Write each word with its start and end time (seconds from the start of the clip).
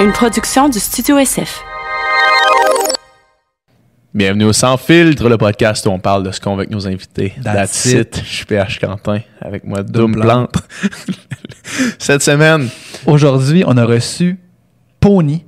une 0.00 0.12
production 0.12 0.68
du 0.68 0.78
Studio 0.78 1.18
SF. 1.18 1.64
Bienvenue 4.14 4.44
au 4.44 4.52
Sans 4.52 4.76
Filtre, 4.76 5.28
le 5.28 5.36
podcast 5.36 5.84
où 5.86 5.90
on 5.90 5.98
parle 5.98 6.22
de 6.22 6.30
ce 6.30 6.40
qu'on 6.40 6.52
veut 6.52 6.60
avec 6.60 6.70
nos 6.70 6.86
invités. 6.86 7.34
That's 7.42 7.84
it. 7.86 8.22
Je 8.24 8.28
suis 8.28 8.44
PH 8.44 8.78
Quentin, 8.78 9.20
avec 9.40 9.64
moi 9.64 9.82
Doom 9.82 10.14
Plante. 10.20 10.54
Cette 11.98 12.22
semaine, 12.22 12.68
Aujourd'hui, 13.06 13.64
on 13.66 13.76
a 13.76 13.84
reçu 13.84 14.38
Pony. 15.00 15.44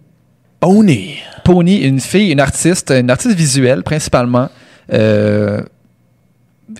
Pony. 0.58 1.18
Pony, 1.44 1.82
une 1.82 2.00
fille, 2.00 2.32
une 2.32 2.40
artiste, 2.40 2.90
une 2.90 3.10
artiste 3.10 3.36
visuelle 3.36 3.82
principalement. 3.82 4.48
Euh, 4.92 5.62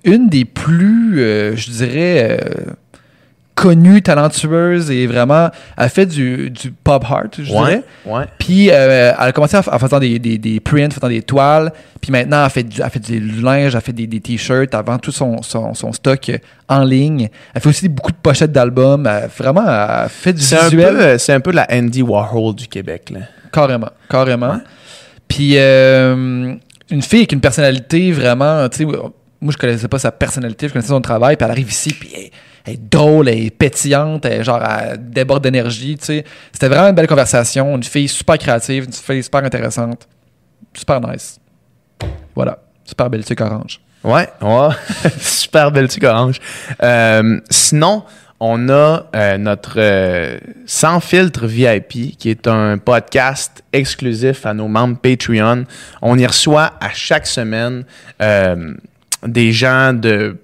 une 0.05 0.29
des 0.29 0.45
plus, 0.45 1.21
euh, 1.21 1.57
je 1.57 1.71
dirais, 1.71 2.41
euh, 2.41 2.73
connues, 3.55 4.01
talentueuses 4.01 4.91
et 4.91 5.07
vraiment, 5.07 5.51
elle 5.77 5.89
fait 5.91 6.07
du, 6.07 6.49
du 6.51 6.71
pop 6.71 7.05
art, 7.11 7.25
je 7.37 7.43
Ouais, 7.53 7.59
dirais. 7.59 7.83
ouais. 8.07 8.25
Puis 8.39 8.71
euh, 8.71 9.13
elle 9.19 9.29
a 9.29 9.33
commencé 9.33 9.57
en, 9.57 9.61
en 9.61 9.79
faisant 9.79 9.99
des, 9.99 10.19
des, 10.19 10.39
des 10.39 10.61
prints, 10.61 10.87
en 10.87 10.91
faisant 10.95 11.09
des 11.09 11.21
toiles. 11.23 11.71
Puis 12.01 12.11
maintenant, 12.11 12.43
elle 12.45 12.51
fait, 12.51 12.63
du, 12.63 12.81
elle 12.81 12.89
fait 12.91 12.99
du 13.01 13.21
linge, 13.43 13.75
elle 13.75 13.81
fait 13.83 13.93
des, 13.93 14.07
des 14.07 14.21
t-shirts, 14.21 14.73
elle 14.73 14.85
vend 14.85 14.99
tout 14.99 15.13
son, 15.13 15.43
son, 15.43 15.75
son 15.75 15.93
stock 15.93 16.31
euh, 16.31 16.39
en 16.69 16.85
ligne. 16.85 17.29
Elle 17.55 17.61
fait 17.61 17.69
aussi 17.69 17.89
beaucoup 17.91 18.13
de 18.13 18.17
pochettes 18.17 18.53
d'albums. 18.53 19.07
Vraiment, 19.37 19.65
elle 19.67 20.09
fait 20.09 20.33
du 20.33 20.41
C'est 20.41 20.57
un, 20.59 20.63
visuel. 20.69 20.97
peu, 20.97 21.19
c'est 21.19 21.33
un 21.35 21.41
peu 21.41 21.53
la 21.53 21.67
Andy 21.71 22.01
Warhol 22.03 22.55
du 22.55 22.67
Québec. 22.67 23.11
Là. 23.13 23.21
Carrément, 23.53 23.91
carrément. 24.09 24.61
Puis 25.29 25.53
euh, 25.57 26.55
une 26.91 27.03
fille 27.03 27.21
avec 27.21 27.33
une 27.33 27.41
personnalité 27.41 28.11
vraiment, 28.13 28.69
tu 28.69 28.79
sais, 28.79 28.85
moi 28.85 29.53
je 29.53 29.57
connaissais 29.57 29.89
pas 29.89 29.99
sa 29.99 30.11
personnalité, 30.13 30.69
je 30.69 30.73
connaissais 30.73 30.89
son 30.89 31.01
travail, 31.01 31.37
puis 31.37 31.45
elle 31.45 31.51
arrive 31.53 31.71
ici, 31.71 31.93
puis 31.93 32.11
elle, 32.15 32.31
elle 32.65 32.75
est 32.75 32.91
drôle, 32.91 33.29
elle 33.29 33.47
est 33.47 33.51
pétillante, 33.51 34.25
elle, 34.25 34.45
genre 34.45 34.63
elle 34.63 35.11
déborde 35.11 35.43
d'énergie, 35.43 35.97
tu 35.99 36.05
sais. 36.05 36.25
C'était 36.53 36.69
vraiment 36.69 36.89
une 36.89 36.95
belle 36.95 37.07
conversation, 37.07 37.77
une 37.77 37.83
fille 37.83 38.09
super 38.09 38.39
créative, 38.39 38.85
une 38.85 38.93
fille 38.93 39.23
super 39.23 39.45
intéressante, 39.45 40.09
super 40.75 41.01
nice. 41.01 41.39
Voilà, 42.35 42.59
super 42.85 43.11
belle 43.11 43.25
sucre 43.25 43.45
orange. 43.45 43.81
Ouais, 44.03 44.29
ouais. 44.41 44.69
Super 45.19 45.71
belle 45.71 45.89
tuque 45.89 46.05
orange. 46.05 46.41
Euh, 46.83 47.39
sinon, 47.51 48.05
on 48.39 48.71
a 48.71 49.07
euh, 49.15 49.37
notre 49.37 49.75
euh, 49.77 50.39
Sans 50.65 51.01
filtre 51.01 51.47
VIP, 51.47 52.17
qui 52.17 52.31
est 52.31 52.47
un 52.47 52.79
podcast 52.79 53.63
exclusif 53.73 54.47
à 54.47 54.55
nos 54.55 54.69
membres 54.69 54.97
Patreon. 54.99 55.65
On 56.01 56.19
y 56.19 56.27
reçoit 56.27 56.73
à 56.81 56.91
chaque 56.95 57.27
semaine 57.27 57.85
des 59.27 59.53
gens 59.53 59.93
de 59.93 60.39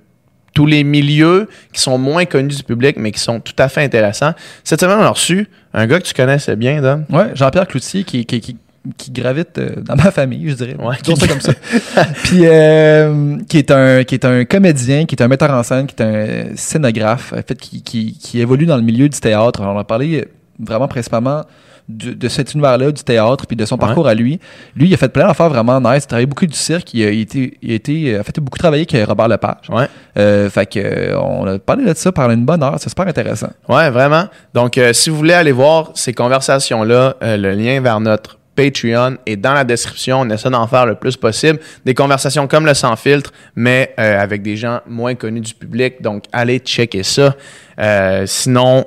tous 0.57 0.65
les 0.67 0.85
milieux 0.85 1.49
qui 1.73 1.81
sont 1.83 1.99
moins 1.99 2.25
connus 2.25 2.57
du 2.57 2.63
public, 2.63 2.97
mais 2.99 3.13
qui 3.13 3.21
sont 3.21 3.41
tout 3.41 3.53
à 3.59 3.69
fait 3.69 3.83
intéressants. 3.85 4.33
Cette 4.65 4.81
semaine, 4.81 4.97
on 4.99 5.03
a 5.03 5.11
reçu 5.11 5.49
un 5.75 5.87
gars 5.87 5.99
que 6.01 6.05
tu 6.07 6.15
connaissais 6.15 6.57
bien, 6.57 6.81
Dom. 6.81 7.05
Ouais, 7.11 7.27
Jean-Pierre 7.35 7.67
Cloutier 7.69 8.05
qui, 8.05 8.25
qui, 8.25 8.41
qui, 8.41 8.57
qui 8.97 9.11
gravite 9.11 9.59
euh, 9.59 9.83
dans 9.83 9.97
ma 9.97 10.11
famille, 10.11 10.49
je 10.49 10.55
dirais. 10.55 10.77
Ouais, 10.81 10.97
qui- 11.03 11.15
ça 11.15 11.27
comme 11.29 11.43
ça. 11.43 11.53
Puis 12.25 12.41
euh, 12.47 13.37
qui 13.49 13.59
est 13.59 13.71
un 13.71 14.03
qui 14.05 14.15
est 14.15 14.25
un 14.25 14.47
comédien, 14.47 15.05
qui 15.05 15.15
est 15.15 15.23
un 15.23 15.29
metteur 15.29 15.51
en 15.51 15.63
scène, 15.63 15.87
qui 15.87 15.95
est 15.99 16.03
un 16.03 16.57
scénographe, 16.57 17.35
en 17.35 17.43
fait, 17.47 17.59
qui, 17.61 17.83
qui, 17.83 18.17
qui 18.19 18.41
évolue 18.41 18.65
dans 18.65 18.77
le 18.77 18.83
milieu 18.83 19.11
du 19.11 19.21
théâtre. 19.21 19.61
On 19.63 19.79
a 19.79 19.85
parlé 19.85 20.27
vraiment 20.59 20.89
principalement 20.89 21.43
de, 21.89 22.13
de 22.13 22.29
cet 22.29 22.55
univers-là, 22.55 22.91
du 22.91 23.03
théâtre, 23.05 23.47
puis 23.47 23.57
de 23.57 23.65
son 23.65 23.77
Ouais. 23.77 23.81
parcours 23.81 24.09
à 24.09 24.15
lui. 24.15 24.41
Lui, 24.75 24.89
il 24.89 24.95
a 24.95 24.97
fait 24.97 25.09
plein 25.09 25.27
d'affaires 25.29 25.49
vraiment 25.49 25.81
nice. 25.81 26.03
Il 26.03 26.05
a 26.05 26.07
travaillé 26.09 26.27
beaucoup 26.27 26.47
du 26.47 26.57
cirque. 26.57 26.93
Il 26.95 27.05
a, 27.05 27.11
il 27.11 27.19
a 27.19 27.23
été, 27.23 27.59
il 27.63 27.71
a 27.73 27.75
été, 27.75 28.15
euh, 28.15 28.21
a 28.21 28.23
fait 28.25 28.39
beaucoup 28.41 28.59
travailler 28.59 28.87
avec 28.91 29.09
Robert 29.09 29.29
Lepage. 29.29 29.69
Ouais. 29.71 29.87
Euh, 30.19 30.51
fait 30.51 30.67
que 30.67 30.79
euh, 30.81 31.19
on 31.21 31.47
a 31.47 31.59
parlé 31.59 31.85
de 31.85 31.95
ça 31.95 32.11
pendant 32.13 32.33
une 32.35 32.45
bonne 32.45 32.63
heure. 32.63 32.77
C'est 32.79 32.89
super 32.89 33.07
intéressant. 33.07 33.51
Ouais, 33.69 33.91
vraiment. 33.91 34.25
Donc, 34.55 34.79
euh, 34.79 34.93
si 34.93 35.11
vous 35.11 35.17
voulez 35.17 35.35
aller 35.35 35.53
voir 35.53 35.91
ces 35.95 36.13
conversations-là, 36.13 37.17
euh, 37.23 37.37
le 37.37 37.53
lien 37.53 37.81
vers 37.81 38.01
notre 38.01 38.39
Patreon 38.57 39.19
est 39.27 39.37
dans 39.37 39.53
la 39.53 39.65
description. 39.65 40.21
On 40.21 40.31
essaie 40.31 40.49
d'en 40.49 40.67
faire 40.67 40.87
le 40.87 40.95
plus 40.95 41.17
possible. 41.17 41.59
Des 41.85 41.93
conversations 41.93 42.47
comme 42.49 42.65
le 42.65 42.73
sans 42.73 42.97
filtre, 42.97 43.31
mais 43.55 43.95
euh, 44.01 44.19
avec 44.19 44.41
des 44.43 44.57
gens 44.57 44.81
moins 44.89 45.15
connus 45.15 45.43
du 45.43 45.53
public. 45.55 46.01
Donc, 46.01 46.25
allez 46.33 46.59
checker 46.61 47.03
ça. 47.03 47.35
Euh, 47.79 48.25
sinon, 48.27 48.87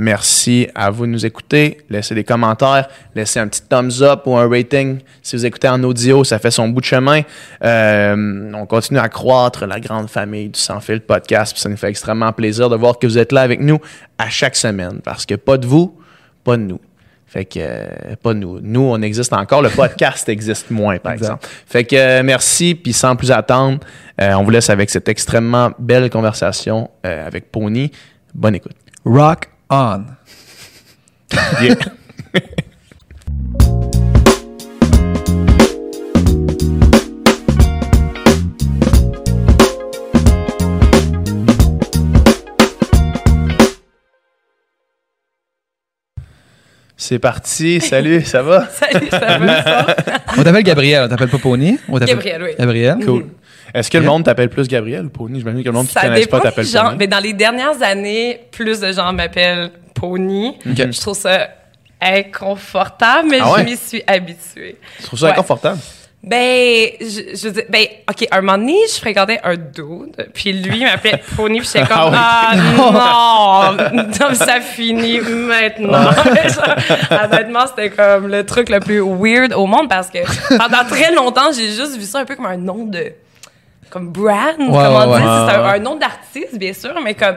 merci 0.00 0.66
à 0.74 0.90
vous 0.90 1.06
de 1.06 1.12
nous 1.12 1.26
écouter. 1.26 1.78
Laissez 1.90 2.14
des 2.14 2.24
commentaires, 2.24 2.88
laissez 3.14 3.38
un 3.38 3.46
petit 3.46 3.62
thumbs 3.62 4.02
up 4.02 4.22
ou 4.24 4.36
un 4.36 4.48
rating. 4.48 4.98
Si 5.22 5.36
vous 5.36 5.44
écoutez 5.46 5.68
en 5.68 5.82
audio, 5.84 6.24
ça 6.24 6.38
fait 6.38 6.50
son 6.50 6.68
bout 6.68 6.80
de 6.80 6.86
chemin. 6.86 7.20
Euh, 7.62 8.50
on 8.54 8.66
continue 8.66 8.98
à 8.98 9.08
croître 9.08 9.66
la 9.66 9.78
grande 9.78 10.08
famille 10.08 10.48
du 10.48 10.58
Sans 10.58 10.80
Filtre 10.80 11.06
podcast. 11.06 11.52
Puis 11.52 11.60
ça 11.60 11.68
nous 11.68 11.76
fait 11.76 11.88
extrêmement 11.88 12.32
plaisir 12.32 12.70
de 12.70 12.76
voir 12.76 12.98
que 12.98 13.06
vous 13.06 13.18
êtes 13.18 13.30
là 13.30 13.42
avec 13.42 13.60
nous 13.60 13.78
à 14.18 14.30
chaque 14.30 14.56
semaine. 14.56 15.00
Parce 15.04 15.26
que 15.26 15.34
pas 15.34 15.58
de 15.58 15.66
vous, 15.66 15.98
pas 16.44 16.56
de 16.56 16.62
nous. 16.62 16.80
Fait 17.26 17.44
que, 17.44 17.60
euh, 17.60 18.16
pas 18.22 18.32
nous. 18.32 18.58
Nous, 18.60 18.80
on 18.80 19.02
existe 19.02 19.34
encore. 19.34 19.60
Le 19.60 19.68
podcast 19.68 20.28
existe 20.30 20.70
moins, 20.70 20.98
par 20.98 21.12
exemple. 21.12 21.46
Fait 21.66 21.84
que, 21.84 21.94
euh, 21.94 22.22
merci. 22.24 22.74
Puis 22.74 22.94
sans 22.94 23.16
plus 23.16 23.30
attendre, 23.30 23.80
on 24.18 24.42
vous 24.42 24.50
laisse 24.50 24.70
avec 24.70 24.90
cette 24.90 25.08
extrêmement 25.08 25.70
belle 25.78 26.10
conversation 26.10 26.90
avec 27.02 27.50
Pony. 27.52 27.90
Bonne 28.34 28.54
écoute. 28.54 28.72
Rock 29.04 29.49
on. 29.70 30.04
Yeah. 31.62 31.74
C'est 46.96 47.18
parti. 47.18 47.80
Salut, 47.80 48.22
ça 48.24 48.42
va? 48.42 48.68
Salut, 48.70 49.08
ça 49.10 49.38
va 49.38 49.62
ça? 49.62 49.96
On 50.36 50.42
t'appelle 50.42 50.62
Gabriel, 50.62 51.04
on 51.04 51.08
t'appelle 51.08 51.28
pas 51.30 51.38
Pony. 51.38 51.78
On 51.88 51.98
t'appelle- 51.98 52.16
Gabriel, 52.16 52.42
oui. 52.42 52.50
Gabriel. 52.58 52.98
Cool. 53.04 53.26
Est-ce 53.74 53.90
que 53.90 53.98
le 53.98 54.04
monde 54.04 54.24
t'appelle 54.24 54.48
plus 54.48 54.66
Gabriel 54.68 55.06
ou 55.06 55.10
Pony? 55.10 55.38
J'imagine 55.40 55.60
que 55.62 55.68
le 55.68 55.72
monde 55.72 55.86
qui 55.86 55.96
ne 55.96 56.02
pas 56.02 56.14
dépend 56.18 56.40
t'appelle 56.40 56.64
des 56.64 56.70
gens. 56.70 56.84
Pony. 56.86 56.96
Mais 56.98 57.06
dans 57.06 57.18
les 57.20 57.32
dernières 57.32 57.82
années, 57.82 58.40
plus 58.50 58.80
de 58.80 58.92
gens 58.92 59.12
m'appellent 59.12 59.70
Pony. 59.94 60.56
Je 60.64 61.00
trouve 61.00 61.16
ça 61.16 61.48
inconfortable, 62.00 63.28
mais 63.30 63.38
Ah 63.42 63.52
ouais? 63.52 63.60
je 63.60 63.64
m'y 63.64 63.76
suis 63.76 64.02
habituée. 64.06 64.76
Tu 64.98 65.02
trouves 65.04 65.18
ça 65.18 65.26
Ouais. 65.26 65.32
inconfortable? 65.32 65.78
Ben, 66.22 66.88
je, 67.00 67.34
je 67.34 67.46
veux 67.48 67.52
dire, 67.54 67.64
ben, 67.70 67.82
OK, 68.10 68.26
un 68.30 68.40
moment 68.42 68.58
donné, 68.58 68.76
je 68.92 68.98
fréquentais 69.00 69.40
un 69.42 69.54
dude, 69.56 70.28
puis 70.34 70.52
lui, 70.52 70.80
il 70.80 70.84
m'appelait 70.84 71.22
Pony, 71.36 71.60
puis 71.60 71.68
j'étais 71.72 71.86
comme, 71.86 72.12
Ah 72.14 72.50
ah, 72.52 73.74
non, 73.94 74.02
non, 74.04 74.34
ça 74.34 74.60
finit 74.60 75.18
maintenant. 75.20 76.10
Genre, 76.12 77.22
Honnêtement, 77.24 77.66
c'était 77.68 77.88
comme 77.88 78.28
le 78.28 78.44
truc 78.44 78.68
le 78.68 78.80
plus 78.80 79.00
weird 79.00 79.54
au 79.54 79.64
monde, 79.64 79.88
parce 79.88 80.10
que 80.10 80.18
pendant 80.58 80.84
très 80.86 81.10
longtemps, 81.14 81.52
j'ai 81.56 81.68
juste 81.68 81.96
vu 81.96 82.04
ça 82.04 82.18
un 82.18 82.24
peu 82.26 82.36
comme 82.36 82.46
un 82.46 82.58
nom 82.58 82.84
de 82.84 83.12
comme 83.90 84.10
brand, 84.10 84.54
comment 84.56 84.72
ouais, 84.78 84.88
dire, 84.88 85.26
ouais. 85.26 85.48
c'est 85.48 85.56
un, 85.56 85.64
un 85.64 85.78
nom 85.78 85.96
d'artiste, 85.96 86.56
bien 86.56 86.72
sûr, 86.72 86.94
mais 87.04 87.14
comme 87.14 87.36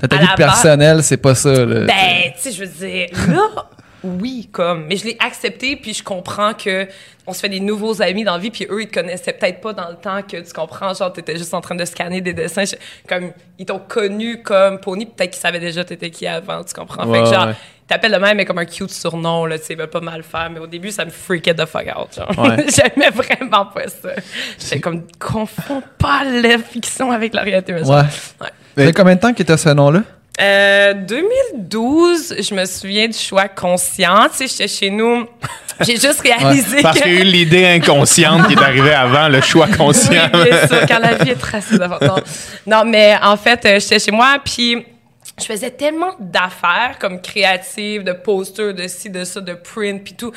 T'as 0.00 0.08
ta 0.08 0.16
à 0.16 0.20
vie 0.20 0.26
personnelle, 0.36 1.02
c'est 1.02 1.16
pas 1.16 1.34
ça. 1.34 1.50
Là. 1.50 1.80
ben, 1.86 2.32
tu 2.36 2.40
sais, 2.42 2.52
je 2.52 2.60
veux 2.64 2.70
dire, 2.70 3.08
là, 3.28 3.64
oui, 4.02 4.48
comme, 4.52 4.84
mais 4.86 4.96
je 4.96 5.06
l'ai 5.06 5.16
accepté, 5.18 5.76
puis 5.76 5.94
je 5.94 6.02
comprends 6.04 6.52
que 6.52 6.86
on 7.26 7.32
se 7.32 7.40
fait 7.40 7.48
des 7.48 7.60
nouveaux 7.60 8.02
amis 8.02 8.22
dans 8.22 8.34
la 8.34 8.38
vie, 8.38 8.50
puis 8.50 8.66
eux, 8.70 8.82
ils 8.82 8.88
te 8.88 8.92
connaissaient 9.00 9.32
peut-être 9.32 9.62
pas 9.62 9.72
dans 9.72 9.88
le 9.88 9.94
temps 9.96 10.20
que 10.20 10.36
tu 10.36 10.52
comprends, 10.52 10.92
genre, 10.92 11.10
t'étais 11.10 11.38
juste 11.38 11.54
en 11.54 11.62
train 11.62 11.74
de 11.74 11.84
scanner 11.86 12.20
des 12.20 12.34
dessins, 12.34 12.66
je- 12.66 12.74
comme, 13.08 13.30
ils 13.58 13.64
t'ont 13.64 13.78
connu 13.78 14.42
comme 14.42 14.78
Pony, 14.78 15.06
peut-être 15.06 15.30
qu'ils 15.30 15.40
savaient 15.40 15.58
déjà 15.60 15.84
t'étais 15.84 16.10
qui 16.10 16.26
avant, 16.26 16.62
tu 16.64 16.74
comprends? 16.74 17.06
Ouais, 17.06 17.18
fait 17.20 17.24
que, 17.24 17.34
genre, 17.34 17.46
ouais. 17.46 17.54
Ils 17.84 17.88
t'appellent 17.88 18.12
le 18.12 18.18
même, 18.18 18.38
mais 18.38 18.46
comme 18.46 18.58
un 18.58 18.64
cute 18.64 18.90
surnom, 18.90 19.44
là, 19.44 19.58
tu 19.58 19.66
sais, 19.66 19.74
veulent 19.74 19.90
pas 19.90 20.00
mal 20.00 20.22
faire, 20.22 20.48
mais 20.50 20.58
au 20.58 20.66
début, 20.66 20.90
ça 20.90 21.04
me 21.04 21.10
freakait 21.10 21.52
the 21.52 21.66
fuck 21.66 21.86
out, 21.94 22.08
genre. 22.16 22.38
Ouais. 22.38 22.64
J'aimais 22.74 23.10
vraiment 23.10 23.66
pas 23.66 23.88
ça. 23.88 24.08
J'étais 24.58 24.80
comme, 24.80 25.02
confonds 25.18 25.82
pas 25.98 26.24
la 26.24 26.56
fiction 26.58 27.10
avec 27.10 27.34
la 27.34 27.42
réalité, 27.42 27.74
mais. 27.74 27.82
Ouais. 27.86 28.02
Ouais. 28.40 28.84
Fait 28.86 28.92
combien 28.94 29.16
de 29.16 29.20
temps 29.20 29.34
que 29.34 29.42
t'as 29.42 29.58
ce 29.58 29.68
nom-là? 29.68 30.02
Euh, 30.40 30.94
2012, 30.94 32.36
je 32.40 32.54
me 32.54 32.64
souviens 32.64 33.06
du 33.06 33.16
choix 33.16 33.48
conscient. 33.48 34.28
Tu 34.30 34.48
sais, 34.48 34.48
j'étais 34.48 34.68
chez 34.68 34.90
nous. 34.90 35.26
J'ai 35.80 35.96
juste 35.96 36.20
réalisé 36.22 36.82
Parce 36.82 36.98
que. 36.98 37.04
qu'il 37.04 37.12
y 37.12 37.18
a 37.18 37.20
eu 37.20 37.24
l'idée 37.24 37.66
inconsciente 37.66 38.48
qui 38.48 38.54
est 38.54 38.62
arrivée 38.62 38.94
avant 38.94 39.28
le 39.28 39.40
choix 39.40 39.68
conscient. 39.68 40.28
Oui, 40.32 40.44
bien 40.48 40.66
sûr, 40.66 40.86
quand 40.88 40.98
la 40.98 41.14
vie 41.14 41.30
est 41.30 41.36
tracée 41.40 41.78
d'avant. 41.78 41.98
Non. 42.00 42.16
non, 42.66 42.84
mais 42.84 43.14
en 43.22 43.36
fait, 43.36 43.64
euh, 43.64 43.78
j'étais 43.78 43.98
chez 43.98 44.10
moi, 44.10 44.38
puis 44.44 44.84
je 45.38 45.44
faisais 45.44 45.70
tellement 45.70 46.14
d'affaires 46.20 46.96
comme 47.00 47.20
créatives, 47.20 48.04
de 48.04 48.12
posters, 48.12 48.74
de 48.74 48.86
ci, 48.86 49.10
de 49.10 49.24
ça, 49.24 49.40
de 49.40 49.54
print, 49.54 50.02
puis 50.04 50.14
tout. 50.14 50.32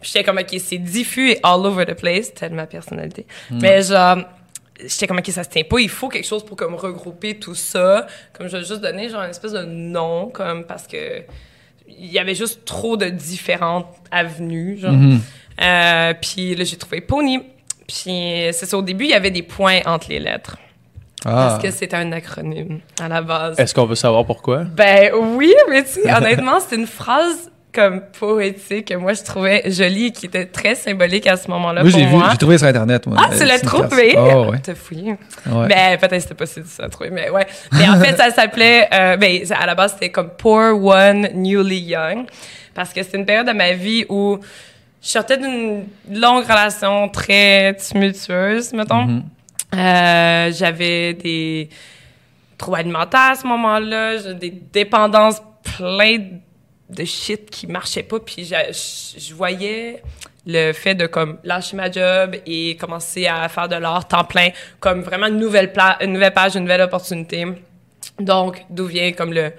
J'étais 0.00 0.24
comme, 0.24 0.38
OK, 0.38 0.54
c'est 0.58 0.78
diffus 0.78 1.30
et 1.30 1.40
all 1.44 1.64
over 1.64 1.86
the 1.86 1.94
place, 1.94 2.34
telle 2.34 2.52
ma 2.54 2.66
personnalité. 2.66 3.24
Mais 3.50 3.82
genre, 3.82 4.18
j'étais 4.80 5.06
comme, 5.06 5.18
OK, 5.18 5.28
ça 5.28 5.44
se 5.44 5.48
tient 5.48 5.62
pas, 5.62 5.78
il 5.78 5.88
faut 5.88 6.08
quelque 6.08 6.26
chose 6.26 6.44
pour 6.44 6.56
comme 6.56 6.74
regrouper 6.74 7.38
tout 7.38 7.54
ça. 7.54 8.06
Comme 8.32 8.48
je 8.48 8.56
vais 8.56 8.64
juste 8.64 8.80
donner 8.80 9.08
genre 9.08 9.22
une 9.22 9.30
espèce 9.30 9.52
de 9.52 9.64
nom, 9.64 10.28
comme 10.30 10.64
parce 10.64 10.86
que 10.88 11.22
il 11.86 12.10
y 12.10 12.18
avait 12.18 12.34
juste 12.34 12.64
trop 12.64 12.96
de 12.96 13.06
différentes 13.06 13.86
avenues, 14.10 14.78
genre. 14.78 14.94
Euh, 15.60 16.14
puis 16.20 16.54
là, 16.54 16.64
j'ai 16.64 16.76
trouvé 16.76 17.00
Pony. 17.00 17.40
Puis 17.86 18.50
c'est 18.52 18.66
ça, 18.66 18.78
au 18.78 18.82
début, 18.82 19.04
il 19.04 19.10
y 19.10 19.14
avait 19.14 19.30
des 19.30 19.42
points 19.42 19.80
entre 19.84 20.08
les 20.08 20.18
lettres. 20.18 20.56
Ah. 21.24 21.30
Parce 21.50 21.62
que 21.62 21.70
c'est 21.70 21.94
un 21.94 22.10
acronyme 22.12 22.80
à 23.00 23.08
la 23.08 23.22
base. 23.22 23.58
Est-ce 23.58 23.74
qu'on 23.74 23.86
veut 23.86 23.94
savoir 23.94 24.24
pourquoi? 24.24 24.64
Ben 24.64 25.12
oui, 25.14 25.54
mais 25.70 25.82
tu 25.84 25.90
sais, 26.02 26.12
honnêtement, 26.16 26.58
c'est 26.60 26.76
une 26.76 26.86
phrase 26.86 27.50
comme 27.74 28.02
poétique 28.20 28.88
que 28.88 28.94
moi 28.94 29.14
je 29.14 29.22
trouvais 29.22 29.62
jolie 29.70 30.08
et 30.08 30.10
qui 30.12 30.26
était 30.26 30.44
très 30.44 30.74
symbolique 30.74 31.26
à 31.26 31.38
ce 31.38 31.50
moment-là 31.50 31.80
Moi, 31.82 31.90
j'ai 31.90 32.04
vu, 32.04 32.16
j'ai 32.30 32.36
trouvé 32.36 32.58
sur 32.58 32.66
Internet. 32.66 33.06
Moi, 33.06 33.16
Ah, 33.18 33.34
tu 33.34 33.44
l'as 33.46 33.60
trouvé? 33.60 34.14
Oh, 34.18 34.50
ouais. 34.50 34.58
T'as 34.62 34.74
fouillé. 34.74 35.12
Ouais. 35.46 35.66
Mais 35.68 35.96
peut-être 35.96 36.10
que 36.16 36.20
c'était 36.20 36.34
pas 36.34 36.44
si 36.44 36.60
difficile 36.60 36.84
à 36.84 36.88
trouver, 36.90 37.08
mais 37.10 37.30
ouais. 37.30 37.46
Mais 37.72 37.88
en 37.88 37.98
fait, 37.98 38.14
ça 38.16 38.30
s'appelait, 38.30 38.88
euh, 38.92 39.16
ben, 39.16 39.40
à 39.58 39.64
la 39.64 39.74
base, 39.74 39.92
c'était 39.94 40.10
comme 40.10 40.28
Poor 40.36 40.84
One 40.84 41.28
Newly 41.34 41.80
Young. 41.80 42.26
Parce 42.74 42.92
que 42.92 43.02
c'était 43.02 43.16
une 43.18 43.26
période 43.26 43.46
de 43.46 43.52
ma 43.52 43.72
vie 43.72 44.04
où 44.10 44.38
je 45.02 45.08
sortais 45.08 45.38
d'une 45.38 45.84
longue 46.10 46.44
relation 46.44 47.08
très 47.08 47.74
tumultueuse, 47.76 48.72
mettons. 48.74 49.04
Mhm. 49.04 49.22
Euh, 49.74 50.52
j'avais 50.52 51.14
des 51.14 51.68
troubles 52.58 52.78
alimentaires 52.78 53.30
à 53.32 53.34
ce 53.34 53.46
moment-là, 53.46 54.18
j'ai 54.18 54.34
des 54.34 54.50
dépendances 54.50 55.42
plein 55.78 56.18
de 56.90 57.04
shit 57.04 57.48
qui 57.48 57.66
marchait 57.66 58.02
pas, 58.02 58.20
puis 58.20 58.44
je, 58.44 59.34
voyais 59.34 60.02
le 60.46 60.72
fait 60.72 60.94
de 60.94 61.06
comme 61.06 61.38
lâcher 61.44 61.76
ma 61.76 61.90
job 61.90 62.36
et 62.44 62.76
commencer 62.76 63.26
à 63.26 63.48
faire 63.48 63.68
de 63.68 63.76
l'art 63.76 64.06
temps 64.06 64.24
plein 64.24 64.48
comme 64.80 65.00
vraiment 65.00 65.26
une 65.28 65.38
nouvelle 65.38 65.72
pla- 65.72 65.96
une 66.02 66.12
nouvelle 66.12 66.34
page, 66.34 66.54
une 66.56 66.62
nouvelle 66.64 66.82
opportunité. 66.82 67.46
Donc 68.20 68.64
d'où 68.68 68.86
vient 68.86 69.12
comme 69.12 69.32
le 69.32 69.52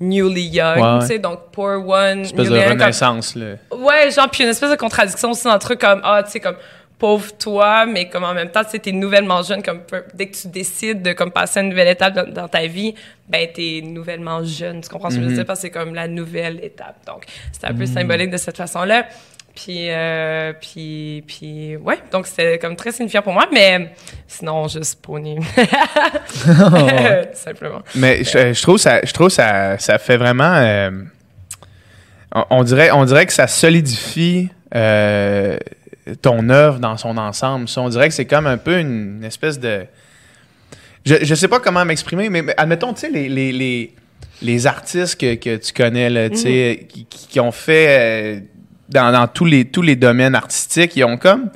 newly 0.00 0.46
young, 0.48 0.78
Ouais, 0.78 1.00
tu 1.00 1.06
sais, 1.06 1.18
donc 1.18 1.52
poor 1.52 1.86
one, 1.86 2.22
Espèce 2.22 2.48
de 2.48 2.58
comme- 2.58 2.68
renaissance, 2.70 3.34
là. 3.36 3.56
Ouais, 3.70 4.10
genre, 4.10 4.28
puis 4.30 4.42
une 4.42 4.48
espèce 4.50 4.70
de 4.70 4.76
contradiction 4.76 5.30
aussi 5.30 5.46
entre 5.46 5.74
comme, 5.74 6.00
ah, 6.02 6.22
tu 6.24 6.30
sais, 6.32 6.40
comme, 6.40 6.56
pauvre 7.00 7.32
toi, 7.36 7.86
mais 7.86 8.08
comme 8.08 8.24
en 8.24 8.34
même 8.34 8.50
temps, 8.50 8.62
tu 8.62 8.70
sais, 8.70 8.78
t'es 8.78 8.92
nouvellement 8.92 9.42
jeune, 9.42 9.62
comme, 9.62 9.80
dès 10.14 10.26
que 10.28 10.36
tu 10.36 10.48
décides 10.48 11.02
de, 11.02 11.12
comme, 11.12 11.32
passer 11.32 11.58
à 11.58 11.62
une 11.62 11.70
nouvelle 11.70 11.88
étape 11.88 12.14
dans, 12.14 12.30
dans 12.30 12.46
ta 12.46 12.66
vie, 12.66 12.94
ben, 13.28 13.48
t'es 13.52 13.80
nouvellement 13.82 14.44
jeune, 14.44 14.82
tu 14.82 14.88
comprends 14.88 15.10
ce 15.10 15.16
que 15.16 15.22
je 15.22 15.28
veux 15.28 15.34
dire? 15.34 15.46
Parce 15.46 15.60
que 15.60 15.62
c'est 15.62 15.70
comme 15.70 15.94
la 15.94 16.06
nouvelle 16.06 16.62
étape. 16.62 16.96
Donc, 17.06 17.24
c'est 17.52 17.66
un 17.66 17.74
peu 17.74 17.86
symbolique 17.86 18.30
de 18.30 18.36
cette 18.36 18.58
façon-là. 18.58 19.06
Puis, 19.54 19.90
euh, 19.90 20.52
puis, 20.60 21.24
puis, 21.26 21.76
ouais, 21.76 21.98
donc 22.12 22.26
c'était 22.26 22.58
comme 22.58 22.76
très 22.76 22.92
signifiant 22.92 23.22
pour 23.22 23.32
moi, 23.32 23.48
mais 23.52 23.92
sinon, 24.28 24.68
juste 24.68 25.02
pony. 25.02 25.38
Simplement. 27.32 27.82
Mais 27.96 28.22
je, 28.22 28.52
je 28.52 28.62
trouve 28.62 28.78
ça, 28.78 29.00
je 29.02 29.12
trouve 29.12 29.30
ça, 29.30 29.76
ça 29.78 29.98
fait 29.98 30.16
vraiment. 30.18 30.54
euh, 30.54 30.90
on, 32.34 32.44
on 32.50 32.62
dirait, 32.62 32.90
on 32.92 33.04
dirait 33.04 33.26
que 33.26 33.32
ça 33.32 33.48
solidifie 33.48 34.50
euh, 34.74 35.56
ton 36.22 36.48
œuvre 36.48 36.78
dans 36.78 36.96
son 36.96 37.16
ensemble. 37.16 37.68
Ça, 37.68 37.80
on 37.80 37.88
dirait 37.88 38.08
que 38.08 38.14
c'est 38.14 38.26
comme 38.26 38.46
un 38.46 38.56
peu 38.58 38.78
une, 38.78 39.16
une 39.18 39.24
espèce 39.24 39.58
de. 39.58 39.86
Je, 41.04 41.16
je 41.22 41.34
sais 41.34 41.48
pas 41.48 41.60
comment 41.60 41.84
m'exprimer, 41.84 42.28
mais, 42.28 42.42
mais 42.42 42.54
admettons, 42.56 42.92
tu 42.92 43.00
sais, 43.00 43.10
les, 43.10 43.28
les, 43.28 43.52
les, 43.52 43.94
les 44.42 44.66
artistes 44.66 45.18
que, 45.18 45.34
que 45.36 45.56
tu 45.56 45.72
connais, 45.72 46.10
là, 46.10 46.28
sais, 46.34 46.86
qui, 47.08 47.40
ont 47.40 47.52
fait 47.52 47.86
euh, 47.88 48.40
dans, 48.88 49.10
dans 49.12 49.26
tous, 49.26 49.46
les, 49.46 49.64
tous 49.64 49.82
les 49.82 49.96
domaines 49.96 50.34
artistiques, 50.34 50.94
ils 50.96 51.04
ont 51.04 51.16
comme 51.16 51.50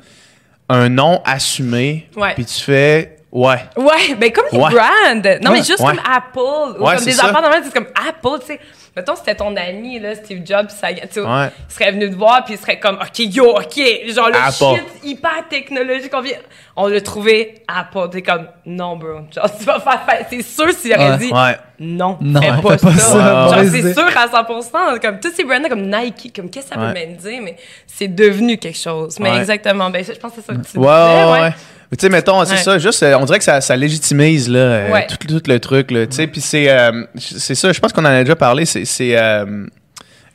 un 0.67 0.89
nom 0.89 1.21
assumé. 1.25 2.07
Puis 2.33 2.45
tu 2.45 2.59
fais, 2.59 3.17
ouais. 3.31 3.59
Ouais, 3.77 4.15
ben 4.19 4.31
comme 4.31 4.45
les 4.51 4.57
Ouais. 4.57 4.71
brands. 4.71 5.15
Non, 5.43 5.51
Ouais, 5.51 5.57
mais 5.59 5.63
juste 5.63 5.79
ouais. 5.79 5.89
comme 5.95 6.01
Apple. 6.11 6.79
Ou 6.79 6.83
comme 6.83 7.05
des 7.05 7.11
même, 7.49 7.63
c'est 7.63 7.73
comme 7.73 7.87
Apple, 8.07 8.39
tu 8.41 8.47
sais. 8.47 8.59
Mettons, 8.95 9.15
c'était 9.15 9.35
ton 9.35 9.53
ami, 9.57 9.99
là, 9.99 10.15
Steve 10.15 10.41
Jobs, 10.45 10.69
ça, 10.69 10.87
Ouais. 10.87 11.01
il 11.15 11.73
serait 11.73 11.91
venu 11.91 12.09
te 12.09 12.15
voir, 12.15 12.45
puis 12.45 12.53
il 12.53 12.57
serait 12.59 12.79
comme, 12.79 12.95
OK, 12.95 13.19
yo, 13.19 13.49
OK, 13.57 13.77
genre 14.13 14.29
le 14.29 14.35
Apple. 14.37 14.77
shit 14.79 15.03
hyper 15.03 15.47
technologique, 15.49 16.11
on 16.13 16.21
vient... 16.21 16.37
On 16.77 16.87
l'a 16.87 16.99
trouvé 17.01 17.55
Apple. 17.67 18.09
T'es 18.11 18.21
comme, 18.21 18.47
non, 18.65 18.97
bro. 18.97 19.19
Genre, 19.33 19.49
tu 19.57 19.63
vas 19.65 19.79
faire... 19.79 20.03
faire- 20.05 20.25
C'est 20.29 20.41
sûr 20.41 20.69
s'il 20.71 20.93
aurait 20.93 21.11
Ouais. 21.11 21.17
dit, 21.17 21.31
Ouais. 21.31 21.57
non, 21.79 22.17
Non, 22.21 22.41
fais 22.41 22.61
pas, 22.61 22.77
ça. 22.77 22.99
ça, 22.99 23.47
Genre, 23.53 23.63
c'est 23.71 23.93
sûr 23.93 24.07
à 24.17 24.27
100%. 24.27 24.99
Comme 25.01 25.19
tous 25.21 25.31
ces 25.33 25.43
brands 25.45 25.61
comme 25.69 25.89
Nike, 25.89 26.33
comme 26.35 26.49
qu'est-ce 26.49 26.67
que 26.69 26.75
ça 26.75 26.79
veut 26.79 26.93
même 26.93 27.15
dire, 27.15 27.41
mais 27.41 27.55
c'est 27.87 28.07
devenu 28.13 28.57
quelque 28.57 28.77
chose. 28.77 29.17
Mais 29.19 29.37
exactement. 29.37 29.89
Ben, 29.89 30.03
je 30.03 30.11
pense 30.13 30.31
que 30.33 30.41
c'est 30.41 30.47
ça 30.47 30.53
que 30.53 30.65
tu 30.67 30.77
Ouais, 30.77 30.85
disais, 30.85 31.25
ouais, 31.25 31.41
ouais. 31.43 31.53
Mais 31.91 31.97
Tu 31.97 32.01
sais, 32.01 32.09
mettons, 32.09 32.43
c'est 32.45 32.53
Ouais. 32.53 32.57
ça, 32.57 32.79
juste, 32.79 33.03
euh, 33.03 33.15
on 33.19 33.25
dirait 33.25 33.37
que 33.37 33.43
ça, 33.43 33.61
ça 33.61 33.75
légitimise 33.75 34.49
là, 34.49 34.59
euh, 34.59 34.91
Ouais. 34.91 35.05
tout, 35.07 35.17
tout 35.27 35.41
le 35.45 35.59
truc. 35.59 35.91
Là, 35.91 36.07
tu 36.07 36.15
sais, 36.15 36.25
Puis 36.25 36.41
c'est 36.41 36.67
euh, 36.67 37.05
c'est 37.15 37.53
ça, 37.53 37.71
je 37.71 37.79
pense 37.79 37.93
qu'on 37.93 38.01
en 38.01 38.05
a 38.05 38.23
déjà 38.23 38.35
parlé, 38.35 38.65
c'est 38.65 38.84
c'est, 38.85 39.17
euh, 39.17 39.65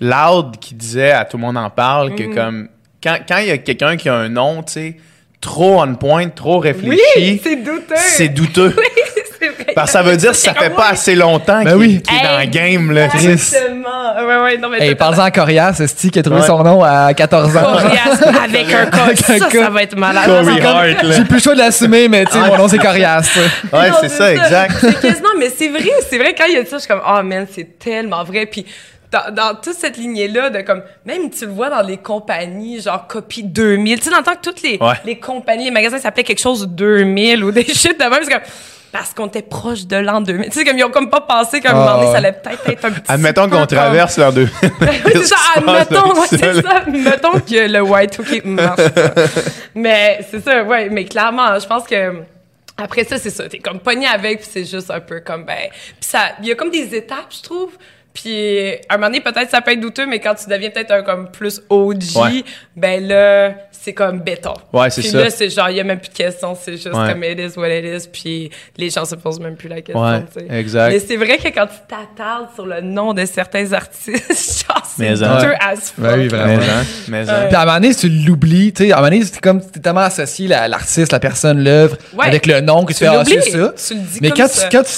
Loud 0.00 0.58
qui 0.60 0.74
disait 0.74 1.12
à 1.12 1.24
Tout 1.24 1.36
le 1.36 1.42
monde 1.42 1.56
en 1.58 1.70
parle 1.70 2.10
Mm-hmm. 2.10 2.16
que 2.30 2.34
comme 2.34 2.68
quand 3.02 3.18
quand 3.28 3.38
il 3.38 3.48
y 3.48 3.50
a 3.50 3.58
quelqu'un 3.58 3.96
qui 3.96 4.08
a 4.08 4.14
un 4.14 4.28
nom, 4.28 4.62
tu 4.62 4.72
sais, 4.72 4.96
trop 5.40 5.80
on 5.82 5.94
point, 5.94 6.28
trop 6.28 6.58
réfléchi, 6.58 7.00
Oui, 7.16 7.40
c'est 7.42 7.56
douteux. 7.56 7.94
c'est 7.96 8.28
douteux. 8.28 8.74
Oui, 8.76 8.84
c'est 8.84 8.90
vrai. 8.92 8.99
Parce 9.74 9.88
que 9.88 9.92
ça 9.92 10.02
veut 10.02 10.16
dire 10.16 10.30
que 10.32 10.36
ça 10.36 10.54
fait 10.54 10.70
pas 10.70 10.88
assez 10.90 11.14
longtemps 11.14 11.62
Ben 11.62 11.70
qu'il 11.72 11.74
oui. 11.78 12.02
qu'il 12.02 12.16
est 12.16 12.22
dans 12.22 12.38
le 12.38 12.46
game. 12.46 12.90
Là, 12.90 13.08
Chris. 13.08 13.26
Exactement. 13.28 13.88
Ouais, 14.26 14.42
ouais, 14.42 14.58
non, 14.58 14.68
mais 14.68 14.80
Hey, 14.88 14.94
parle-en 14.94 15.22
à 15.24 15.30
Corias, 15.30 15.74
c'est 15.74 16.10
qui 16.10 16.18
a 16.18 16.22
trouvé 16.22 16.40
Ouais. 16.40 16.46
son 16.46 16.62
nom 16.62 16.82
à 16.82 17.12
14 17.14 17.56
ans. 17.56 17.60
Coriace 17.62 18.22
avec 18.44 18.72
un 18.72 18.88
un 18.90 19.14
Ça, 19.50 19.70
va 19.70 19.82
être 19.82 19.96
malade. 19.96 20.24
Corey 20.26 20.44
Ça, 20.60 20.62
ça- 20.62 20.70
Hart, 20.78 21.02
là. 21.02 21.14
J'ai 21.16 21.24
plus 21.24 21.34
le 21.36 21.40
choix 21.40 21.54
de 21.54 21.58
l'assumer, 21.58 22.08
mais 22.08 22.24
tu 22.24 22.32
sais, 22.32 22.38
mon 22.38 22.56
nom 22.56 22.68
c'est 22.68 22.78
Corias. 22.78 23.30
Ouais, 23.72 23.90
Non, 23.90 23.96
c'est 24.00 24.08
ça, 24.08 24.32
exact. 24.32 24.74
C'est 24.80 25.00
quasiment, 25.00 25.28
mais 25.38 25.50
c'est 25.50 25.68
vrai, 25.68 25.90
c'est 26.08 26.18
vrai, 26.18 26.34
quand 26.36 26.44
il 26.48 26.54
y 26.54 26.56
a 26.58 26.64
ça, 26.64 26.76
je 26.76 26.78
suis 26.80 26.88
comme, 26.88 27.02
oh 27.06 27.22
man, 27.22 27.46
c'est 27.52 27.78
tellement 27.78 28.24
vrai. 28.24 28.46
Puis, 28.46 28.64
dans, 29.12 29.34
dans 29.34 29.54
toute 29.56 29.74
cette 29.74 29.96
lignée-là, 29.96 30.50
de 30.50 30.60
comme, 30.60 30.82
même 31.04 31.30
tu 31.30 31.44
le 31.46 31.50
vois 31.52 31.68
dans 31.68 31.82
les 31.82 31.96
compagnies, 31.96 32.80
genre 32.80 33.06
copie 33.08 33.42
2000. 33.42 33.98
Tu 33.98 34.04
sais, 34.04 34.10
dans 34.10 34.18
le 34.18 34.22
temps 34.22 34.32
que 34.34 34.40
toutes 34.48 34.62
les, 34.62 34.78
Ouais. 34.80 34.94
les 35.04 35.18
compagnies, 35.18 35.64
les 35.64 35.70
magasins 35.72 35.98
s'appelaient 35.98 36.22
quelque 36.22 36.40
chose 36.40 36.66
2000 36.68 37.42
ou 37.42 37.50
des 37.50 37.64
shit 37.74 37.98
de 37.98 38.04
même, 38.04 38.20
c'est 38.22 38.30
comme, 38.32 38.42
parce 38.92 39.14
qu'on 39.14 39.26
était 39.28 39.42
proche 39.42 39.86
de 39.86 39.96
l'an 39.96 40.20
2000. 40.20 40.46
Tu 40.50 40.58
sais, 40.58 40.64
comme, 40.64 40.76
ils 40.78 40.84
ont 40.84 40.90
comme 40.90 41.10
pas 41.10 41.20
pensé 41.20 41.60
qu'à 41.60 41.70
un 41.70 41.72
Ah, 41.72 41.74
moment 41.76 41.92
donné, 41.94 42.06
ouais. 42.06 42.12
ça 42.12 42.18
allait 42.18 42.32
peut-être 42.32 42.68
être 42.68 42.84
un 42.84 42.90
petit 42.90 43.02
Admettons 43.12 43.44
qu'on 43.48 43.58
comme- 43.58 43.66
traverse 43.66 44.18
l'an 44.18 44.32
2000. 44.32 44.50
Oui, 44.80 44.88
c'est 45.12 45.24
ça, 45.26 45.36
admettons, 45.56 46.12
ouais, 46.20 46.26
c'est 46.28 46.62
ça. 46.62 46.84
Mettons 46.88 47.32
que 47.40 47.68
le 47.68 47.78
Y2K 47.80 48.44
marche 48.46 48.88
pas. 48.90 49.22
mais 49.74 50.20
c'est 50.30 50.42
ça, 50.42 50.62
ouais, 50.64 50.88
mais 50.90 51.04
clairement, 51.04 51.58
je 51.58 51.66
pense 51.66 51.84
que 51.86 52.22
après 52.82 53.04
ça, 53.04 53.18
c'est 53.18 53.30
ça. 53.30 53.48
T'es 53.48 53.58
comme 53.58 53.78
pogné 53.80 54.06
avec, 54.06 54.40
puis 54.40 54.48
c'est 54.50 54.64
juste 54.64 54.90
un 54.90 55.00
peu 55.00 55.20
comme, 55.20 55.44
ben. 55.44 55.68
Puis 55.70 56.10
ça, 56.10 56.20
il 56.40 56.48
y 56.48 56.52
a 56.52 56.54
comme 56.54 56.70
des 56.70 56.94
étapes, 56.94 57.26
je 57.36 57.42
trouve. 57.42 57.70
Puis 58.12 58.72
à 58.88 58.94
un 58.94 58.96
moment 58.96 59.06
donné, 59.06 59.20
peut-être 59.20 59.50
ça 59.50 59.60
peut 59.60 59.72
être 59.72 59.80
douteux, 59.80 60.06
mais 60.06 60.18
quand 60.18 60.34
tu 60.34 60.48
deviens 60.50 60.70
peut-être 60.70 60.90
un 60.90 61.02
comme 61.02 61.30
plus 61.30 61.62
OG, 61.68 62.02
Ouais. 62.16 62.44
ben 62.76 63.06
là, 63.06 63.52
c'est 63.70 63.92
comme 63.94 64.18
béton. 64.20 64.54
Ouais, 64.72 64.90
c'est 64.90 65.00
puis 65.00 65.10
ça. 65.10 65.20
là, 65.22 65.30
c'est 65.30 65.48
genre, 65.48 65.70
il 65.70 65.76
y 65.76 65.80
a 65.80 65.84
même 65.84 66.00
plus 66.00 66.08
de 66.10 66.14
questions, 66.14 66.56
c'est 66.60 66.72
juste 66.72 66.86
Ouais. 66.92 67.12
comme 67.12 67.22
it 67.24 67.38
is 67.38 67.56
what 67.58 67.68
it 67.68 67.84
is, 67.84 68.08
puis 68.12 68.50
les 68.76 68.90
gens 68.90 69.04
se 69.04 69.14
posent 69.14 69.38
même 69.40 69.54
plus 69.56 69.68
la 69.68 69.80
question, 69.80 70.02
Ouais, 70.04 70.22
tu 70.36 70.40
sais. 70.40 70.58
exact. 70.58 70.90
Mais 70.92 70.98
c'est 70.98 71.16
vrai 71.16 71.38
que 71.38 71.48
quand 71.48 71.66
tu 71.66 71.78
t'attardes 71.88 72.48
sur 72.54 72.66
le 72.66 72.80
nom 72.80 73.14
de 73.14 73.24
certains 73.24 73.72
artistes, 73.72 74.66
genre, 74.68 74.82
c'est 74.84 75.02
Mais, 75.10 75.22
hein. 75.22 75.36
douteux 75.36 75.54
as 75.60 75.76
fuck. 75.76 76.04
Ben 76.04 76.18
oui, 76.18 76.28
vraiment. 76.28 76.58
Mais, 76.58 76.68
hein, 76.68 76.84
mais, 77.08 77.30
hein. 77.30 77.44
Puis 77.46 77.56
à 77.56 77.60
un 77.62 77.64
moment 77.64 77.76
donné, 77.80 77.92
si 77.92 78.00
tu 78.00 78.08
l'oublies, 78.26 78.72
tu 78.72 78.84
sais, 78.86 78.92
à 78.92 78.96
un 78.96 78.98
moment 79.02 79.10
donné, 79.12 79.24
c'est 79.24 79.40
comme, 79.40 79.60
t'es 79.64 79.78
tellement 79.80 80.00
associé 80.00 80.48
la- 80.48 80.66
l'artiste, 80.68 81.12
la 81.12 81.20
personne, 81.20 81.62
l'œuvre, 81.62 81.96
Ouais. 82.14 82.26
avec 82.26 82.46
le 82.46 82.60
nom 82.60 82.84
que 82.84 82.92
tu, 82.92 82.98
Tu 82.98 83.04
fais, 83.04 83.10
ah, 83.16 83.24
ça. 83.24 83.30
Tu 83.88 83.94
le 83.94 84.00
dis 84.00 84.18
Mais 84.20 84.28
comme 84.30 84.38
quand, 84.38 84.48
ça. 84.48 84.68
Tu, 84.68 84.76
quand 84.76 84.82
tu, 84.82 84.92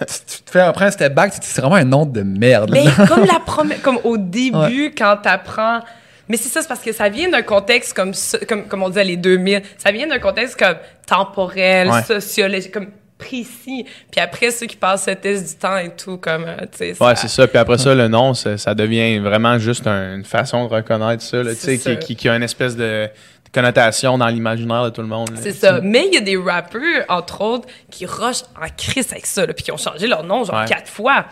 tu- 0.00 0.42
te 0.44 0.50
fais 0.50 0.60
après 0.60 0.86
un 0.86 0.90
step 0.90 1.14
back, 1.14 1.32
c'est 1.40 1.60
vraiment 1.60 1.76
un 1.76 1.84
nom 1.84 2.06
de 2.06 2.22
merde. 2.22 2.70
Mais 2.72 2.84
comme 3.08 3.24
la 3.24 3.40
comme 3.82 3.98
au 4.04 4.16
début, 4.16 4.94
quand 4.96 5.16
t'apprends. 5.22 5.80
Mais 6.28 6.36
c'est 6.36 6.48
ça, 6.48 6.62
c'est 6.62 6.68
parce 6.68 6.80
que 6.82 6.92
ça 6.92 7.08
vient 7.08 7.28
d'un 7.28 7.42
contexte 7.42 7.92
comme, 7.92 8.14
ça- 8.14 8.38
comme, 8.48 8.66
comme 8.68 8.84
on 8.84 8.88
disait, 8.88 9.02
les 9.04 9.16
2000. 9.16 9.62
Ça 9.78 9.90
vient 9.90 10.06
d'un 10.06 10.20
contexte 10.20 10.56
comme 10.56 10.76
temporel, 11.04 11.88
Ouais. 11.90 12.02
sociologique, 12.04 12.72
comme 12.72 12.86
précis. 13.18 13.84
Puis 14.10 14.20
après, 14.20 14.50
ceux 14.52 14.66
qui 14.66 14.76
passent 14.76 15.08
le 15.08 15.16
test 15.16 15.48
du 15.50 15.54
temps 15.58 15.76
et 15.76 15.90
tout, 15.90 16.16
comme, 16.18 16.44
euh, 16.46 16.56
tu 16.72 16.94
sais. 16.94 17.02
Ouais, 17.02 17.16
c'est 17.16 17.28
ça. 17.28 17.46
Puis 17.48 17.58
après 17.58 17.78
ça, 17.78 17.94
le 17.94 18.06
nom, 18.08 18.32
ça, 18.34 18.56
ça 18.56 18.74
devient 18.74 19.18
vraiment 19.18 19.58
juste 19.58 19.86
un- 19.88 20.14
une 20.16 20.24
façon 20.24 20.66
de 20.66 20.72
reconnaître 20.72 21.22
ça, 21.22 21.42
tu 21.44 21.54
sais, 21.78 21.98
qui 21.98 22.28
a 22.28 22.36
une 22.36 22.42
espèce 22.44 22.76
de 22.76 23.08
connotation 23.52 24.16
dans 24.18 24.28
l'imaginaire 24.28 24.84
de 24.84 24.90
tout 24.90 25.00
le 25.00 25.08
monde. 25.08 25.30
C'est 25.40 25.52
ça. 25.52 25.80
Mais 25.82 26.06
il 26.06 26.14
y 26.14 26.16
a 26.16 26.20
des 26.20 26.36
rappeurs, 26.36 27.04
entre 27.08 27.40
autres, 27.42 27.68
qui 27.90 28.06
rushent 28.06 28.44
en 28.60 28.68
crise 28.76 29.10
avec 29.12 29.26
ça, 29.26 29.44
là, 29.46 29.52
puis 29.54 29.64
qui 29.64 29.72
ont 29.72 29.76
changé 29.76 30.06
leur 30.06 30.22
nom 30.24 30.44
genre 30.44 30.60
Ouais. 30.60 30.66
quatre 30.66 30.88
fois. 30.90 31.26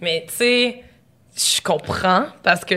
Mais 0.00 0.24
tu 0.28 0.34
sais, 0.34 0.82
je 1.36 1.60
comprends 1.62 2.24
parce 2.42 2.64
que. 2.64 2.74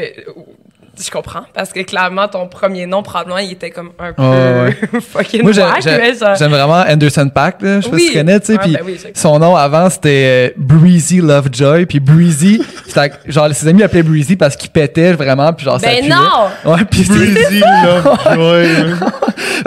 Je 1.02 1.10
comprends 1.10 1.42
parce 1.56 1.72
que 1.74 1.80
clairement 1.82 2.28
ton 2.28 2.48
premier 2.48 2.86
nom 2.86 3.02
probablement 3.02 3.40
il 3.40 3.54
était 3.54 3.72
comme 3.72 3.92
un 3.98 4.14
peu 4.14 4.22
Ouais, 4.22 4.78
fucking 5.02 5.42
Moi, 5.42 5.52
j'aime, 5.52 6.52
vraiment 6.52 6.84
Anderson 6.88 7.30
Paak, 7.34 7.62
là. 7.64 7.80
Je 7.80 7.86
sais 7.86 7.90
pas 7.92 7.98
si 7.98 8.08
tu 8.10 8.14
connais, 8.14 8.40
tu 8.40 8.46
sais. 8.48 8.58
Puis 8.60 8.74
ben 8.74 8.82
oui, 8.86 9.00
son 9.16 9.40
nom 9.40 9.56
avant, 9.56 9.90
c'était 9.90 10.52
euh, 10.52 10.54
Breezy 10.56 11.18
Lovejoy. 11.20 11.88
Puis 11.88 12.00
Breezy, 12.00 12.62
genre, 13.26 13.48
ses 13.54 13.68
amis 13.68 13.80
l'appelaient 13.82 14.04
Breezy 14.04 14.36
parce 14.36 14.56
qu'il 14.56 14.70
pétait 14.70 15.14
vraiment. 15.14 15.52
Puis 15.54 15.66
genre, 15.66 15.80
ça 15.80 15.88
Ben 15.88 16.00
puait. 16.06 16.10
non! 16.10 16.72
Ouais, 16.74 16.86
puis 16.86 17.04
Breezy, 17.06 17.60
là. 17.60 18.02
À 18.26 18.34
un 18.34 18.36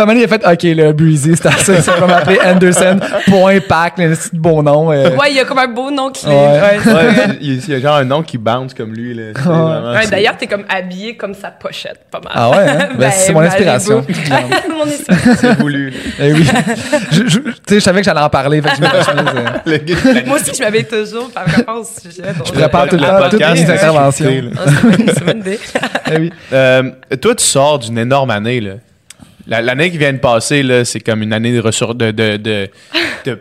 moment 0.04 0.12
donné, 0.12 0.20
il 0.20 0.24
a 0.24 0.28
fait, 0.28 0.46
OK, 0.46 0.62
le 0.62 0.92
Breezy, 0.92 1.34
c'était 1.36 1.48
assez. 1.48 1.80
C'est 1.80 1.98
comme 1.98 2.10
appelé 2.10 2.38
Anderson, 2.44 3.00
point 3.28 3.58
Pack, 3.66 3.98
un 3.98 4.10
petit 4.14 4.28
beau 4.32 4.62
nom. 4.62 4.92
euh. 4.92 5.10
Ouais, 5.16 5.30
il 5.30 5.36
y 5.36 5.40
a 5.40 5.44
comme 5.44 5.58
un 5.58 5.68
beau 5.68 5.90
nom 5.90 6.10
clé. 6.12 6.30
Ouais. 6.30 6.60
Ouais, 6.60 6.78
c'est 7.16 7.38
il 7.40 7.68
y 7.68 7.74
a- 7.74 7.80
genre 7.80 7.96
un 7.96 8.04
nom 8.04 8.22
qui 8.22 8.38
bounce 8.38 8.74
comme 8.74 8.92
lui. 8.94 9.12
Là, 9.14 9.32
vraiment, 9.34 9.90
Ouais, 9.92 10.02
c'est- 10.04 10.10
D'ailleurs, 10.10 10.36
t'es 10.36 10.46
comme 10.46 10.64
habillé 10.68 11.15
comme 11.16 11.34
sa 11.34 11.50
pochette, 11.50 12.00
pas 12.10 12.20
mal. 12.20 12.32
Ah 12.34 12.50
ouais, 12.50 12.68
hein? 12.68 12.88
Ben, 12.98 13.10
c'est 13.10 13.32
mon 13.32 13.40
inspiration. 13.40 14.04
Mon 14.70 14.82
inspiration. 14.86 15.34
C'est 15.40 15.58
voulu. 15.58 15.92
Eh 16.20 16.32
oui. 16.32 16.46
je, 17.12 17.26
je- 17.26 17.38
tu 17.40 17.52
sais, 17.68 17.74
je 17.76 17.80
savais 17.80 18.00
que 18.00 18.04
j'allais 18.04 18.20
en 18.20 18.28
parler. 18.30 18.60
Fait 18.62 18.68
que 18.70 18.76
je. 18.76 20.26
Moi 20.26 20.36
aussi, 20.36 20.52
je 20.56 20.62
m'avais 20.62 20.84
toujours 20.84 21.30
par 21.30 21.46
rapport 21.46 21.80
au 21.80 21.84
sujet. 21.84 22.22
donc, 22.36 22.46
Je 22.46 22.52
prépare 22.52 22.88
tout 22.88 22.96
le 22.96 23.02
temps 23.02 23.20
toutes 23.22 23.30
podcast, 23.40 23.62
mes 23.66 23.70
interventions. 23.74 24.30
Ah, 24.56 24.70
c'est 25.14 25.32
une 25.32 25.38
idée. 25.40 25.58
Eh 26.12 26.18
oui. 26.18 26.32
Euh, 26.52 26.82
toi, 27.20 27.34
tu 27.34 27.44
sors 27.44 27.78
d'une 27.80 27.98
énorme 27.98 28.30
année. 28.30 28.60
là. 28.60 28.72
La- 29.48 29.60
L'année 29.62 29.90
qui 29.90 29.98
vient 29.98 30.12
de 30.12 30.18
passer, 30.18 30.62
là, 30.62 30.84
c'est 30.84 31.00
comme 31.00 31.22
une 31.22 31.32
année 31.32 31.52
de 31.52 31.60
ressur- 31.60 31.94
de, 31.96 32.10
de, 32.12 32.36
de, 32.36 32.68
de- 33.24 33.40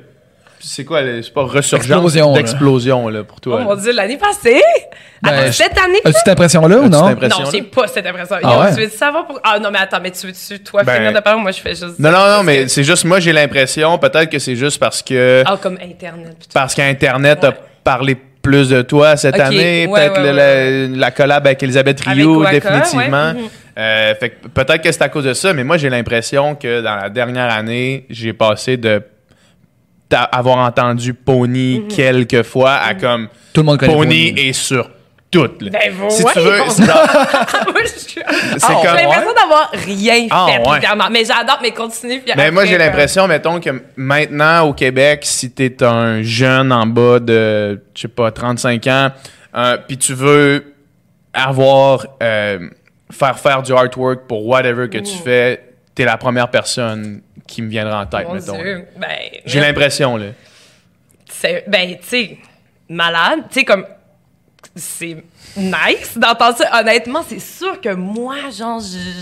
c'est 0.67 0.84
quoi, 0.86 1.01
là? 1.01 1.22
c'est 1.22 1.34
pas 1.34 1.43
resurgence, 1.43 1.74
Explosion, 1.86 2.31
là. 2.31 2.38
d'explosion 2.38 3.10
là, 3.10 3.24
pour 3.24 3.39
toi. 3.41 3.55
Oh 3.55 3.60
là. 3.60 3.63
mon 3.65 3.75
Dieu, 3.75 3.91
l'année 3.93 4.17
passée? 4.17 4.62
Ben, 5.22 5.31
Attends, 5.34 5.51
cette 5.51 5.77
année? 5.77 6.00
As-tu 6.03 6.17
cette 6.19 6.27
impression-là 6.29 6.77
ou 6.77 6.89
non? 6.89 7.05
impression? 7.05 7.43
Non, 7.43 7.50
j'ai 7.51 7.62
pas 7.63 7.88
cette 7.88 8.05
impression. 8.05 8.36
Ah 8.43 8.60
ouais? 8.60 8.75
Tu 8.75 8.81
veux 8.81 8.89
savoir 8.89 9.25
pour... 9.25 9.39
Ah 9.43 9.60
non, 9.60 9.69
mais 9.72 9.79
attends, 9.79 10.00
mais 10.01 10.12
tu 10.12 10.27
veux-tu, 10.27 10.60
toi, 10.60 10.84
Ben- 10.84 10.95
finir 10.95 11.13
de 11.13 11.19
parler? 11.19 11.41
Moi, 11.41 11.51
je 11.51 11.62
fais 11.62 11.69
juste... 11.75 11.98
Non, 12.00 12.12
non, 12.12 12.38
non, 12.38 12.43
mais 12.43 12.67
c'est 12.67 12.84
juste 12.84 13.05
moi, 13.05 13.19
j'ai 13.19 13.34
l'impression, 13.34 13.98
peut-être 13.98 14.29
que 14.29 14.39
c'est 14.39 14.55
juste 14.55 14.79
parce 14.79 15.01
que 15.01 15.43
Ah, 15.45 15.57
comme 15.62 15.77
Internet. 15.81 16.36
putain. 16.39 16.60
parce 16.60 16.75
qu'Internet 16.75 17.39
Ouais. 17.43 17.50
a 17.50 17.53
parlé 17.84 18.15
plus 18.41 18.69
de 18.69 18.81
toi 18.84 19.15
cette 19.17 19.39
année. 19.39 19.88
ouais, 19.88 20.10
peut-être 20.10 20.22
ouais, 20.22 20.31
le- 20.31 20.91
la, 20.93 20.98
la 21.00 21.12
collab 21.12 21.48
avec 21.48 21.63
Elisabeth 21.63 22.01
Avec 22.05 22.25
Waka, 22.25 22.51
définitivement. 22.51 23.27
ouais. 23.29 23.34
Mhm. 23.34 23.50
Euh, 23.77 24.15
fait 24.15 24.29
que 24.29 24.48
peut-être 24.48 24.81
que 24.84 24.91
c'est 24.91 25.01
à 25.01 25.10
cause 25.10 25.25
de 25.25 25.34
ça, 25.34 25.51
mais 25.53 25.63
moi, 25.63 25.77
j'ai 25.77 25.89
l'impression 25.89 26.55
que 26.55 26.81
dans 26.81 26.95
la 26.95 27.10
dernière 27.10 27.51
année, 27.51 28.05
j'ai 28.10 28.31
passé 28.34 28.77
de 28.77 29.01
avoir 30.12 30.57
entendu 30.59 31.13
Pony 31.13 31.79
Mhm. 31.79 31.88
quelques 31.88 32.43
fois 32.43 32.74
à 32.75 32.93
comme 32.93 33.27
Tout 33.53 33.62
le 33.62 33.65
monde 33.65 33.79
connaît 33.79 33.93
Pony 33.93 34.31
Pony. 34.31 34.47
est 34.50 34.53
sur 34.53 34.89
toutes. 35.31 35.62
là. 35.63 35.71
Ben, 35.74 36.09
si 36.09 36.24
ouais. 36.24 36.31
tu 36.33 36.39
veux, 36.39 36.59
c'est 36.69 36.85
genre- 36.85 36.95
Moi, 37.67 37.81
je 37.83 37.88
suis- 38.00 38.09
c'est 38.13 38.24
Ah, 38.63 38.67
comme. 38.83 38.97
J'ai 38.97 39.03
l'impression 39.03 39.33
d'avoir 39.33 39.71
rien 39.74 40.27
Ah, 40.31 40.47
fait, 40.50 40.59
ouais. 40.69 41.07
Mais 41.12 41.25
j'adore, 41.25 41.59
mais 41.62 41.71
continue. 41.71 42.21
puis 42.21 42.31
Mais 42.38 42.51
moi, 42.51 42.62
après, 42.62 42.71
j'ai 42.71 42.77
comme- 42.77 42.85
l'impression, 42.85 43.27
mettons, 43.27 43.59
que 43.59 43.69
maintenant, 43.97 44.62
au 44.67 44.74
Québec, 44.74 45.21
si 45.24 45.51
t'es 45.51 45.83
un 45.83 46.21
jeune 46.21 46.71
en 46.71 46.85
bas 46.85 47.19
de, 47.19 47.81
je 47.95 48.01
sais 48.01 48.07
pas, 48.07 48.31
35 48.31 48.88
ans, 48.88 49.09
euh, 49.57 49.77
puis 49.88 49.97
tu 49.97 50.13
veux 50.13 50.74
avoir, 51.33 52.05
euh, 52.24 52.59
faire 53.12 53.38
faire 53.39 53.62
du 53.62 53.74
artwork 53.74 54.21
pour 54.27 54.45
whatever 54.47 54.88
que 54.89 55.00
tu 55.00 55.15
fais, 55.24 55.62
t'es 55.96 56.06
la 56.06 56.18
première 56.18 56.50
personne 56.52 57.22
qui 57.48 57.62
me 57.62 57.70
viendra 57.70 58.02
en 58.02 58.06
tête, 58.06 58.28
Mon 58.28 58.34
mettons. 58.36 58.58
Dieu. 58.58 58.86
Ben, 58.98 59.08
J'ai 59.46 59.60
mais- 59.60 59.68
l'impression, 59.68 60.18
là. 60.18 60.28
c'est- 61.30 61.64
ben, 61.68 61.96
tu 61.98 62.08
sais, 62.08 62.38
malade. 62.90 63.40
Tu 63.50 63.60
sais, 63.60 63.66
comme, 63.66 63.86
c'est 64.75 65.18
nice 65.56 66.18
d'entendre 66.18 66.58
ça. 66.58 66.80
Honnêtement, 66.82 67.24
c'est 67.28 67.40
sûr 67.40 67.80
que 67.80 67.90
moi, 67.94 68.36
genre, 68.56 68.82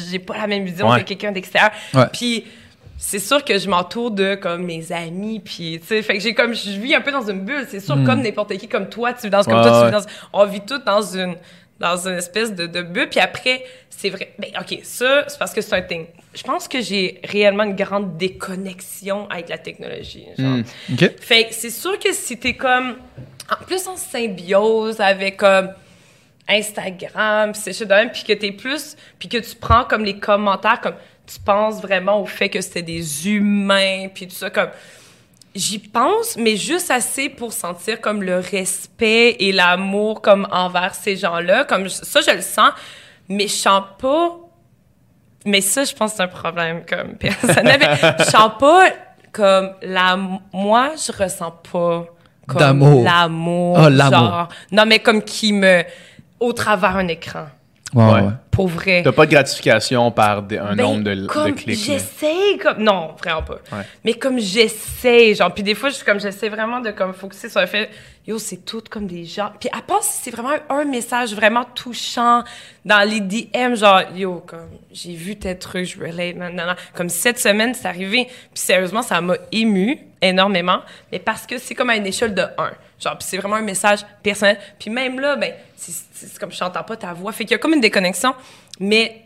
j'ai 0.09 0.19
pas 0.19 0.37
la 0.37 0.47
même 0.47 0.65
vision 0.65 0.89
Ouais. 0.89 0.99
que 1.03 1.07
quelqu'un 1.09 1.31
d'extérieur. 1.31 1.71
Ouais. 1.93 2.05
Puis, 2.11 2.45
c'est 2.97 3.19
sûr 3.19 3.43
que 3.43 3.57
je 3.57 3.69
m'entoure 3.69 4.11
de, 4.11 4.35
comme, 4.35 4.63
mes 4.65 4.91
amis, 4.91 5.39
puis, 5.43 5.79
tu 5.81 5.87
sais, 5.87 6.01
fait 6.01 6.15
que 6.15 6.19
j'ai 6.21 6.33
comme, 6.33 6.53
je 6.55 6.71
vis 6.79 6.95
un 6.95 7.01
peu 7.01 7.11
dans 7.11 7.29
une 7.29 7.41
bulle. 7.41 7.67
C'est 7.69 7.81
sûr, 7.81 7.95
comme 8.05 8.21
n'importe 8.21 8.57
qui, 8.57 8.67
comme 8.67 8.89
toi, 8.89 9.13
tu 9.13 9.23
vis 9.23 9.29
dans, 9.29 9.43
comme 9.43 9.55
Ouais, 9.55 9.61
toi, 9.63 9.79
tu 9.91 9.95
vis 9.97 10.03
dans, 10.05 10.11
on 10.31 10.45
vit 10.45 10.61
tous 10.61 10.79
dans 10.79 11.01
une, 11.01 11.35
dans 11.79 12.07
une 12.07 12.17
espèce 12.17 12.53
de, 12.53 12.67
de 12.67 12.81
bulle. 12.81 13.09
Puis 13.09 13.19
après, 13.19 13.63
c'est 13.89 14.09
vrai, 14.09 14.33
ben, 14.37 14.49
OK, 14.59 14.79
ça, 14.83 15.25
c'est 15.27 15.37
parce 15.37 15.53
que 15.53 15.61
c'est 15.61 15.73
un 15.73 15.81
thing. 15.81 16.05
Je 16.33 16.43
pense 16.43 16.67
que 16.67 16.81
j'ai 16.81 17.19
réellement 17.23 17.63
une 17.63 17.75
grande 17.75 18.17
déconnexion 18.17 19.29
avec 19.29 19.49
la 19.49 19.57
technologie, 19.57 20.25
genre. 20.37 20.59
OK. 20.91 21.11
Fait 21.19 21.45
que 21.45 21.53
c'est 21.53 21.69
sûr 21.69 21.97
que 21.99 22.13
si 22.13 22.37
t'es 22.37 22.53
comme 22.53 22.97
en 23.49 23.65
plus 23.65 23.87
en 23.87 23.97
symbiose 23.97 24.99
avec 24.99 25.37
comme 25.37 25.71
Instagram, 26.47 27.51
pis 27.51 27.59
ces 27.59 27.73
choses 27.73 27.87
de 27.87 27.93
même, 27.93 28.11
puis 28.11 28.23
que 28.23 28.33
t'es 28.33 28.51
plus, 28.51 28.95
puis 29.19 29.29
que 29.29 29.37
tu 29.37 29.55
prends 29.55 29.85
comme 29.85 30.03
les 30.03 30.17
commentaires 30.17 30.81
comme 30.81 30.95
tu 31.25 31.39
penses 31.39 31.81
vraiment 31.81 32.21
au 32.21 32.25
fait 32.25 32.49
que 32.49 32.61
c'était 32.61 32.81
des 32.81 33.29
humains, 33.29 34.07
puis 34.13 34.27
tout 34.27 34.35
ça 34.35 34.49
comme 34.49 34.69
j'y 35.55 35.79
pense, 35.79 36.35
mais 36.37 36.55
juste 36.57 36.89
assez 36.91 37.29
pour 37.29 37.53
sentir 37.53 38.01
comme 38.01 38.23
le 38.23 38.39
respect 38.39 39.35
et 39.39 39.51
l'amour 39.51 40.21
comme 40.21 40.47
envers 40.51 40.95
ces 40.95 41.15
gens-là, 41.15 41.63
comme 41.65 41.83
je- 41.85 41.89
ça 41.89 42.21
je 42.21 42.31
le 42.35 42.41
sens, 42.41 42.71
mais 43.29 43.47
je 43.47 43.53
sens 43.53 43.83
pas 43.99 44.37
mais 45.45 45.59
ça, 45.59 45.83
je 45.83 45.93
pense 45.93 46.11
que 46.11 46.17
c'est 46.17 46.23
un 46.23 46.27
problème 46.29 46.83
comme 46.89 47.15
personnel. 47.19 47.81
Je 48.19 48.23
sens 48.23 48.51
pas 48.57 48.85
comme 49.33 49.71
la. 49.81 50.17
Moi, 50.53 50.91
je 50.95 51.11
ressens 51.11 51.51
pas 51.69 52.05
comme 52.47 52.59
l'amour. 53.03 53.75
Ah, 53.77 53.89
l'amour. 53.89 54.17
genre- 54.19 54.47
Non, 54.71 54.85
mais 54.85 54.99
comme 54.99 55.21
qui 55.21 55.51
me. 55.51 55.83
Au 56.39 56.53
travers 56.53 56.95
un 56.95 57.09
écran. 57.09 57.47
Ouais, 57.93 58.05
Ouais. 58.05 58.21
ouais. 58.21 58.31
Pour 58.53 58.67
vrai. 58.67 59.01
T'as 59.03 59.11
pas 59.11 59.25
de 59.25 59.31
gratification 59.31 60.09
par 60.11 60.43
des- 60.43 60.57
un 60.59 60.75
Ben, 60.75 60.83
nombre 60.83 61.03
de, 61.03 61.15
de 61.15 61.25
comme 61.27 61.53
clics. 61.55 61.87
là. 61.87 61.93
J'essaie 61.95 62.57
comme 62.61 62.83
non 62.83 63.15
vraiment 63.19 63.41
pas. 63.41 63.55
Ouais. 63.71 63.83
Mais 64.05 64.13
comme 64.13 64.39
j'essaie 64.39 65.33
genre 65.35 65.53
puis 65.53 65.63
des 65.63 65.75
fois 65.75 65.89
je 65.89 65.95
suis 65.95 66.05
comme 66.05 66.19
j'essaie 66.19 66.49
vraiment 66.49 66.79
de 66.79 66.91
comme 66.91 67.13
focuser 67.13 67.49
sur 67.49 67.59
le 67.61 67.67
fait 67.67 67.89
yo 68.27 68.37
c'est 68.39 68.63
tout 68.63 68.81
comme 68.89 69.07
des 69.07 69.25
gens 69.25 69.51
puis 69.59 69.69
à 69.77 69.81
part 69.81 70.03
si 70.03 70.21
c'est 70.21 70.31
vraiment 70.31 70.53
un 70.69 70.85
message 70.85 71.33
vraiment 71.33 71.65
touchant 71.75 72.43
dans 72.85 73.07
les 73.09 73.19
DM 73.19 73.75
genre 73.75 74.01
yo 74.15 74.43
comme 74.45 74.69
j'ai 74.91 75.13
vu 75.13 75.35
tel 75.35 75.57
truc 75.59 75.85
je 75.85 75.99
relate 75.99 76.35
nan, 76.35 76.55
nan, 76.55 76.67
nan. 76.67 76.75
comme 76.93 77.09
cette 77.09 77.39
semaine 77.39 77.73
c'est 77.73 77.87
arrivé 77.87 78.25
puis 78.27 78.63
sérieusement 78.63 79.01
ça 79.01 79.19
m'a 79.19 79.35
ému 79.51 79.97
énormément 80.29 80.79
mais 81.11 81.19
parce 81.19 81.45
que 81.45 81.57
c'est 81.57 81.75
comme 81.75 81.89
à 81.89 81.95
une 81.95 82.05
échelle 82.05 82.33
de 82.33 82.41
1 82.41 82.71
genre 82.99 83.17
c'est 83.19 83.37
vraiment 83.37 83.55
un 83.57 83.61
message 83.61 83.99
personnel 84.21 84.57
puis 84.79 84.89
même 84.89 85.19
là 85.19 85.35
ben 85.35 85.53
c'est 85.75 86.39
comme 86.39 86.51
je 86.51 86.63
n'entends 86.63 86.83
pas 86.83 86.95
ta 86.97 87.13
voix 87.13 87.31
fait 87.31 87.43
qu'il 87.45 87.51
y 87.51 87.55
a 87.55 87.57
comme 87.59 87.73
une 87.73 87.81
déconnexion 87.81 88.33
mais 88.79 89.19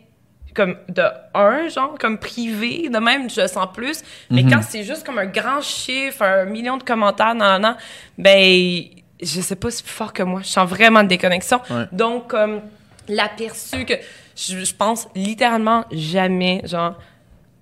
comme 0.54 0.76
de 0.88 1.04
un, 1.34 1.68
genre, 1.68 1.94
comme 2.00 2.18
privé, 2.18 2.88
de 2.88 2.98
même, 2.98 3.30
je 3.30 3.42
le 3.42 3.46
sens 3.46 3.68
plus. 3.72 4.02
Mais 4.28 4.42
Mhm. 4.42 4.50
quand 4.50 4.62
c'est 4.62 4.82
juste 4.82 5.04
comme 5.06 5.18
un 5.18 5.26
grand 5.26 5.60
chiffre, 5.60 6.22
un 6.22 6.46
million 6.46 6.76
de 6.78 6.82
commentaires, 6.82 7.34
nan, 7.34 7.62
nan, 7.62 7.76
ben, 8.16 8.82
je 9.22 9.40
sais 9.40 9.54
pas, 9.54 9.70
c'est 9.70 9.84
plus 9.84 9.92
fort 9.92 10.12
que 10.12 10.22
moi. 10.24 10.40
Je 10.42 10.48
sens 10.48 10.68
vraiment 10.68 11.00
une 11.00 11.06
déconnexion. 11.06 11.60
Ouais. 11.70 11.84
Donc, 11.92 12.28
comme, 12.28 12.62
l'aperçu 13.08 13.84
que 13.84 13.94
je, 14.34 14.64
je 14.64 14.74
pense 14.74 15.06
littéralement 15.14 15.84
jamais, 15.92 16.62
genre, 16.64 16.94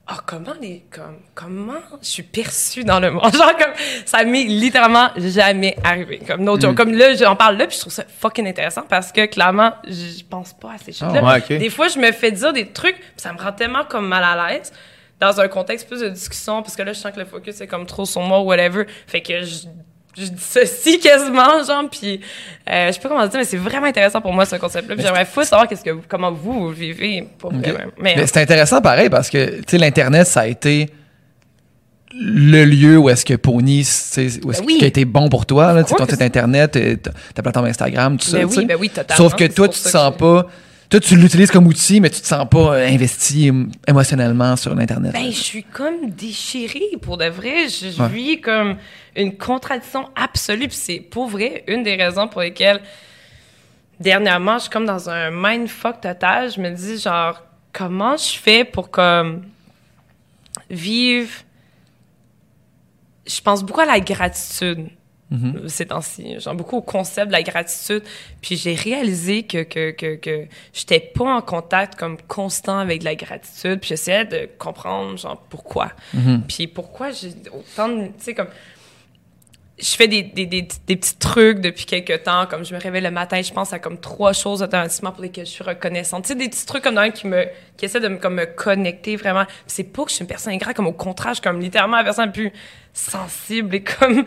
ah, 0.08 0.20
comment 0.24 0.52
les, 0.60 0.84
comme, 0.88 1.18
comment 1.34 1.80
je 2.00 2.06
suis 2.06 2.22
perçue 2.22 2.84
dans 2.84 3.00
le 3.00 3.10
monde? 3.10 3.32
Genre, 3.36 3.56
comme, 3.56 3.72
ça 4.04 4.22
m'est 4.22 4.44
littéralement 4.44 5.08
jamais 5.16 5.76
arrivé. 5.82 6.20
Comme, 6.24 6.44
no 6.44 6.56
Mm. 6.56 6.74
Comme 6.76 6.92
là, 6.92 7.14
j'en 7.14 7.34
parle 7.34 7.56
là, 7.56 7.66
puis 7.66 7.74
je 7.74 7.80
trouve 7.80 7.92
ça 7.92 8.04
fucking 8.20 8.46
intéressant 8.46 8.82
parce 8.88 9.10
que, 9.10 9.26
clairement, 9.26 9.72
je 9.84 10.22
pense 10.28 10.52
pas 10.52 10.74
à 10.74 10.78
ces 10.78 10.92
choses-là. 10.92 11.24
ouais, 11.24 11.38
ok. 11.38 11.58
Des 11.58 11.70
fois, 11.70 11.88
je 11.88 11.98
me 11.98 12.12
fais 12.12 12.30
dire 12.30 12.52
des 12.52 12.68
trucs, 12.68 12.96
puis 12.96 13.12
ça 13.16 13.32
me 13.32 13.38
rend 13.38 13.52
tellement 13.52 13.84
comme 13.84 14.06
mal 14.06 14.22
à 14.22 14.48
l'aise 14.48 14.72
dans 15.18 15.40
un 15.40 15.48
contexte 15.48 15.88
plus 15.88 16.00
de 16.00 16.08
discussion, 16.08 16.62
parce 16.62 16.76
que 16.76 16.82
là, 16.82 16.92
je 16.92 17.00
sens 17.00 17.12
que 17.12 17.18
le 17.18 17.26
focus 17.26 17.60
est 17.60 17.66
comme 17.66 17.86
trop 17.86 18.04
sur 18.04 18.20
moi 18.22 18.40
ou 18.40 18.44
whatever. 18.44 18.84
Fait 19.06 19.22
que 19.22 19.42
je, 19.42 19.66
je 20.18 20.24
dis 20.24 20.32
ceci 20.38 20.98
quasiment, 20.98 21.62
genre, 21.66 21.84
puis 21.90 22.20
euh, 22.70 22.88
je 22.88 22.92
sais 22.92 23.00
pas 23.00 23.08
comment 23.08 23.26
dire, 23.26 23.38
mais 23.38 23.44
c'est 23.44 23.56
vraiment 23.56 23.86
intéressant 23.86 24.20
pour 24.20 24.32
moi, 24.32 24.44
ce 24.46 24.56
concept-là. 24.56 24.96
J'aimerais 24.98 25.24
fou 25.26 25.42
savoir 25.44 25.68
qu'est-ce 25.68 25.84
que 25.84 25.90
vous- 25.90 26.02
comment 26.08 26.32
vous, 26.32 26.70
vivez, 26.70 27.26
pour 27.38 27.52
vrai, 27.52 27.72
même. 27.72 27.90
Mais, 27.98 28.14
Mais 28.16 28.26
c'est 28.26 28.40
intéressant 28.40 28.80
pareil 28.80 29.08
parce 29.10 29.28
que 29.30 29.56
tu 29.58 29.62
sais 29.68 29.78
l'Internet, 29.78 30.26
ça 30.26 30.40
a 30.40 30.46
été 30.46 30.88
le 32.18 32.64
lieu 32.64 32.96
où 32.96 33.10
est-ce 33.10 33.24
que 33.24 33.34
Pony, 33.34 33.80
où 33.80 33.82
est-ce 33.82 34.40
Ben 34.40 34.64
oui. 34.66 34.78
qui 34.78 34.84
a 34.84 34.88
été 34.88 35.04
bon 35.04 35.28
pour 35.28 35.44
toi, 35.44 35.72
là, 35.74 35.84
ton 35.84 36.06
site 36.06 36.22
Internet, 36.22 36.76
euh, 36.76 36.96
ta 37.34 37.42
plateforme 37.42 37.66
Instagram, 37.66 38.16
tout 38.16 38.26
ça. 38.26 38.38
Ben 38.38 38.46
oui, 38.46 38.64
ben 38.64 38.76
oui, 38.80 38.88
totalement. 38.88 39.16
Sauf 39.16 39.34
que 39.36 39.44
toi, 39.44 39.68
tu 39.68 39.80
te 39.80 39.88
sens 39.88 40.14
que- 40.14 40.18
pas. 40.18 40.46
Toi, 40.88 41.00
tu 41.00 41.16
l'utilises 41.16 41.50
comme 41.50 41.66
outil, 41.66 42.00
mais 42.00 42.10
tu 42.10 42.20
te 42.20 42.26
sens 42.26 42.46
pas 42.48 42.76
euh, 42.76 42.86
investi 42.88 43.50
émo- 43.50 43.68
émotionnellement 43.88 44.54
sur 44.56 44.74
l'Internet. 44.74 45.12
Ben, 45.12 45.26
je 45.32 45.36
suis 45.36 45.64
comme 45.64 46.10
déchirée, 46.10 46.92
pour 47.02 47.16
de 47.16 47.24
vrai. 47.26 47.68
Je, 47.68 47.90
je 47.90 48.02
Ouais. 48.02 48.08
vis 48.08 48.40
comme 48.40 48.76
une 49.16 49.36
contradiction 49.36 50.08
absolue. 50.14 50.68
Puis 50.68 50.76
c'est, 50.76 51.00
pour 51.00 51.26
vrai, 51.28 51.64
une 51.66 51.82
des 51.82 51.96
raisons 51.96 52.28
pour 52.28 52.40
lesquelles, 52.40 52.80
dernièrement, 53.98 54.58
je 54.58 54.62
suis 54.62 54.70
comme 54.70 54.86
dans 54.86 55.10
un 55.10 55.30
mindfuck 55.32 56.00
total. 56.00 56.52
Je 56.52 56.60
me 56.60 56.70
dis, 56.70 56.98
genre, 57.00 57.42
comment 57.72 58.16
je 58.16 58.38
fais 58.38 58.64
pour, 58.64 58.88
comme, 58.90 59.42
vivre... 60.70 61.30
Je 63.26 63.40
pense 63.40 63.64
beaucoup 63.64 63.80
à 63.80 63.86
la 63.86 63.98
gratitude 63.98 64.86
Mm-hmm. 65.32 65.68
ces 65.68 65.86
temps-ci. 65.86 66.38
Genre 66.38 66.54
beaucoup 66.54 66.76
au 66.76 66.82
concept 66.82 67.28
de 67.28 67.32
la 67.32 67.42
gratitude. 67.42 68.02
Puis 68.40 68.56
j'ai 68.56 68.74
réalisé 68.74 69.42
que, 69.42 69.64
que, 69.64 69.90
que, 69.90 70.14
que 70.14 70.46
j'étais 70.72 71.00
pas 71.00 71.34
en 71.34 71.42
contact 71.42 71.96
comme 71.96 72.16
constant 72.28 72.78
avec 72.78 73.00
de 73.00 73.04
la 73.06 73.16
gratitude. 73.16 73.80
Puis 73.80 73.88
j'essayais 73.88 74.24
de 74.24 74.48
comprendre, 74.58 75.18
genre, 75.18 75.40
pourquoi. 75.48 75.92
Mm-hmm. 76.14 76.40
Puis 76.46 76.66
pourquoi 76.68 77.10
j'ai 77.10 77.32
autant 77.52 77.88
de... 77.88 78.06
Tu 78.06 78.12
sais, 78.18 78.34
comme... 78.34 78.48
Je 79.78 79.94
fais 79.94 80.08
des, 80.08 80.22
des, 80.22 80.46
des, 80.46 80.66
des 80.86 80.96
petits 80.96 81.16
trucs 81.18 81.60
depuis 81.60 81.84
quelques 81.84 82.22
temps, 82.22 82.46
comme 82.46 82.64
je 82.64 82.74
me 82.74 82.80
réveille 82.80 83.02
le 83.02 83.10
matin, 83.10 83.42
je 83.42 83.52
pense 83.52 83.74
à 83.74 83.78
comme 83.78 83.98
trois 84.00 84.32
choses 84.32 84.62
automatiquement 84.62 85.12
pour 85.12 85.20
lesquelles 85.22 85.44
je 85.44 85.50
suis 85.50 85.64
reconnaissante. 85.64 86.22
Tu 86.24 86.28
sais, 86.28 86.34
des 86.34 86.48
petits 86.48 86.64
trucs 86.64 86.82
comme 86.82 86.96
un 86.96 87.10
qui 87.10 87.26
me, 87.26 87.44
qui 87.76 87.84
essaie 87.84 88.00
de 88.00 88.08
me, 88.08 88.16
comme 88.16 88.36
me 88.36 88.46
connecter 88.46 89.16
vraiment. 89.16 89.44
C'est 89.66 89.84
pas 89.84 90.04
que 90.04 90.08
je 90.10 90.14
suis 90.14 90.22
une 90.22 90.28
personne 90.28 90.54
ingrate, 90.54 90.74
comme 90.74 90.86
au 90.86 90.92
contraire, 90.92 91.32
je 91.34 91.40
suis 91.40 91.42
comme 91.42 91.60
littéralement 91.60 91.98
la 91.98 92.04
personne 92.04 92.32
plus 92.32 92.50
sensible 92.94 93.74
et 93.74 93.82
comme 93.82 94.24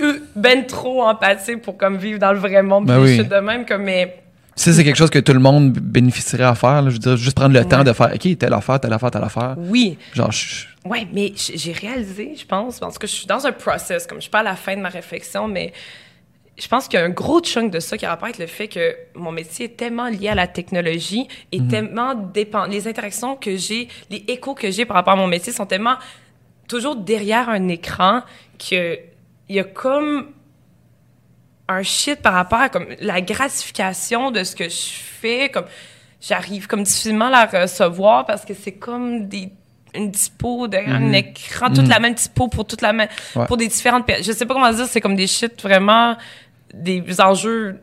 euh, 0.00 0.18
ben 0.34 0.66
trop 0.66 1.02
empathique 1.04 1.62
pour 1.62 1.76
comme 1.76 1.96
vivre 1.96 2.18
dans 2.18 2.32
le 2.32 2.38
vrai 2.40 2.62
monde. 2.64 2.86
Ben 2.86 2.98
oui. 2.98 3.18
shit 3.18 3.28
de 3.28 3.36
même, 3.36 3.64
comme, 3.64 3.82
mais 3.84 4.16
Ça, 4.56 4.72
c'est 4.72 4.82
quelque 4.82 4.96
chose 4.98 5.10
que 5.10 5.20
tout 5.20 5.32
le 5.32 5.38
monde 5.38 5.70
bénéficierait 5.72 6.42
à 6.42 6.56
faire. 6.56 6.82
là. 6.82 6.88
Je 6.90 6.94
veux 6.94 6.98
dire, 6.98 7.16
juste 7.16 7.36
prendre 7.36 7.54
le 7.54 7.60
Ouais. 7.60 7.68
temps 7.68 7.84
de 7.84 7.92
faire, 7.92 8.10
OK, 8.12 8.36
telle 8.36 8.52
affaire, 8.52 8.80
telle 8.80 8.92
affaire, 8.92 9.12
telle 9.12 9.22
affaire. 9.22 9.54
Oui. 9.58 9.96
Genre, 10.12 10.32
je- 10.32 10.66
Ouais, 10.84 11.06
mais 11.12 11.32
j'ai 11.36 11.72
réalisé, 11.72 12.34
je 12.36 12.44
pense, 12.44 12.80
parce 12.80 12.98
que 12.98 13.06
je 13.06 13.12
suis 13.12 13.26
dans 13.26 13.46
un 13.46 13.52
process, 13.52 14.06
comme 14.06 14.18
je 14.18 14.22
suis 14.22 14.30
pas 14.30 14.40
à 14.40 14.44
la 14.44 14.56
fin 14.56 14.76
de 14.76 14.80
ma 14.80 14.88
réflexion, 14.88 15.46
mais 15.46 15.72
je 16.58 16.68
pense 16.68 16.88
qu'il 16.88 16.98
y 16.98 17.02
a 17.02 17.06
un 17.06 17.10
gros 17.10 17.40
chunk 17.40 17.70
de 17.70 17.80
ça 17.80 17.96
qui 17.96 18.04
a 18.04 18.10
rapport 18.10 18.26
avec 18.26 18.38
le 18.38 18.46
fait 18.46 18.68
que 18.68 18.94
mon 19.14 19.32
métier 19.32 19.66
est 19.66 19.76
tellement 19.76 20.08
lié 20.08 20.28
à 20.28 20.34
la 20.34 20.46
technologie 20.46 21.26
et 21.50 21.62
tellement 21.66 22.14
dépend. 22.14 22.66
Les 22.66 22.86
interactions 22.88 23.36
que 23.36 23.56
j'ai, 23.56 23.88
les 24.10 24.24
échos 24.28 24.54
que 24.54 24.70
j'ai 24.70 24.84
par 24.84 24.96
rapport 24.96 25.14
à 25.14 25.16
mon 25.16 25.28
métier 25.28 25.52
sont 25.52 25.66
tellement 25.66 25.96
toujours 26.68 26.96
derrière 26.96 27.48
un 27.48 27.68
écran 27.68 28.22
que 28.58 28.98
il 29.48 29.56
y 29.56 29.60
a 29.60 29.64
comme 29.64 30.32
un 31.68 31.82
shit 31.82 32.20
par 32.20 32.34
rapport 32.34 32.60
à 32.60 32.68
comme 32.68 32.86
la 33.00 33.20
gratification 33.20 34.30
de 34.30 34.44
ce 34.44 34.54
que 34.54 34.68
je 34.68 34.90
fais 34.92 35.50
comme 35.50 35.66
j'arrive 36.20 36.66
comme 36.66 36.82
difficilement 36.82 37.26
à 37.26 37.46
la 37.46 37.62
recevoir 37.62 38.24
parce 38.26 38.44
que 38.44 38.54
c'est 38.54 38.72
comme 38.72 39.28
des 39.28 39.52
une 39.94 40.10
typo 40.12 40.68
derrière 40.68 40.94
un 40.96 41.12
écran 41.12 41.70
toute 41.70 41.88
la 41.88 41.98
même 41.98 42.14
typo 42.14 42.48
pour 42.48 42.66
toute 42.66 42.80
la 42.82 42.92
même 42.92 43.08
Ouais. 43.36 43.46
pour 43.46 43.56
des 43.56 43.68
différentes 43.68 44.04
je 44.22 44.32
sais 44.32 44.46
pas 44.46 44.54
comment 44.54 44.72
dire 44.72 44.86
c'est 44.86 45.00
comme 45.00 45.16
des 45.16 45.26
shit 45.26 45.60
vraiment 45.62 46.16
des 46.72 47.02
enjeux 47.20 47.78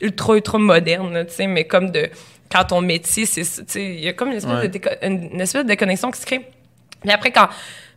ultra 0.00 0.34
ultra 0.36 0.58
modernes 0.58 1.24
tu 1.26 1.32
sais 1.34 1.46
mais 1.46 1.64
comme 1.64 1.90
de 1.90 2.10
quand 2.52 2.64
ton 2.64 2.80
métier 2.82 3.24
c'est 3.26 3.42
tu 3.42 3.64
sais 3.66 3.84
il 3.84 4.00
y 4.00 4.08
a 4.08 4.12
comme 4.12 4.28
une 4.32 4.36
espèce 4.36 4.52
Ouais. 4.54 4.68
de 4.68 4.78
déco- 4.78 4.96
une, 5.02 5.30
une 5.32 5.40
espèce 5.40 5.62
de 5.62 5.68
déconnexion 5.68 6.10
qui 6.10 6.20
se 6.20 6.26
crée 6.26 6.46
mais 7.04 7.14
après, 7.14 7.30
quand. 7.30 7.48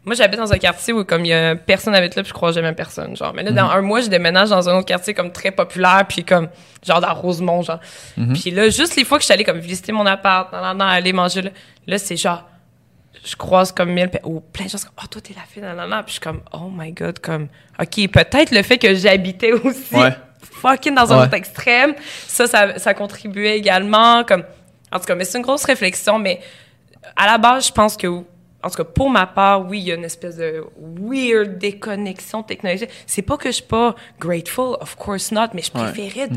Moi, 0.05 0.15
j'habite 0.15 0.39
dans 0.39 0.53
un 0.53 0.57
quartier 0.57 0.93
où, 0.93 1.03
comme, 1.03 1.25
il 1.25 1.29
y 1.29 1.33
a 1.33 1.55
personne 1.57 1.93
habite 1.93 2.15
là, 2.15 2.23
puis 2.23 2.29
je 2.29 2.33
crois 2.33 2.53
jamais 2.53 2.71
personne, 2.71 3.17
genre. 3.17 3.33
Mais 3.33 3.43
là, 3.43 3.51
dans 3.51 3.67
un 3.69 3.81
mois, 3.81 3.99
je 3.99 4.07
déménage 4.07 4.49
dans 4.49 4.69
un 4.69 4.77
autre 4.77 4.85
quartier, 4.87 5.13
comme, 5.13 5.31
très 5.33 5.51
populaire, 5.51 6.05
puis 6.07 6.23
comme, 6.23 6.47
genre, 6.85 7.01
dans 7.01 7.13
Rosemont, 7.13 7.61
genre. 7.63 7.79
Puis 8.33 8.51
là, 8.51 8.69
juste 8.69 8.95
les 8.95 9.03
fois 9.03 9.17
que 9.17 9.23
je 9.23 9.25
suis 9.25 9.33
allée, 9.33 9.43
comme, 9.43 9.59
visiter 9.59 9.91
mon 9.91 10.05
appart, 10.05 10.51
nan, 10.53 10.77
nan, 10.77 10.87
aller 10.89 11.11
manger 11.11 11.41
là, 11.41 11.49
là, 11.87 11.97
c'est 11.97 12.15
genre, 12.15 12.47
je 13.25 13.35
croise 13.35 13.71
comme 13.71 13.91
mille, 13.91 14.09
ou 14.23 14.39
plein 14.41 14.65
de 14.65 14.69
gens, 14.69 14.77
comme, 14.79 14.91
oh, 15.03 15.07
toi, 15.07 15.21
t'es 15.21 15.33
la 15.33 15.41
fille, 15.43 15.61
nan, 15.61 15.75
nan, 15.77 15.89
nan. 15.89 16.03
Puis 16.03 16.09
je 16.09 16.11
suis 16.13 16.21
comme, 16.21 16.41
oh 16.51 16.69
my 16.71 16.91
god, 16.91 17.19
comme, 17.19 17.47
OK, 17.79 18.07
peut-être 18.11 18.51
le 18.51 18.61
fait 18.63 18.77
que 18.77 18.93
j'habitais 18.95 19.51
aussi 19.53 19.95
Ouais. 19.95 20.13
fucking 20.41 20.93
dans 20.95 21.11
un 21.13 21.19
Ouais. 21.19 21.23
autre 21.25 21.33
extrême, 21.35 21.95
ça, 22.27 22.47
ça, 22.47 22.77
ça 22.79 22.93
contribuait 22.93 23.57
également, 23.57 24.23
comme, 24.25 24.43
en 24.91 24.99
tout 24.99 25.05
cas, 25.05 25.15
mais 25.15 25.23
c'est 25.25 25.37
une 25.37 25.43
grosse 25.43 25.63
réflexion, 25.65 26.19
mais 26.19 26.41
à 27.15 27.25
la 27.27 27.37
base, 27.37 27.67
je 27.67 27.71
pense 27.71 27.95
que, 27.97 28.07
en 28.07 28.69
tout 28.69 28.75
cas, 28.77 28.83
pour 28.83 29.09
ma 29.09 29.25
part, 29.25 29.65
oui, 29.67 29.79
il 29.79 29.87
y 29.87 29.91
a 29.91 29.95
une 29.95 30.05
espèce 30.05 30.37
de 30.37 30.63
weird 30.99 31.57
déconnexion 31.57 32.43
technologique. 32.43 32.89
C'est 33.07 33.21
pas 33.21 33.35
que 33.37 33.49
je 33.49 33.55
suis 33.55 33.63
pas 33.63 33.95
grateful, 34.19 34.77
of 34.79 34.95
course 34.95 35.31
not, 35.31 35.47
mais 35.53 35.61
je 35.61 35.71
Ouais. 35.77 35.83
préférais, 35.91 36.29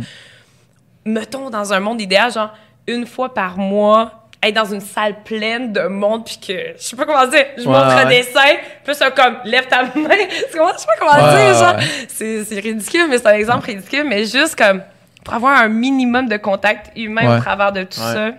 mettons, 1.04 1.50
dans 1.50 1.72
un 1.72 1.80
monde 1.80 2.00
idéal, 2.00 2.32
genre, 2.32 2.52
une 2.86 3.06
fois 3.06 3.32
par 3.34 3.58
mois, 3.58 4.25
être 4.42 4.54
dans 4.54 4.64
une 4.66 4.80
salle 4.80 5.14
pleine 5.24 5.72
de 5.72 5.82
monde, 5.88 6.24
puis 6.24 6.38
que, 6.46 6.52
je 6.78 6.82
sais 6.82 6.96
pas 6.96 7.04
comment 7.04 7.26
dire, 7.26 7.44
je 7.56 7.62
Ouais, 7.62 7.68
montre 7.68 7.86
un 7.96 8.04
dessin, 8.06 8.40
puis 8.84 8.94
ça, 8.94 9.10
comme, 9.10 9.36
lève 9.44 9.66
ta 9.66 9.82
main, 9.98 10.08
c'est 10.50 10.56
comment- 10.56 10.72
je 10.74 10.78
sais 10.80 10.86
pas 10.86 10.92
comment 10.98 11.32
Ouais, 11.34 11.44
dire, 11.52 11.54
genre, 11.58 11.76
c'est 12.08 12.44
c'est 12.44 12.60
ridicule, 12.60 13.06
mais 13.08 13.18
c'est 13.18 13.26
un 13.28 13.34
exemple 13.34 13.66
ridicule, 13.66 14.04
mais 14.08 14.24
juste 14.24 14.54
comme, 14.56 14.82
pour 15.24 15.34
avoir 15.34 15.60
un 15.60 15.68
minimum 15.68 16.28
de 16.28 16.36
contact 16.36 16.90
humain 16.96 17.36
au 17.38 17.40
travers 17.40 17.72
de 17.72 17.82
tout 17.82 17.98
ça. 17.98 18.30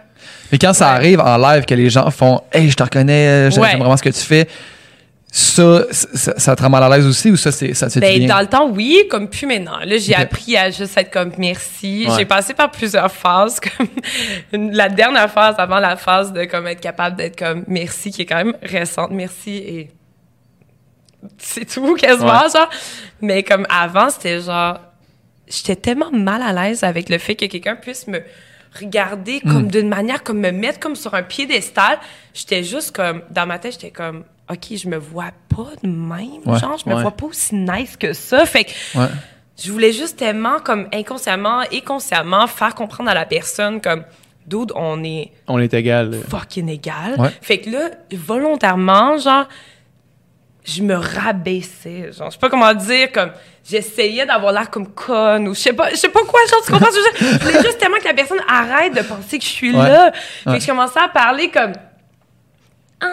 Mais 0.52 0.58
quand 0.58 0.74
ça 0.74 0.90
arrive 0.92 1.20
en 1.20 1.38
live, 1.38 1.66
que 1.66 1.76
les 1.76 1.90
gens 1.90 2.10
font 2.12 2.42
Hey, 2.52 2.70
je 2.70 2.76
te 2.76 2.84
reconnais, 2.84 3.52
j'aime 3.52 3.64
vraiment 3.80 3.98
ce 3.98 4.04
que 4.04 4.10
tu 4.10 4.22
fais, 4.22 4.48
ça, 5.30 5.84
ça, 5.92 6.34
ça 6.40 6.56
te 6.56 6.64
rend 6.64 6.70
mal 6.70 6.84
à 6.84 6.90
l'aise 6.96 7.06
aussi 7.06 7.30
ou 7.30 7.36
ça, 7.36 7.52
c'est, 7.52 7.74
ça 7.74 7.90
te 7.90 8.00
Ben, 8.00 8.18
bien? 8.20 8.28
dans 8.28 8.40
le 8.40 8.48
temps, 8.48 8.70
oui, 8.70 9.04
comme 9.10 9.30
plus 9.30 9.46
maintenant. 9.46 9.78
Là, 9.80 9.98
j'ai 9.98 10.16
appris 10.16 10.56
à 10.58 10.72
juste 10.72 10.98
être 10.98 11.12
comme 11.12 11.32
merci. 11.38 12.06
Ouais. 12.08 12.16
J'ai 12.18 12.26
passé 12.26 12.54
par 12.54 12.72
plusieurs 12.72 13.12
phases, 13.12 13.60
comme 13.60 13.88
la 14.74 14.88
dernière 14.90 15.30
phase 15.32 15.56
avant 15.58 15.80
la 15.80 15.98
phase 15.98 16.32
de 16.34 16.46
comme 16.46 16.66
être 16.68 16.80
capable 16.82 17.18
d'être 17.18 17.38
comme 17.38 17.66
merci, 17.68 18.12
qui 18.12 18.22
est 18.22 18.26
quand 18.26 18.38
même 18.38 18.56
récente. 18.64 19.12
Merci 19.12 19.58
et 19.58 19.90
c'est 21.38 21.66
tout 21.66 21.96
quasiment 22.00 22.32
Ouais. 22.44 22.50
genre. 22.54 22.70
Mais 23.22 23.44
comme 23.44 23.66
avant, 23.70 24.10
c'était 24.10 24.42
genre 24.42 24.80
j'étais 25.48 25.76
tellement 25.76 26.12
mal 26.12 26.42
à 26.42 26.52
l'aise 26.54 26.84
avec 26.84 27.10
le 27.10 27.18
fait 27.18 27.36
que 27.36 27.46
quelqu'un 27.46 27.76
puisse 27.76 28.08
me 28.08 28.22
regarder 28.80 29.42
Hmm. 29.44 29.52
comme 29.52 29.68
d'une 29.68 29.90
manière 29.90 30.24
comme 30.24 30.40
me 30.40 30.52
mettre 30.52 30.80
comme 30.80 30.96
sur 30.96 31.14
un 31.16 31.24
piédestal. 31.24 31.98
J'étais 32.34 32.64
juste 32.64 32.96
comme 32.96 33.22
dans 33.32 33.46
ma 33.46 33.60
tête, 33.60 33.74
j'étais 33.74 33.92
comme 33.92 34.24
OK, 34.50 34.78
je 34.78 34.88
me 34.88 34.98
vois 34.98 35.32
pas 35.50 35.72
de 35.84 35.88
même, 35.90 36.42
Ouais. 36.46 36.58
genre 36.60 36.78
je 36.84 36.90
me 36.90 36.96
Ouais. 36.96 37.02
vois 37.02 37.12
pas 37.12 37.26
aussi 37.26 37.54
nice 37.56 37.98
que 37.98 38.14
ça. 38.14 38.46
Fait 38.46 38.64
que 38.64 38.72
Ouais. 38.98 39.08
je 39.62 39.72
voulais 39.72 39.92
juste 39.92 40.18
tellement 40.18 40.60
comme 40.60 40.88
inconsciemment 40.94 41.64
et 41.72 41.82
consciemment 41.82 42.48
faire 42.48 42.74
comprendre 42.76 43.10
à 43.10 43.14
la 43.14 43.26
personne 43.26 43.82
comme 43.82 44.04
dude, 44.46 44.72
on 44.76 45.04
est 45.04 45.32
On 45.48 45.60
est 45.60 45.74
égal. 45.74 46.16
fucking 46.30 46.70
égal. 46.70 47.18
Fait 47.42 47.58
que 47.60 47.70
là, 47.70 47.90
volontairement, 48.14 49.18
genre, 49.18 49.46
je 50.64 50.82
me 50.84 50.96
rabaissais. 50.96 52.12
Genre, 52.14 52.28
je 52.28 52.34
sais 52.34 52.40
pas 52.40 52.50
comment 52.50 52.74
dire, 52.74 53.12
comme, 53.12 53.32
j'essayais 53.70 54.26
d'avoir 54.26 54.52
l'air 54.54 54.70
comme 54.70 54.88
conne 54.94 55.48
ou 55.50 55.54
je 55.56 55.60
sais 55.60 55.74
pas, 55.74 55.90
je 55.90 55.96
sais 55.96 56.10
pas 56.10 56.22
quoi, 56.26 56.40
genre, 56.50 56.62
tu 56.66 56.72
comprends 56.72 56.90
ce 56.92 57.12
que 57.12 57.18
je 57.20 57.26
veux 57.26 57.52
dire? 57.52 57.62
Juste 57.64 57.78
tellement 57.78 57.98
que 57.98 58.06
la 58.06 58.14
personne 58.14 58.40
arrête 58.48 58.94
de 58.94 59.02
penser 59.02 59.38
que 59.40 59.44
je 59.44 59.50
suis 59.50 59.72
là. 59.74 60.12
Fait 60.46 60.54
que 60.58 60.60
je 60.62 60.68
commençais 60.68 61.00
à 61.00 61.08
parler 61.10 61.50
comme, 61.50 61.74
ah, 63.00 63.06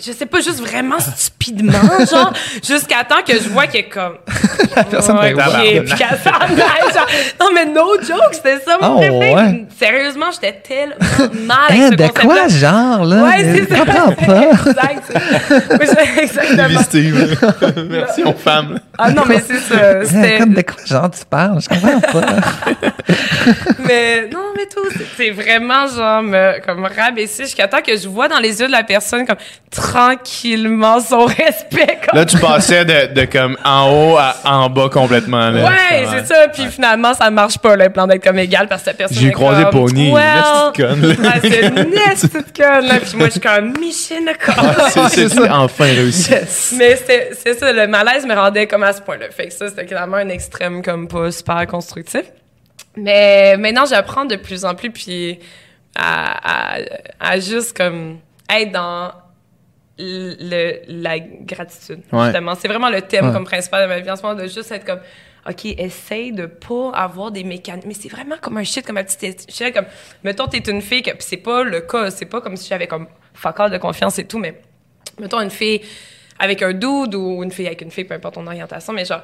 je 0.00 0.12
sais 0.12 0.26
pas, 0.26 0.40
juste 0.40 0.60
vraiment 0.60 1.00
stupidement, 1.00 1.72
genre, 2.10 2.32
jusqu'à 2.64 3.02
temps 3.02 3.22
que 3.26 3.32
je 3.34 3.48
vois 3.48 3.66
qu'elle 3.66 3.82
est 3.82 3.88
comme. 3.88 4.16
La 4.76 4.84
personne 4.84 5.18
fait, 5.20 5.34
OK, 5.34 5.40
puis 5.84 5.94
qu'elle 5.94 6.18
s'en 6.22 6.30
aille, 6.30 6.92
genre. 6.94 7.06
Non, 7.40 7.46
mais 7.52 7.66
no 7.66 7.96
joke, 8.00 8.32
c'était 8.32 8.58
ça 8.60 8.78
mon 8.80 8.96
Oh, 8.98 9.18
ouais. 9.18 9.66
Sérieusement, 9.78 10.26
j'étais 10.32 10.52
tellement 10.60 10.94
mal 11.44 11.58
avec 11.68 11.80
Hein, 11.82 11.88
ce 11.90 11.96
de 11.96 12.08
quoi, 12.20 12.48
genre, 12.48 13.04
là? 13.04 13.22
Ouais, 13.24 13.38
Je 13.38 13.64
c'est 13.64 13.74
ça. 13.76 13.84
comprends 13.84 14.12
pas. 14.12 14.42
exact. 15.72 16.18
exactement. 16.18 16.82
Steve. 16.82 17.38
Version 17.90 18.34
femme. 18.34 18.74
là. 18.74 18.80
Ah 18.98 19.10
non, 19.10 19.22
mais 19.26 19.42
c'est 19.46 19.58
ça. 19.58 19.74
Hein, 19.74 20.00
C'était. 20.04 20.38
comme 20.38 20.54
de 20.54 20.62
quoi, 20.62 20.84
genre, 20.86 21.10
tu 21.10 21.24
parles? 21.28 21.60
Je 21.60 21.68
comprends 21.68 22.00
pas. 22.00 22.26
Mais 23.86 24.28
non, 24.32 24.52
mais 24.56 24.66
tout, 24.66 24.88
c'est- 24.92 25.06
c'est 25.16 25.30
vraiment 25.30 25.86
genre 25.86 26.22
me 26.22 26.60
comme 26.64 26.84
rabaisser 26.84 27.44
jusqu'à 27.44 27.68
temps 27.68 27.82
que 27.84 27.96
je 27.96 28.08
vois 28.08 28.28
dans 28.28 28.38
les 28.38 28.60
yeux 28.60 28.66
de 28.66 28.72
la 28.72 28.84
personne 28.84 29.26
comme 29.36 29.44
tranquillement 29.70 31.00
son 31.00 31.24
respect. 31.26 31.98
Comme... 32.08 32.18
Là, 32.18 32.24
tu 32.24 32.38
passais 32.38 32.84
de, 32.84 33.12
de 33.14 33.24
comme 33.26 33.56
en 33.64 33.90
haut 33.90 34.16
à 34.18 34.34
en 34.44 34.68
bas 34.70 34.88
complètement. 34.88 35.50
là. 35.50 35.64
Ouais, 35.64 36.06
c'est 36.10 36.26
ça. 36.26 36.48
Puis 36.48 36.66
finalement, 36.66 37.14
ça 37.14 37.30
marche 37.30 37.58
pas, 37.58 37.76
le 37.76 37.88
plan 37.90 38.06
d'être 38.06 38.22
comme 38.24 38.38
égal, 38.38 38.68
parce 38.68 38.82
que 38.82 38.90
personne. 38.90 39.18
J'ai 39.18 39.30
croisé 39.32 39.62
comme, 39.64 39.70
Pony, 39.72 40.08
une 40.08 40.14
Well, 40.14 40.24
petite 40.72 40.86
conne, 40.86 41.06
là. 41.06 41.14
Ah, 41.24 41.38
c'est 41.42 41.60
une 41.62 41.74
petite 42.42 42.56
conne, 42.56 42.86
là. 42.86 42.94
Puis 43.00 43.16
moi, 43.16 43.26
je 43.26 43.30
suis 43.32 43.40
comme 43.40 43.78
Mission 43.78 44.16
C'est- 45.08 45.48
enfin 45.50 45.84
réussi. 45.84 46.32
Mais 46.76 46.96
c'est 46.96 47.58
ça, 47.58 47.72
le 47.72 47.86
malaise 47.86 48.26
me 48.26 48.34
rendait 48.34 48.66
comme 48.66 48.82
à 48.82 48.92
ce 48.92 49.00
point-là. 49.02 49.26
Fait 49.30 49.48
que 49.48 49.52
ça, 49.54 49.68
c'était 49.68 49.86
clairement 49.86 50.16
un 50.18 50.28
extrême 50.28 50.82
comme 50.82 51.08
pas 51.08 51.30
super 51.30 51.66
constructif. 51.66 52.22
Mais 52.96 53.56
maintenant, 53.56 53.86
j'apprends 53.86 54.24
de 54.24 54.36
plus 54.36 54.64
en 54.64 54.74
plus, 54.74 54.90
puis 54.90 55.38
à, 55.96 56.74
à, 56.74 56.78
à 57.20 57.38
juste 57.40 57.76
comme 57.76 58.18
être 58.50 58.72
dans 58.72 59.12
le, 59.98 60.80
la 60.88 61.18
gratitude, 61.20 62.00
Ouais. 62.12 62.24
justement. 62.24 62.54
C'est 62.54 62.68
vraiment 62.68 62.90
le 62.90 63.02
thème 63.02 63.26
Ouais. 63.26 63.32
comme 63.32 63.44
principal 63.44 63.82
de 63.84 63.88
ma 63.88 64.00
vie 64.00 64.10
en 64.10 64.16
ce 64.16 64.22
moment, 64.22 64.34
de 64.40 64.46
juste 64.46 64.70
être 64.72 64.84
comme, 64.84 65.00
OK, 65.48 65.64
essaye 65.66 66.32
de 66.32 66.46
pas 66.46 66.90
avoir 66.94 67.30
des 67.30 67.44
mécaniques. 67.44 67.86
Mais 67.86 67.94
c'est 67.94 68.08
vraiment 68.08 68.36
comme 68.40 68.56
un 68.58 68.64
shit, 68.64 68.86
comme 68.86 68.96
un 68.98 69.04
petit 69.04 69.34
shit, 69.48 69.74
comme, 69.74 69.86
mettons, 70.24 70.46
t'es 70.46 70.58
une 70.70 70.80
fille, 70.82 71.02
que, 71.02 71.10
puis 71.10 71.18
c'est 71.20 71.36
pas 71.36 71.62
le 71.64 71.80
cas, 71.80 72.10
c'est 72.10 72.26
pas 72.26 72.40
comme 72.40 72.56
si 72.56 72.68
j'avais 72.68 72.86
comme 72.86 73.06
all 73.44 73.70
de 73.70 73.78
confiance 73.78 74.18
et 74.18 74.24
tout, 74.24 74.38
mais 74.38 74.60
mettons 75.20 75.40
une 75.40 75.50
fille 75.50 75.80
avec 76.38 76.62
un 76.62 76.72
dude 76.72 77.14
ou 77.14 77.42
une 77.42 77.50
fille 77.50 77.66
avec 77.66 77.82
une 77.82 77.90
fille, 77.90 78.04
peu 78.04 78.14
importe 78.14 78.34
ton 78.36 78.46
orientation, 78.46 78.92
mais 78.92 79.04
genre, 79.04 79.22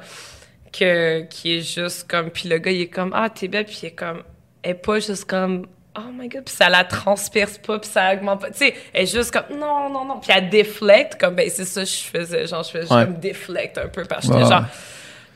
que, 0.77 1.21
qui 1.29 1.57
est 1.57 1.61
juste 1.61 2.09
comme, 2.09 2.29
puis 2.29 2.47
le 2.49 2.57
gars, 2.59 2.71
il 2.71 2.81
est 2.81 2.87
comme, 2.87 3.11
ah, 3.15 3.29
t'es 3.29 3.47
belle, 3.47 3.65
puis 3.65 3.79
il 3.83 3.85
est 3.87 3.91
comme, 3.91 4.21
elle 4.61 4.71
est 4.71 4.73
pas 4.75 4.99
juste 4.99 5.25
comme, 5.25 5.67
oh 6.07 6.11
my 6.13 6.27
god, 6.29 6.43
puis 6.45 6.53
ça 6.55 6.69
la 6.69 6.83
transperce 6.83 7.57
pas, 7.57 7.79
puis 7.79 7.89
ça 7.89 8.13
augmente 8.13 8.41
pas, 8.41 8.51
tu 8.51 8.57
sais, 8.57 8.75
elle 8.93 9.03
est 9.03 9.13
juste 9.13 9.31
comme, 9.31 9.57
non, 9.57 9.89
non, 9.89 10.05
non, 10.05 10.19
puis 10.19 10.31
elle 10.35 10.49
déflecte, 10.49 11.19
comme, 11.19 11.35
ben, 11.35 11.49
c'est 11.49 11.65
ça 11.65 11.81
que 11.81 11.87
je 11.87 11.95
faisais, 12.03 12.47
genre, 12.47 12.63
je 12.63 12.69
faisais 12.71 12.93
Ouais. 12.93 13.05
comme 13.05 13.15
déflecte 13.19 13.77
un 13.77 13.87
peu, 13.87 14.03
parce 14.03 14.27
que 14.27 14.33
ouais. 14.33 14.45
genre, 14.45 14.63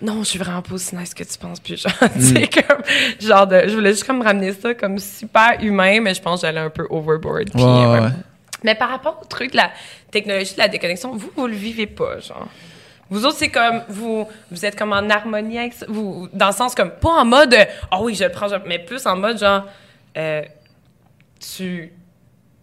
non, 0.01 0.19
je 0.23 0.29
suis 0.29 0.39
vraiment 0.39 0.61
pas 0.61 0.73
aussi 0.73 0.95
nice 0.95 1.13
que 1.13 1.23
tu 1.23 1.37
penses, 1.37 1.59
puis 1.59 1.77
genre, 1.77 1.91
tu 2.13 2.21
sais, 2.21 2.47
comme, 2.47 2.81
genre, 3.19 3.47
de, 3.47 3.63
je 3.67 3.73
voulais 3.75 3.91
juste 3.91 4.05
comme 4.05 4.21
ramener 4.21 4.51
ça 4.53 4.73
comme 4.73 4.99
super 4.99 5.57
humain, 5.61 5.99
mais 6.01 6.13
je 6.13 6.21
pense 6.21 6.41
que 6.41 6.47
j'allais 6.47 6.59
un 6.59 6.69
peu 6.69 6.85
overboard, 6.89 7.49
puis, 7.51 7.63
Ouais, 7.63 7.69
ouais, 7.69 7.85
ouais. 7.87 7.99
ouais. 8.01 8.09
Mais 8.63 8.75
par 8.75 8.89
rapport 8.89 9.19
au 9.21 9.25
truc 9.25 9.51
de 9.51 9.57
la 9.57 9.71
technologie, 10.09 10.53
de 10.53 10.59
la 10.59 10.67
déconnexion, 10.69 11.11
vous, 11.15 11.29
vous 11.35 11.47
le 11.47 11.53
vivez 11.55 11.85
pas, 11.87 12.19
genre. 12.19 12.47
Vous 13.09 13.25
autres, 13.25 13.37
c'est 13.37 13.49
comme, 13.49 13.83
vous, 13.89 14.25
vous 14.49 14.65
êtes 14.65 14.77
comme 14.77 14.93
en 14.93 15.07
harmonie 15.09 15.59
avec 15.59 15.73
ça, 15.73 15.85
vous, 15.89 16.29
dans 16.33 16.47
le 16.47 16.53
sens 16.53 16.73
comme, 16.73 16.89
pas 16.89 17.09
en 17.09 17.25
mode, 17.25 17.55
ah 17.91 18.01
oui, 18.01 18.15
je 18.15 18.23
le 18.23 18.31
prends, 18.31 18.47
je- 18.47 18.55
mais 18.65 18.79
plus 18.79 19.05
en 19.05 19.17
mode 19.17 19.37
genre, 19.37 19.65
euh, 20.17 20.43
tu, 21.39 21.91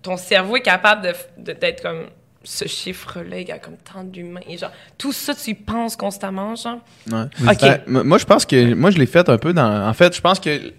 ton 0.03 0.17
cerveau 0.17 0.57
est 0.57 0.63
capable 0.63 1.13
de, 1.37 1.53
d'être 1.53 1.83
comme, 1.83 2.07
ce 2.43 2.67
chiffre-là, 2.67 3.41
il 3.41 3.49
y 3.49 3.53
a 3.53 3.59
comme 3.59 3.77
tant 3.77 4.03
d'humains, 4.03 4.41
et 4.49 4.57
genre, 4.57 4.73
tout 4.97 5.13
ça, 5.13 5.35
tu 5.35 5.51
y 5.51 5.55
penses 5.55 5.97
constamment, 5.97 6.55
genre? 6.57 6.81
Ouais. 7.11 7.25
Ok. 7.49 7.61
Ben, 7.61 8.03
moi, 8.03 8.19
je 8.19 8.25
pense 8.25 8.47
que 8.47 8.75
moi, 8.75 8.91
je 8.91 8.99
l'ai 8.99 9.07
fait 9.07 9.29
un 9.29 9.39
peu 9.39 9.53
dans. 9.53 9.89
En 9.89 9.93
fait, 9.93 10.15
je 10.15 10.21
pense 10.21 10.41
que 10.41 10.73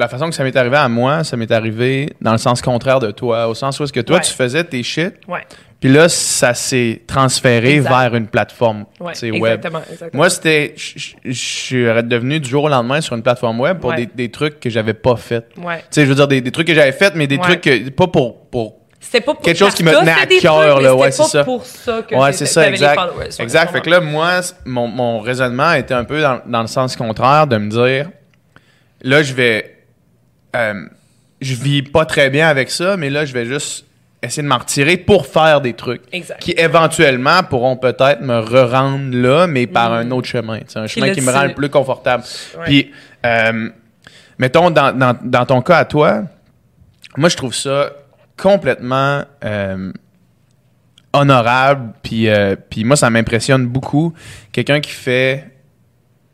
la 0.00 0.08
façon 0.08 0.28
que 0.28 0.34
ça 0.34 0.42
m'est 0.42 0.56
arrivé 0.56 0.76
à 0.76 0.88
moi, 0.88 1.22
ça 1.24 1.36
m'est 1.36 1.50
arrivé 1.52 2.10
dans 2.20 2.32
le 2.32 2.38
sens 2.38 2.60
contraire 2.62 2.98
de 2.98 3.10
toi. 3.10 3.46
Au 3.48 3.54
sens 3.54 3.78
où 3.78 3.84
est-ce 3.84 3.92
que 3.92 4.00
toi, 4.00 4.16
Ouais. 4.16 4.22
tu 4.22 4.32
faisais 4.32 4.64
tes 4.64 4.82
shit, 4.82 5.14
Ouais. 5.28 5.40
puis 5.78 5.88
là, 5.92 6.08
ça 6.08 6.54
s'est 6.54 7.02
transféré 7.06 7.74
Exact. 7.76 7.90
vers 7.90 8.14
une 8.16 8.26
plateforme 8.26 8.86
Ouais. 8.98 9.12
web. 9.30 9.34
Exactement. 9.58 9.82
Moi, 10.12 10.30
c'était. 10.30 10.74
Je 10.76 11.32
suis 11.32 11.84
devenu 12.04 12.40
du 12.40 12.48
jour 12.48 12.64
au 12.64 12.68
lendemain 12.68 13.00
sur 13.00 13.14
une 13.14 13.22
plateforme 13.22 13.60
web 13.60 13.78
pour 13.78 13.90
Ouais. 13.90 13.96
des, 13.96 14.06
des 14.06 14.30
trucs 14.30 14.58
que 14.58 14.70
j'avais 14.70 14.94
pas 14.94 15.16
fait. 15.16 15.46
Tu 15.54 15.62
sais, 15.90 16.02
je 16.04 16.08
veux 16.08 16.14
dire, 16.16 16.26
des, 16.28 16.40
des 16.40 16.50
trucs 16.50 16.66
que 16.66 16.74
j'avais 16.74 16.92
fait, 16.92 17.14
mais 17.14 17.26
des 17.26 17.38
trucs 17.38 17.60
que. 17.60 17.90
Pas 17.90 18.06
pour. 18.08 18.46
pour 18.50 18.76
C'était 18.98 19.20
pas 19.22 19.34
pour 19.34 19.42
Quelque 19.42 19.56
chose 19.58 19.74
qui 19.74 19.82
me 19.84 19.92
tenait 19.92 20.10
à 20.12 20.26
cœur, 20.26 20.80
là, 20.80 20.94
ouais, 20.94 21.10
c'est 21.10 21.22
ça. 21.24 21.38
pas 21.38 21.44
pour 21.44 21.64
ça 21.64 22.02
que 22.02 22.14
ouais, 22.14 22.32
c'est 22.32 22.46
ça, 22.46 22.68
exact. 22.68 23.00
exact. 23.38 23.72
Fait 23.72 23.80
que 23.80 23.88
là, 23.90 24.00
moi, 24.00 24.40
mon, 24.66 24.88
mon 24.88 25.20
raisonnement 25.20 25.72
était 25.72 25.94
un 25.94 26.04
peu 26.04 26.20
dans, 26.20 26.40
dans 26.46 26.60
le 26.62 26.66
sens 26.66 26.96
contraire 26.96 27.46
de 27.46 27.56
me 27.56 27.68
dire 27.70 28.10
là, 29.02 29.22
je 29.22 29.32
vais. 29.32 29.76
Euh, 30.56 30.86
je 31.40 31.54
vis 31.54 31.82
pas 31.82 32.04
très 32.04 32.30
bien 32.30 32.48
avec 32.48 32.70
ça, 32.70 32.96
mais 32.96 33.10
là, 33.10 33.24
je 33.24 33.32
vais 33.32 33.46
juste 33.46 33.86
essayer 34.22 34.42
de 34.42 34.48
m'en 34.48 34.58
retirer 34.58 34.96
pour 34.98 35.26
faire 35.26 35.60
des 35.60 35.72
trucs 35.72 36.02
Exact. 36.12 36.40
qui 36.40 36.52
éventuellement 36.52 37.42
pourront 37.42 37.76
peut-être 37.76 38.20
me 38.20 38.38
re-rendre 38.38 39.16
là, 39.16 39.46
mais 39.46 39.66
par 39.66 39.92
un 39.92 40.10
autre 40.10 40.28
chemin. 40.28 40.60
sais, 40.66 40.78
Un 40.78 40.86
chemin 40.86 41.06
là, 41.06 41.14
qui 41.14 41.22
me 41.22 41.32
rend 41.32 41.44
le 41.44 41.54
plus 41.54 41.70
confortable. 41.70 42.22
Ouais. 42.58 42.64
Puis, 42.66 42.90
euh, 43.24 43.70
mettons, 44.38 44.70
dans, 44.70 44.96
dans, 44.96 45.16
dans 45.22 45.46
ton 45.46 45.62
cas 45.62 45.78
à 45.78 45.84
toi, 45.86 46.24
moi, 47.16 47.28
je 47.30 47.36
trouve 47.36 47.54
ça 47.54 47.92
complètement 48.36 49.22
euh, 49.44 49.92
honorable. 51.12 51.92
Puis, 52.02 52.28
euh, 52.28 52.56
puis 52.68 52.84
moi, 52.84 52.96
ça 52.96 53.08
m'impressionne 53.10 53.66
beaucoup. 53.66 54.12
Quelqu'un 54.52 54.80
qui 54.80 54.90
fait 54.92 55.46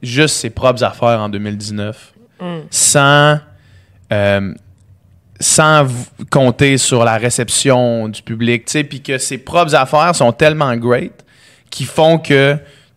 juste 0.03 0.37
ses 0.37 0.51
propres 0.51 0.83
affaires 0.83 1.21
en 1.21 1.29
2019, 1.29 2.13
sans, 2.71 3.39
euh, 4.13 4.53
sans 5.41 5.87
compter 6.31 6.79
sur 6.79 7.05
la 7.05 7.17
réception 7.17 8.09
du 8.09 8.23
public, 8.23 8.65
tu 8.65 8.73
sais, 8.73 8.85
puis 8.85 9.03
que 9.03 9.19
ses 9.19 9.39
propres 9.39 9.75
affaires 9.75 10.15
sont 10.15 10.33
tellement 10.33 10.75
great 10.77 11.25
qui 11.71 11.85
font 11.85 12.19
que 12.19 12.57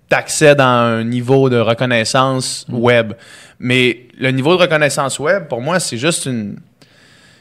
tu 0.09 0.15
accèdes 0.15 0.61
à 0.61 0.67
un 0.67 1.03
niveau 1.03 1.49
de 1.49 1.59
reconnaissance 1.59 2.65
web. 2.69 3.13
Mais 3.59 4.07
le 4.17 4.31
niveau 4.31 4.55
de 4.55 4.61
reconnaissance 4.61 5.19
web, 5.19 5.47
pour 5.47 5.61
moi, 5.61 5.79
c'est 5.79 5.97
juste 5.97 6.25
une. 6.25 6.59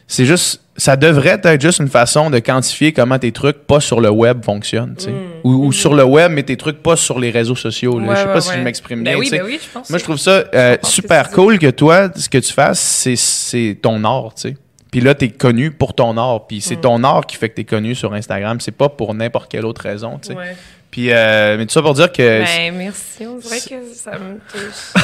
C'est 0.08 0.24
juste. 0.24 0.62
Ça 0.76 0.94
devrait 0.96 1.40
être 1.42 1.60
juste 1.60 1.80
une 1.80 1.88
façon 1.88 2.30
de 2.30 2.38
quantifier 2.38 2.92
comment 2.92 3.18
tes 3.18 3.32
trucs 3.32 3.58
pas 3.66 3.80
sur 3.80 4.00
le 4.00 4.10
web 4.10 4.44
fonctionnent, 4.44 4.94
tu 4.96 5.06
sais. 5.06 5.14
Ou, 5.42 5.66
ou 5.66 5.72
sur 5.72 5.92
le 5.92 6.04
web, 6.04 6.30
mais 6.32 6.44
tes 6.44 6.56
trucs 6.56 6.82
pas 6.84 6.94
sur 6.96 7.18
les 7.18 7.30
réseaux 7.30 7.56
sociaux. 7.56 7.98
là. 7.98 8.04
Mm. 8.04 8.08
Ouais, 8.08 8.14
je 8.14 8.20
sais 8.20 8.26
pas 8.26 8.34
ouais, 8.34 8.40
si 8.40 8.52
je 8.52 8.58
m'exprime 8.62 8.98
Ben 9.02 9.10
bien. 9.12 9.18
oui, 9.18 9.24
tu 9.26 9.30
sais. 9.30 9.38
ben 9.38 9.44
oui, 9.46 9.58
je 9.60 9.68
pense. 9.72 9.90
Moi, 9.90 9.98
je 9.98 10.04
trouve 10.04 10.16
ça 10.16 10.44
euh, 10.54 10.76
super 10.84 11.30
cool 11.30 11.58
que 11.58 11.70
toi, 11.70 12.10
ce 12.14 12.28
que 12.28 12.38
tu 12.38 12.52
fasses, 12.52 12.78
c'est- 12.80 13.16
c'est 13.16 13.76
ton 13.82 14.02
art, 14.04 14.34
tu 14.36 14.42
sais. 14.50 14.56
Puis 14.92 15.00
là, 15.00 15.14
t'es 15.16 15.28
connu 15.30 15.72
pour 15.72 15.94
ton 15.94 16.16
art. 16.16 16.46
Puis 16.46 16.58
Mm. 16.58 16.60
c'est 16.60 16.76
ton 16.80 17.02
art 17.04 17.26
qui 17.26 17.36
fait 17.36 17.48
que 17.50 17.56
t'es 17.56 17.64
connu 17.64 17.94
sur 17.96 18.14
Instagram. 18.14 18.60
C'est 18.60 18.70
pas 18.72 18.88
pour 18.88 19.12
n'importe 19.14 19.50
quelle 19.50 19.66
autre 19.66 19.82
raison, 19.82 20.18
tu 20.22 20.28
sais. 20.28 20.36
Puis, 20.98 21.12
euh, 21.12 21.56
mais 21.56 21.64
tout 21.64 21.72
ça 21.74 21.80
pour 21.80 21.94
dire 21.94 22.10
que... 22.10 22.42
Ben, 22.42 22.74
merci. 22.76 23.24
On 23.24 23.36
dirait 23.36 23.60
que 23.60 23.94
ça 23.94 24.18
me 24.18 24.40
touche. 24.50 25.00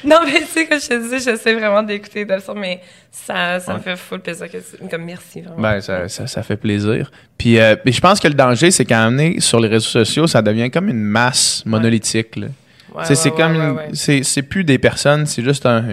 non, 0.04 0.20
mais 0.24 0.40
tu 0.40 0.46
sais, 0.46 0.66
comme 0.66 0.80
je 0.80 0.86
te 0.88 1.02
disais, 1.02 1.18
j'essaie 1.20 1.52
vraiment 1.52 1.82
d'écouter 1.82 2.24
de 2.24 2.34
mais 2.56 2.80
ça, 3.12 3.60
ça 3.60 3.74
me 3.74 3.80
fait 3.80 3.94
full 3.96 4.20
plaisir. 4.20 4.46
Que 4.50 4.56
comme 4.90 5.04
merci, 5.04 5.42
vraiment. 5.42 5.60
Ben, 5.60 5.82
ça, 5.82 6.08
ça, 6.08 6.26
ça 6.26 6.42
fait 6.42 6.56
plaisir. 6.56 7.10
Puis, 7.36 7.58
euh, 7.60 7.76
je 7.84 8.00
pense 8.00 8.20
que 8.20 8.28
le 8.28 8.32
danger, 8.32 8.70
c'est 8.70 8.86
qu'à 8.86 9.04
amener 9.04 9.38
sur 9.40 9.60
les 9.60 9.68
réseaux 9.68 9.86
sociaux, 9.90 10.26
ça 10.26 10.40
devient 10.40 10.70
comme 10.70 10.88
une 10.88 11.02
masse 11.02 11.62
monolithique. 11.66 12.36
Ouais, 12.38 13.04
c'est 13.14 13.32
comme 13.32 13.56
une- 13.56 13.94
c'est 13.94 14.22
c'est 14.22 14.40
plus 14.42 14.64
des 14.64 14.78
personnes, 14.78 15.26
c'est 15.26 15.44
juste 15.44 15.66
un, 15.66 15.84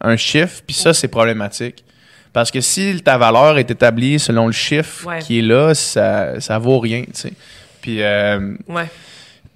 un 0.00 0.16
chiffre. 0.16 0.62
Puis 0.66 0.74
ça, 0.76 0.94
c'est 0.94 1.08
problématique. 1.08 1.84
Parce 2.32 2.50
que 2.50 2.62
si 2.62 3.02
ta 3.04 3.18
valeur 3.18 3.58
est 3.58 3.70
établie 3.70 4.18
selon 4.18 4.46
le 4.46 4.52
chiffre 4.52 5.06
qui 5.18 5.40
est 5.40 5.42
là, 5.42 5.74
ça, 5.74 6.40
ça 6.40 6.58
vaut 6.58 6.78
rien, 6.78 7.02
tu 7.02 7.10
sais. 7.12 7.32
Puis, 7.80 8.02
euh, 8.02 8.54
Ouais. 8.68 8.90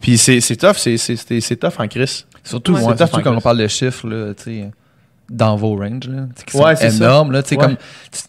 puis 0.01 0.19
c'est 0.19 0.41
c'est 0.41 0.57
tough, 0.57 0.77
c'est- 0.77 0.97
c'est 0.97 1.17
c'est- 1.17 1.41
c'est 1.41 1.57
tough 1.57 1.73
en 1.79 1.89
crise. 1.89 2.27
Surtout, 2.43 2.73
Ouais. 2.73 2.79
ouais, 2.81 2.85
C'est 2.85 2.91
tough 2.91 3.09
surtout 3.09 3.17
en 3.21 3.23
quand 3.33 3.37
on 3.37 3.41
parle 3.41 3.59
de 3.59 3.67
chiffres, 3.69 4.07
là, 4.09 4.35
tu 4.35 4.43
sais, 4.45 4.71
dans 5.31 5.57
vos 5.57 5.77
ranges, 5.77 6.09
là, 6.09 6.23
tu 6.35 6.41
sais, 6.41 6.45
qui 6.47 6.53
sont 6.57 6.63
Ouais, 6.65 6.77
c'est 6.77 6.91
ça. 6.91 6.97
énormes. 6.97 7.33
Là, 7.33 7.43
tu 7.43 7.51
sais, 7.51 7.57
Ouais. 7.57 7.65
comme, 7.65 7.77
tu- 7.77 8.21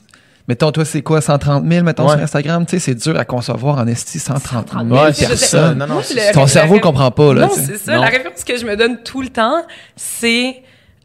mettons, 0.47 0.71
toi, 0.71 0.85
c'est 0.85 1.01
quoi, 1.01 1.19
130 1.21 1.65
000, 1.69 1.83
mettons, 1.83 2.05
Ouais. 2.07 2.13
sur 2.13 2.21
Instagram? 2.21 2.65
Tu 2.65 2.71
sais, 2.71 2.79
c'est 2.79 2.95
dur 2.95 3.19
à 3.19 3.25
concevoir 3.25 3.77
en 3.77 3.87
esti 3.87 4.19
130 4.19 4.69
000 4.87 4.87
Ouais, 5.03 5.11
c'est- 5.13 5.27
personnes. 5.27 5.77
Non, 5.79 5.87
non, 5.87 5.93
Moi, 5.95 6.03
Ton 6.33 6.41
la- 6.41 6.47
cerveau 6.47 6.75
la- 6.75 6.79
comprend 6.81 7.11
pas, 7.11 7.33
là. 7.33 7.41
Non, 7.41 7.47
tu 7.49 7.55
sais. 7.59 7.65
c'est 7.65 7.77
ça. 7.77 7.95
Non. 7.95 8.01
La 8.01 8.07
référence 8.07 8.43
que 8.45 8.57
je 8.57 8.65
me 8.65 8.75
donne 8.77 9.01
tout 9.03 9.21
le 9.21 9.29
temps, 9.29 9.61
c'est 9.97 10.61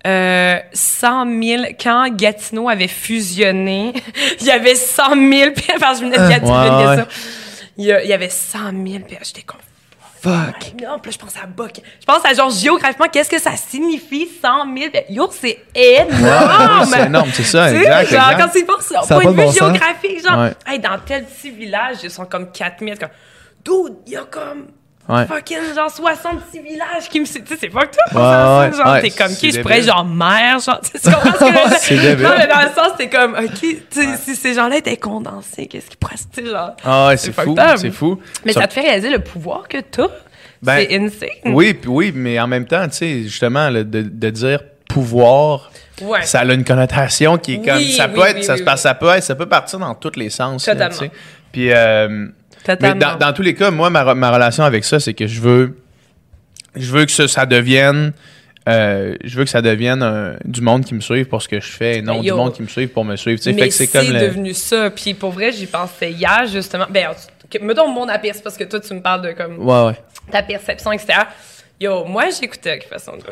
euh, 0.07 0.57
100 0.73 1.27
000. 1.43 1.63
Quand 1.79 2.09
Gatineau 2.17 2.71
avait 2.71 2.89
fusionné, 2.89 3.93
il 4.41 4.47
y 4.47 4.51
avait 4.51 4.75
100 4.75 5.11
000 5.15 5.51
puis- 5.55 5.67
parce 5.79 6.01
que 6.01 6.07
je 6.07 6.11
venais 6.11 6.25
de 6.25 6.29
Gatineau. 6.31 6.55
Venais 6.55 6.71
de 6.85 6.89
ouais. 6.89 6.97
ça. 6.97 7.09
Il 7.81 7.87
y, 7.87 7.93
a- 7.93 8.03
il 8.05 8.09
y 8.09 8.13
avait 8.13 8.29
100 8.29 8.59
000 8.71 9.05
puis 9.07 9.17
J'étais 9.23 9.43
comme, 9.43 9.61
Fuck. 10.23 10.75
non, 10.83 10.99
puis 10.99 11.11
là, 11.11 11.13
je 11.13 11.17
pense 11.19 11.35
à 11.43 11.47
Buck. 11.47 11.81
Je 12.01 12.05
pense 12.05 12.23
à 12.27 12.35
genre 12.35 12.51
géographiquement, 12.51 13.07
qu'est-ce 13.11 13.31
que 13.31 13.39
ça 13.41 13.57
signifie 13.57 14.29
100 14.43 14.65
000? 14.77 14.91
Puis, 14.93 15.15
Yo, 15.15 15.31
c'est 15.33 15.61
énorme! 15.75 16.85
c'est 16.91 17.07
énorme, 17.07 17.31
c'est 17.33 17.43
ça, 17.45 17.71
Tu 17.71 17.77
sais, 17.79 17.83
exact, 17.85 18.11
Genre, 18.11 18.31
exact. 18.31 18.43
quand 18.43 18.49
tu 18.51 18.59
y 18.61 18.65
penses, 18.65 18.91
au 18.91 18.95
Ça 18.95 18.99
a 18.99 19.07
point 19.07 19.19
pas 19.19 19.25
de 19.25 19.27
de 19.29 19.31
vue 19.31 19.37
bon 19.47 19.53
sens. 19.53 19.55
géographique, 19.59 20.23
genre, 20.29 20.39
Ouais. 20.41 20.53
hey, 20.67 20.79
dans 20.79 20.99
tel 21.07 21.25
petit 21.25 21.51
village, 21.51 21.97
ils 22.03 22.11
sont 22.11 22.27
comme 22.27 22.53
4000. 22.53 22.99
Comme, 22.99 23.09
dude, 23.65 23.97
il 24.07 24.13
y 24.13 24.17
a 24.17 24.25
comme 24.31 24.67
Ouais. 25.11 25.27
fucking 25.27 25.75
genre 25.75 25.91
66 25.91 26.61
villages 26.61 27.09
qui 27.11 27.21
me. 27.21 27.27
Tu 27.27 27.33
sais, 27.33 27.43
c'est 27.61 27.69
pas 27.69 27.87
que 27.87 27.95
toi, 28.13 28.61
Ouais, 28.63 28.73
genre, 28.77 28.93
ouais, 28.93 29.01
t'es 29.03 29.11
comme 29.11 29.35
qui, 29.35 29.51
je 29.51 29.61
pourrais 29.61 29.83
genre 29.83 30.05
mère, 30.05 30.59
genre, 30.61 30.81
tu 30.85 30.99
sais, 30.99 31.11
tu 31.11 31.15
comprends 31.15 31.33
ce 31.33 31.39
que 31.39 31.47
je 31.47 31.63
veux 31.65 31.69
dire? 31.69 31.79
C'est 31.81 31.97
débile. 31.99 32.25
Non, 32.27 32.33
mais 32.39 32.47
dans 32.47 32.61
le 32.61 32.69
sens, 32.75 32.97
t'es 32.97 33.09
comme, 33.09 33.35
ok, 33.35 33.61
tu 33.61 33.79
sais, 33.91 34.17
si 34.23 34.37
ces 34.37 34.55
gens-là 34.55 34.77
étaient 34.77 34.97
condensés, 34.97 35.67
qu'est-ce 35.67 35.87
qu'ils 35.89 35.97
pourraient, 35.99 36.15
tu 36.33 36.43
sais, 36.45 36.51
genre? 36.51 36.77
Ah 36.85 37.09
ouais, 37.09 37.17
c'est 37.17 37.33
fou, 37.33 37.57
c'est 37.77 37.91
fou. 37.91 38.21
Mais 38.45 38.53
Ça- 38.53 38.61
ça 38.63 38.67
te 38.69 38.73
fait 38.75 38.83
réaliser 38.83 39.11
le 39.11 39.19
pouvoir 39.21 39.67
que 39.69 39.79
t'as? 39.79 40.09
Ben, 40.63 40.85
c'est 40.89 40.97
insane. 40.99 41.55
Oui, 41.55 41.73
puis 41.75 41.89
oui, 41.91 42.13
mais 42.15 42.39
en 42.39 42.47
même 42.47 42.67
temps, 42.67 42.87
tu 42.89 42.97
sais, 42.97 43.23
justement, 43.23 43.71
là, 43.71 43.83
de, 43.83 44.03
de 44.03 44.31
dire 44.31 44.61
pouvoir, 44.89 45.71
Ouais. 46.03 46.23
ça 46.25 46.41
a 46.41 46.45
une 46.45 46.65
connotation 46.65 47.39
qui 47.39 47.55
est 47.55 47.59
Oui, 47.59 47.65
comme 47.67 47.83
ça 47.83 48.07
oui, 48.09 48.15
peut 48.15 48.27
être, 48.27 48.37
oui, 48.39 48.45
ça, 48.45 48.53
oui, 48.55 48.59
se 48.59 48.65
passe- 48.65 48.81
oui. 48.81 48.83
ça 48.83 48.95
peut 48.95 49.09
être, 49.11 49.23
ça 49.23 49.35
peut 49.35 49.47
partir 49.47 49.79
dans 49.79 49.95
tous 49.95 50.13
les 50.17 50.31
sens. 50.31 50.67
là, 50.67 50.73
Totalement. 50.75 50.97
sais. 50.99 51.11
Puis, 51.53 51.73
euh, 51.73 52.27
mais 52.81 52.95
dans, 52.95 53.17
dans 53.17 53.33
tous 53.33 53.43
les 53.43 53.55
cas, 53.55 53.71
moi, 53.71 53.91
ma, 53.91 54.15
ma 54.15 54.31
relation 54.31 54.65
avec 54.65 54.85
ça, 54.85 55.01
c'est 55.01 55.15
que 55.15 55.27
je 55.27 55.41
veux, 55.41 55.79
je 56.77 56.91
veux 56.93 57.05
que 57.07 57.13
ça, 57.13 57.27
ça 57.29 57.47
devienne, 57.47 58.13
euh, 58.69 59.15
je 59.25 59.37
veux 59.37 59.45
que 59.45 59.51
ça 59.51 59.63
devienne 59.63 60.39
du 60.45 60.61
monde 60.61 60.85
qui 60.85 60.95
me 60.95 61.01
suive 61.01 61.27
pour 61.27 61.43
ce 61.43 61.49
que 61.49 61.61
je 61.61 61.67
fais, 61.71 61.99
et 61.99 62.03
non 62.03 62.21
du 62.21 62.31
monde 62.33 62.53
qui 62.53 62.63
me 62.63 62.69
suive 62.69 62.89
pour 62.89 63.05
me 63.05 63.17
suivre. 63.17 63.39
tu 63.39 63.45
sais. 63.45 63.53
Fait 63.53 63.61
Mais 63.63 63.69
que 63.69 63.75
c'est 63.75 63.87
c'est 63.87 63.99
comme 63.99 64.13
le- 64.13 64.21
devenu 64.21 64.55
ça. 64.55 64.91
Puis 64.91 65.15
pour 65.15 65.31
vrai, 65.31 65.53
j'y 65.53 65.67
pensais 65.67 66.13
hier, 66.13 66.47
justement. 66.47 66.87
Ben, 66.91 67.09
mettons 67.63 67.89
mon 67.89 68.09
aperçu, 68.09 68.41
parce 68.43 68.57
que 68.57 68.65
toi, 68.65 68.79
tu 68.81 68.95
me 68.95 69.01
parles 69.01 69.23
de 69.23 69.33
comme 69.33 69.59
Ouais, 69.59 69.87
ouais. 69.89 69.99
ta 70.31 70.43
perception 70.43 70.93
extérieure. 70.93 71.27
Yo, 71.81 72.05
moi, 72.05 72.25
j'écoutais 72.39 72.75
Occupation 72.75 73.17
de 73.17 73.23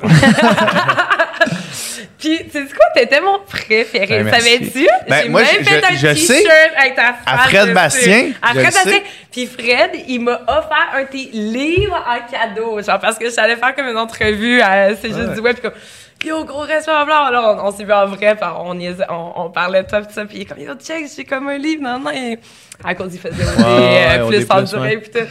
Puis, 2.19 2.39
tu 2.45 2.51
sais 2.51 2.65
quoi, 2.75 2.87
t'étais 2.95 3.21
mon 3.21 3.41
préféré. 3.41 4.25
Ben. 4.25 4.31
Savais-tu? 4.33 4.89
Ben, 5.09 5.23
J'ai 5.23 5.29
même 5.29 5.45
je- 5.45 5.65
fait 5.65 5.81
je- 5.97 6.07
un 6.07 6.15
t-shirt 6.15 6.73
avec 6.81 6.95
ta 6.97 7.09
À 7.27 7.37
face 7.39 7.49
Fred 7.49 7.63
dessus. 7.65 7.75
Bastien, 7.75 8.31
À 8.43 8.49
Fred. 8.55 8.65
Bastien. 8.65 8.99
Puis 9.31 9.47
Fred, 9.47 9.91
il 10.09 10.21
m'a 10.23 10.41
offert 10.49 10.89
un 10.95 11.03
de 11.03 11.09
tes 11.09 11.29
livres 11.33 12.03
en 12.09 12.19
cadeau. 12.31 12.81
Genre, 12.83 12.99
parce 12.99 13.19
que 13.19 13.31
j'allais 13.31 13.57
faire 13.57 13.75
comme 13.75 13.87
une 13.87 13.99
entrevue 13.99 14.61
à 14.63 14.95
C'est 14.97 15.09
juste 15.09 15.35
du 15.35 15.41
web. 15.41 15.57
Puis 15.57 15.63
comme, 15.71 15.79
yo, 16.25 16.45
gros 16.45 16.61
respect, 16.63 16.91
bla. 17.05 17.27
Alors, 17.27 17.63
on, 17.63 17.69
on 17.69 17.71
s'est 17.71 17.85
vu 17.85 17.93
en 17.93 18.07
vrai, 18.07 18.35
on, 18.59 18.77
on, 18.81 19.33
on 19.37 19.51
parlait 19.51 19.83
de 19.83 19.89
toi, 19.89 20.01
pis 20.01 20.15
ça. 20.15 20.25
Puis 20.25 20.39
il 20.39 20.43
est 20.43 20.47
comme, 20.47 20.59
yo, 20.61 20.73
check, 20.75 21.05
j'ai 21.15 21.25
comme 21.25 21.49
un 21.49 21.59
livre. 21.59 21.83
Non, 21.83 21.99
non. 22.01 22.11
Et 22.11 22.39
à 22.83 22.95
cause, 22.95 23.15
il 23.15 23.21
faisait 23.21 23.45
Ouais, 23.45 23.63
ouais, 23.65 24.19
euh, 24.19 24.25
au 24.25 24.29
plus 24.29 24.47
en 24.51 24.59
ouais. 24.59 24.65
durée, 24.65 24.97
puis 24.99 25.11
tout. 25.11 25.27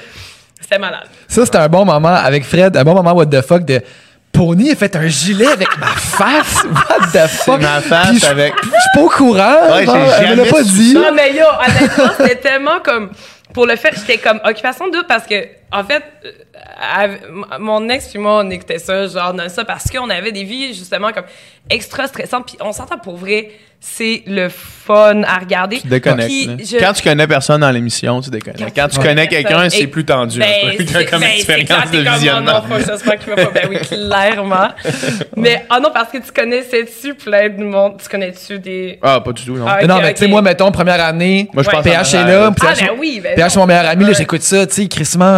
C'était 0.60 0.80
malade. 0.80 1.08
Ça, 1.28 1.46
c'était 1.46 1.58
un 1.60 1.70
bon 1.70 1.86
moment 1.86 2.10
avec 2.14 2.44
Fred, 2.44 2.76
un 2.76 2.84
bon 2.84 2.94
moment 2.96 3.14
what 3.14 3.28
the 3.28 3.42
fuck 3.42 3.64
de 3.66 3.82
Pony 4.32 4.72
a 4.72 4.76
fait 4.76 4.96
un 4.96 5.08
gilet 5.08 5.48
avec 5.48 5.68
ma 5.80 5.88
face? 5.88 6.64
What 6.66 7.08
the 7.12 7.28
fuck? 7.28 7.60
ma 7.62 7.82
face 7.82 8.24
avec- 8.24 8.54
Je 8.62 8.68
suis 8.70 8.90
pas 8.94 9.02
au 9.02 9.10
courant. 9.10 9.72
Ouais, 9.72 9.86
j'ai 10.20 10.28
jamais 10.28 10.50
pas 10.50 10.62
dit. 10.64 10.94
Non, 10.94 11.12
mais 11.14 11.34
yo, 11.34 11.44
honnêtement, 11.68 12.12
c'était 12.18 12.36
tellement 12.36 12.80
comme. 12.84 13.10
Pour 13.54 13.66
le 13.66 13.76
fait, 13.78 13.94
j'étais 13.96 14.18
comme 14.20 14.40
occupation 14.46 14.90
double 14.90 15.06
parce 15.08 15.26
que, 15.26 15.36
en 15.72 15.84
fait, 15.84 16.04
euh, 17.00 17.18
mon 17.60 17.88
ex 17.90 18.10
puis 18.10 18.20
moi, 18.20 18.44
on 18.44 18.50
écoutait 18.52 18.78
ça, 18.78 19.08
genre, 19.08 19.34
non, 19.34 19.50
ça, 19.50 19.66
parce 19.66 19.86
qu'on 19.90 20.10
avait 20.10 20.32
des 20.32 20.44
vies, 20.44 20.74
justement, 20.76 21.12
comme 21.12 21.24
extra 21.70 22.06
stressantes. 22.08 22.46
Puis 22.48 22.58
on 22.62 22.72
s'entend 22.74 23.00
pour 23.00 23.18
vrai, 23.18 23.50
c'est 23.80 24.24
le 24.28 24.50
fun 24.50 25.22
à 25.24 25.38
regarder. 25.40 25.80
Tu 25.80 25.88
déconnectes. 25.88 26.28
Puis 26.30 26.46
là. 26.48 26.56
je- 26.60 26.78
Quand 26.78 26.94
tu 26.94 27.04
connais 27.04 27.28
personne 27.28 27.62
dans 27.62 27.70
l'émission, 27.72 28.20
tu 28.22 28.30
déconnectes. 28.30 28.76
Quand, 28.76 28.88
tu 28.88 28.98
Ouais. 29.00 29.06
connais 29.06 29.28
quelqu'un, 29.28 29.70
c'est 29.70 29.88
plus 29.88 30.04
tendu. 30.04 30.40
Ben, 30.40 30.46
un 30.66 30.76
peu, 30.76 30.86
c'est- 30.86 31.06
comme 31.06 31.22
ben, 31.22 31.30
expérience 31.36 31.68
clair, 31.68 31.86
de 31.86 31.98
t'es 31.98 32.04
comme, 32.04 32.14
visionnement. 32.16 32.52
Oh 32.56 32.68
non, 32.70 32.76
faut, 32.80 32.86
j'espère 32.92 33.20
qu'il 33.20 33.34
va 33.34 33.46
pas. 33.46 33.52
Ben 33.54 33.68
oui, 33.70 33.78
clairement. 33.80 34.70
Mais, 35.38 35.66
oh 35.72 35.76
non, 35.82 35.90
parce 35.94 36.12
que 36.12 36.18
tu 36.18 36.32
connaissais-tu 36.32 37.14
plein 37.16 37.50
de 37.50 37.64
monde? 37.64 37.94
Tu 38.02 38.10
connais-tu 38.10 38.60
des. 38.60 39.00
Ah, 39.02 39.22
pas 39.22 39.32
du 39.32 39.44
tout, 39.46 39.56
non. 39.58 39.66
Ah, 39.68 39.86
non, 39.86 40.00
mais 40.02 40.14
tu 40.14 40.22
sais, 40.22 40.28
moi, 40.28 40.42
mettons, 40.42 40.72
première 40.72 41.04
année, 41.04 41.48
Moi, 41.54 41.64
je 41.64 41.70
pense 41.70 41.84
PH 41.84 42.14
est 42.16 42.24
là, 42.26 42.48
Ah, 42.48 42.52
PH, 42.52 42.80
ben 42.82 42.90
oui, 43.00 43.22
ben 43.24 43.36
PH, 43.36 43.56
non. 43.56 43.62
mon 43.62 43.68
meilleur 43.68 43.86
ami, 43.86 44.06
là, 44.06 44.14
j'écoute 44.14 44.42
ça, 44.42 44.66
tu 44.68 44.74
sais, 44.74 44.88
crissement. 44.88 45.38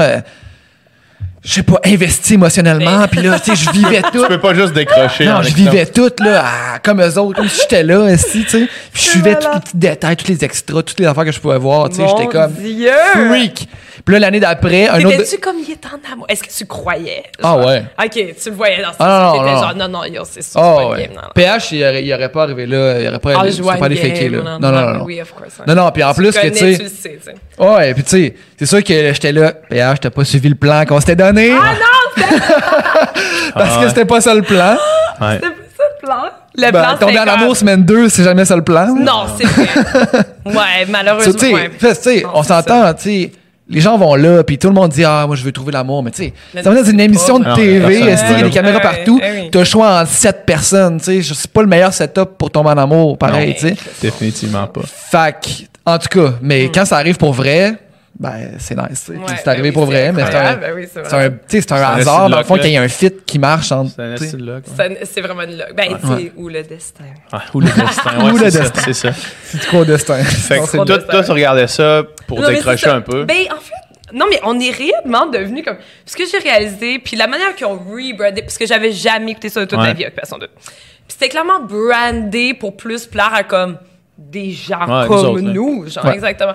Je 1.50 1.56
sais 1.56 1.64
pas, 1.64 1.80
investi 1.84 2.36
émotionnellement, 2.36 3.08
puis 3.10 3.24
là, 3.24 3.40
tu 3.40 3.56
sais, 3.56 3.66
je 3.66 3.72
vivais 3.72 4.02
tout. 4.14 4.22
Tu 4.22 4.28
peux 4.28 4.38
pas 4.40 4.54
juste 4.54 4.72
décrocher. 4.74 5.26
Non, 5.26 5.38
en 5.38 5.42
je 5.42 5.52
vivais 5.56 5.88
tout, 5.88 6.12
là, 6.20 6.46
à- 6.76 6.78
comme 6.80 7.02
eux 7.02 7.18
autres, 7.18 7.38
comme 7.38 7.50
si 7.50 7.62
j'étais 7.62 7.82
là, 7.82 8.02
aussi, 8.02 8.44
tu 8.44 8.50
sais. 8.50 8.68
Puis 8.94 9.04
je 9.04 9.10
suivais 9.10 9.34
tous 9.36 9.48
les 9.52 9.60
petits 9.60 9.78
détails, 9.78 10.16
tous 10.16 10.28
les 10.28 10.46
extras, 10.46 10.84
toutes 10.84 11.00
les 11.00 11.08
affaires 11.08 11.26
que 11.26 11.32
je 11.32 11.40
pouvais 11.40 11.58
voir, 11.58 11.90
tu 11.90 11.96
sais. 11.96 12.04
J'étais 12.08 12.28
comme 12.28 12.52
Dieu! 12.54 12.92
freak. 13.30 13.68
Puis 14.06 14.14
là, 14.14 14.20
l'année 14.20 14.40
d'après, 14.40 14.88
un 14.88 15.00
autre. 15.00 15.10
T'étais-tu 15.18 15.38
comme 15.40 15.58
il 15.60 15.72
est 15.72 15.86
en 15.86 16.14
amour? 16.14 16.26
Est-ce 16.30 16.44
que 16.44 16.50
tu 16.52 16.66
croyais? 16.66 17.24
Ah 17.42 17.48
Genre, 17.56 17.66
ouais. 17.66 17.84
OK, 18.04 18.12
tu 18.12 18.50
le 18.50 18.56
voyais 18.56 18.82
dans 18.82 18.90
ce 18.92 18.96
Ah 19.00 19.32
non, 19.36 19.40
t'étais 19.40 19.54
non, 19.54 19.62
genre, 19.62 19.76
non, 19.76 19.88
non, 19.88 20.04
yo, 20.06 20.22
c'est 20.30 20.42
sûr, 20.42 20.60
Oh, 20.64 20.76
c'est 20.78 20.84
pas 20.86 20.90
ouais. 20.92 21.02
game, 21.04 21.16
non, 21.16 21.22
non. 21.22 21.28
PH, 21.36 21.72
il 21.74 21.84
aurait, 21.84 22.04
il 22.04 22.14
aurait 22.14 22.30
pas 22.30 22.44
arrivé 22.44 22.66
là, 22.66 23.00
il 23.02 23.08
aurait 23.08 23.20
pas, 23.20 23.32
Ah, 23.36 23.52
serait 23.52 23.62
vois 23.62 23.76
pas 23.76 23.86
allé 23.86 23.96
faker, 23.96 24.30
là. 24.30 24.38
Non, 24.38 24.60
non, 24.60 24.72
non. 24.72 24.94
non. 25.00 25.04
Oui, 25.06 25.22
of 25.22 25.32
course. 25.34 25.60
ouais. 25.60 25.66
Non, 25.68 25.76
non, 25.84 25.92
puis 25.92 26.04
en 26.04 26.14
plus 26.14 26.32
que, 26.32 26.38
connais, 26.40 26.52
tu 26.52 26.58
sais- 26.58 26.78
tu 26.78 26.84
le 26.84 26.90
sais, 26.90 27.20
tu 27.24 27.32
sais. 27.32 27.36
Ouais, 27.64 27.94
puis 27.94 28.04
tu 28.04 28.10
sais, 28.10 28.36
c'est 28.58 28.66
sûr 28.66 28.84
que 28.84 29.14
j'étais 29.14 29.32
là, 29.32 29.52
PH, 29.52 30.00
t'as 30.02 30.10
pas 30.10 30.24
suivi 30.24 30.50
le 30.50 30.56
plan 30.56 30.86
qu'on 30.86 31.00
s'était 31.00 31.16
donné. 31.16 31.52
Ah 31.52 31.74
non, 31.74 32.24
Parce 33.54 33.76
Ah 33.78 33.82
que 33.84 33.90
c'était 33.90 34.06
pas 34.06 34.22
ça 34.22 34.34
le 34.34 34.42
plan. 34.42 34.76
C'était 35.20 35.40
pas 35.42 35.56
ça 35.78 35.84
le 36.02 36.06
plan. 36.06 36.24
Le 36.56 36.62
Ben, 36.62 36.72
plan, 36.72 36.98
tomber 36.98 37.20
en 37.20 37.28
amour 37.28 37.56
semaine 37.56 37.84
2, 37.84 38.10
c'est 38.10 38.24
jamais 38.24 38.46
ça 38.46 38.56
le 38.56 38.64
plan. 38.64 38.88
Non, 38.96 39.26
c'est 39.38 39.46
vrai. 39.46 39.68
ouais, 40.46 40.86
malheureusement. 40.90 41.34
tu 41.34 41.94
sais, 41.94 42.22
Non, 42.24 42.30
on 42.36 42.44
s'entend, 42.44 42.94
tu 42.94 43.04
sais, 43.04 43.32
les 43.69 43.82
gens 43.82 43.97
vont 43.97 44.15
là, 44.15 44.43
puis 44.43 44.58
tout 44.58 44.67
le 44.67 44.73
monde 44.73 44.91
dit 44.91 45.03
ah 45.03 45.25
moi 45.27 45.36
je 45.36 45.43
veux 45.43 45.51
trouver 45.51 45.71
l'amour, 45.71 46.03
mais 46.03 46.12
tu 46.12 46.23
sais, 46.23 46.34
ça 46.63 46.69
veut 46.69 46.75
dire 46.75 46.86
c'est 46.86 46.91
une 46.91 46.99
émission 46.99 47.39
pas- 47.39 47.51
de 47.51 47.55
TV, 47.55 47.79
va 47.79 47.91
il 47.93 48.05
y 48.05 48.10
a 48.12 48.43
des 48.43 48.49
caméras 48.49 48.79
partout, 48.79 49.21
oui. 49.21 49.49
t'as 49.51 49.60
le 49.60 49.65
choix 49.65 50.01
entre 50.01 50.12
sept 50.12 50.45
personnes, 50.45 50.99
tu 50.99 51.21
sais, 51.21 51.34
c'est 51.36 51.51
pas 51.51 51.62
le 51.62 51.67
meilleur 51.67 51.93
setup 51.93 52.38
pour 52.38 52.49
tomber 52.51 52.69
en 52.69 52.77
amour, 52.77 53.17
pareil, 53.17 53.53
tu 53.53 53.69
sais. 53.69 53.75
Définitivement 54.01 54.67
pas. 54.67 54.82
Fait 54.86 55.36
que, 55.41 55.49
en 55.86 55.97
tout 55.97 56.08
cas, 56.10 56.34
mais 56.41 56.69
quand 56.73 56.86
ça 56.86 56.97
arrive 56.97 57.17
pour 57.17 57.34
vrai, 57.34 57.75
ben 58.19 58.51
c'est 58.60 58.75
nice, 58.75 59.08
Ouais, 59.10 59.15
c'est 59.38 59.47
arrivé 59.47 59.69
ben 59.69 59.73
pour 59.73 59.86
vrai, 59.86 60.12
mais 60.12 60.25
c'est 60.25 60.36
un, 60.36 60.55
ben 60.58 60.73
oui, 60.75 60.88
c'est 60.91 60.99
un, 60.99 61.03
vrai. 61.03 61.29
tu 61.32 61.38
sais, 61.47 61.62
c'est 61.62 61.71
un 61.71 61.77
C'est 61.77 61.84
un 61.84 61.89
hasard 61.99 62.29
dans 62.29 62.38
le 62.39 62.43
fond 62.43 62.55
qu'il 62.58 62.69
y 62.71 62.73
ait 62.73 62.77
un 62.77 62.88
fit 62.89 63.12
qui 63.25 63.39
marche 63.39 63.71
entre, 63.71 63.91
C'est 63.95 64.36
ouais. 64.36 64.99
C'est- 65.05 65.21
vraiment 65.21 65.43
une 65.43 65.58
luck. 65.58 65.73
Ben, 65.75 65.93
Ouais. 66.03 66.32
ou 66.36 66.49
le 66.49 66.62
destin. 66.63 67.05
Ouais, 67.32 67.39
Ou 67.53 67.60
le 67.62 67.67
destin. 67.67 68.19
Ou 68.34 68.38
le 68.38 68.39
c'est 68.39 68.51
ça, 68.51 68.60
destin. 68.60 68.82
C'est 68.86 68.93
ça. 68.93 69.10
C'est 69.45 69.60
trop 69.62 69.86
destin. 69.86 70.17
Toi, 70.21 70.86
destin. 70.86 70.99
toi, 71.10 71.23
tu 71.23 71.32
regardais 71.32 71.67
ça 71.67 72.03
pour 72.27 72.45
décrocher 72.45 72.89
un 72.89 73.01
peu. 73.01 73.23
Ben, 73.23 73.43
en 73.51 73.60
fait, 73.62 73.73
non, 74.13 74.25
mais 74.29 74.39
on 74.43 74.60
est 74.60 74.71
réellement 74.71 75.27
devenu 75.27 75.63
comme. 75.63 75.77
Ce 76.05 76.15
que 76.17 76.23
j'ai 76.29 76.39
réalisé, 76.39 76.99
puis 76.99 77.15
la 77.15 77.27
manière 77.27 77.55
qu'ils 77.55 77.67
ont 77.67 77.77
rebrandé, 77.79 78.41
parce 78.41 78.58
que 78.58 78.65
j'avais 78.67 78.91
jamais 78.91 79.32
écouté 79.32 79.47
ça 79.49 79.62
de 79.62 79.65
toute 79.65 79.79
Ouais. 79.79 79.86
ma 79.88 79.93
vie, 79.93 80.05
Occupation 80.05 80.38
2. 80.38 80.47
Puis 80.47 80.63
c'était 81.08 81.29
clairement 81.29 81.62
brandé 81.62 82.53
pour 82.53 82.75
plus 82.75 83.05
plaire 83.05 83.34
à 83.34 83.43
comme 83.43 83.77
des 84.17 84.51
gens 84.51 85.05
comme 85.08 85.39
nous, 85.39 85.88
genre, 85.88 86.03
Ouais. 86.05 86.15
exactement. 86.15 86.53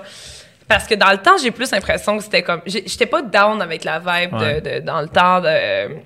Parce 0.67 0.87
que 0.87 0.95
dans 0.95 1.11
le 1.11 1.17
temps, 1.17 1.37
j'ai 1.41 1.51
plus 1.51 1.71
l'impression 1.71 2.17
que 2.17 2.23
c'était 2.23 2.41
comme. 2.43 2.61
J'étais 2.65 3.05
pas 3.05 3.21
down 3.21 3.61
avec 3.61 3.83
la 3.83 3.99
vibe 3.99 4.31
de- 4.31 4.37
Ouais. 4.37 4.61
de, 4.61 4.79
dans 4.85 5.01
le 5.01 5.07
temps 5.07 5.39
de. 5.41 5.97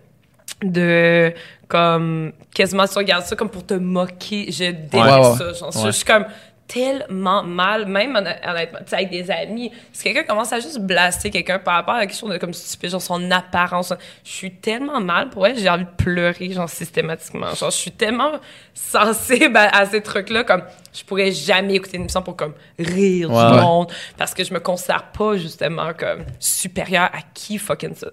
de 0.63 1.33
comme 1.67 2.33
quasiment 2.53 2.87
tu 2.87 2.97
regardes 2.97 3.23
ça 3.25 3.35
comme 3.35 3.49
pour 3.49 3.63
te 3.65 3.75
moquer 3.75 4.51
je 4.51 4.71
déteste 4.71 4.93
Ouais, 4.95 5.01
ouais. 5.19 5.37
ça 5.37 5.53
genre, 5.53 5.71
je- 5.71 5.85
je 5.85 5.91
suis 5.91 6.03
comme 6.05 6.25
tellement 6.71 7.41
mal 7.41 7.87
même 7.87 8.15
honn- 8.15 8.35
honnêtement 8.47 8.77
tu 8.83 8.89
sais, 8.89 8.95
avec 8.97 9.09
des 9.09 9.31
amis 9.31 9.71
si 9.91 10.03
quelqu'un 10.03 10.21
commence 10.23 10.53
à 10.53 10.59
juste 10.59 10.77
blaster 10.79 11.31
quelqu'un 11.31 11.57
par 11.57 11.73
rapport 11.73 11.95
à 11.95 12.05
quelque 12.05 12.15
chose 12.15 12.29
de 12.29 12.37
comme 12.37 12.53
stupide 12.53 12.91
genre 12.91 13.01
son 13.01 13.31
apparence 13.31 13.91
je 14.23 14.29
suis 14.31 14.51
tellement 14.51 15.01
mal 15.01 15.29
pour 15.31 15.47
elle 15.47 15.57
j'ai 15.57 15.67
envie 15.67 15.85
de 15.85 15.89
pleurer 16.03 16.51
genre 16.51 16.69
systématiquement 16.69 17.55
genre 17.55 17.71
je 17.71 17.75
suis 17.77 17.91
tellement 17.91 18.33
sensible 18.75 19.57
à, 19.57 19.75
à 19.79 19.85
ces 19.87 20.01
trucs 20.01 20.29
là 20.29 20.43
comme 20.43 20.61
je 20.93 21.03
pourrais 21.03 21.31
jamais 21.31 21.73
écouter 21.75 21.97
une 21.97 22.03
émission 22.03 22.21
pour 22.21 22.35
comme 22.35 22.53
rire 22.77 23.31
Ouais, 23.31 23.47
du 23.47 23.53
ouais. 23.55 23.61
monde 23.61 23.91
parce 24.17 24.33
que 24.35 24.43
je 24.43 24.53
me 24.53 24.59
considère 24.59 25.05
pas 25.11 25.37
justement 25.37 25.91
comme 25.97 26.23
supérieure 26.39 27.09
à 27.13 27.19
qui 27.33 27.57
fucking 27.57 27.95
ça, 27.95 28.07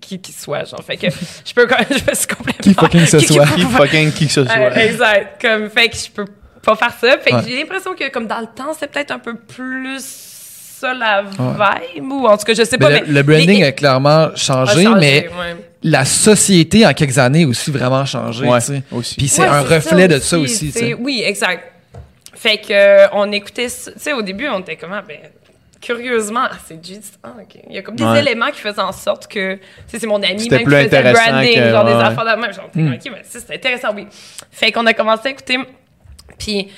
qui 0.00 0.20
qui 0.20 0.32
soit 0.32 0.64
genre 0.64 0.82
fait 0.84 0.96
que 0.98 1.06
je 1.10 1.54
peux 1.54 1.66
quand 1.66 1.76
je 1.90 1.94
me 2.10 2.14
suis 2.14 2.26
complètement 2.26 2.62
Qui 2.62 2.74
fucking 2.74 3.06
ce 3.06 3.18
soit. 3.32 3.46
Qui 3.46 3.62
fucking 3.62 4.12
qui 4.12 4.26
que 4.26 4.32
ce 4.32 4.44
soit. 4.44 4.76
Exact. 4.78 5.40
Comme, 5.40 5.70
fait 5.70 5.88
que 5.88 5.96
je 5.96 6.10
peux 6.10 6.26
pas 6.64 6.76
faire 6.76 6.92
ça. 7.00 7.18
Fait 7.18 7.30
que 7.30 7.36
Ouais. 7.36 7.42
j'ai 7.46 7.56
l'impression 7.58 7.94
que, 7.94 8.08
comme 8.10 8.26
dans 8.26 8.40
le 8.40 8.46
temps, 8.46 8.72
c'est 8.78 8.90
peut-être 8.90 9.10
un 9.10 9.18
peu 9.18 9.34
plus 9.36 10.00
ça 10.00 10.92
la 10.92 11.22
vibe, 11.22 12.10
ou 12.12 12.26
en 12.26 12.36
tout 12.36 12.44
cas, 12.44 12.54
je 12.54 12.64
sais 12.64 12.76
pas. 12.78 12.88
Mais 12.90 13.00
Mais, 13.02 13.06
le, 13.06 13.12
le 13.14 13.22
branding 13.22 13.60
mais- 13.60 13.66
a 13.66 13.72
clairement 13.72 14.28
changé, 14.36 14.80
a 14.80 14.84
changé, 14.84 15.00
mais 15.00 15.28
ouais. 15.28 15.56
la 15.82 16.04
société 16.04 16.86
en 16.86 16.92
quelques 16.92 17.16
années 17.18 17.46
aussi 17.46 17.70
vraiment 17.70 18.04
changé. 18.04 18.46
Puis 19.16 19.28
c'est 19.28 19.42
Ouais, 19.42 19.48
un 19.48 19.62
reflet 19.62 20.08
de 20.08 20.18
ça 20.18 20.38
aussi. 20.38 20.72
Oui, 20.98 21.22
exact. 21.24 21.70
Fait 22.34 22.58
que, 22.58 22.72
euh, 22.72 23.06
on 23.12 23.30
écoutait 23.32 23.68
ça. 23.70 23.92
Tu 23.92 24.00
sais, 24.00 24.12
au 24.12 24.20
début, 24.20 24.46
on 24.48 24.60
était 24.60 24.76
comment? 24.76 25.00
Ben, 25.08 25.16
curieusement, 25.80 26.46
ah, 26.50 26.56
c'est 26.66 26.84
juste. 26.84 27.18
Ah. 27.22 27.32
Il 27.70 27.74
y 27.74 27.78
a 27.78 27.82
comme 27.82 27.96
des 27.96 28.04
Ouais. 28.04 28.18
éléments 28.20 28.50
qui 28.50 28.60
faisaient 28.60 28.80
en 28.80 28.92
sorte 28.92 29.26
que. 29.28 29.58
C'est 29.86 30.04
mon 30.06 30.16
ami 30.22 30.26
même 30.26 30.36
plus 30.36 30.58
qui 30.58 30.64
faisait 30.64 30.80
le 30.80 30.84
intéressant 30.86 31.30
branding, 31.30 31.54
que- 31.54 31.70
genre 31.70 31.84
des 31.84 31.92
ouais, 31.92 31.96
ouais. 31.98 32.04
affaires 32.04 32.36
de 32.36 32.40
même. 32.40 32.52
Genre, 32.52 32.70
Hmm. 32.74 32.92
OK, 32.92 33.00
mais 33.04 33.22
ça, 33.24 33.38
c'était 33.40 33.54
intéressant, 33.54 33.88
oui. 33.94 34.06
Fait 34.50 34.72
qu'on 34.72 34.84
a 34.86 34.92
commencé 34.92 35.28
à 35.28 35.30
écouter. 35.30 35.58
Puis. 36.38 36.70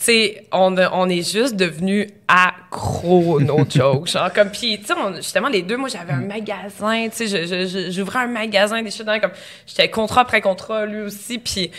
Tu 0.00 0.04
sais, 0.04 0.46
on, 0.52 0.76
on 0.92 1.08
est 1.08 1.28
juste 1.28 1.56
devenus 1.56 2.06
accro 2.28 3.40
nos 3.40 3.64
jokes. 3.68 4.06
Genre, 4.06 4.32
comme, 4.32 4.50
puis, 4.50 4.78
tu 4.78 4.86
sais, 4.86 4.92
on- 4.96 5.16
justement, 5.16 5.48
les 5.48 5.62
deux, 5.62 5.76
moi, 5.76 5.88
j'avais 5.88 6.12
un 6.12 6.20
magasin, 6.20 7.08
tu 7.08 7.16
sais, 7.16 7.26
je- 7.26 7.46
je- 7.46 7.66
je- 7.66 7.90
j'ouvrais 7.90 8.20
un 8.20 8.26
magasin, 8.28 8.80
des 8.80 8.92
choses 8.92 9.06
comme, 9.20 9.32
j'étais 9.66 9.90
contrat 9.90 10.20
après 10.20 10.40
contrat, 10.40 10.86
lui 10.86 11.00
aussi, 11.00 11.38
puis 11.40 11.72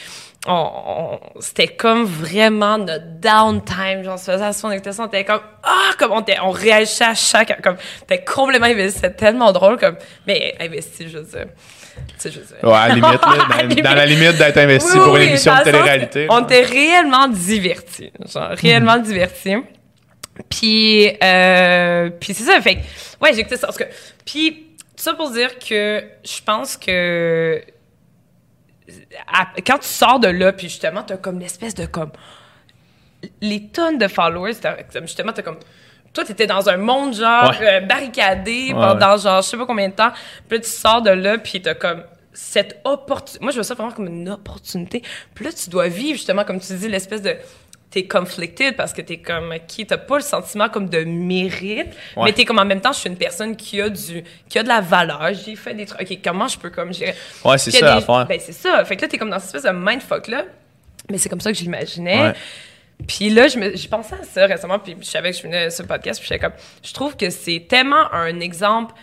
on, 0.47 0.51
on- 0.53 1.19
c'était 1.39 1.69
comme 1.69 2.03
vraiment 2.03 2.77
notre 2.77 3.05
downtime, 3.21 4.03
genre, 4.03 4.15
on 4.15 4.17
se 4.17 4.31
faisait 4.31 4.43
à 4.43 4.51
son 4.51 4.69
écoutait 4.71 4.91
ça, 4.91 5.03
on 5.03 5.07
était 5.07 5.23
comme, 5.23 5.39
ah, 5.63 5.91
comme, 5.97 6.11
on, 6.11 6.19
était, 6.19 6.39
on 6.41 6.51
réagissait 6.51 7.05
à 7.05 7.15
chaque, 7.15 7.61
comme, 7.61 7.77
t'es 8.05 8.21
complètement 8.25 8.67
investi, 8.67 8.99
c'était 8.99 9.13
tellement 9.15 9.53
drôle, 9.53 9.77
comme, 9.77 9.95
mais 10.27 10.55
investi, 10.59 11.07
je 11.07 11.19
veux 11.19 11.23
dire. 11.23 11.45
Ouais, 12.63 12.73
à 12.73 12.87
la 12.89 12.95
limite, 12.95 13.21
là, 13.21 13.47
dans, 13.49 13.61
limite. 13.67 13.83
dans 13.83 13.93
la 13.95 14.05
limite 14.05 14.37
d'être 14.37 14.57
investi 14.57 14.91
Oui, 14.93 14.99
pour 15.03 15.13
oui, 15.13 15.23
une 15.23 15.29
émission 15.29 15.57
de 15.57 15.63
télé-réalité. 15.63 16.27
On 16.29 16.43
était 16.43 16.63
réellement 16.63 17.27
divertis. 17.27 18.11
Genre, 18.31 18.49
réellement 18.51 18.97
Mhm. 18.97 19.03
divertis. 19.03 19.55
Puis, 20.49 21.09
euh, 21.23 22.09
puis 22.19 22.33
c'est 22.33 22.43
ça. 22.43 22.59
Fait 22.61 22.79
ouais, 23.21 23.33
j'ai 23.33 23.39
écouté 23.39 23.57
ça. 23.57 23.67
Parce 23.67 23.77
que, 23.77 23.83
puis, 24.25 24.67
tout 24.95 25.03
ça 25.03 25.13
pour 25.13 25.31
dire 25.31 25.57
que 25.59 26.03
je 26.23 26.41
pense 26.45 26.77
que 26.77 27.61
à- 29.31 29.47
quand 29.65 29.77
tu 29.79 29.87
sors 29.87 30.19
de 30.19 30.27
là, 30.29 30.51
puis 30.53 30.67
justement, 30.69 31.03
t'as 31.03 31.17
comme 31.17 31.39
l'espèce 31.39 31.73
de 31.75 31.85
comme. 31.85 32.11
Les 33.41 33.67
tonnes 33.67 33.97
de 33.97 34.07
followers, 34.07 34.53
comme, 34.93 35.01
justement, 35.07 35.33
t'as 35.33 35.41
comme. 35.41 35.59
Toi, 36.13 36.23
t'étais 36.25 36.47
dans 36.47 36.67
un 36.69 36.77
monde, 36.77 37.13
genre, 37.13 37.49
Ouais. 37.59 37.67
euh, 37.67 37.79
barricadé 37.81 38.67
Ouais, 38.67 38.73
pendant, 38.73 39.17
genre, 39.17 39.41
je 39.41 39.47
sais 39.49 39.57
pas 39.57 39.65
combien 39.65 39.89
de 39.89 39.93
temps. 39.93 40.11
Puis 40.47 40.57
là, 40.57 40.63
tu 40.63 40.69
sors 40.69 41.01
de 41.01 41.11
là, 41.11 41.37
puis 41.37 41.61
t'as 41.61 41.75
comme 41.75 42.03
cette 42.33 42.79
opportunité. 42.83 43.43
Moi, 43.43 43.51
je 43.51 43.57
vois 43.57 43.63
ça 43.63 43.73
vraiment 43.75 43.91
comme 43.91 44.07
une 44.07 44.29
opportunité. 44.29 45.01
Puis 45.35 45.45
là, 45.45 45.51
tu 45.51 45.69
dois 45.69 45.87
vivre, 45.87 46.17
justement, 46.17 46.43
comme 46.45 46.59
tu 46.59 46.73
dis, 46.73 46.87
l'espèce 46.87 47.21
de. 47.21 47.35
T'es 47.91 48.03
conflicted 48.07 48.75
parce 48.75 48.93
que 48.93 49.01
t'es 49.01 49.17
comme 49.17 49.51
qui 49.67 49.83
t'as 49.83 49.97
pas 49.97 50.17
le 50.17 50.21
sentiment 50.21 50.69
comme 50.69 50.89
de 50.89 51.03
mérite 51.05 51.87
Ouais. 52.15 52.25
mais 52.25 52.33
t'es 52.33 52.45
comme 52.45 52.59
en 52.59 52.65
même 52.65 52.81
temps 52.81 52.91
je 52.93 52.99
suis 52.99 53.09
une 53.09 53.17
personne 53.17 53.55
qui 53.55 53.81
a 53.81 53.89
du 53.89 54.23
qui 54.47 54.59
a 54.59 54.61
de 54.63 54.67
la 54.67 54.79
valeur 54.79 55.29
j'ai 55.33 55.55
fait 55.55 55.73
des 55.73 55.87
trucs 55.87 55.99
ok 56.11 56.19
comment 56.23 56.47
je 56.47 56.59
peux 56.59 56.69
comme 56.69 56.93
gérer? 56.93 57.15
Ouais, 57.43 57.57
c'est 57.57 57.71
ça 57.71 57.79
des- 57.79 57.85
l'affaire. 57.99 58.27
Ben, 58.27 58.39
c'est 58.39 58.51
ça. 58.53 58.85
Fait 58.85 58.95
que 58.95 59.01
là, 59.01 59.07
t'es 59.07 59.17
comme 59.17 59.31
dans 59.31 59.39
cette 59.39 59.55
espèce 59.55 59.63
de 59.63 59.75
mindfuck-là. 59.75 60.43
Mais 61.09 61.17
c'est 61.17 61.29
comme 61.29 61.41
ça 61.41 61.51
que. 61.51 61.57
Ouais. 61.57 62.33
Puis 63.07 63.29
là, 63.29 63.47
je 63.47 63.57
me- 63.57 63.75
j'ai 63.75 63.87
pensé 63.87 64.13
à 64.13 64.23
ça 64.23 64.45
récemment, 64.45 64.79
puis 64.79 64.95
je 64.99 65.05
savais 65.05 65.31
que 65.31 65.37
je 65.37 65.43
venais 65.43 65.69
sur 65.69 65.83
le 65.83 65.87
podcast, 65.87 66.19
puis 66.19 66.27
j'étais 66.27 66.39
comme... 66.39 66.53
Je 66.83 66.93
trouve 66.93 67.15
que 67.17 67.29
c'est 67.29 67.65
tellement 67.67 68.11
un 68.13 68.39
exemple... 68.39 68.93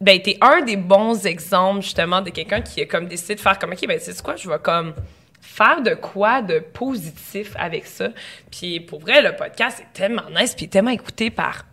Ben, 0.00 0.22
t'es 0.22 0.38
un 0.40 0.60
des 0.62 0.76
bons 0.76 1.26
exemples, 1.26 1.82
justement, 1.82 2.20
de 2.20 2.30
quelqu'un 2.30 2.60
qui 2.60 2.80
a 2.80 2.86
comme 2.86 3.06
décidé 3.08 3.34
de 3.34 3.40
faire 3.40 3.58
comme, 3.58 3.72
OK, 3.72 3.84
ben, 3.88 3.98
c'est 4.00 4.22
quoi, 4.22 4.36
je 4.36 4.48
vais 4.48 4.58
comme 4.60 4.94
faire 5.40 5.82
de 5.82 5.94
quoi 5.94 6.40
de 6.40 6.60
positif 6.60 7.52
avec 7.58 7.84
ça. 7.86 8.08
Puis 8.50 8.78
pour 8.78 9.00
vrai, 9.00 9.22
le 9.22 9.34
podcast 9.34 9.80
est 9.80 9.92
tellement 9.98 10.22
nice, 10.30 10.54
puis 10.54 10.68
tellement 10.68 10.92
écouté 10.92 11.30
par 11.30 11.64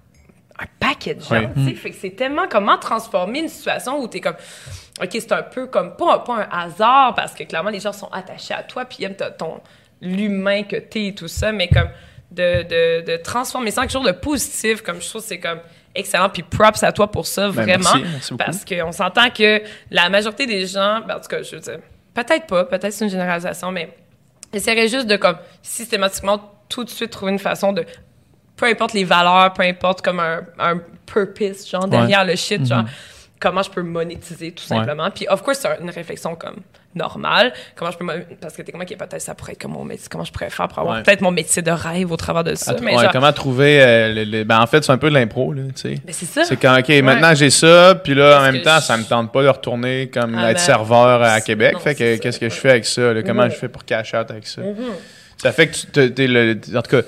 un 0.58 0.66
paquet 0.80 1.14
de 1.14 1.22
gens, 1.22 1.52
tu 1.54 1.66
sais. 1.66 1.76
Fait 1.76 1.90
que 1.92 1.96
c'est 2.00 2.12
tellement 2.16 2.48
comment 2.50 2.78
transformer 2.80 3.40
une 3.40 3.50
situation 3.50 4.00
où 4.02 4.08
t'es 4.08 4.22
comme, 4.22 4.38
OK, 5.04 5.10
c'est 5.12 5.32
un 5.34 5.44
peu 5.44 5.68
comme, 5.68 5.96
pas, 5.96 6.20
pas 6.20 6.48
un 6.50 6.60
hasard, 6.60 7.14
parce 7.14 7.34
que 7.36 7.44
clairement, 7.44 7.70
les 7.70 7.82
gens 7.82 7.94
sont 7.94 8.08
attachés 8.12 8.54
à 8.56 8.64
toi, 8.64 8.86
puis 8.86 9.00
ils 9.02 9.06
aiment 9.06 9.18
ton, 9.38 9.62
l'humain 10.06 10.64
que 10.64 10.76
t'es 10.78 11.08
et 11.08 11.16
tout 11.16 11.28
ça, 11.28 11.52
mais 11.52 11.68
comme 11.68 11.90
de, 12.32 12.64
de, 12.64 13.06
de 13.12 13.18
transformer 13.18 13.72
ça 13.72 13.82
en 13.82 13.84
quelque 13.84 13.94
chose 13.94 14.06
de 14.06 14.12
positif, 14.12 14.82
comme 14.82 15.02
je 15.02 15.08
trouve 15.08 15.22
c'est 15.24 15.40
comme 15.40 15.60
excellent, 15.94 16.30
puis 16.30 16.44
props 16.44 16.84
à 16.84 16.92
toi 16.92 17.10
pour 17.12 17.26
ça, 17.26 17.48
Ben, 17.48 17.64
vraiment. 17.64 17.90
merci, 17.96 18.04
merci 18.12 18.34
parce 18.36 18.66
qu'on 18.66 18.92
s'entend 18.92 19.30
que 19.30 19.62
la 19.92 20.10
majorité 20.10 20.46
des 20.46 20.66
gens, 20.66 21.02
ben, 21.08 21.16
en 21.16 21.20
tout 21.20 21.28
cas, 21.30 21.42
je 21.42 21.56
veux 21.56 21.62
dire, 21.62 21.80
peut-être 22.14 22.48
pas, 22.48 22.66
peut-être 22.66 22.92
c'est 22.92 23.06
une 23.06 23.12
généralisation, 23.12 23.72
mais 23.72 23.96
essaierait 24.54 24.88
juste 24.90 25.08
de 25.08 25.16
comme 25.18 25.38
systématiquement 25.62 26.40
tout 26.70 26.84
de 26.84 26.90
suite 26.90 27.12
trouver 27.12 27.32
une 27.32 27.40
façon 27.40 27.74
de 27.74 27.86
peu 28.58 28.66
importe 28.68 28.94
les 28.94 29.04
valeurs, 29.04 29.54
peu 29.54 29.64
importe 29.64 30.02
comme 30.02 30.20
un, 30.20 30.42
un 30.60 30.80
purpose 31.06 31.70
genre 31.70 31.88
derrière 31.88 32.24
le 32.26 32.36
shit 32.36 32.66
genre 32.66 32.86
comment 33.50 33.62
je 33.62 33.70
peux 33.70 33.84
monétiser 33.84 34.52
tout 34.52 34.64
simplement. 34.64 35.10
Puis, 35.12 35.28
of 35.30 35.42
course, 35.44 35.60
c'est 35.60 35.70
une 35.82 35.90
réflexion 35.92 36.36
comme 36.36 36.56
normale. 36.96 37.54
Comment 37.76 37.92
je 37.92 37.98
peux, 37.98 38.06
parce 38.42 38.56
que 38.56 38.62
t'es 38.62 38.72
comment 38.72 38.86
qui 38.86 38.96
peut-être 38.96 39.22
ça 39.22 39.36
pourrait 39.36 39.52
être 39.52 39.62
comme 39.62 39.74
mon 39.74 39.84
métier, 39.84 40.08
comment 40.10 40.24
je 40.24 40.32
pourrais 40.32 40.50
faire 40.50 40.68
pour 40.68 40.80
avoir 40.80 41.04
peut-être 41.04 41.22
mon 41.22 41.30
métier 41.32 41.62
de 41.62 41.70
rêve 41.72 42.12
au 42.12 42.16
travers 42.18 42.44
de 42.44 42.56
ça. 42.56 42.76
Mais 42.82 42.94
genre, 42.94 43.12
comment 43.12 43.32
trouver. 43.34 43.82
euh, 43.84 44.14
le- 44.14 44.24
le- 44.24 44.44
ben, 44.46 44.60
en 44.60 44.66
fait, 44.68 44.84
c'est 44.84 44.92
un 44.92 44.98
peu 44.98 45.10
de 45.10 45.14
l'impro, 45.14 45.54
là, 45.54 45.64
tu 45.76 45.82
sais. 45.82 45.96
ben, 46.04 46.12
c'est 46.14 46.26
ça. 46.26 46.44
C'est 46.46 46.56
quand, 46.58 46.78
OK, 46.80 46.90
maintenant 47.04 47.36
j'ai 47.36 47.50
ça, 47.50 47.96
puis 47.96 48.14
là, 48.16 48.40
en 48.40 48.44
même 48.52 48.62
temps, 48.62 48.78
je- 48.80 48.86
ça 48.86 48.98
me 48.98 49.04
tente 49.04 49.32
pas 49.32 49.44
de 49.44 49.50
retourner 49.50 50.10
comme 50.12 50.36
Ah 50.38 50.52
être 50.52 50.58
ben, 50.58 50.64
serveur 50.64 51.22
à 51.22 51.40
Québec. 51.42 51.74
non, 51.74 51.80
fait 51.80 51.96
que 51.96 52.18
qu'est-ce 52.18 52.40
que 52.40 52.50
je 52.50 52.56
fais 52.56 52.70
avec 52.72 52.86
ça? 52.86 53.14
là? 53.14 53.22
Comment 53.24 53.44
Mhm. 53.46 53.52
je 53.52 53.56
fais 53.58 53.68
pour 53.70 53.84
cash 53.86 54.14
out 54.14 54.32
avec 54.32 54.48
ça? 54.48 54.62
Mhm. 54.62 54.76
Ça 55.38 55.52
fait 55.52 55.68
que 55.68 55.76
tu 55.76 55.88
te- 55.88 56.08
t'es 56.08 56.28
le. 56.28 56.58
En 56.76 56.82
tout 56.82 56.92
cas, 56.92 57.02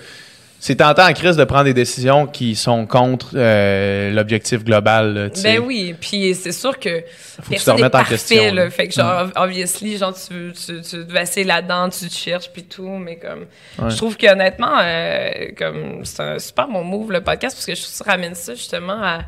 c'est 0.60 0.76
tentant 0.78 1.08
en 1.08 1.14
crise 1.14 1.36
de 1.38 1.44
prendre 1.44 1.66
des 1.66 1.74
décisions 1.74 2.26
qui 2.28 2.56
sont 2.56 2.86
contre 2.88 3.32
euh, 3.36 4.12
l'objectif 4.12 4.64
global. 4.64 5.14
là. 5.14 5.30
Ben 5.44 5.60
oui, 5.60 5.96
puis 6.00 6.34
c'est 6.36 6.52
sûr 6.52 6.80
que 6.80 7.04
Faut 7.42 7.54
que 7.54 7.58
tu 7.60 7.64
te 7.64 7.70
n'est 7.70 7.76
remettes 7.78 7.96
en 7.96 8.00
parfait, 8.00 8.16
question. 8.16 8.54
là. 8.54 8.70
Fait 8.70 8.88
que 8.88 8.94
genre, 8.96 9.28
obviously, 9.36 9.98
genre, 9.98 10.14
tu, 10.16 10.52
tu, 10.54 10.82
tu 10.82 11.06
te 11.06 11.18
essayer 11.18 11.46
là-dedans, 11.46 11.90
tu 11.90 12.08
te 12.08 12.14
cherches, 12.14 12.50
puis 12.52 12.64
tout, 12.64 12.88
mais 12.90 13.18
comme... 13.18 13.46
Ouais. 13.80 13.90
Je 13.92 13.98
trouve 13.98 14.18
que 14.18 14.26
honnêtement, 14.32 14.80
euh, 14.82 15.32
comme, 15.58 16.04
c'est 16.04 16.22
un 16.24 16.40
super 16.40 16.68
bon 16.68 16.84
move, 16.84 17.12
le 17.12 17.22
podcast, 17.22 17.56
parce 17.56 17.66
que 17.66 17.76
je 17.76 17.82
trouve 17.82 17.92
que 17.92 18.04
ça 18.04 18.12
ramène 18.12 18.34
ça, 18.36 18.54
justement, 18.56 19.02
à... 19.02 19.20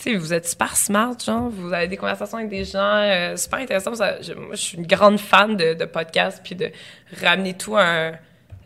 Tu 0.00 0.12
sais, 0.12 0.16
vous 0.16 0.32
êtes 0.32 0.46
super 0.46 0.76
smart, 0.76 1.14
genre, 1.24 1.48
vous 1.50 1.72
avez 1.72 1.88
des 1.88 1.96
conversations 1.96 2.38
avec 2.38 2.50
des 2.50 2.64
gens 2.64 2.78
euh, 2.78 3.36
super. 3.36 3.60
Ça- 3.68 4.20
je- 4.22 4.32
moi, 4.34 4.50
je 4.54 4.60
suis 4.60 4.78
une 4.78 4.86
grande 4.86 5.18
fan 5.18 5.56
de, 5.56 5.74
de 5.74 5.84
podcasts, 5.86 6.40
puis 6.44 6.54
de 6.54 6.70
ramener 7.20 7.54
tout 7.54 7.76
à 7.76 7.82
un- 7.82 8.12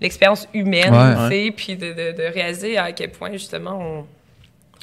l'expérience 0.03 0.47
humaine, 0.53 0.93
Ouais. 0.93 1.29
tu 1.29 1.35
sais, 1.47 1.53
puis 1.57 1.77
de, 1.77 1.87
de, 1.93 2.17
de 2.17 2.33
réaliser 2.35 2.77
à 2.79 2.93
quel 2.93 3.11
point, 3.11 3.33
justement, 3.33 3.79
on... 3.81 4.05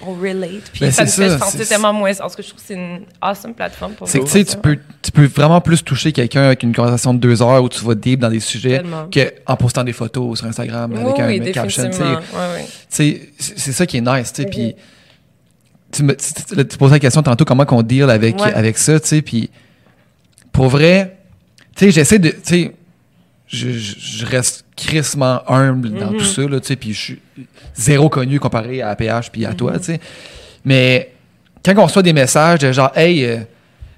On 0.02 0.14
relate, 0.14 0.70
puis 0.72 0.80
Ben, 0.80 0.92
ça 0.92 1.04
nous 1.04 1.10
c'est 1.10 1.24
fait 1.24 1.30
ça, 1.32 1.40
sentir 1.40 1.68
tellement 1.68 1.92
moins. 1.92 2.12
En 2.22 2.30
tout 2.30 2.36
cas, 2.38 2.42
je 2.42 2.48
trouve 2.48 2.62
que 2.62 2.66
c'est 2.66 2.74
une 2.76 3.02
awesome 3.20 3.54
plateforme 3.54 3.92
pour 3.96 4.08
C'est 4.08 4.22
que 4.22 4.30
tu 4.32 4.46
tu 4.46 4.56
peux, 4.56 4.78
tu 5.02 5.12
peux 5.12 5.26
vraiment 5.26 5.60
plus 5.60 5.84
toucher 5.84 6.14
quelqu'un 6.14 6.44
avec 6.44 6.64
une 6.64 6.74
conversation 6.74 7.14
de 7.14 7.20
deux 7.20 7.42
heures 7.42 7.62
où 7.62 7.68
tu 7.68 7.84
vas 7.84 7.96
deep 7.96 8.22
dans 8.22 8.30
des 8.30 8.40
sujets 8.40 8.82
qu'en 9.46 9.56
postant 9.58 9.84
des 9.84 9.92
photos 9.92 10.40
sur 10.40 10.48
Instagram 10.48 10.94
Oui, 10.94 11.02
avec 11.02 11.20
un 11.20 11.28
oui, 11.28 11.52
caption. 11.52 11.90
tu 11.90 11.98
sais. 11.98 12.66
c'est 12.88 13.30
c'est 13.40 13.74
ça 13.74 13.86
qui 13.86 13.98
est 13.98 14.02
nice, 14.02 14.32
tu 14.32 14.44
sais. 14.44 14.48
Mhm. 14.48 14.52
Puis, 14.52 14.76
tu, 15.92 16.04
me, 16.04 16.16
tu, 16.16 16.34
tu- 16.56 16.66
tu 16.66 16.78
posais 16.78 16.94
la 16.96 17.00
question 17.00 17.22
tantôt 17.22 17.44
comment 17.44 17.66
qu'on 17.66 17.82
deal 17.82 18.10
avec, 18.10 18.40
Ouais. 18.40 18.54
avec 18.54 18.78
ça, 18.78 19.02
tu 19.02 19.08
sais. 19.10 19.22
Puis, 19.22 19.50
pour 20.54 20.70
vrai, 20.70 21.18
tu 21.76 21.84
sais, 21.88 21.92
j'essaie 21.92 22.20
de. 22.20 22.30
Tu 22.30 22.38
sais, 22.44 22.76
je, 23.48 23.70
je, 23.72 23.96
je 24.00 24.26
reste 24.26 24.64
crissement 24.80 25.42
humble 25.48 25.92
dans 25.92 26.12
Mhm. 26.12 26.18
tout 26.18 26.26
ça, 26.26 26.42
là, 26.44 26.60
tu 26.60 26.68
sais. 26.68 26.76
Puis, 26.76 26.94
je 26.94 27.00
suis 27.00 27.20
zéro 27.76 28.10
connu 28.10 28.40
comparé 28.40 28.82
à 28.82 28.96
PH 28.96 29.30
puis 29.32 29.46
à 29.46 29.54
toi, 29.54 29.74
Mhm. 29.74 29.80
tu 29.80 29.86
sais. 29.86 30.00
Mais, 30.66 31.12
quand 31.64 31.74
on 31.78 31.86
reçoit 31.86 32.02
des 32.04 32.14
messages 32.14 32.60
de 32.60 32.72
genre, 32.72 32.92
hey, 32.96 33.26
euh, 33.26 33.38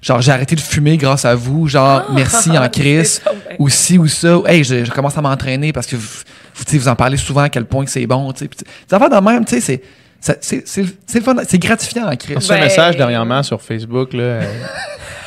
genre, 0.00 0.20
j'ai 0.20 0.32
arrêté 0.32 0.54
de 0.56 0.60
fumer 0.60 0.96
grâce 0.96 1.24
à 1.24 1.34
vous, 1.34 1.68
genre, 1.68 2.02
merci 2.12 2.50
en 2.50 2.62
Ah, 2.62 2.68
crise 2.68 3.20
ça, 3.24 3.30
ou 3.58 3.68
ci 3.68 3.98
ou 3.98 4.08
ça, 4.08 4.38
ou, 4.38 4.46
hey, 4.46 4.64
je, 4.64 4.84
je 4.84 4.90
commence 4.90 5.16
à 5.16 5.22
m'entraîner 5.22 5.72
parce 5.72 5.86
que 5.86 5.96
vous, 5.96 6.08
vous, 6.54 6.64
tu 6.64 6.72
sais, 6.72 6.78
vous 6.78 6.88
en 6.88 6.96
parlez 6.96 7.16
souvent 7.16 7.42
à 7.42 7.48
quel 7.48 7.64
point 7.64 7.84
que 7.84 7.90
c'est 7.90 8.06
bon, 8.06 8.32
tu 8.32 8.40
sais. 8.40 8.48
Tu- 8.48 8.64
Des 8.88 8.94
affaires 8.94 9.10
de 9.10 9.16
même, 9.24 9.44
tu 9.44 9.54
sais, 9.54 9.60
c'est, 9.60 9.82
ça- 10.20 10.36
c'est, 10.40 10.66
c'est, 10.68 10.84
c'est 11.06 11.18
le 11.18 11.24
fun, 11.24 11.34
c'est 11.48 11.58
gratifiant 11.58 12.06
en 12.10 12.16
crise. 12.16 12.28
J'ai 12.30 12.34
reçu 12.36 12.52
un 12.52 12.56
Ben- 12.56 12.62
message 12.64 12.96
dernièrement 12.96 13.42
sur 13.42 13.60
Facebook. 13.62 14.12
Là, 14.12 14.22
euh, 14.22 14.42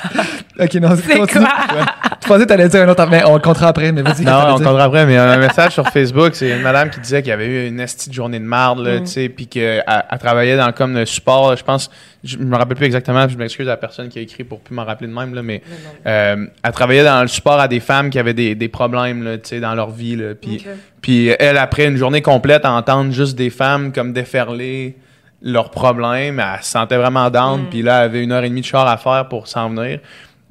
Ok, 0.59 0.73
non, 0.75 0.89
C'est 0.95 1.17
quoi? 1.17 1.27
Tu 2.21 2.29
pensais 2.29 2.43
que 2.43 2.47
t'allais 2.47 2.69
dire 2.69 2.81
un 2.81 2.89
autre, 2.89 3.05
mais 3.09 3.23
on 3.25 3.35
le 3.35 3.39
comptera 3.39 3.67
après, 3.67 3.91
mais 3.91 4.01
vas-y. 4.01 4.23
non, 4.23 4.33
on 4.47 4.57
comptera 4.57 4.85
après, 4.85 5.05
mais 5.05 5.17
un 5.17 5.37
message 5.37 5.73
sur 5.73 5.87
Facebook, 5.89 6.33
c'est 6.33 6.49
une 6.49 6.61
madame 6.61 6.89
qui 6.89 6.99
disait 6.99 7.21
qu'il 7.21 7.29
y 7.29 7.33
avait 7.33 7.45
eu 7.45 7.67
une 7.67 7.79
estie 7.79 8.09
de 8.09 8.15
journée 8.15 8.39
de 8.39 8.45
marde, 8.45 8.79
là, 8.79 8.99
tu 8.99 9.07
sais, 9.07 9.29
puis 9.29 9.47
qu'elle 9.47 9.83
elle 9.85 10.19
travaillait 10.19 10.57
dans 10.57 10.71
comme 10.71 10.95
le 10.95 11.05
support, 11.05 11.51
là, 11.51 11.55
je 11.55 11.63
pense, 11.63 11.91
je 12.23 12.37
me 12.37 12.55
rappelle 12.55 12.77
plus 12.77 12.85
exactement, 12.85 13.27
je 13.27 13.37
m'excuse 13.37 13.67
à 13.67 13.71
la 13.71 13.77
personne 13.77 14.09
qui 14.09 14.17
a 14.17 14.21
écrit 14.21 14.43
pour 14.43 14.59
plus 14.61 14.73
m'en 14.73 14.85
rappeler 14.85 15.07
de 15.07 15.13
même, 15.13 15.35
là, 15.35 15.43
mais 15.43 15.61
euh, 16.07 16.47
elle 16.63 16.71
travaillait 16.71 17.03
dans 17.03 17.21
le 17.21 17.27
support 17.27 17.59
à 17.59 17.67
des 17.67 17.79
femmes 17.79 18.09
qui 18.09 18.17
avaient 18.17 18.33
des, 18.33 18.55
des 18.55 18.69
problèmes, 18.69 19.23
là, 19.23 19.37
tu 19.37 19.49
sais, 19.49 19.59
dans 19.59 19.75
leur 19.75 19.91
vie, 19.91 20.15
là. 20.15 20.33
Puis 21.01 21.27
elle, 21.37 21.57
après 21.57 21.85
une 21.85 21.97
journée 21.97 22.23
complète, 22.23 22.65
à 22.65 22.71
entendre 22.71 23.11
juste 23.11 23.37
des 23.37 23.51
femmes 23.51 23.91
comme 23.91 24.13
déferler 24.13 24.97
leurs 25.43 25.69
problèmes, 25.69 26.39
elle 26.39 26.63
se 26.63 26.71
sentait 26.71 26.97
vraiment 26.97 27.29
down. 27.29 27.61
Mm. 27.61 27.69
Puis 27.69 27.81
là, 27.83 27.99
elle 27.99 28.05
avait 28.05 28.23
une 28.23 28.31
heure 28.31 28.43
et 28.43 28.49
demie 28.49 28.61
de 28.61 28.65
char 28.65 28.87
à 28.87 28.97
faire 28.97 29.27
pour 29.29 29.47
s'en 29.47 29.69
venir 29.69 29.99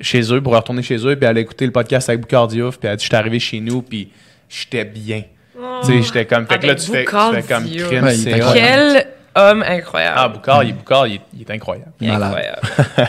chez 0.01 0.33
eux, 0.33 0.41
pour 0.41 0.55
retourner 0.55 0.83
chez 0.83 0.97
eux. 1.07 1.17
Puis 1.17 1.27
elle 1.29 1.39
a 1.39 1.41
écouté 1.41 1.67
le 1.67 1.73
podcast 1.73 2.09
avec 2.09 2.23
Boucard 2.23 2.49
Diouf. 2.49 2.79
Puis 2.79 2.87
elle 2.87 2.95
a 2.95 2.97
dit, 2.97 3.05
je 3.05 3.09
suis 3.09 3.17
arrivé 3.17 3.39
chez 3.39 3.61
nous, 3.61 3.83
puis 3.83 4.11
j'étais 4.49 4.85
bien. 4.85 5.23
Tu 5.83 5.87
sais, 5.87 6.03
j'étais 6.03 6.27
comme... 6.27 6.47
Fait 6.47 6.59
que 6.59 6.67
là, 6.67 6.75
tu 6.75 6.91
fais, 6.91 7.05
tu 7.05 7.11
fais 7.11 7.43
comme 7.43 7.65
crime, 7.65 8.05
Ouais, 8.05 8.15
c'est. 8.15 8.41
Quel 8.53 9.07
homme 9.35 9.63
incroyable. 9.63 10.17
Ah, 10.19 10.29
Boucard, 10.29 10.65
il, 10.65 10.75
Boucard, 10.75 11.07
il, 11.07 11.15
est- 11.17 11.21
il 11.35 11.41
est 11.43 11.51
incroyable. 11.51 11.91
Il 12.01 12.09
est 12.09 12.13
incroyable. 12.13 12.61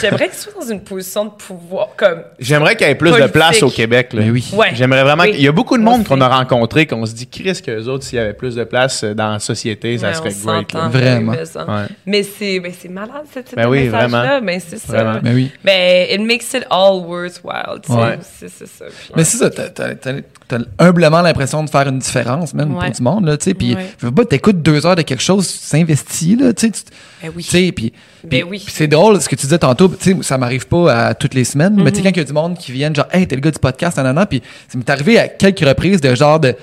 J'aimerais 0.00 0.28
que 0.28 0.32
tu 0.34 0.38
sois 0.40 0.52
dans 0.60 0.68
une 0.70 0.80
position 0.82 1.24
de 1.26 1.30
pouvoir, 1.30 1.88
comme... 1.96 2.22
J'aimerais 2.38 2.76
qu'il 2.76 2.86
y 2.86 2.90
ait 2.90 2.94
plus 2.94 3.12
de 3.12 3.26
place 3.28 3.62
au 3.62 3.70
Québec. 3.70 4.12
Là. 4.12 4.22
Mais 4.24 4.30
oui. 4.30 4.46
Ouais. 4.52 4.68
J'aimerais 4.74 5.02
vraiment. 5.02 5.22
Oui. 5.22 5.30
qu'il- 5.30 5.40
Il 5.40 5.44
y 5.44 5.48
a 5.48 5.52
beaucoup 5.52 5.78
de 5.78 5.82
monde 5.82 6.04
qu'on 6.06 6.20
a 6.20 6.28
rencontré 6.28 6.86
qu'on 6.86 7.04
se 7.06 7.14
dit, 7.14 7.26
Chris, 7.26 7.60
qu'eux 7.64 7.84
autres, 7.86 8.04
s'il 8.04 8.18
y 8.18 8.20
avait 8.20 8.34
plus 8.34 8.54
de 8.54 8.64
place 8.64 9.04
dans 9.04 9.32
la 9.32 9.38
société, 9.38 9.96
ça 9.98 10.08
Ouais, 10.08 10.14
serait 10.14 10.32
on 10.44 10.52
great. 10.52 10.72
là. 10.74 10.88
Vraiment. 10.88 11.32
mais. 11.32 11.60
Ouais. 11.60 11.86
Mais 12.04 12.22
c'est 12.22 12.60
ben, 12.60 12.72
c'est 12.78 12.88
malade, 12.90 13.24
ce 13.32 13.40
type 13.40 13.56
Ben 13.56 13.64
de 13.64 13.68
oui, 13.70 13.84
message-là. 13.84 14.06
vraiment. 14.08 14.40
Ben, 14.46 14.60
c'est 14.66 14.78
ça. 14.78 14.92
Vraiment. 14.92 15.20
Mais 15.22 15.32
oui. 15.34 15.50
Ben, 15.64 16.06
it 16.10 16.20
makes 16.20 16.52
it 16.54 16.66
all 16.70 17.00
worthwhile. 17.06 17.80
C'est 18.22 18.48
c'est 18.48 18.66
ça. 18.66 18.84
Puis- 18.86 19.12
Mais 19.16 19.24
c'est 19.24 19.38
ça, 19.38 19.50
t'as- 19.50 19.94
t'as 20.48 20.58
humblement 20.78 21.22
l'impression 21.22 21.64
de 21.64 21.68
faire 21.70 21.88
une 21.88 21.98
différence, 21.98 22.54
même 22.54 22.74
Ouais. 22.74 22.86
pour 22.86 22.94
du 22.94 23.02
monde, 23.02 23.26
là, 23.26 23.36
tu 23.36 23.44
sais. 23.44 23.54
Puis, 23.54 23.74
Ouais. 23.74 24.10
pas, 24.12 24.24
t'écoutes 24.24 24.62
deux 24.62 24.86
heures 24.86 24.94
de 24.96 25.02
quelque 25.02 25.22
chose, 25.22 25.46
tu 25.48 25.58
s'investis, 25.58 26.36
là, 26.38 26.52
tu 26.52 26.66
sais. 26.68 26.72
Ben 27.22 27.32
oui. 27.34 27.42
Tu 27.44 27.50
sais, 27.50 27.72
puis, 27.72 27.92
Ben 28.24 28.44
oui. 28.48 28.64
c'est 28.68 28.86
drôle 28.86 29.20
ce 29.20 29.28
que 29.28 29.34
tu 29.34 29.46
disais 29.46 29.58
tantôt, 29.58 29.88
tu 29.88 29.96
sais, 30.12 30.16
ça 30.22 30.38
m'arrive 30.38 30.66
pas 30.68 30.92
à 31.08 31.14
toutes 31.14 31.34
les 31.34 31.44
semaines, 31.44 31.74
mais 31.76 31.82
Mhm. 31.84 31.90
tu 31.90 31.96
sais, 31.96 32.02
quand 32.02 32.10
il 32.10 32.16
y 32.18 32.20
a 32.20 32.24
du 32.24 32.32
monde 32.32 32.56
qui 32.58 32.70
viennent, 32.72 32.94
genre, 32.94 33.08
hey, 33.12 33.26
t'es 33.26 33.34
le 33.34 33.40
gars 33.40 33.50
du 33.50 33.58
podcast, 33.58 33.96
nanana, 33.96 34.24
puis 34.26 34.40
ça 34.68 34.78
m'est 34.78 34.88
arrivé 34.90 35.18
à 35.18 35.28
quelques 35.28 35.60
reprises 35.66 36.00
de 36.00 36.14
genre 36.14 36.38
de. 36.40 36.54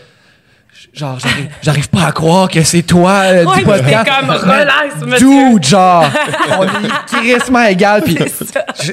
Genre, 0.94 1.18
j'arrive, 1.62 1.90
pas 1.92 2.06
à 2.06 2.12
croire 2.12 2.50
que 2.50 2.62
c'est 2.64 2.82
toi 2.84 3.12
euh, 3.26 3.46
Ouais, 3.46 3.58
du 3.60 3.64
podcast. 3.64 4.10
comme 4.20 4.30
relax, 4.30 4.96
monsieur. 5.06 5.54
Dude, 5.54 5.64
genre, 5.64 6.06
on 6.60 6.64
est 6.64 7.06
crissement 7.22 7.64
égal. 7.66 8.02
Puis 8.04 8.18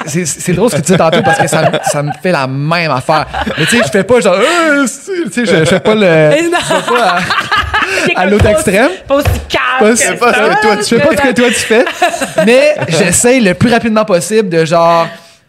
c'est, 0.06 0.52
drôle 0.52 0.70
ce 0.70 0.76
que 0.76 0.80
tu 0.80 0.92
dis 0.92 0.98
tantôt 0.98 1.22
parce 1.22 1.38
que 1.38 1.46
ça, 1.48 1.62
me- 1.70 1.78
ça 1.84 2.02
me 2.02 2.10
fait 2.22 2.32
la 2.32 2.46
même 2.46 2.90
affaire. 2.90 3.26
Mais 3.58 3.64
tu 3.66 3.76
sais, 3.78 3.82
je 3.84 3.90
fais 3.90 4.04
pas 4.04 4.20
genre, 4.20 4.34
Euh, 4.34 4.84
tu 4.86 5.30
sais, 5.30 5.46
je, 5.46 5.56
je 5.60 5.64
fais 5.64 5.80
pas 5.80 5.94
le. 5.94 6.00
Je 6.00 6.44
fais 6.44 6.92
pas 6.94 7.18
à, 8.16 8.26
l'autre 8.30 8.46
extrême. 8.46 8.90
Pas 9.06 9.16
aussi 9.16 9.26
calme. 9.48 9.90
Que 9.92 9.96
c'est 9.96 10.16
pas 10.16 10.32
ce 10.32 10.38
que 10.38 10.60
toi, 10.62 10.76
tu 10.76 10.82
Je 10.82 10.88
fais 10.88 11.00
pas 11.00 11.16
ce 11.16 11.28
que 11.28 11.32
toi 11.34 11.48
tu 11.48 11.54
fais. 11.54 11.84
Mais 12.46 12.74
j'essaye 12.88 13.40
le 13.40 13.54
plus 13.54 13.70
rapidement 13.70 14.04
possible 14.04 14.48
de 14.48 14.64
genre, 14.64 15.06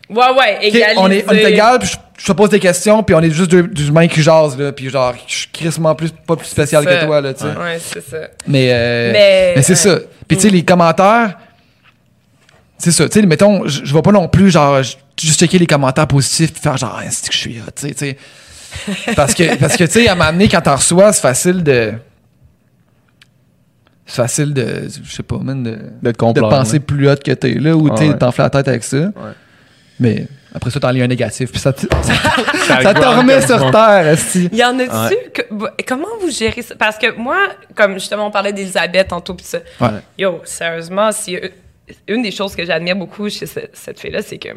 Ouais, 0.09 0.25
ouais, 0.37 0.57
égaliser. 0.67 0.93
on 0.97 1.09
est, 1.09 1.23
on 1.27 1.31
est 1.31 1.43
égal, 1.51 1.79
puis 1.79 1.87
je, 1.89 1.95
je 2.17 2.25
te 2.27 2.31
pose 2.33 2.49
des 2.49 2.59
questions, 2.59 3.01
puis 3.01 3.15
on 3.15 3.21
est 3.21 3.31
juste 3.31 3.49
deux, 3.49 3.63
deux 3.63 3.87
humains 3.87 4.09
qui 4.09 4.21
jasent, 4.21 4.57
là, 4.59 4.73
puis 4.73 4.89
genre, 4.89 5.13
je 5.25 5.33
suis 5.33 5.47
crissement 5.53 5.95
plus, 5.95 6.09
pas 6.11 6.35
plus 6.35 6.47
spécial 6.47 6.85
que 6.85 7.05
toi, 7.05 7.21
là, 7.21 7.33
tu 7.33 7.39
sais. 7.39 7.45
Ouais, 7.45 7.79
c'est 7.79 8.03
ça. 8.09 8.17
Mais, 8.45 8.67
euh, 8.73 9.11
Mais- 9.13 9.53
mais, 9.55 9.61
c'est 9.61 9.71
ouais. 9.71 9.95
ça. 9.95 9.99
Puis 10.27 10.35
tu 10.35 10.43
sais, 10.43 10.49
les 10.49 10.63
commentaires, 10.65 11.37
c'est 12.81 12.91
ça. 12.91 13.07
Tu 13.09 13.19
sais, 13.19 13.25
mettons, 13.25 13.67
je 13.67 13.93
vais 13.93 14.01
pas 14.01 14.11
non 14.11 14.27
plus, 14.27 14.49
genre, 14.51 14.81
juste 15.19 15.39
checker 15.39 15.57
les 15.59 15.67
commentaires 15.67 16.07
positifs 16.07 16.51
faire 16.59 16.77
genre, 16.77 16.99
Ah, 17.01 17.05
c'est 17.09 17.27
que 17.29 17.33
je 17.33 17.37
suis 17.39 17.59
hot, 17.59 17.71
tu 17.75 17.87
sais, 17.87 17.93
tu 17.93 17.97
sais. 17.97 19.15
Parce 19.15 19.33
que, 19.33 19.55
parce 19.57 19.75
que 19.77 19.83
tu 19.83 19.91
sais, 19.91 20.07
à 20.07 20.15
donné, 20.31 20.47
quand 20.47 20.61
t'en 20.61 20.75
reçois, 20.75 21.11
c'est 21.13 21.21
facile 21.21 21.61
de. 21.63 21.93
C'est 24.05 24.15
facile 24.21 24.53
de. 24.53 24.87
Je 25.03 25.11
sais 25.11 25.23
pas, 25.23 25.37
man, 25.37 25.63
de, 25.63 25.77
De 26.01 26.11
te 26.11 26.33
de 26.33 26.39
penser 26.41 26.73
ouais. 26.73 26.79
plus 26.79 27.09
hot 27.09 27.15
que 27.23 27.31
t'es 27.31 27.53
là 27.53 27.75
ou 27.75 27.87
Ah 27.91 27.95
tu 27.97 28.03
sais, 28.03 28.09
ouais. 28.09 28.17
t'enfler 28.17 28.43
la 28.43 28.49
tête 28.49 28.67
avec 28.67 28.83
ça. 28.83 29.11
Mais 29.99 30.27
après 30.53 30.71
ça, 30.71 30.79
t'en 30.79 30.89
lis 30.89 31.01
un 31.01 31.07
négatif, 31.07 31.51
puis 31.51 31.59
ça, 31.59 31.71
te- 31.71 31.81
ça, 31.81 32.13
Ça 32.67 32.81
ça 32.81 32.93
te 32.93 32.99
ground 32.99 33.19
remet 33.19 33.45
sur 33.45 33.71
terre, 33.71 34.07
esti. 34.07 34.49
Il 34.51 34.57
y 34.57 34.63
en 34.63 34.77
a-tu 34.79 35.15
que- 35.31 35.43
comment 35.87 36.07
vous 36.19 36.29
gérez 36.31 36.61
ça? 36.63 36.75
Parce 36.75 36.97
que 36.97 37.15
moi, 37.15 37.37
comme 37.75 37.93
justement, 37.93 38.25
on 38.27 38.31
parlait 38.31 38.51
d'Elisabeth 38.51 39.09
tantôt, 39.09 39.35
pis 39.35 39.43
ça. 39.43 39.59
Ouais. 39.79 39.89
Yo, 40.17 40.41
sérieusement, 40.43 41.11
si, 41.11 41.37
une 42.07 42.21
des 42.21 42.31
choses 42.31 42.55
que 42.55 42.65
j'admire 42.65 42.95
beaucoup 42.95 43.29
chez 43.29 43.45
ce- 43.45 43.59
cette 43.73 43.99
fille-là, 43.99 44.21
c'est 44.21 44.37
que 44.37 44.49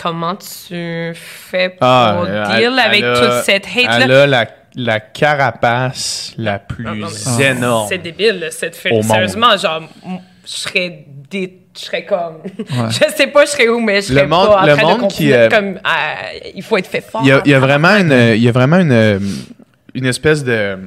comment 0.00 0.36
tu 0.36 1.12
fais 1.14 1.70
pour 1.70 1.78
Ah, 1.80 2.22
deal 2.56 2.64
elle- 2.72 2.78
avec 2.78 3.00
elle 3.02 3.04
a- 3.10 3.20
toute 3.20 3.44
cette 3.44 3.66
hate-là? 3.66 3.98
Elle 4.04 4.12
a 4.12 4.26
la, 4.26 4.46
la 4.74 5.00
carapace 5.00 6.34
la 6.36 6.58
plus 6.58 6.86
Ah, 6.86 6.94
non, 6.94 7.08
mais 7.38 7.44
énorme. 7.46 7.86
C'est 7.88 7.98
débile, 7.98 8.48
cette 8.50 8.76
fille. 8.76 8.92
Monde. 8.92 9.04
Sérieusement, 9.04 9.56
genre, 9.56 9.82
je 10.44 10.50
serais 10.50 11.04
je 11.32 11.48
serais 11.84 12.04
comme. 12.06 12.36
Ouais. 12.44 12.64
je 12.90 13.14
sais 13.16 13.26
pas, 13.26 13.44
je 13.44 13.50
serais 13.50 13.68
où, 13.68 13.80
mais 13.80 14.00
je 14.00 14.10
Le 14.12 14.18
serais 14.20 14.26
monde- 14.26 14.46
pas 14.48 14.62
en 14.62 14.66
le 14.66 14.76
train 14.76 14.82
monde 14.96 15.08
de 15.08 15.12
qui, 15.12 15.30
euh, 15.32 15.48
comme. 15.50 15.78
ah, 15.84 16.14
il 16.54 16.62
faut 16.62 16.76
être 16.78 16.86
fait 16.86 17.02
fort. 17.02 17.20
Il 17.22 17.28
y 17.28 17.32
a, 17.32 17.42
il 17.44 17.50
y 17.50 17.54
a 17.54 17.58
vraiment 17.58 17.96
une, 17.96 18.12
il 18.34 18.42
y 18.42 18.48
a 18.48 18.52
vraiment 18.52 18.78
une, 18.78 19.20
une 19.94 20.06
espèce 20.06 20.42
de 20.44 20.78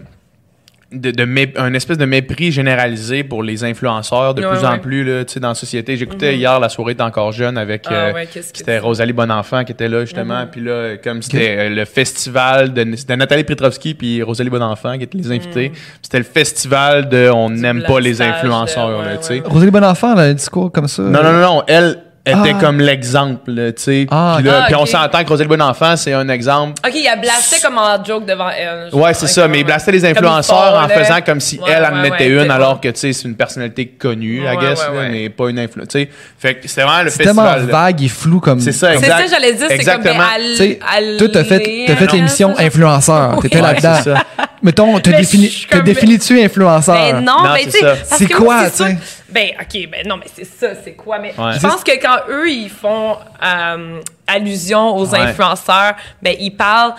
de, 0.91 1.11
de 1.11 1.23
mé- 1.23 1.53
un 1.55 1.73
espèce 1.75 1.97
de 1.99 2.05
mépris 2.05 2.51
généralisé 2.51 3.23
pour 3.23 3.43
les 3.43 3.63
influenceurs 3.63 4.33
de 4.33 4.41
Ouais, 4.43 4.49
plus 4.49 4.65
en 4.65 4.79
plus 4.79 5.03
là, 5.03 5.23
tu 5.23 5.33
sais, 5.33 5.39
dans 5.39 5.49
la 5.49 5.53
société. 5.55 5.97
J'écoutais 5.97 6.35
hier 6.35 6.59
la 6.59 6.67
soirée 6.69 6.95
encore 6.99 7.31
jeune 7.31 7.57
avec 7.57 7.85
Ah 7.87 7.93
euh, 7.93 8.13
ouais, 8.13 8.27
c'était 8.31 8.79
Rosalie 8.79 9.13
Bonenfant 9.13 9.63
qui 9.63 9.71
était 9.71 9.87
là 9.87 10.01
justement 10.01 10.47
puis 10.51 10.61
là 10.61 10.97
comme 10.97 11.21
c'était 11.21 11.55
euh, 11.57 11.69
le 11.69 11.85
festival 11.85 12.73
de 12.73 12.95
c'était 12.95 13.17
Nathalie 13.17 13.43
Petrovski 13.43 13.93
puis 13.93 14.23
Rosalie 14.23 14.49
Bonenfant 14.49 14.97
qui 14.97 15.03
étaient 15.03 15.17
les 15.17 15.31
invités. 15.31 15.71
C'était 16.01 16.17
le 16.17 16.23
festival 16.23 17.07
de 17.09 17.29
on 17.33 17.49
n'aime 17.51 17.83
pas 17.83 17.99
les 17.99 18.21
influenceurs 18.21 18.99
ouais, 18.99 19.05
là. 19.37 19.41
Rosalie 19.45 19.71
Bonenfant, 19.71 20.13
elle 20.13 20.19
a 20.19 20.23
un 20.23 20.33
discours 20.33 20.71
comme 20.71 20.87
ça. 20.87 21.03
Non 21.03 21.21
non 21.23 21.33
non 21.33 21.41
non, 21.41 21.63
elle 21.67 21.99
était 22.29 22.53
Ah. 22.55 22.59
comme 22.59 22.79
l'exemple, 22.79 23.51
tu 23.75 23.83
sais. 23.83 24.07
Ah, 24.11 24.35
puis 24.37 24.45
là, 24.47 24.61
ah, 24.61 24.65
puis 24.67 24.75
on 24.75 24.85
s'entend 24.85 25.23
que 25.23 25.29
Rosalie 25.29 25.47
Bonenfant, 25.49 25.95
c'est 25.97 26.13
un 26.13 26.27
exemple 26.29 26.73
Ok, 26.85 26.93
il 26.95 27.07
a 27.07 27.15
blasté 27.15 27.57
comme 27.61 27.77
en 27.77 28.03
joke 28.03 28.25
devant 28.25 28.49
elle. 28.49 28.89
Ouais, 28.93 29.13
c'est 29.13 29.27
ça, 29.27 29.47
mais 29.47 29.59
il 29.59 29.63
blastait 29.65 29.91
les 29.91 30.05
influenceurs 30.05 30.81
en 30.83 30.87
faisant 30.87 31.21
comme 31.25 31.39
si 31.39 31.59
Ouais, 31.59 31.71
elle 31.75 31.85
en 31.85 31.95
ouais, 32.01 32.09
mettait 32.09 32.25
ouais, 32.25 32.41
une, 32.43 32.45
c'est 32.45 32.51
alors 32.51 32.79
que, 32.81 32.87
tu 32.89 32.99
sais, 32.99 33.13
c'est 33.13 33.27
une 33.27 33.35
personnalité 33.35 33.87
connue, 33.87 34.41
I 34.45 34.57
guess, 34.57 34.79
ouais, 34.79 34.85
là, 34.85 34.91
ouais. 35.01 35.09
mais 35.09 35.29
pas 35.29 35.49
une 35.49 35.59
influence. 35.59 35.87
Tu 35.89 35.99
sais, 36.01 36.09
fait 36.37 36.55
que 36.55 36.67
c'était 36.67 36.83
vraiment 36.83 37.03
le 37.03 37.09
C'est 37.09 37.23
tellement 37.23 37.43
festival. 37.43 37.67
là. 37.67 37.71
vague 37.85 38.03
et 38.03 38.07
flou 38.07 38.39
comme. 38.39 38.59
C'est 38.59 38.71
ça, 38.71 38.89
C'est 38.91 38.97
exact. 38.99 39.27
ça, 39.27 39.35
j'allais 39.35 39.53
dire, 39.53 39.65
c'est 39.69 39.77
comme 39.77 39.79
Exactement. 39.79 40.23
Tu 40.37 40.55
sais, 40.55 40.79
toi, 41.17 41.27
t'as 41.33 41.43
fait, 41.43 41.85
t'as 41.87 41.95
fait 41.95 42.11
l'émission 42.13 42.53
influenceur. 42.57 43.39
T'étais 43.41 43.61
là-dedans. 43.61 44.19
Mettons, 44.61 44.99
t'as 44.99 45.11
Mais 45.11 45.17
je 45.17 45.21
défini, 45.21 45.47
suis 45.49 45.67
t'as 45.67 45.77
comme- 45.77 45.85
défini-tu 45.85 46.41
influenceur? 46.41 46.95
Ben 46.95 47.21
non, 47.23 47.43
Non, 47.43 47.53
mais 47.53 47.63
c'est 47.63 47.79
tu 47.79 47.85
sais, 47.85 47.95
C'est 48.05 48.27
quoi, 48.27 48.69
tu. 48.69 48.83
Ben, 49.29 49.49
ok, 49.59 49.89
ben 49.91 50.07
non, 50.07 50.17
mais 50.17 50.25
c'est 50.35 50.45
ça, 50.45 50.69
c'est 50.83 50.93
quoi? 50.93 51.19
Mais 51.19 51.33
Ouais. 51.37 51.53
je 51.53 51.59
pense 51.59 51.83
que 51.83 51.91
quand 52.01 52.17
eux, 52.29 52.49
ils 52.49 52.69
font 52.69 53.15
euh, 53.43 54.01
allusion 54.27 54.95
aux 54.97 55.07
Ouais. 55.11 55.19
influenceurs, 55.19 55.95
ben, 56.21 56.35
ils 56.39 56.51
parlent 56.55 56.95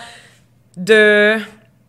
de. 0.77 1.37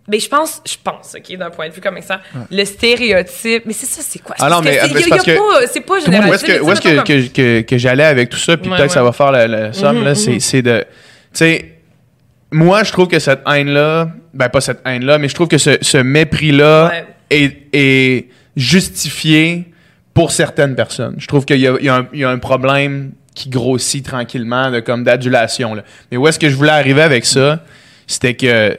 Ben, 0.08 0.20
je 0.20 0.28
pense, 0.28 0.60
je 0.66 0.74
pense, 0.82 1.14
OK, 1.16 1.36
d'un 1.38 1.50
point 1.50 1.68
de 1.68 1.74
vue 1.74 1.80
comme 1.80 2.00
ça, 2.02 2.20
le 2.50 2.64
stéréotype. 2.64 3.62
Mais 3.66 3.72
c'est 3.72 3.86
ça, 3.86 4.02
c'est 4.06 4.18
quoi? 4.18 4.34
Ah 4.40 4.48
non, 4.50 4.60
mais, 4.60 4.78
c'est- 4.80 4.92
mais 4.94 5.02
pas- 5.04 5.16
pas 5.16 5.22
Où 5.22 5.60
est-ce 5.62 5.78
que, 5.78 6.10
mais 6.10 6.60
où 6.60 6.72
est-ce 6.72 6.80
tu 6.80 6.88
sais, 6.88 6.96
que, 6.96 7.02
que, 7.02 7.28
que, 7.28 7.60
que 7.62 7.78
j'allais 7.78 8.04
avec 8.04 8.28
tout 8.28 8.36
ça, 8.36 8.56
puis 8.56 8.68
Ouais, 8.68 8.76
peut-être 8.76 8.88
que 8.88 8.94
ça 8.94 9.02
va 9.04 9.12
faire 9.12 9.30
la, 9.30 9.46
la 9.46 9.72
somme, 9.72 10.04
là, 10.04 10.14
c'est, 10.16 10.32
mhm. 10.32 10.40
c'est 10.40 10.62
de. 10.62 10.80
Tu 10.80 10.86
sais, 11.34 11.71
moi, 12.52 12.84
je 12.84 12.92
trouve 12.92 13.08
que 13.08 13.18
cette 13.18 13.40
haine-là, 13.46 14.10
ben 14.34 14.48
pas 14.48 14.60
cette 14.60 14.80
haine-là, 14.84 15.18
mais 15.18 15.28
je 15.28 15.34
trouve 15.34 15.48
que 15.48 15.58
ce, 15.58 15.76
ce 15.80 15.98
mépris-là 15.98 16.88
Ouais. 16.88 17.04
est, 17.30 17.56
est 17.72 18.28
justifié 18.56 19.64
pour 20.14 20.30
certaines 20.32 20.74
personnes. 20.74 21.16
Je 21.18 21.26
trouve 21.26 21.44
qu'il 21.44 21.58
y 21.60 21.66
a, 21.66 21.80
y 21.80 21.88
un, 21.88 22.06
il 22.12 22.20
y 22.20 22.24
a 22.24 22.30
un 22.30 22.38
problème 22.38 23.12
qui 23.34 23.48
grossit 23.48 24.04
tranquillement, 24.04 24.70
de, 24.70 24.80
comme 24.80 25.04
d'adulation. 25.04 25.76
Mais 26.10 26.16
où 26.18 26.26
est-ce 26.28 26.38
que 26.38 26.50
je 26.50 26.54
voulais 26.56 26.70
arriver 26.70 27.00
avec 27.02 27.24
ça? 27.24 27.64
C'était 28.06 28.34
que 28.34 28.76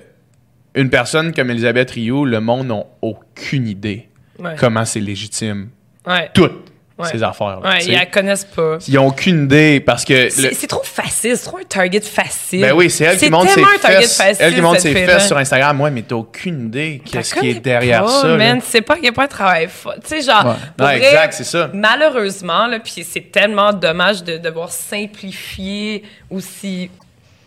une 0.75 0.89
personne 0.89 1.33
comme 1.33 1.49
Elisabeth 1.49 1.91
Rioux, 1.91 2.25
le 2.25 2.39
monde 2.39 2.67
n'a 2.67 2.83
aucune 3.01 3.67
idée 3.67 4.07
Ouais. 4.39 4.55
comment 4.59 4.83
c'est 4.85 4.99
légitime. 4.99 5.69
Ouais. 6.07 6.29
Toutes 6.33 6.71
Ouais. 6.95 7.09
ces 7.11 7.23
affaires-là. 7.23 7.57
Ouais, 7.59 7.79
tu 7.79 7.85
sais. 7.85 7.91
ils 7.91 7.95
la 7.97 8.05
connaissent 8.05 8.45
pas. 8.45 8.77
Ils 8.87 8.93
n'ont 8.93 9.07
aucune 9.07 9.45
idée 9.45 9.79
parce 9.79 10.05
que. 10.05 10.29
C'est 10.29 10.67
trop 10.67 10.83
facile, 10.83 11.35
c'est 11.35 11.45
trop 11.45 11.57
un 11.57 11.63
target 11.63 12.01
facile. 12.01 12.61
Ben 12.61 12.73
oui, 12.73 12.89
c'est 12.91 13.05
elle 13.05 13.17
qui 13.17 13.29
monte 13.31 13.49
ses 13.49 13.63
fesses. 13.63 14.37
Elle 14.39 14.53
qui 14.53 14.61
monte 14.61 14.75
cette 14.79 14.91
ses 14.93 14.93
fille-là. 14.99 15.13
fesses 15.17 15.27
sur 15.27 15.37
Instagram. 15.37 15.81
Ouais, 15.81 15.89
mais 15.89 16.03
t'as 16.03 16.15
aucune 16.15 16.67
idée 16.67 17.01
qu'est-ce 17.03 17.33
qui 17.33 17.49
est 17.49 17.59
derrière 17.59 18.05
pas, 18.05 18.21
ça. 18.21 18.27
là. 18.27 18.37
Man, 18.37 18.61
tu 18.61 18.67
sais 18.67 18.81
pas 18.81 18.93
à 18.93 18.97
quel 19.01 19.11
point 19.11 19.23
elle 19.23 19.29
travaille 19.29 19.67
fort. 19.69 19.95
Tu 20.03 20.07
sais, 20.09 20.21
genre, 20.21 20.45
Ouais. 20.45 20.85
Ouais, 20.85 20.97
vrai, 20.99 21.07
exact, 21.07 21.33
c'est 21.33 21.43
ça. 21.45 21.69
Malheureusement, 21.73 22.67
là, 22.67 22.79
puis 22.79 23.03
c'est 23.03 23.31
tellement 23.31 23.73
dommage 23.73 24.23
de 24.23 24.37
devoir 24.37 24.71
simplifier 24.71 26.03
aussi 26.29 26.91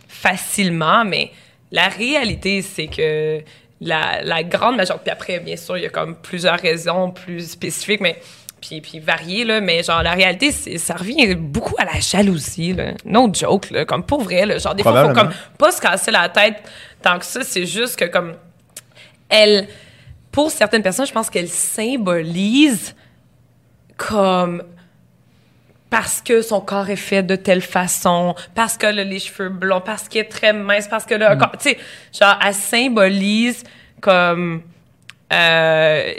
facilement, 0.08 1.04
mais 1.04 1.30
la 1.70 1.88
réalité, 1.88 2.62
c'est 2.62 2.86
que 2.86 3.40
la, 3.80 4.22
la 4.22 4.42
grande 4.42 4.76
majorité, 4.76 5.04
puis 5.04 5.12
après, 5.12 5.38
bien 5.40 5.56
sûr, 5.56 5.76
il 5.76 5.82
y 5.84 5.86
a 5.86 5.90
comme 5.90 6.16
plusieurs 6.16 6.58
raisons 6.58 7.10
plus 7.10 7.50
spécifiques, 7.50 8.00
mais 8.00 8.18
puis, 8.66 8.80
puis 8.80 8.98
variées, 8.98 9.44
là, 9.44 9.60
mais 9.60 9.82
genre, 9.82 10.02
la 10.02 10.12
réalité, 10.12 10.50
ça 10.52 10.94
revient 10.94 11.34
beaucoup 11.34 11.74
à 11.78 11.84
la 11.84 12.00
jalousie, 12.00 12.72
là. 12.72 12.92
No 13.04 13.28
joke, 13.32 13.70
là, 13.70 13.84
comme 13.84 14.04
pour 14.04 14.22
vrai, 14.22 14.46
là. 14.46 14.58
Genre, 14.58 14.74
des 14.74 14.82
fois, 14.82 15.08
faut 15.08 15.14
comme 15.14 15.30
pas 15.58 15.72
se 15.72 15.80
casser 15.80 16.10
la 16.10 16.28
tête 16.28 16.62
tant 17.02 17.18
que 17.18 17.24
ça, 17.24 17.42
c'est 17.44 17.66
juste 17.66 17.96
que 17.96 18.06
comme 18.06 18.34
elle, 19.28 19.68
pour 20.32 20.50
certaines 20.50 20.82
personnes, 20.82 21.06
je 21.06 21.12
pense 21.12 21.30
qu'elle 21.30 21.48
symbolise 21.48 22.94
comme 23.96 24.62
parce 25.88 26.20
que 26.20 26.42
son 26.42 26.60
corps 26.60 26.90
est 26.90 26.96
fait 26.96 27.22
de 27.22 27.36
telle 27.36 27.62
façon, 27.62 28.34
parce 28.54 28.76
qu'elle 28.76 28.98
a 28.98 29.04
les 29.04 29.20
cheveux 29.20 29.48
blonds, 29.48 29.80
parce 29.80 30.08
qu'elle 30.08 30.22
est 30.22 30.28
très 30.28 30.52
mince, 30.52 30.88
parce 30.88 31.06
que 31.06 31.14
là, 31.14 31.36
tu 31.36 31.70
sais, 31.70 31.78
genre, 32.12 32.38
elle 32.44 32.54
symbolise 32.54 33.62
comme 34.00 34.62
euh, 35.32 36.12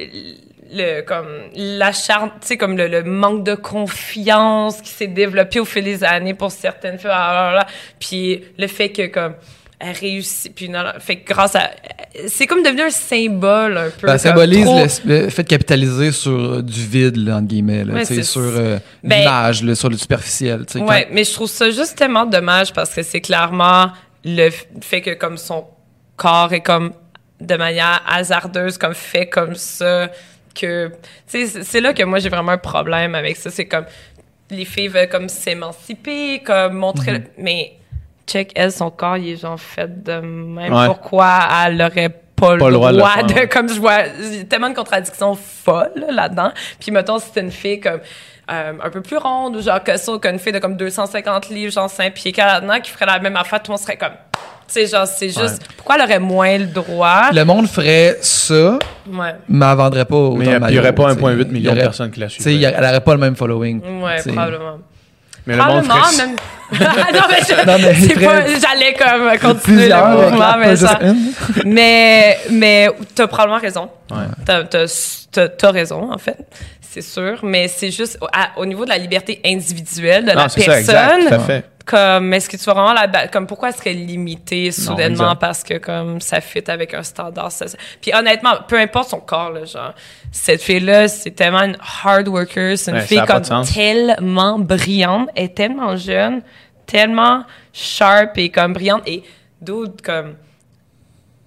le 0.72 1.02
comme 1.02 1.28
l'acharn, 1.56 2.30
tu 2.42 2.48
sais, 2.48 2.58
comme 2.58 2.78
le, 2.78 2.88
le 2.88 3.04
manque 3.04 3.44
de 3.44 3.56
confiance 3.56 4.82
qui 4.82 4.90
s'est 4.92 5.08
développé 5.08 5.60
au 5.60 5.66
fil 5.66 5.84
des 5.84 6.04
années 6.04 6.34
pour 6.34 6.52
certaines 6.52 6.98
filles, 6.98 7.10
ah, 7.12 7.34
là, 7.34 7.52
là, 7.52 7.56
là. 7.60 7.68
puis 8.00 8.44
le 8.58 8.68
fait 8.68 8.90
que 8.90 9.08
comme 9.08 9.34
elle 9.80 9.96
réussit, 9.96 10.56
puis 10.56 10.70
non, 10.70 10.82
fait 11.00 11.18
que 11.18 11.32
grâce 11.32 11.56
à, 11.56 11.70
c'est 12.28 12.48
comme 12.48 12.64
devenu 12.64 12.82
un 12.82 12.90
symbole 12.90 13.78
un 13.78 13.90
peu. 13.92 14.08
Ben, 14.08 14.18
symbolise 14.18 14.66
trop- 14.66 14.80
le, 15.06 15.22
le 15.26 15.30
fait 15.30 15.44
de 15.44 15.48
capitaliser 15.50 16.12
sur 16.12 16.32
euh, 16.32 16.62
du 16.64 16.84
vide, 16.84 17.16
là, 17.18 17.36
entre 17.38 17.48
guillemets, 17.48 17.84
là, 17.84 17.94
Ouais, 17.94 18.00
tu 18.02 18.08
sais, 18.08 18.16
c'est- 18.16 18.24
sur 18.24 18.42
euh, 18.42 18.80
Ben- 19.04 19.20
l'image, 19.20 19.74
sur 19.76 19.90
le 19.90 19.98
superficiel. 19.98 20.66
tu 20.66 20.74
sais, 20.74 20.80
quand- 20.80 21.00
mais 21.12 21.24
je 21.24 21.32
trouve 21.32 21.48
ça 21.50 21.70
juste 21.70 21.96
tellement 21.96 22.26
dommage 22.26 22.74
parce 22.74 22.92
que 22.94 23.04
c'est 23.04 23.22
clairement 23.22 23.92
le 24.26 24.50
fait 24.82 25.02
que 25.02 25.14
comme 25.14 25.38
son 25.38 25.66
corps 26.16 26.52
est 26.54 26.62
comme 26.62 26.94
de 27.40 27.56
manière 27.56 28.02
hasardeuse, 28.10 28.80
comme 28.80 28.96
fait 28.96 29.28
comme 29.28 29.54
ça, 29.54 30.10
que 30.60 30.92
c'est- 31.26 31.82
là 31.82 31.94
que 31.94 32.04
moi 32.04 32.20
j'ai 32.20 32.30
vraiment 32.30 32.54
un 32.54 32.58
problème 32.58 33.16
avec 33.16 33.36
ça. 33.38 33.50
C'est 33.50 33.66
comme 33.66 33.86
les 34.50 34.66
filles 34.66 34.88
veulent 34.88 35.10
comme 35.10 35.30
s'émanciper, 35.30 36.40
comme 36.44 36.74
montrer, 36.74 37.12
le- 37.12 37.24
mais 37.38 37.74
check 38.26 38.52
elle 38.56 38.72
son 38.72 38.90
corps 38.90 39.18
il 39.18 39.32
est 39.34 39.36
genre 39.38 39.60
fait 39.60 40.04
de 40.04 40.20
même. 40.20 40.74
Ouais. 40.74 40.86
Pourquoi 40.88 41.40
elle 41.66 41.82
aurait 41.82 42.10
pas, 42.36 42.56
le 42.56 42.72
droit, 42.72 42.92
de, 42.92 43.00
faire, 43.02 43.36
ouais. 43.36 43.48
comme 43.48 43.68
je 43.68 43.80
vois 43.80 44.04
tellement 44.48 44.70
de 44.70 44.76
contradictions 44.76 45.34
folles 45.36 45.92
là, 45.96 46.12
là-dedans. 46.12 46.52
Puis 46.80 46.92
mettons 46.92 47.18
si 47.18 47.28
c'est 47.34 47.42
une 47.42 47.52
fille 47.52 47.80
comme 47.80 48.00
euh, 48.52 48.74
un 48.82 48.90
peu 48.90 49.02
plus 49.02 49.18
ronde 49.18 49.56
ou 49.58 49.62
genre 49.62 49.84
que 49.84 49.98
ça 49.98 50.12
qu'une 50.22 50.40
fille 50.40 50.54
de 50.54 50.60
comme 50.60 50.78
250 50.78 51.50
livres, 51.50 51.74
genre 51.74 51.90
5 51.90 52.14
pieds 52.14 52.32
là-dedans 52.38 52.80
qui 52.80 52.92
ferait 52.92 53.06
la 53.08 53.20
même 53.20 53.36
affaire, 53.36 53.62
tout 53.62 53.72
le 53.72 53.74
monde 53.78 53.82
serait 53.82 53.98
comme 53.98 54.14
tu 54.68 54.74
sais 54.74 54.88
genre 54.88 55.08
c'est 55.08 55.30
juste 55.30 55.62
pourquoi 55.78 55.96
elle 55.96 56.02
aurait 56.04 56.20
moins 56.20 56.58
le 56.58 56.66
droit? 56.66 57.32
Le 57.34 57.44
monde 57.46 57.68
ferait 57.68 58.18
ça, 58.22 58.78
Ouais. 59.10 59.36
mais 59.50 59.66
elle 59.66 59.78
vendrait 59.78 60.06
pas 60.06 60.16
autant 60.16 60.38
Mais 60.38 60.46
il 60.46 60.68
n'y 60.74 60.80
aurait 60.80 60.94
pas 60.94 61.14
tu 61.14 61.20
sais. 61.20 61.26
1,8 61.26 61.38
Il 61.40 61.48
y 61.50 61.54
million 61.54 61.74
de 61.74 61.80
personnes 61.80 62.12
qui 62.12 62.20
la 62.20 62.28
a- 62.66 62.72
elle 62.72 62.84
aurait 62.84 63.02
pas 63.02 63.14
le 63.14 63.20
même 63.20 63.36
following. 63.36 63.82
Sais. 64.20 64.32
probablement. 64.32 64.78
Mais 65.46 65.56
le 65.56 65.64
monde 65.64 65.84
Probablement, 65.86 66.06
ferait... 66.08 66.28
même. 66.28 66.36
non, 67.16 67.24
mais, 67.30 67.96
je- 67.96 68.18
mais 68.20 68.26
pas- 68.26 68.60
j'allais 68.60 68.94
comme 68.96 69.38
continuer 69.50 69.88
le 69.88 69.96
mouvement, 70.30 70.58
mais 70.60 70.76
ça. 70.76 71.00
mais, 71.66 72.38
mais 72.52 72.90
t'as 73.16 73.28
probablement 73.28 73.60
raison. 73.62 73.90
Ouais. 74.12 74.18
T'as, 74.46 74.64
t'as- 74.66 74.86
t'as- 75.32 75.48
t'as 75.50 75.72
raison, 75.72 76.12
en 76.12 76.18
fait. 76.18 76.38
C'est 76.92 77.02
sûr. 77.02 77.40
Mais 77.44 77.68
c'est 77.68 77.92
juste 77.92 78.18
au, 78.22 78.28
à- 78.34 78.58
au 78.58 78.66
niveau 78.66 78.84
de 78.86 78.90
la 78.90 78.98
liberté 78.98 79.40
individuelle 79.46 80.26
de 80.26 80.32
Non, 80.32 80.36
la 80.44 80.50
c'est 80.50 80.62
ça, 80.62 80.80
exact, 80.80 81.20
personne. 81.30 81.46
fait. 81.46 81.66
comme, 81.86 82.34
est-ce 82.34 82.50
que 82.50 82.58
tu 82.58 82.64
vas 82.66 82.74
vraiment 82.74 82.94
la 82.94 83.28
comme 83.28 83.46
pourquoi 83.48 83.70
est-ce 83.70 83.82
qu'elle 83.82 83.98
est 84.02 84.06
limitée 84.06 84.72
soudainement 84.72 85.36
parce 85.38 85.64
que 85.64 85.78
comme 85.78 86.20
ça 86.22 86.42
fit 86.42 86.64
avec 86.68 86.94
un 86.94 87.04
standard 87.04 87.50
ça- 87.52 87.68
ça- 87.68 87.78
puis 88.02 88.12
honnêtement 88.14 88.56
peu 88.68 88.78
importe 88.80 89.10
son 89.10 89.20
corps 89.22 89.52
là, 89.52 89.64
genre 89.64 89.94
cette 90.32 90.62
fille 90.62 90.82
là 90.82 91.08
c'est 91.08 91.32
tellement 91.32 91.64
une 91.64 91.78
hard 92.04 92.28
worker 92.28 92.78
c'est 92.78 92.92
une 92.92 92.98
Ouais, 92.98 93.04
fille 93.04 93.22
comme 93.26 93.42
tellement 93.74 94.60
brillante 94.60 95.30
elle 95.36 95.46
est 95.46 95.56
tellement 95.56 95.96
jeune 95.96 96.42
tellement 96.86 97.44
sharp 97.72 98.38
et 98.38 98.50
comme 98.50 98.74
brillante 98.74 99.04
et 99.06 99.24
d'autres 99.62 100.02
comme 100.04 100.36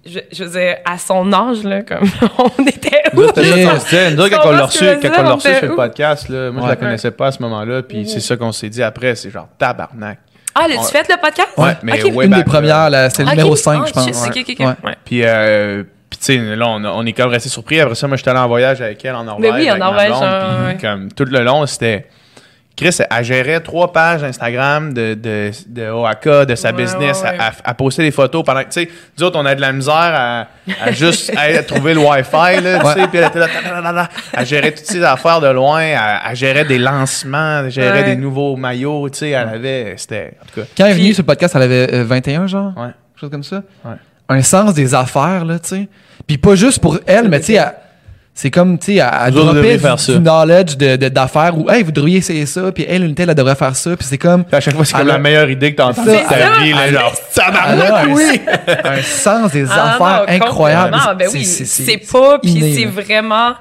je, 0.05 0.19
je 0.31 0.43
veux 0.43 0.59
dire 0.59 0.75
à 0.85 0.97
son 0.97 1.31
âge 1.31 1.63
là 1.63 1.81
comme 1.83 1.99
on 2.37 2.63
était 2.65 3.01
où 3.13 3.23
C'était 3.27 3.43
ça 3.43 3.71
qu'on 3.73 3.79
se 3.79 3.85
disait. 3.89 4.11
Nous, 4.11 4.23
Tu 4.23 4.29
quand 4.29 4.41
on 4.45 4.51
l'a 4.51 4.65
reçu, 4.65 4.85
je 4.85 5.07
quand 5.07 5.09
on 5.19 5.23
l'a 5.23 5.31
On 5.33 5.35
reçu 5.35 5.53
sur 5.55 5.67
le 5.67 5.75
podcast, 5.75 6.29
là, 6.29 6.51
moi, 6.51 6.61
je 6.61 6.65
Ouais. 6.65 6.69
la 6.71 6.75
connaissais 6.75 7.11
pas 7.11 7.27
à 7.27 7.31
ce 7.31 7.41
moment-là. 7.43 7.83
Puis 7.83 8.07
c'est 8.09 8.19
ça 8.19 8.35
qu'on 8.37 8.51
s'est 8.51 8.69
dit 8.69 8.81
après, 8.83 9.15
c'est 9.15 9.29
genre 9.29 9.47
tabarnak. 9.57 10.19
ah 10.55 10.67
l'as-tu 10.67 10.79
Ouais. 10.79 10.85
fait 10.85 11.07
le 11.09 11.21
podcast? 11.21 11.49
Ouais, 11.57 11.77
mais 11.83 12.03
Ok. 12.03 12.15
way 12.15 12.25
Une 12.25 12.31
back, 12.31 12.39
des 12.45 12.49
premières, 12.51 12.89
là, 12.89 13.09
c'est 13.09 13.23
le 13.23 13.29
numéro 13.29 13.55
5, 13.55 13.81
Ah, 13.83 13.85
je 13.87 13.93
pense. 13.93 14.05
shit, 14.05 14.15
ok, 14.15 14.37
ok, 14.37 14.49
ok. 14.49 14.59
Ouais. 14.59 14.89
Ouais. 14.89 14.95
Puis, 15.05 15.21
euh, 15.23 15.83
puis 16.09 16.19
tu 16.19 16.25
sais, 16.25 16.55
là, 16.55 16.67
on, 16.67 16.83
on 16.83 17.05
est 17.05 17.13
quand 17.13 17.23
même 17.23 17.31
resté 17.33 17.49
surpris. 17.49 17.79
Après 17.79 17.95
ça, 17.95 18.07
moi, 18.07 18.17
j'étais 18.17 18.29
allé 18.31 18.39
en 18.39 18.47
voyage 18.47 18.81
avec 18.81 19.03
elle 19.05 19.15
en 19.15 19.23
Norvège. 19.23 19.51
Mais 19.53 19.59
oui, 19.61 19.71
en 19.71 19.77
Norvège, 19.77 20.11
puis 20.69 20.77
comme 20.81 21.11
tout 21.13 21.25
le 21.25 21.39
long, 21.43 21.65
c'était. 21.65 22.07
Chris, 22.75 22.97
elle 23.09 23.23
gérait 23.25 23.59
trois 23.59 23.91
pages 23.91 24.23
Instagram 24.23 24.93
de, 24.93 25.13
de, 25.13 25.51
de 25.67 26.45
de 26.45 26.55
sa 26.55 26.69
Ouais, 26.71 26.73
business. 26.75 27.21
ouais, 27.21 27.31
ouais. 27.31 27.37
À, 27.63 27.73
poster 27.73 28.03
des 28.03 28.11
photos 28.11 28.43
pendant 28.43 28.61
que, 28.61 28.69
tu 28.69 28.81
sais, 28.81 28.89
nous 29.17 29.23
autres, 29.25 29.37
on 29.39 29.45
a 29.45 29.53
de 29.53 29.61
la 29.61 29.71
misère 29.71 29.93
à, 29.93 30.47
à 30.83 30.91
juste 30.91 31.31
à 31.37 31.61
trouver 31.63 31.93
le 31.93 31.99
Wi-Fi, 31.99 32.61
là, 32.63 32.79
tu 32.79 32.99
sais. 33.01 33.07
Puis 33.07 33.17
elle 33.19 33.25
était 33.27 33.39
là, 33.39 33.47
ta, 33.47 33.61
ta, 33.61 33.69
ta, 33.69 33.81
ta, 33.81 33.93
ta. 33.93 34.09
elle 34.33 34.45
gérait 34.45 34.71
toutes 34.71 34.85
ces 34.85 35.03
affaires 35.03 35.41
de 35.41 35.49
loin. 35.49 35.81
Elle, 35.81 36.35
gérait 36.35 36.65
des 36.65 36.79
lancements, 36.79 37.59
elle 37.65 37.71
gérait 37.71 37.91
Ouais. 38.01 38.03
des 38.03 38.15
nouveaux 38.15 38.55
maillots, 38.55 39.09
tu 39.09 39.19
sais. 39.19 39.29
Elle 39.31 39.49
avait. 39.49 39.93
C'était. 39.97 40.33
En 40.41 40.45
tout 40.45 40.61
cas. 40.61 40.67
Quand 40.77 40.85
elle 40.85 40.91
est 40.91 40.95
venue 40.95 41.13
sur 41.13 41.23
le 41.23 41.27
podcast, 41.27 41.53
elle 41.55 41.63
avait 41.63 41.93
euh, 41.93 42.03
21, 42.05 42.47
genre? 42.47 42.73
Ouais. 42.77 42.83
Quelque 42.87 43.19
chose 43.19 43.29
comme 43.31 43.43
ça? 43.43 43.61
Ouais. 43.85 43.95
Un 44.29 44.41
sens 44.41 44.73
des 44.73 44.95
affaires, 44.95 45.43
là, 45.45 45.59
tu 45.59 45.67
sais. 45.67 45.87
Puis 46.25 46.37
pas 46.37 46.55
juste 46.55 46.79
pour 46.79 46.97
elle, 47.05 47.27
mais 47.27 47.39
tu 47.41 47.47
sais, 47.47 47.53
elle, 47.55 47.73
C'est 48.33 48.49
comme, 48.49 48.79
tu 48.79 48.95
sais, 48.97 49.01
dropait 49.31 49.53
devriez 49.55 49.77
du, 49.77 49.83
ça. 49.83 50.13
knowledge 50.19 50.77
de, 50.77 50.95
de- 50.95 51.09
d'affaires 51.09 51.55
où, 51.57 51.69
hey, 51.69 51.83
vous 51.83 51.91
devriez 51.91 52.19
essayer 52.19 52.45
ça, 52.45 52.71
puis 52.71 52.85
elle, 52.87 53.03
une 53.03 53.13
telle, 53.13 53.29
elle 53.29 53.35
devrait 53.35 53.55
faire 53.55 53.75
ça, 53.75 53.95
puis 53.97 54.07
c'est 54.09 54.17
comme. 54.17 54.45
À 54.51 54.61
chaque 54.61 54.73
fois, 54.73 54.85
c'est 54.85 54.93
comme 54.97 55.07
la 55.07 55.17
meilleure 55.19 55.49
idée 55.49 55.71
que 55.73 55.77
t'as 55.77 55.87
entendue 55.87 56.09
C'est 56.09 56.23
de 56.23 56.29
ta 56.29 56.39
ça. 56.55 56.59
vie. 56.63 56.71
Là, 56.71 56.87
Elle 56.87 56.93
genre, 56.93 57.13
Elle 57.35 57.41
a 57.41 57.45
tabarnak, 57.51 58.07
un, 58.07 58.13
oui! 58.13 58.41
un 58.85 59.01
sens 59.01 59.51
des 59.51 59.65
Ah, 59.69 59.95
affaires 59.95 60.25
non, 60.27 60.45
incroyable. 60.45 60.91
complètement. 60.97 61.15
Ben 61.15 61.29
oui, 61.33 61.43
c'est 61.45 61.97
pas, 61.97 62.39
puis 62.39 62.73
c'est 62.75 62.85
vraiment, 62.85 63.53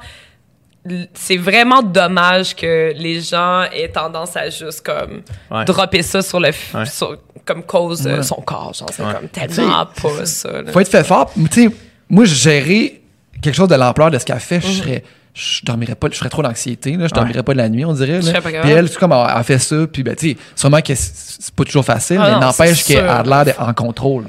c'est 1.14 1.36
vraiment 1.36 1.82
dommage 1.82 2.54
que 2.56 2.92
les 2.96 3.20
gens 3.20 3.64
aient 3.64 3.88
tendance 3.92 4.36
à 4.36 4.48
juste 4.50 4.82
comme 4.86 5.22
Ouais. 5.50 5.64
dropper 5.64 6.02
ça 6.02 6.22
sur 6.22 6.38
le, 6.40 6.48
Ouais. 6.74 6.86
sur- 6.86 7.18
comme 7.44 7.64
cause 7.64 8.02
de 8.02 8.12
Ouais. 8.18 8.22
son 8.22 8.36
corps, 8.36 8.72
genre 8.72 8.88
c'est 8.92 9.02
Ouais. 9.02 9.12
comme 9.12 9.28
tellement 9.28 9.86
pas 10.00 10.24
ça. 10.26 10.62
là. 10.62 10.72
faut 10.72 10.80
être 10.80 10.88
fait 10.90 11.04
fort. 11.04 11.30
Tu 11.50 11.64
sais, 11.64 11.70
moi, 12.08 12.24
je 12.24 12.34
gérais 12.34 12.99
quelque 13.42 13.54
chose 13.54 13.68
de 13.68 13.74
l'ampleur 13.74 14.10
de 14.10 14.18
ce 14.18 14.24
qu'elle 14.24 14.40
fait, 14.40 14.60
je 14.60 14.66
serais. 14.72 15.04
Je 15.32 15.60
dormirais 15.64 15.94
pas, 15.94 16.08
je 16.10 16.16
ferais 16.16 16.28
trop 16.28 16.42
d'anxiété, 16.42 16.96
là, 16.96 17.06
je 17.06 17.14
dormirais 17.14 17.44
pas 17.44 17.52
de 17.52 17.58
la 17.58 17.68
nuit, 17.68 17.84
on 17.84 17.92
dirait. 17.92 18.20
là. 18.20 18.32
Puis 18.62 18.70
elle, 18.72 18.88
c'est 18.88 18.98
comme, 18.98 19.12
elle, 19.12 19.32
elle 19.36 19.44
fait 19.44 19.58
ça, 19.60 19.76
puis 19.86 20.02
ben, 20.02 20.16
tu 20.16 20.30
sais, 20.30 20.36
sûrement 20.56 20.80
que 20.80 20.92
c'est 20.94 21.54
pas 21.54 21.64
toujours 21.64 21.84
facile, 21.84 22.18
Ah 22.20 22.32
mais 22.34 22.40
n'empêche 22.46 22.82
qu'elle 22.84 23.06
a 23.08 23.22
l'air 23.22 23.44
d'être 23.44 23.62
en 23.62 23.72
contrôle. 23.72 24.24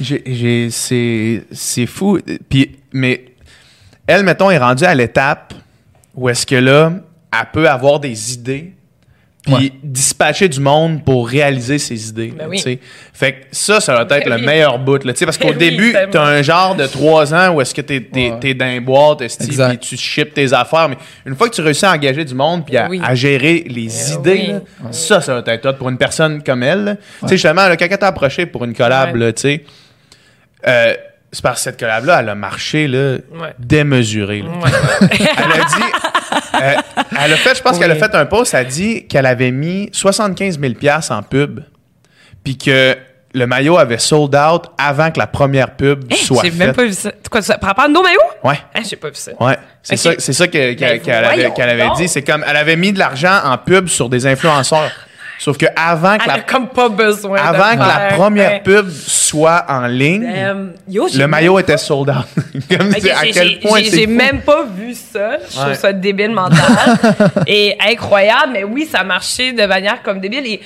J'ai, 0.00 0.22
j'ai, 0.24 0.70
c'est, 0.70 1.44
c'est 1.52 1.84
fou. 1.86 2.18
Puis, 2.48 2.78
mais 2.94 3.34
elle, 4.06 4.22
mettons, 4.24 4.50
est 4.50 4.56
rendue 4.58 4.84
à 4.84 4.94
l'étape 4.94 5.52
où 6.14 6.28
est-ce 6.30 6.46
que 6.46 6.56
là, 6.56 6.90
elle 7.32 7.46
peut 7.52 7.68
avoir 7.68 8.00
des 8.00 8.32
idées 8.32 8.72
puis 9.42 9.54
Ouais. 9.54 9.72
dispatcher 9.82 10.48
du 10.50 10.60
monde 10.60 11.02
pour 11.02 11.26
réaliser 11.26 11.78
ses 11.78 12.10
idées. 12.10 12.28
Ben 12.36 12.42
là, 12.44 12.48
oui. 12.48 12.56
tu 12.58 12.62
sais. 12.64 12.78
Fait 13.14 13.32
que 13.32 13.38
ça, 13.52 13.80
ça 13.80 13.94
va 13.94 14.02
être 14.02 14.08
Ben 14.08 14.22
le 14.28 14.36
oui. 14.36 14.42
meilleur 14.46 14.78
bout. 14.78 15.02
Là, 15.02 15.14
tu 15.14 15.18
sais, 15.20 15.24
parce 15.24 15.38
qu'au 15.38 15.48
Ben 15.48 15.54
oui, 15.58 15.70
début, 15.70 15.92
tellement. 15.92 16.12
t'as 16.12 16.22
un 16.24 16.42
genre 16.42 16.74
de 16.74 16.86
trois 16.86 17.32
ans 17.32 17.54
où 17.54 17.60
est-ce 17.62 17.74
que 17.74 17.80
t'es, 17.80 18.00
t'es, 18.02 18.30
Ouais. 18.32 18.38
t'es 18.38 18.52
dans 18.54 18.66
puis 19.70 19.78
tu 19.78 19.96
ships 19.96 20.34
tes 20.34 20.52
affaires. 20.52 20.90
Mais 20.90 20.96
une 21.24 21.34
fois 21.36 21.48
que 21.48 21.54
tu 21.54 21.62
réussis 21.62 21.86
à 21.86 21.92
engager 21.92 22.24
du 22.24 22.34
monde 22.34 22.66
puis 22.66 22.76
à, 22.76 22.86
Oui. 22.88 23.00
à 23.02 23.14
gérer 23.14 23.64
les 23.66 23.86
Ben 23.88 24.18
idées, 24.20 24.44
oui. 24.48 24.52
là, 24.52 24.60
ça, 24.92 25.20
ça 25.22 25.40
va 25.40 25.52
être 25.54 25.66
hot 25.66 25.72
pour 25.72 25.88
une 25.88 25.98
personne 25.98 26.42
comme 26.42 26.62
elle. 26.62 26.98
Tu 27.22 27.28
sais, 27.28 27.36
justement, 27.36 27.66
là, 27.66 27.76
quand 27.78 27.86
elle 27.90 27.98
t'a 27.98 28.08
approché 28.08 28.44
pour 28.44 28.64
une 28.64 28.74
collab, 28.74 29.14
Ouais. 29.14 29.20
là, 29.20 29.32
tu 29.32 29.40
sais, 29.42 29.64
euh, 30.66 30.94
c'est 31.32 31.42
parce 31.42 31.60
que 31.60 31.62
cette 31.70 31.78
collab-là, 31.80 32.20
elle 32.20 32.28
a 32.28 32.34
marché 32.34 32.88
là, 32.88 33.14
Ouais. 33.32 33.54
démesuré. 33.58 34.42
là. 34.42 34.48
Ouais. 34.50 34.70
Elle 35.38 35.60
a 35.60 35.64
dit. 35.64 36.09
Euh, 36.60 37.02
elle 37.24 37.32
a 37.32 37.36
fait, 37.36 37.54
je 37.56 37.62
pense 37.62 37.74
Oui. 37.74 37.78
qu'elle 37.80 37.90
a 37.92 37.96
fait 37.96 38.14
un 38.14 38.26
post, 38.26 38.54
elle 38.54 38.60
a 38.60 38.64
dit 38.64 39.06
qu'elle 39.06 39.26
avait 39.26 39.50
mis 39.50 39.88
75 39.92 40.58
000 40.60 40.72
en 41.10 41.22
pub, 41.22 41.60
puis 42.44 42.56
que 42.58 42.96
le 43.32 43.46
maillot 43.46 43.78
avait 43.78 43.98
sold 43.98 44.34
out 44.34 44.64
avant 44.76 45.10
que 45.12 45.18
la 45.20 45.26
première 45.28 45.76
pub 45.76 46.04
Hey, 46.10 46.18
soit 46.18 46.42
j'ai 46.42 46.50
faite. 46.50 46.58
même 46.58 46.72
pas 46.74 46.84
vu 46.84 46.92
ça. 46.92 47.12
Quoi, 47.30 47.42
ça? 47.42 47.58
Par 47.58 47.68
rapport 47.68 47.84
à 47.84 47.88
nos 47.88 48.02
maillots? 48.02 48.18
Ouais. 48.42 48.58
Hein, 48.74 48.80
j'ai 48.88 48.96
pas 48.96 49.08
vu 49.08 49.14
ça. 49.14 49.30
Ouais, 49.38 49.56
c'est 49.82 49.96
ça, 49.96 50.12
ça 50.18 50.48
qu'elle 50.48 50.74
Ben, 50.76 51.00
qu'elle 51.00 51.24
avait, 51.24 51.82
avait 51.82 51.88
dit. 51.96 52.08
C'est 52.08 52.22
comme, 52.22 52.44
elle 52.48 52.56
avait 52.56 52.74
mis 52.76 52.92
de 52.92 52.98
l'argent 52.98 53.38
en 53.44 53.56
pub 53.56 53.86
sur 53.88 54.08
des 54.08 54.26
influenceurs. 54.26 54.90
Sauf 55.42 55.56
que 55.56 55.64
avant 55.74 56.18
que 56.18 56.24
Elle 56.24 56.28
la, 56.36 56.40
comme 56.40 56.68
pas 56.68 56.90
besoin 56.90 57.40
de 57.40 57.46
avant 57.46 57.72
que 57.72 57.78
la 57.78 57.84
faire, 58.08 58.16
première 58.18 58.62
pub 58.62 58.90
soit 58.90 59.64
en 59.70 59.86
ligne. 59.86 60.30
Yo, 60.86 61.08
le 61.14 61.26
maillot 61.26 61.58
était 61.58 61.78
sold 61.78 62.10
out. 62.10 62.26
comme 62.70 62.92
à 62.94 62.98
j'ai- 63.24 63.30
quel 63.32 63.58
point 63.60 63.80
j'ai- 63.82 64.06
même 64.06 64.42
pas 64.42 64.64
vu 64.64 64.92
ça. 64.94 65.38
Je 65.48 65.54
trouve 65.56 65.68
Ouais. 65.68 65.74
ça 65.74 65.94
débile 65.94 66.32
mental. 66.32 66.60
et 67.46 67.74
incroyable, 67.80 68.52
mais 68.52 68.64
oui, 68.64 68.86
ça 68.90 68.98
a 68.98 69.04
marché 69.04 69.52
de 69.52 69.64
manière 69.64 70.02
comme 70.02 70.20
débile. 70.20 70.46
Et 70.46 70.60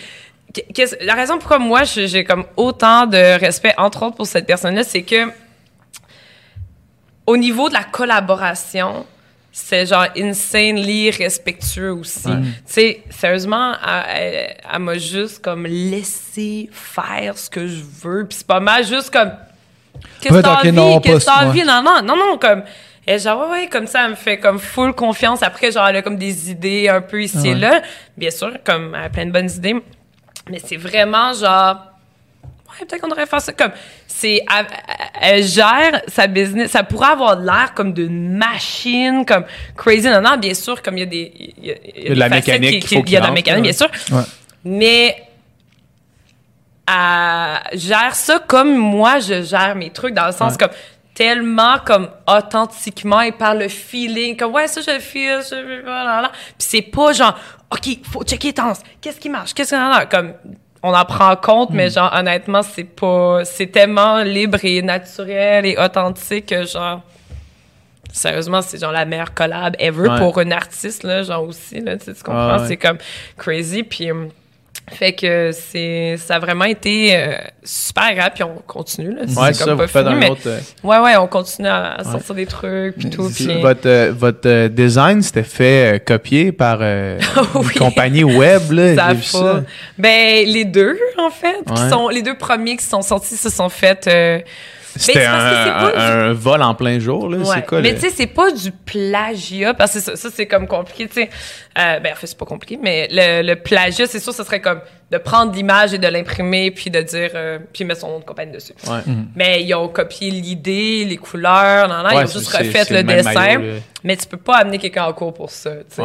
la 1.03 1.14
raison 1.14 1.39
pourquoi 1.39 1.61
moi, 1.61 1.83
j'ai 1.85 2.25
comme 2.25 2.45
autant 2.57 3.07
de 3.07 3.39
respect, 3.39 3.75
entre 3.79 4.03
autres, 4.07 4.16
pour 4.16 4.27
cette 4.27 4.47
personne-là, 4.47 4.83
c'est 4.83 5.03
que 5.03 5.31
au 7.27 7.37
niveau 7.37 7.68
de 7.68 7.75
la 7.75 7.85
collaboration, 7.85 9.07
c'est 9.57 9.87
genre 9.87 10.07
insanely 10.17 11.11
respectueux 11.13 11.93
aussi. 11.93 12.25
Tu 12.25 12.53
sais, 12.67 13.03
sérieusement, 13.09 13.75
elle, 13.87 14.17
elle- 14.35 14.57
elle 14.75 14.79
m'a 14.81 14.99
juste 14.99 15.41
comme 15.43 15.65
laissé 15.65 16.69
faire 16.73 17.39
ce 17.39 17.49
que 17.49 17.67
je 17.69 17.81
veux. 18.03 18.27
Puis 18.29 18.39
c'est 18.39 18.47
pas 18.49 18.59
mal 18.59 18.85
juste 18.85 19.11
comme 19.13 19.31
Qu'est-ce 20.21 20.35
Ouais, 20.35 20.41
que 20.43 20.45
t'as 20.45 20.59
envie? 20.59 21.01
Qu'est-ce 21.03 21.21
que 21.21 21.31
t'as 21.31 21.43
ouais. 21.45 21.49
envie? 21.51 21.63
Non, 21.65 21.83
non, 21.85 22.03
non, 22.03 22.17
non, 22.17 22.37
comme. 22.37 22.65
Et 23.07 23.19
genre, 23.19 23.49
ouais, 23.49 23.61
ouais, 23.61 23.69
comme 23.69 23.87
ça, 23.87 24.05
elle 24.05 24.11
me 24.11 24.17
fait 24.17 24.39
comme 24.39 24.59
full 24.59 24.93
confiance. 24.93 25.43
Après, 25.43 25.71
genre, 25.71 25.87
elle 25.87 25.97
a 25.97 26.03
comme 26.03 26.17
des 26.17 26.51
idées 26.51 26.89
un 26.89 27.01
peu 27.01 27.23
ici 27.23 27.49
et 27.49 27.53
Ouais. 27.55 27.61
là. 27.61 27.83
Bien 28.17 28.31
sûr, 28.31 28.51
comme, 28.65 28.95
elle 28.97 29.05
a 29.05 29.09
plein 29.09 29.27
de 29.27 29.31
bonnes 29.31 29.51
idées. 29.51 29.77
Mais 30.51 30.59
c'est 30.59 30.77
vraiment 30.77 31.33
genre. 31.33 31.77
Ouais, 32.81 32.87
peut-être 32.87 33.01
qu'on 33.03 33.09
devrait 33.09 33.27
faire 33.27 33.41
ça 33.41 33.53
comme. 33.53 33.72
C'est. 34.07 34.43
Elle, 34.57 34.66
elle 35.20 35.45
gère 35.45 36.03
sa 36.09 36.27
business. 36.27 36.70
Ça 36.70 36.83
pourrait 36.85 37.09
avoir 37.12 37.37
l'air 37.37 37.72
comme 37.75 37.93
d'une 37.93 38.37
machine, 38.37 39.25
comme 39.27 39.45
crazy. 39.77 40.09
Non, 40.09 40.20
non, 40.20 40.37
bien 40.37 40.55
sûr, 40.55 40.83
comme 40.83 40.97
il 40.97 41.01
y 41.01 41.03
a 41.03 41.07
des. 41.07 41.33
Il 41.59 41.66
y 41.66 41.70
a, 41.70 41.75
il 41.97 42.03
y 42.05 42.07
a 42.07 42.14
de 42.14 42.20
la 42.20 42.29
mécanique 42.29 42.91
Il 42.91 43.11
y 43.11 43.16
a 43.16 43.20
de 43.20 43.27
la 43.27 43.33
mécanique, 43.33 43.62
bien 43.62 43.72
sûr. 43.72 43.89
Ouais. 44.11 44.22
Mais 44.64 45.16
elle 46.87 47.79
gère 47.79 48.14
ça 48.14 48.39
comme 48.47 48.77
moi 48.77 49.18
je 49.18 49.43
gère 49.43 49.75
mes 49.75 49.91
trucs 49.91 50.14
dans 50.14 50.27
le 50.27 50.33
sens 50.33 50.53
Ouais. 50.53 50.59
comme 50.59 50.70
tellement 51.14 51.79
comme 51.79 52.11
authentiquement 52.27 53.22
et 53.22 53.33
par 53.33 53.55
le 53.55 53.68
feeling 53.68 54.37
comme 54.37 54.53
ouais 54.53 54.68
ça 54.68 54.81
je 54.83 54.99
feel 55.01 55.41
je 55.49 55.83
voilà 55.83 56.31
puis 56.35 56.53
c'est 56.59 56.83
pas 56.83 57.12
genre 57.12 57.39
ok 57.70 57.99
faut 58.11 58.22
checker 58.25 58.49
les 58.49 58.53
tendances 58.55 58.81
qu'est-ce 59.01 59.18
qui 59.18 59.31
marche 59.31 59.55
qu'est-ce 59.55 59.75
qu'on 59.75 59.93
a 59.93 60.05
comme 60.07 60.35
on 60.87 60.93
en 60.93 61.05
prend 61.07 61.35
compte 61.37 61.70
mais 61.70 61.89
genre 61.89 62.12
honnêtement 62.14 62.62
c'est 62.62 62.85
pas 62.85 63.43
c'est 63.45 63.68
tellement 63.68 64.22
libre 64.22 64.59
et 64.64 64.82
naturel 64.82 65.64
et 65.64 65.78
authentique 65.78 66.47
que 66.47 66.66
genre 66.66 67.01
sérieusement 68.12 68.61
c'est 68.62 68.78
genre 68.78 68.93
la 68.93 69.05
meilleure 69.05 69.32
collab 69.35 69.74
ever 69.78 70.09
Ouais. 70.09 70.18
pour 70.18 70.39
une 70.41 70.53
artiste 70.53 71.03
là 71.03 71.22
genre 71.22 71.43
aussi 71.45 71.80
là 71.80 71.97
tu 71.97 72.05
sais, 72.05 72.14
tu 72.14 72.22
comprends? 72.22 72.59
Ouais. 72.61 72.68
c'est 72.68 72.76
comme 72.76 72.99
crazy 73.39 73.82
puis 73.82 74.11
hum, 74.11 74.28
fait 74.93 75.12
que 75.14 75.51
c'est 75.53 76.16
ça 76.18 76.35
a 76.35 76.39
vraiment 76.39 76.66
été 76.66 77.16
euh, 77.16 77.37
super 77.62 78.05
agréable 78.05 78.32
puis 78.35 78.45
on 78.45 78.57
continue 78.66 79.14
là 79.14 79.22
Ouais, 79.22 79.26
c'est 79.28 79.55
c'est 79.55 79.64
comme 79.64 79.78
ça, 79.78 79.87
pas 79.89 80.03
vous 80.03 80.09
fini, 80.11 80.20
mais 80.20 80.30
autre. 80.30 80.41
euh, 80.47 80.61
ouais 80.82 80.99
ouais 80.99 81.16
on 81.16 81.26
continue 81.26 81.68
à, 81.68 81.95
à 81.95 82.05
sortir 82.05 82.35
des 82.35 82.45
trucs 82.47 82.95
puis 82.97 83.09
tout 83.09 83.30
Puis 83.35 83.61
Votre, 83.62 83.87
euh, 83.89 84.12
votre 84.14 84.47
euh, 84.49 84.68
design, 84.68 85.22
c'était 85.22 85.43
fait 85.43 85.95
euh, 85.95 85.99
copier 85.99 86.53
par 86.53 86.78
euh, 86.82 87.18
Oui. 87.55 87.62
une 87.64 87.70
compagnie 87.78 88.24
web. 88.24 88.72
Là, 88.72 88.95
ça 88.95 89.14
fa- 89.14 89.62
ben 89.97 90.45
les 90.47 90.64
deux 90.66 90.99
en 91.18 91.30
fait 91.30 91.57
qui 91.66 91.82
Ouais. 91.82 91.89
sont 91.91 92.09
les 92.11 92.20
deux 92.22 92.37
premiers 92.37 92.76
qui 92.76 92.85
sont 92.85 93.01
sortis 93.03 93.37
se 93.37 93.49
sont 93.51 93.70
fait 93.70 94.07
euh, 94.07 94.39
C'était 94.97 95.20
c'est 95.20 95.26
parce 95.26 95.45
que 95.45 95.51
c'est 95.51 95.70
un, 95.70 95.90
pas 95.90 95.99
un- 96.01 96.30
un 96.30 96.32
vol 96.32 96.62
en 96.62 96.74
plein 96.74 96.99
jour. 96.99 97.28
Là. 97.28 97.38
Ouais. 97.38 97.45
C'est 97.55 97.66
quoi, 97.66 97.80
mais 97.80 97.90
le- 97.90 97.95
tu 97.97 98.03
sais, 98.03 98.11
c'est 98.11 98.26
pas 98.26 98.51
du 98.53 98.70
plagiat, 98.70 99.74
parce 99.74 99.92
que 99.95 100.01
ça, 100.01 100.16
ça, 100.16 100.28
c'est 100.32 100.47
comme 100.47 100.66
compliqué, 100.66 101.07
tu 101.09 101.14
sais. 101.14 101.30
Euh, 101.78 101.99
ben, 102.01 102.12
en 102.12 102.16
fait, 102.16 102.26
c'est 102.28 102.38
pas 102.38 102.45
compliqué, 102.47 102.78
mais 102.80 103.09
le, 103.11 103.42
le 103.47 103.57
plagiat, 103.57 104.07
c'est 104.07 104.20
sûr, 104.20 104.32
ce 104.32 104.45
serait 104.45 104.61
comme 104.61 104.80
de 105.11 105.18
prendre 105.18 105.53
l'image 105.53 105.92
et 105.95 105.99
de 105.99 106.07
l'imprimer, 106.09 106.70
puis 106.70 106.90
de 106.90 107.01
dire, 107.01 107.30
euh, 107.34 107.59
puis 107.72 107.84
mettre 107.84 108.01
son 108.01 108.09
nom 108.11 108.18
de 108.20 108.24
compagnie 108.24 108.53
dessus. 108.53 108.72
Ouais. 108.86 109.01
Mais 109.34 109.62
ils 109.62 109.74
ont 109.74 109.88
copié 109.88 110.30
l'idée, 110.30 111.05
les 111.05 111.16
couleurs, 111.16 111.88
non, 111.88 112.03
non, 112.03 112.11
ils 112.11 112.16
Ouais, 112.16 112.22
ont 112.24 112.26
juste 112.26 112.49
refait 112.57 112.84
c'est 112.84 112.95
le, 112.95 113.03
dessin. 113.03 113.32
maillot, 113.34 113.61
mais 114.05 114.16
tu 114.16 114.26
peux 114.26 114.36
pas 114.36 114.59
amener 114.59 114.78
quelqu'un 114.78 115.05
en 115.05 115.12
cours 115.12 115.34
pour 115.34 115.51
ça, 115.51 115.70
tu 115.70 115.97
sais. 115.97 116.03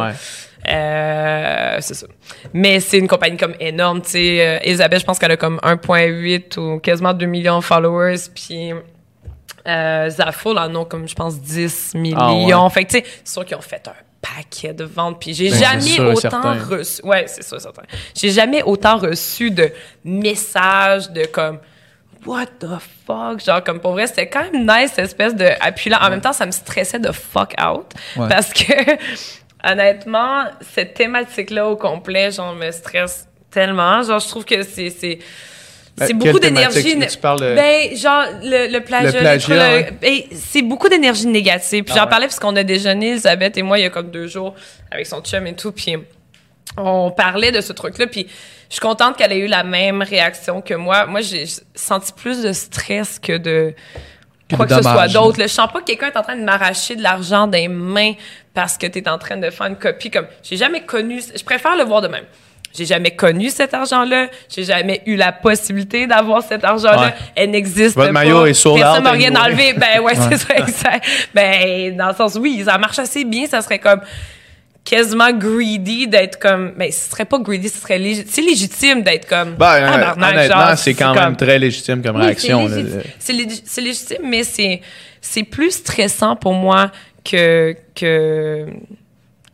Euh, 0.68 1.78
c'est 1.80 1.94
ça. 1.94 2.08
Mais 2.54 2.80
c'est 2.80 2.98
une 2.98 3.08
compagnie 3.08 3.38
comme 3.38 3.56
énorme, 3.60 4.02
tu 4.02 4.10
sais. 4.12 4.38
Euh, 4.48 4.60
Elisabeth, 4.64 5.00
je 5.00 5.06
pense 5.06 5.18
qu'elle 5.20 5.32
a 5.32 5.38
comme 5.38 5.60
1,8 5.64 6.58
ou 6.60 6.80
quasiment 6.80 7.14
2 7.14 7.26
millions 7.26 7.60
de 7.60 7.64
followers, 7.64 8.18
puis 8.36 8.72
euh, 9.68 10.10
Zafo, 10.10 10.54
là, 10.54 10.68
non, 10.68 10.86
comme 10.86 11.08
je 11.08 11.16
pense 11.16 11.40
10 11.40 11.96
millions. 11.96 12.18
Ah 12.20 12.64
ouais. 12.66 12.70
Fait 12.72 12.84
que, 12.86 12.90
tu 12.92 12.98
sais, 13.00 13.06
c'est 13.24 13.34
sûr 13.34 13.46
qu'ils 13.46 13.58
ont 13.58 13.62
fait 13.62 13.88
un 13.88 13.94
paquet 14.22 14.74
de 14.74 14.84
ventes, 14.84 15.20
puis 15.20 15.34
j'ai 15.34 15.50
Ben, 15.50 15.58
jamais 15.60 15.82
sûr 15.82 16.04
autant 16.10 16.20
certain. 16.20 16.54
reçu. 16.54 17.02
Ouais, 17.06 17.26
c'est 17.28 17.44
sûr, 17.44 17.60
certain. 17.62 17.84
J'ai 18.16 18.32
jamais 18.32 18.62
autant 18.64 18.98
reçu 18.98 19.52
de 19.52 19.72
messages 20.04 21.10
de 21.12 21.26
comme. 21.26 21.60
What 22.26 22.48
the 22.60 22.68
fuck? 23.08 23.42
Genre, 23.44 23.64
comme 23.64 23.80
pour 23.80 23.94
vrai, 23.94 24.06
c'était 24.08 24.28
quand 24.28 24.44
même 24.52 24.68
nice, 24.68 24.92
cette 24.94 25.06
espèce 25.06 25.34
de 25.34 25.48
appui-là. 25.62 26.06
En 26.06 26.10
même 26.10 26.20
temps, 26.20 26.34
ça 26.34 26.46
me 26.46 26.52
stressait 26.52 27.00
de 27.00 27.14
fuck 27.14 27.54
out. 27.66 27.86
Ouais. 28.18 28.28
Parce 28.28 28.52
que, 28.52 28.74
honnêtement, 29.64 30.46
cette 30.74 30.94
thématique-là 30.94 31.68
au 31.68 31.76
complet, 31.76 32.32
genre, 32.32 32.56
me 32.56 32.72
stresse 32.72 33.28
tellement. 33.52 34.02
Genre, 34.04 34.20
je 34.20 34.28
trouve 34.28 34.46
que 34.46 34.64
c'est. 34.64 34.90
c'est 34.90 35.20
Euh, 36.02 36.08
beaucoup 36.14 36.40
thématique? 36.40 36.84
d'énergie. 36.86 37.12
Tu 37.14 37.18
parles 37.20 37.42
de- 37.42 37.56
Ben, 37.56 37.94
genre, 37.98 38.24
le, 38.42 38.72
le 38.72 38.80
plagiat. 38.80 39.12
Le 39.12 39.20
plagiat, 39.20 39.92
ben, 40.02 40.20
c'est 40.34 40.62
beaucoup 40.62 40.88
d'énergie 40.88 41.28
négative. 41.28 41.84
Puis 41.84 41.94
Ah 41.94 41.98
j'en 41.98 42.04
ouais. 42.06 42.10
parlais 42.10 42.28
parce 42.28 42.40
qu'on 42.40 42.56
a 42.56 42.64
déjeuné, 42.64 43.10
Elisabeth 43.12 43.58
et 43.58 43.64
moi, 43.64 43.80
il 43.80 43.82
y 43.82 43.86
a 43.86 43.90
comme 43.90 44.10
deux 44.10 44.28
jours, 44.28 44.56
avec 44.92 45.06
son 45.08 45.20
chum 45.22 45.46
et 45.46 45.56
tout. 45.56 45.74
Puis 45.74 45.96
on 46.78 47.12
parlait 47.12 47.52
de 47.52 47.60
ce 47.60 47.74
truc-là. 47.74 48.08
Puis 48.08 48.28
je 48.70 48.76
suis 48.76 48.80
contente 48.80 49.18
qu'elle 49.18 49.34
ait 49.34 49.40
eu 49.40 49.48
la 49.48 49.64
même 49.66 50.02
réaction 50.02 50.62
que 50.62 50.74
moi. 50.76 51.06
Moi, 51.06 51.20
j'ai 51.20 51.44
senti 51.76 52.14
plus 52.14 52.44
de 52.44 52.54
stress 52.54 53.20
que 53.20 53.36
de 53.38 53.74
Que 54.48 54.56
quoi 54.56 54.66
de 54.68 54.70
que 54.70 54.78
ce 54.78 54.82
soit 54.84 55.08
d'autre. 55.10 55.42
Je 55.42 55.48
sens 55.48 55.70
pas 55.70 55.80
que 55.82 55.86
quelqu'un 55.86 56.08
est 56.08 56.18
en 56.18 56.22
train 56.24 56.38
de 56.38 56.44
m'arracher 56.44 56.96
de 56.96 57.04
l'argent 57.04 57.46
des 57.46 57.68
mains 57.68 58.14
parce 58.54 58.78
que 58.78 58.88
tu 58.88 59.00
es 59.00 59.10
en 59.10 59.18
train 59.18 59.38
de 59.38 59.50
faire 59.50 59.68
une 59.68 59.76
copie. 59.78 60.10
Comme 60.12 60.28
j'ai 60.44 60.58
jamais 60.58 60.82
connu. 60.82 61.22
Je 61.36 61.44
préfère 61.44 61.76
le 61.78 61.84
voir 61.84 62.02
de 62.02 62.08
même. 62.08 62.26
j'ai 62.78 62.86
jamais 62.86 63.12
connu 63.16 63.50
cet 63.50 63.74
argent-là, 63.74 64.28
j'ai 64.48 64.64
jamais 64.64 65.02
eu 65.08 65.16
la 65.16 65.32
possibilité 65.32 66.06
d'avoir 66.06 66.44
cet 66.44 66.64
argent-là, 66.64 67.08
Ouais. 67.08 67.14
elle 67.36 67.50
n'existe 67.50 67.96
Votre 67.96 68.10
pas. 68.10 68.12
maillot 68.14 68.46
est 68.46 68.54
sold 68.54 68.80
Personne 68.80 69.04
m'a 69.04 69.12
rien 69.12 69.36
enlevé. 69.36 69.74
Ben 69.74 70.00
ouais, 70.02 70.14
c'est 70.16 70.38
ça, 70.38 70.56
exact. 70.56 71.04
Ben, 71.34 71.98
dans 71.98 72.10
le 72.10 72.14
sens, 72.16 72.36
oui, 72.40 72.62
ça 72.64 72.78
marche 72.78 73.00
assez 73.00 73.24
bien, 73.26 73.48
ça 73.48 73.62
serait 73.62 73.80
comme 73.80 74.02
quasiment 74.84 75.32
greedy 75.32 76.08
d'être 76.08 76.40
comme 76.40 76.74
mais 76.78 76.90
ce 76.92 77.10
serait 77.12 77.26
pas 77.26 77.38
greedy 77.38 77.70
ce 77.70 77.80
serait 77.80 78.00
légitime 78.00 78.30
c'est 78.32 78.42
légitime 78.42 79.02
d'être 79.04 79.28
comme 79.28 79.56
Ben, 79.56 79.92
tabarnak, 79.92 80.34
honnêtement, 80.34 80.76
c'est 80.76 80.94
quand 80.94 81.14
même 81.14 81.24
comme- 81.26 81.36
très 81.38 81.60
légitime 81.60 82.02
comme 82.02 82.16
oui, 82.18 82.24
réaction. 82.26 82.68
c'est 83.20 83.34
légitime, 83.34 83.84
légitime, 83.84 84.18
mais 84.24 84.44
c'est 84.44 84.82
c'est 85.22 85.44
plus 85.44 85.72
stressant 85.72 86.36
pour 86.36 86.54
moi 86.54 86.92
que 87.30 87.76
que 87.96 88.66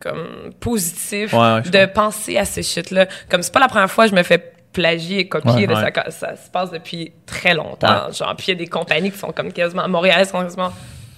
comme 0.00 0.52
positif 0.60 1.32
Ouais, 1.32 1.38
ouais, 1.38 1.60
je 1.64 1.70
de 1.70 1.86
penser 1.86 2.36
à 2.38 2.44
ces 2.44 2.62
shit 2.62 2.90
là. 2.90 3.06
Comme 3.28 3.42
c'est 3.42 3.52
pas 3.52 3.60
la 3.60 3.68
première 3.68 3.90
fois 3.90 4.04
que 4.04 4.10
je 4.10 4.16
me 4.16 4.22
fais 4.22 4.52
plagier 4.72 5.20
et 5.20 5.28
copier, 5.28 5.52
Ouais, 5.52 5.66
là, 5.66 5.84
ouais. 5.84 5.92
Ça, 5.94 6.10
ça 6.10 6.36
se 6.36 6.50
passe 6.50 6.70
depuis 6.70 7.12
très 7.24 7.54
longtemps. 7.54 8.12
Genre, 8.12 8.34
puis 8.36 8.46
il 8.48 8.50
y 8.50 8.52
a 8.52 8.54
des 8.56 8.66
compagnies 8.66 9.10
qui 9.10 9.18
sont 9.18 9.32
comme 9.32 9.52
quasiment 9.52 9.82
à 9.82 9.88
Montréal, 9.88 10.26
sont 10.26 10.42
quasiment 10.42 10.70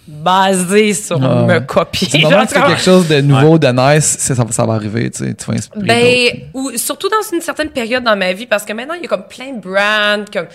basées 0.07 0.95
sur 0.95 1.23
Ah, 1.23 1.43
me 1.45 1.59
copier. 1.61 2.09
Du 2.09 2.25
moment 2.25 2.37
Genre, 2.39 2.47
que 2.47 2.53
c'est 2.53 2.63
quelque 2.63 2.81
chose 2.81 3.09
de 3.09 3.21
nouveau, 3.21 3.59
de 3.59 3.67
nice, 3.69 4.17
ça, 4.19 4.35
ça 4.51 4.65
va 4.65 4.75
arriver, 4.75 5.11
tu 5.11 5.25
sais. 5.25 5.35
Tu 5.35 5.45
vas 5.45 5.55
inspirer 5.55 5.81
d'autres. 5.85 5.95
ben, 5.95 6.51
ou 6.55 6.71
surtout 6.77 7.09
dans 7.09 7.37
une 7.37 7.43
certaine 7.43 7.71
période 7.71 8.05
dans 8.05 8.17
ma 8.17 8.33
vie, 8.33 8.47
parce 8.47 8.65
que 8.65 8.73
maintenant, 8.73 8.95
il 8.95 9.03
y 9.03 9.05
a 9.05 9.09
comme 9.09 9.27
plein 9.29 9.53
de 9.53 9.61
brands 9.61 10.25
comme, 10.33 10.47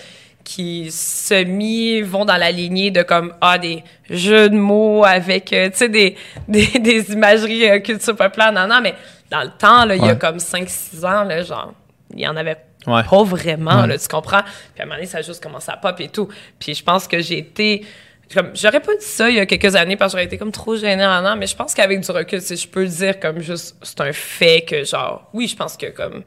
qui 0.44 0.90
semi 0.90 2.02
vont 2.02 2.24
dans 2.24 2.36
la 2.36 2.50
lignée 2.50 2.90
de 2.90 3.02
comme, 3.02 3.34
ah, 3.40 3.58
des 3.58 3.82
jeux 4.10 4.50
de 4.50 4.56
mots 4.56 5.04
avec, 5.04 5.52
euh, 5.52 5.70
tu 5.70 5.76
sais, 5.78 5.88
des, 5.88 6.16
des, 6.48 6.66
des 6.78 7.12
imageries 7.12 7.68
euh, 7.70 7.78
culture 7.80 8.14
populaire. 8.14 8.52
Non, 8.52 8.66
non, 8.66 8.80
mais 8.82 8.94
dans 9.30 9.42
le 9.42 9.50
temps, 9.58 9.84
là, 9.84 9.96
il 9.96 10.04
y 10.04 10.08
a 10.08 10.14
comme 10.14 10.36
5-6 10.36 11.04
ans, 11.04 11.24
là, 11.24 11.42
genre, 11.42 11.72
il 12.14 12.20
y 12.20 12.28
en 12.28 12.36
avait 12.36 12.58
Ouais. 12.86 13.02
pas 13.02 13.22
vraiment, 13.22 13.80
Ouais. 13.80 13.86
là, 13.86 13.98
tu 13.98 14.06
comprends? 14.08 14.42
Puis 14.42 14.80
à 14.80 14.82
un 14.82 14.84
moment 14.84 14.96
donné, 14.96 15.06
ça 15.06 15.18
a 15.18 15.22
juste 15.22 15.42
commencé 15.42 15.70
à 15.72 15.78
pop 15.78 15.98
et 16.00 16.08
tout. 16.08 16.28
Puis 16.58 16.74
je 16.74 16.84
pense 16.84 17.08
que 17.08 17.18
j'ai 17.20 17.38
été... 17.38 17.86
Comme, 18.34 18.50
j'aurais 18.54 18.80
pas 18.80 18.92
dit 18.96 19.04
ça 19.04 19.28
il 19.30 19.36
y 19.36 19.40
a 19.40 19.46
quelques 19.46 19.74
années 19.76 19.96
parce 19.96 20.12
que 20.12 20.18
j'aurais 20.18 20.24
été 20.26 20.36
comme 20.38 20.50
trop 20.52 20.76
gênée 20.76 21.04
en 21.04 21.24
an, 21.24 21.36
mais 21.36 21.46
je 21.46 21.54
pense 21.56 21.72
qu'avec 21.74 22.00
du 22.00 22.10
recul, 22.10 22.40
sais, 22.42 22.56
je 22.56 22.66
peux 22.68 22.82
le 22.82 22.88
dire 22.88 23.20
comme 23.20 23.38
juste, 23.40 23.76
c'est 23.82 24.00
un 24.00 24.12
fait 24.12 24.62
que 24.62 24.82
genre, 24.84 25.28
oui, 25.34 25.46
je 25.48 25.56
pense 25.56 25.76
que 25.78 25.86
comme, 25.86 26.22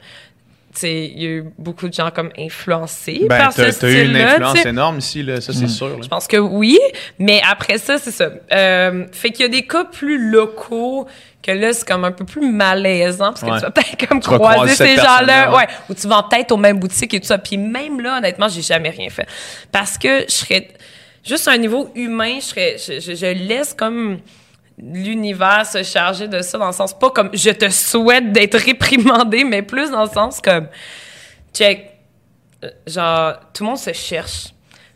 il 0.83 1.21
y 1.21 1.25
a 1.25 1.29
eu 1.29 1.45
beaucoup 1.57 1.87
de 1.87 1.93
gens 1.93 2.11
comme 2.11 2.29
influencés 2.37 3.25
Ben, 3.29 3.37
par 3.37 3.53
ce 3.53 3.61
t'as 3.61 3.73
t'as 3.73 3.89
eu 3.89 4.01
une 4.05 4.09
style-là, 4.13 4.31
influence 4.33 4.65
énorme 4.65 4.97
ici, 4.99 5.23
là, 5.23 5.41
ça 5.41 5.53
c'est 5.53 5.67
sûr. 5.67 5.89
là. 5.89 5.95
Je 6.03 6.07
pense 6.07 6.27
que 6.27 6.37
oui, 6.37 6.77
mais 7.19 7.41
après 7.49 7.77
ça, 7.77 7.97
c'est 7.97 8.11
ça. 8.11 8.29
Euh, 8.53 9.05
fait 9.11 9.31
qu'il 9.31 9.41
y 9.43 9.45
a 9.45 9.49
des 9.49 9.65
cas 9.65 9.85
plus 9.85 10.29
locaux 10.29 11.07
que 11.41 11.51
là, 11.51 11.71
c'est 11.73 11.87
comme 11.87 12.03
un 12.03 12.11
peu 12.11 12.25
plus 12.25 12.51
malaisant 12.51 13.33
parce 13.33 13.41
que 13.41 13.45
Ouais. 13.47 13.57
tu 13.59 13.63
vas 13.63 13.71
peut-être 13.71 14.07
comme 14.07 14.19
Tu 14.19 14.29
croiser 14.29 14.53
croiser 14.55 14.75
ces 14.75 14.95
gens-là, 14.97 15.51
ouais. 15.51 15.57
ouais, 15.57 15.67
ou 15.89 15.93
tu 15.93 16.07
vas 16.07 16.23
peut-être 16.29 16.51
aux 16.51 16.57
mêmes 16.57 16.79
boutiques 16.79 17.13
et 17.13 17.19
tout 17.19 17.27
ça. 17.27 17.37
Puis 17.37 17.57
même 17.57 17.99
là, 18.01 18.17
honnêtement, 18.17 18.49
j'ai 18.49 18.61
jamais 18.61 18.89
rien 18.89 19.09
fait 19.09 19.27
parce 19.71 19.97
que 19.97 20.25
je 20.27 20.33
serais 20.33 20.67
juste 21.25 21.47
à 21.47 21.51
un 21.51 21.57
niveau 21.57 21.89
humain, 21.95 22.35
je 22.39 22.45
serais, 22.45 22.75
je, 22.77 22.99
je- 22.99 23.15
je 23.15 23.25
laisse 23.25 23.73
comme 23.73 24.19
l'univers 24.77 25.65
se 25.65 25.81
charger 25.83 26.27
de 26.27 26.41
ça 26.41 26.57
dans 26.57 26.67
le 26.67 26.73
sens 26.73 26.97
pas 26.97 27.09
comme 27.09 27.31
je 27.33 27.49
te 27.49 27.69
souhaite 27.69 28.31
d'être 28.31 28.57
réprimandé, 28.57 29.43
mais 29.43 29.61
plus 29.61 29.89
dans 29.89 30.03
le 30.03 30.09
sens 30.09 30.39
comme 30.39 30.67
check 31.53 31.97
euh, 32.63 32.69
genre 32.85 33.39
tout 33.53 33.63
le 33.63 33.69
monde 33.69 33.77
se 33.77 33.93
cherche. 33.93 34.53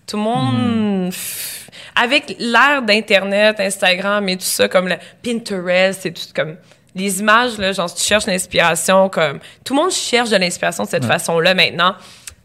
Tout 0.08 0.18
le 0.18 0.24
monde 0.24 1.10
pff, 1.10 1.70
avec 1.96 2.36
l'ère 2.40 2.82
d'internet 2.82 3.60
Instagram 3.60 4.28
et 4.30 4.38
tout 4.38 4.44
ça 4.44 4.68
comme 4.68 4.88
le 4.88 4.96
Pinterest 5.24 6.06
et 6.06 6.14
tout 6.14 6.22
comme 6.36 6.58
les 6.96 7.20
images 7.20 7.58
là 7.58 7.72
genre 7.72 7.94
tu 7.94 8.04
cherches 8.04 8.26
l'inspiration 8.26 9.10
comme 9.10 9.40
tout 9.64 9.74
le 9.74 9.82
monde 9.82 9.92
cherche 9.92 10.30
de 10.30 10.38
l'inspiration 10.38 10.84
de 10.84 10.90
cette 10.90 11.06
façon 11.06 11.40
là 11.40 11.54
maintenant. 11.54 11.96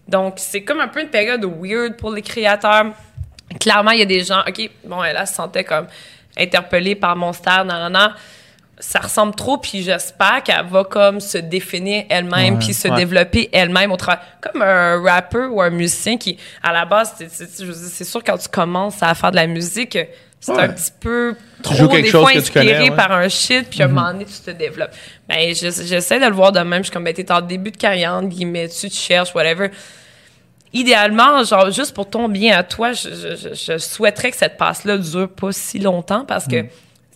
Donc 0.08 0.34
c'est 0.36 0.62
comme 0.62 0.80
un 0.80 0.88
peu 0.88 1.02
une 1.02 1.10
période 1.10 1.44
weird 1.44 1.96
pour 1.96 2.12
les 2.12 2.22
créateurs. 2.22 2.92
Clairement 3.60 3.90
il 3.90 3.98
y 3.98 4.02
a 4.02 4.06
des 4.06 4.24
gens 4.24 4.42
ok 4.46 4.70
bon 4.84 5.02
elle, 5.02 5.16
elle 5.18 5.26
se 5.26 5.34
sentait 5.34 5.64
comme 5.64 5.86
interpellée 6.36 6.94
par 6.94 7.16
mon 7.16 7.32
style 7.32 7.62
nan, 7.64 7.68
nan, 7.68 7.92
nan. 7.92 8.14
ça 8.78 8.98
ressemble 9.00 9.34
trop 9.34 9.56
puis 9.56 9.82
j'espère 9.82 10.42
qu'elle 10.42 10.66
va 10.66 10.84
comme 10.84 11.18
se 11.18 11.38
définir 11.38 12.04
elle-même 12.10 12.58
puis 12.58 12.74
se 12.74 12.88
Ouais. 12.88 12.96
développer 12.96 13.48
elle-même 13.52 13.90
au 13.90 13.96
travail 13.96 14.20
comme 14.42 14.60
un 14.60 15.00
rappeur 15.02 15.50
ou 15.52 15.62
un 15.62 15.70
musicien 15.70 16.18
qui 16.18 16.36
à 16.62 16.72
la 16.74 16.84
base 16.84 17.14
c'est- 17.28 18.04
sûr 18.04 18.22
quand 18.22 18.36
tu 18.36 18.48
commences 18.48 19.02
à 19.02 19.14
faire 19.14 19.30
de 19.30 19.36
la 19.36 19.46
musique 19.46 19.96
c'est 20.38 20.52
Ouais. 20.52 20.60
un 20.64 20.68
petit 20.68 20.92
peu 21.00 21.34
trop 21.62 21.74
joues 21.74 21.88
quelque 21.88 22.04
des 22.04 22.10
chose 22.10 22.20
fois 22.20 22.32
que 22.32 22.36
tu 22.36 22.42
inspiré 22.42 22.66
connais, 22.74 22.90
ouais. 22.90 22.96
par 22.96 23.12
un 23.12 23.28
shit 23.30 23.66
puis 23.70 23.80
à 23.80 23.86
un 23.86 23.88
moment 23.88 24.12
donné 24.12 24.26
tu 24.26 24.38
te 24.44 24.50
développes 24.50 24.92
ben 25.26 25.54
je- 25.54 25.84
j'essaie 25.86 26.20
de 26.20 26.26
le 26.26 26.34
voir 26.34 26.52
de 26.52 26.60
même 26.60 26.80
je 26.80 26.88
suis 26.88 26.92
comme 26.92 27.04
ben 27.04 27.14
t'es 27.14 27.32
en 27.32 27.40
début 27.40 27.70
de 27.70 27.78
carrière 27.78 28.12
entre 28.12 28.28
guillemets 28.28 28.68
tu 28.68 28.90
te 28.90 28.94
cherches 28.94 29.34
whatever 29.34 29.70
idéalement, 30.80 31.42
genre, 31.44 31.70
juste 31.70 31.94
pour 31.94 32.08
ton 32.08 32.28
bien 32.28 32.56
à 32.58 32.62
toi, 32.62 32.92
je, 32.92 33.08
je- 33.08 33.36
je- 33.36 33.54
je 33.72 33.78
souhaiterais 33.78 34.30
que 34.30 34.36
cette 34.36 34.56
passe-là 34.56 34.98
dure 34.98 35.28
pas 35.28 35.52
si 35.52 35.78
longtemps 35.78 36.24
parce 36.24 36.46
que 36.46 36.64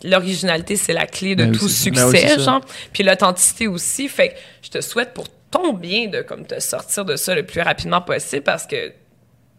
l'originalité, 0.03 0.75
c'est 0.75 0.93
la 0.93 1.05
clé 1.05 1.35
de 1.35 1.45
Ben 1.45 1.51
tout 1.57 1.67
succès, 1.69 2.11
Ben 2.11 2.27
ça. 2.29 2.37
genre. 2.39 2.61
Puis 2.93 3.03
l'authenticité 3.03 3.67
aussi. 3.67 4.07
Fait 4.07 4.29
que 4.29 4.33
je 4.63 4.69
te 4.69 4.81
souhaite 4.81 5.13
pour 5.13 5.25
ton 5.51 5.73
bien 5.73 6.07
de 6.07 6.21
comme 6.21 6.45
te 6.45 6.59
sortir 6.59 7.05
de 7.05 7.15
ça 7.15 7.35
le 7.35 7.43
plus 7.45 7.61
rapidement 7.61 8.01
possible 8.01 8.43
parce 8.43 8.65
que 8.65 8.93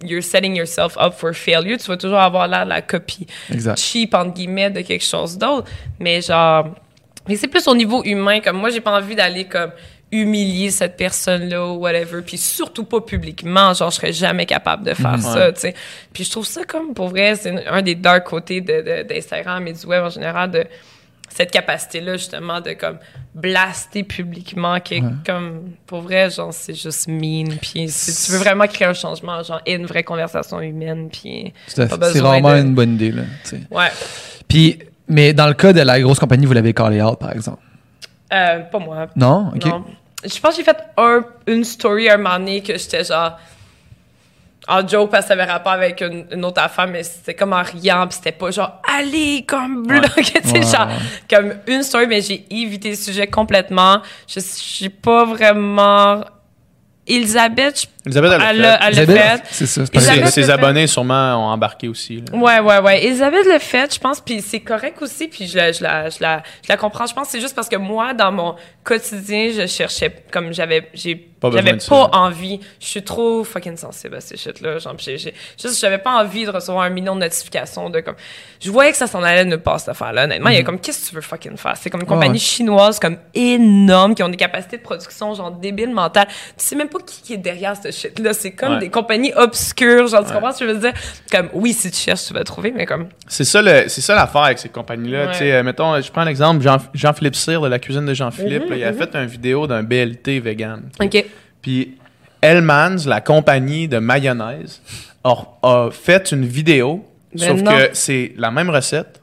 you're 0.03 0.23
setting 0.23 0.57
yourself 0.57 0.97
up 0.99 1.13
for 1.17 1.33
failure. 1.33 1.79
Tu 1.79 1.87
vas 1.87 1.97
toujours 1.97 2.19
avoir 2.19 2.49
l'air 2.49 2.65
de 2.65 2.71
la 2.71 2.83
copie 2.83 3.27
Exact. 3.53 3.79
cheap, 3.79 4.15
entre 4.15 4.33
guillemets, 4.35 4.71
de 4.71 4.81
quelque 4.81 5.05
chose 5.05 5.39
d'autre. 5.39 5.69
Mais 6.01 6.21
genre, 6.23 6.69
mais 7.29 7.37
c'est 7.37 7.47
plus 7.47 7.69
au 7.69 7.75
niveau 7.77 8.03
humain. 8.03 8.41
Comme 8.41 8.57
moi, 8.59 8.71
j'ai 8.71 8.81
pas 8.81 8.99
envie 8.99 9.15
d'aller 9.15 9.45
comme 9.45 9.71
humilier 10.13 10.71
cette 10.71 10.97
personne-là 10.97 11.67
ou 11.67 11.79
whatever. 11.79 12.21
Puis 12.23 12.37
surtout 12.39 12.85
pas 12.85 13.01
publiquement. 13.01 13.73
Genre, 13.75 13.91
je 13.91 13.97
serais 13.97 14.13
jamais 14.13 14.47
capable 14.47 14.85
de 14.85 14.95
faire 14.95 15.19
ça, 15.19 15.53
tu 15.53 15.61
sais. 15.61 15.75
Puis 16.13 16.25
je 16.25 16.31
trouve 16.31 16.47
ça 16.47 16.65
comme, 16.65 16.93
pour 16.95 17.09
vrai, 17.09 17.35
c'est 17.35 17.67
un 17.67 17.83
des 17.83 17.95
dark 17.95 18.25
côtés 18.25 18.61
de, 18.61 18.83
de- 18.83 19.03
d'Instagram 19.09 19.67
et 19.67 19.73
du 19.73 19.87
web 19.87 20.05
en 20.05 20.11
général 20.11 20.51
de 20.51 20.65
cette 21.35 21.51
capacité-là, 21.51 22.19
justement, 22.19 22.61
de 22.61 22.73
comme 22.75 22.99
blaster 23.35 24.03
publiquement, 24.05 24.79
qui 24.81 24.97
est 24.97 25.03
comme, 25.25 25.71
pour 25.87 26.03
vrai, 26.03 26.29
genre, 26.29 26.53
c'est 26.53 26.75
juste 26.75 27.09
mean. 27.09 27.57
Puis 27.61 27.87
si 27.89 28.27
tu 28.27 28.33
veux 28.33 28.39
vraiment 28.39 28.67
créer 28.67 28.87
un 28.89 28.93
changement, 28.93 29.43
genre, 29.43 29.63
et 29.65 29.73
une 29.73 29.87
vraie 29.87 30.03
conversation 30.05 30.61
humaine, 30.61 31.09
puis. 31.11 31.55
C'est 31.67 31.87
vraiment 32.21 32.53
de- 32.55 32.61
une 32.61 32.75
bonne 32.75 32.97
idée, 32.97 33.13
là. 33.13 33.23
tu 33.45 33.49
sais. 33.57 33.61
ouais. 33.71 33.89
Puis, 34.47 34.79
mais 35.09 35.33
dans 35.33 35.47
le 35.47 35.55
cas 35.55 35.73
de 35.73 35.81
la 35.81 35.99
grosse 36.03 36.19
compagnie, 36.19 36.45
vous 36.45 36.53
l'avez 36.53 36.75
callé 36.75 37.01
out, 37.01 37.19
par 37.19 37.33
exemple? 37.33 37.63
Euh, 38.31 38.61
pas 38.61 38.79
moi. 38.79 39.07
Non? 39.17 39.53
OK. 39.57 39.65
Non. 39.65 39.85
Je 40.25 40.41
pense 40.41 40.51
que 40.53 40.57
j'ai 40.57 40.65
fait 40.65 40.79
un, 40.97 41.25
une 41.47 41.65
story 41.65 42.09
un 42.11 42.17
moment 42.17 42.39
donné 42.39 42.63
que 42.63 42.77
j'étais 42.79 43.05
genre 43.05 43.39
en 44.69 44.87
joke 44.87 45.11
parce 45.11 45.25
que 45.25 45.29
ça 45.29 45.35
avait 45.35 45.51
rapport 45.51 45.73
avec 45.73 46.01
une, 46.01 46.25
une 46.31 46.45
autre 46.45 46.63
affaire, 46.63 46.87
mais 46.87 47.03
c'était 47.03 47.35
comme 47.35 47.53
en 47.53 47.63
riant, 47.63 48.07
puis 48.07 48.15
c'était 48.17 48.31
pas 48.31 48.51
genre 48.53 48.81
allez 48.97 49.45
comme 49.47 49.85
tu 50.17 50.23
sais, 50.25 50.59
Ouais, 50.59 50.63
genre 50.63 50.89
comme 51.29 51.55
une 51.67 51.83
story, 51.83 52.07
mais 52.07 52.21
j'ai 52.21 52.47
évité 52.51 52.91
le 52.91 52.97
sujet 52.97 53.27
complètement. 53.27 54.01
Je 54.29 54.39
suis 54.39 54.89
pas 54.89 55.25
vraiment. 55.25 56.25
Elisabeth, 57.07 57.81
je- 57.83 57.87
Elisabeth, 58.05 58.33
elle 58.33 58.61
l'a 58.61 58.89
elle 58.89 58.95
fait. 58.95 59.07
fait. 59.07 59.43
C'est 59.51 59.67
ça. 59.67 59.85
ses, 60.27 60.51
abonnés 60.51 60.89
sûrement 60.89 61.37
ont 61.37 61.53
embarqué 61.53 61.89
aussi. 61.89 62.17
là. 62.17 62.37
Ouais, 62.37 62.59
ouais, 62.59 62.79
ouais. 62.81 63.05
Elisabeth 63.05 63.47
l'a 63.47 63.61
fait, 63.61 63.95
je 63.95 64.01
pense, 64.01 64.21
puis 64.21 64.41
c'est 64.43 64.61
correct 64.61 65.01
aussi, 65.01 65.29
puis 65.29 65.47
je 65.47 65.57
la, 65.57 65.71
je, 65.71 65.83
la, 65.85 66.11
je, 66.11 66.19
la, 66.21 66.43
je 66.63 66.69
la 66.69 66.77
comprends. 66.77 67.07
Je 67.07 67.15
pense 67.15 67.27
que 67.27 67.33
c'est 67.33 67.41
juste 67.41 67.55
parce 67.55 67.69
que 67.69 67.77
moi, 67.77 68.13
dans 68.13 68.33
mon 68.33 68.57
quotidien, 68.83 69.51
je 69.57 69.67
cherchais, 69.69 70.25
comme 70.33 70.53
j'avais, 70.53 70.89
j'ai, 70.95 71.29
j'avais 71.53 71.77
pas 71.77 72.11
envie. 72.13 72.59
Je 72.81 72.87
suis 72.87 73.03
trop 73.05 73.45
fucking 73.45 73.77
sensible 73.77 74.17
à 74.17 74.21
ces 74.21 74.37
shit-là. 74.37 74.79
Genre, 74.79 74.95
j'ai, 74.99 75.19
j'ai, 75.19 75.33
juste, 75.61 75.81
j'avais 75.81 75.99
pas 75.99 76.21
envie 76.21 76.45
de 76.45 76.51
recevoir 76.51 76.85
un 76.85 76.91
million 76.91 77.15
de 77.15 77.21
notifications 77.21 77.89
de 77.89 78.01
comme, 78.01 78.17
je 78.61 78.69
voyais 78.71 78.91
que 78.91 78.97
ça 78.97 79.07
s'en 79.07 79.23
allait 79.23 79.45
ne 79.45 79.57
pas 79.57 79.79
cette 79.79 79.91
affaire-là. 79.91 80.25
Honnêtement, 80.25 80.51
il 80.51 80.57
y 80.57 80.59
a 80.59 80.65
comme, 80.65 80.81
qu'est-ce 80.81 81.05
que 81.05 81.09
tu 81.11 81.15
veux 81.15 81.21
fucking 81.21 81.57
faire? 81.57 81.77
C'est 81.77 81.89
comme 81.89 82.01
une 82.01 82.07
compagnie 82.09 82.33
ouais. 82.33 82.39
chinoise, 82.39 82.99
comme 82.99 83.19
énorme, 83.33 84.17
qui 84.17 84.25
ont 84.25 84.29
des 84.29 84.37
capacités 84.37 84.79
de 84.79 84.83
production, 84.83 85.35
genre 85.35 85.53
débiles 85.53 85.93
mentales. 85.93 86.27
Tu 86.29 86.65
sais 86.67 86.75
même 86.75 86.89
pas 86.89 86.99
qui, 86.99 87.23
qui 87.23 87.35
est 87.35 87.39
derrière 87.39 87.77
ce 87.81 87.92
shit-là. 87.93 88.33
C'est 88.35 88.51
comme 88.53 88.75
Ouais. 88.75 88.79
des 88.81 88.89
compagnies 88.89 89.33
obscures. 89.35 90.07
Genre, 90.09 90.21
tu 90.23 90.29
Ouais. 90.29 90.35
comprends 90.35 90.53
ce 90.53 90.61
que 90.61 90.67
je 90.69 90.73
veux 90.73 90.81
dire? 90.81 90.93
Comme, 91.31 91.49
oui, 91.53 91.73
si 91.73 91.91
tu 91.91 91.99
cherches, 91.99 92.25
tu 92.27 92.35
vas 92.35 92.43
trouver, 92.45 92.73
mais 92.73 92.87
comme, 92.87 93.09
C'est 93.29 93.45
ça, 93.45 93.63
le- 93.63 93.85
c'est 93.89 94.01
ça 94.01 94.15
l'affaire 94.15 94.43
avec 94.43 94.59
ces 94.59 94.69
compagnies-là. 94.71 95.27
Ouais. 95.27 95.33
Tu 95.33 95.39
sais, 95.39 95.53
euh, 95.53 95.63
mettons, 95.63 96.01
je 96.01 96.11
prends 96.11 96.25
l'exemple 96.25 96.63
Jean, 96.63 96.79
Jean-Philippe 96.95 97.37
Cyr 97.37 97.61
de 97.61 97.69
la 97.69 97.79
cuisine 97.79 98.03
de 98.05 98.09
Mhm, 98.11 98.15
Jean-Philippe. 98.15 98.71
là, 98.71 98.77
il 98.77 98.85
a 98.85 98.93
fait 98.93 99.15
une 99.15 99.27
vidéo 99.27 99.67
d'un 99.67 99.83
BLT 99.83 100.41
vegan. 100.41 100.83
OK. 101.01 101.25
Puis 101.61 101.97
Hellmann's, 102.41 103.07
la 103.07 103.21
compagnie 103.21 103.87
de 103.89 103.99
mayonnaise, 103.99 104.81
a, 105.25 105.35
a 105.63 105.91
fait 105.93 106.33
une 106.33 106.45
vidéo, 106.45 107.05
sauf 107.37 107.61
non. 107.63 107.71
que 107.73 107.91
c'est 107.93 108.33
la 108.37 108.51
même 108.51 108.69
recette. 108.71 109.21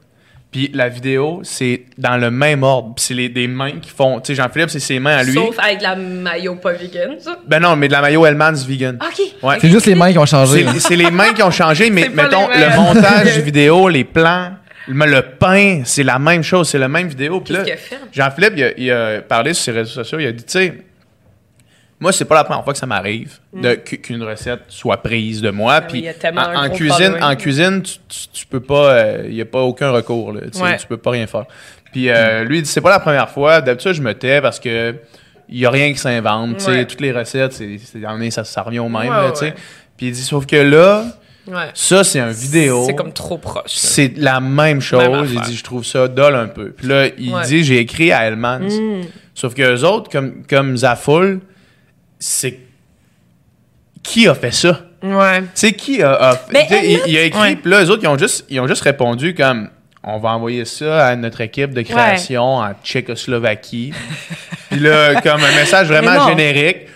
Puis 0.52 0.70
la 0.74 0.88
vidéo, 0.88 1.40
c'est 1.44 1.82
dans 1.96 2.16
le 2.16 2.30
même 2.30 2.62
ordre. 2.64 2.94
Puis 2.96 3.04
c'est 3.06 3.14
les- 3.14 3.28
des 3.28 3.46
mains 3.46 3.78
qui 3.80 3.88
font. 3.90 4.18
Tu 4.20 4.28
sais, 4.28 4.34
Jean-Philippe, 4.34 4.70
c'est 4.70 4.80
ses 4.80 4.98
mains 4.98 5.18
à 5.18 5.22
lui. 5.22 5.34
Sauf 5.34 5.56
avec 5.58 5.80
la 5.80 5.94
maillot 5.94 6.56
pas 6.56 6.72
vegan, 6.72 7.12
ça. 7.20 7.38
Ben 7.46 7.60
non, 7.60 7.76
mais 7.76 7.86
de 7.86 7.92
la 7.92 8.00
mayo 8.00 8.26
Hellmann's 8.26 8.64
vegan. 8.66 8.98
OK. 9.00 9.22
Ouais. 9.44 9.58
C'est 9.60 9.70
juste 9.70 9.86
les 9.86 9.94
mains 9.94 10.10
qui 10.10 10.18
ont 10.18 10.26
changé. 10.26 10.66
C'est 10.74 10.80
c'est 10.80 10.96
les 10.96 11.10
mains 11.10 11.32
qui 11.32 11.42
ont 11.44 11.52
changé, 11.52 11.88
mais 11.92 12.08
mettons, 12.12 12.48
le 12.48 12.76
montage 12.76 13.34
du 13.34 13.42
vidéo, 13.44 13.88
les 13.88 14.02
plans, 14.04 14.54
le, 14.88 15.06
le 15.06 15.22
pain, 15.22 15.82
c'est 15.84 16.02
la 16.02 16.18
même 16.18 16.42
chose, 16.42 16.68
c'est 16.68 16.78
la 16.78 16.88
même 16.88 17.06
vidéo. 17.06 17.40
Qu'est-ce 17.42 17.60
qu'il 17.62 17.72
a 17.72 17.76
fait? 17.76 17.98
Jean-Philippe, 18.12 18.54
il, 18.56 18.62
a- 18.64 18.72
il 18.76 18.90
a 18.90 19.20
parlé 19.22 19.54
sur 19.54 19.64
ses 19.66 19.70
réseaux 19.72 19.92
sociaux, 20.02 20.18
il 20.18 20.26
a 20.26 20.32
dit, 20.32 20.42
tu 20.42 20.50
sais, 20.52 20.74
moi, 22.00 22.12
c'est 22.12 22.24
pas 22.24 22.34
la 22.36 22.44
première 22.44 22.64
fois 22.64 22.72
que 22.72 22.78
ça 22.78 22.86
m'arrive 22.86 23.38
de- 23.54 23.74
qu- 23.74 23.98
qu'une 23.98 24.22
recette 24.22 24.62
soit 24.68 24.96
prise 25.02 25.42
de 25.42 25.50
moi. 25.50 25.80
Mm. 25.80 25.84
Ah 25.84 25.86
Puis 25.88 26.08
en, 26.38 26.70
cuisine, 26.70 27.16
en 27.22 27.36
cuisine, 27.36 27.82
tu, 27.82 27.92
tu- 28.08 28.28
tu 28.32 28.46
peux 28.46 28.60
pas, 28.60 29.18
il 29.26 29.34
y 29.34 29.40
a 29.42 29.44
pas 29.44 29.60
aucun 29.60 29.90
recours. 29.90 30.32
Là, 30.32 30.40
tu 30.50 30.58
sais, 30.58 30.62
Ouais. 30.64 30.76
Tu 30.78 30.86
peux 30.86 30.96
pas 30.96 31.10
rien 31.10 31.26
faire. 31.26 31.44
Puis 31.92 32.08
euh, 32.08 32.44
lui, 32.44 32.58
il 32.58 32.62
dit 32.62 32.68
c'est 32.70 32.80
pas 32.80 32.90
la 32.90 33.00
première 33.00 33.28
fois. 33.28 33.60
D'habitude, 33.60 33.92
je 33.92 34.02
me 34.02 34.14
tais 34.14 34.40
parce 34.40 34.58
que 34.60 34.94
il 35.48 35.58
y 35.58 35.66
a 35.66 35.70
rien 35.70 35.92
qui 35.92 35.98
s'invente. 35.98 36.64
Ouais. 36.68 36.84
Toutes 36.86 37.00
les 37.00 37.10
recettes, 37.12 37.52
c'est, 37.52 37.76
ça, 38.30 38.44
ça 38.44 38.62
revient 38.62 38.78
au 38.78 38.88
même. 38.88 39.12
Puis 39.96 40.06
il 40.06 40.12
dit 40.12 40.22
sauf 40.22 40.46
que 40.46 40.56
là, 40.56 41.04
Ouais. 41.46 41.70
ça 41.74 42.04
c'est 42.04 42.20
un 42.20 42.30
vidéo. 42.30 42.84
C'est 42.86 42.94
comme 42.94 43.12
trop 43.12 43.36
proche. 43.38 43.72
C'est 43.74 44.12
la 44.16 44.38
même 44.40 44.80
chose. 44.80 45.02
Même 45.02 45.26
il 45.32 45.40
dit, 45.40 45.56
je 45.56 45.64
trouve 45.64 45.84
ça 45.84 46.06
dole 46.06 46.36
un 46.36 46.46
peu. 46.46 46.70
Puis 46.70 46.86
là, 46.86 47.06
il 47.18 47.34
Ouais. 47.34 47.42
dit, 47.44 47.64
j'ai 47.64 47.78
écrit 47.78 48.12
à 48.12 48.24
Hellmans. 48.26 48.60
Mm. 48.60 49.00
Sauf 49.34 49.54
que 49.54 49.62
les 49.62 49.82
autres, 49.82 50.08
comme, 50.10 50.42
comme 50.48 50.76
Zafoul, 50.76 51.40
c'est. 52.20 52.60
Qui 54.02 54.28
a 54.28 54.34
fait 54.34 54.52
ça? 54.52 54.80
Ouais. 55.02 55.42
C'est 55.54 55.72
qui 55.72 56.02
a. 56.02 56.12
a- 56.12 56.40
Mais 56.52 56.66
tu 56.66 56.74
sais, 56.74 56.92
il, 56.92 57.00
il 57.12 57.18
a 57.18 57.22
écrit, 57.22 57.40
Ouais. 57.40 57.56
puis 57.56 57.70
là, 57.70 57.80
les 57.80 57.90
autres, 57.90 58.02
ils 58.02 58.08
ont 58.08 58.16
juste, 58.18 58.44
ils 58.48 58.60
ont 58.60 58.66
juste 58.66 58.82
répondu 58.82 59.34
comme. 59.34 59.68
On 60.02 60.18
va 60.18 60.30
envoyer 60.30 60.64
ça 60.64 61.08
à 61.08 61.16
notre 61.16 61.42
équipe 61.42 61.74
de 61.74 61.82
création 61.82 62.42
en 62.56 62.72
Tchécoslovaquie. 62.82 63.92
puis 64.70 64.80
là, 64.80 65.20
comme 65.20 65.42
un 65.42 65.54
message 65.54 65.88
vraiment 65.88 66.26
générique. 66.28 66.86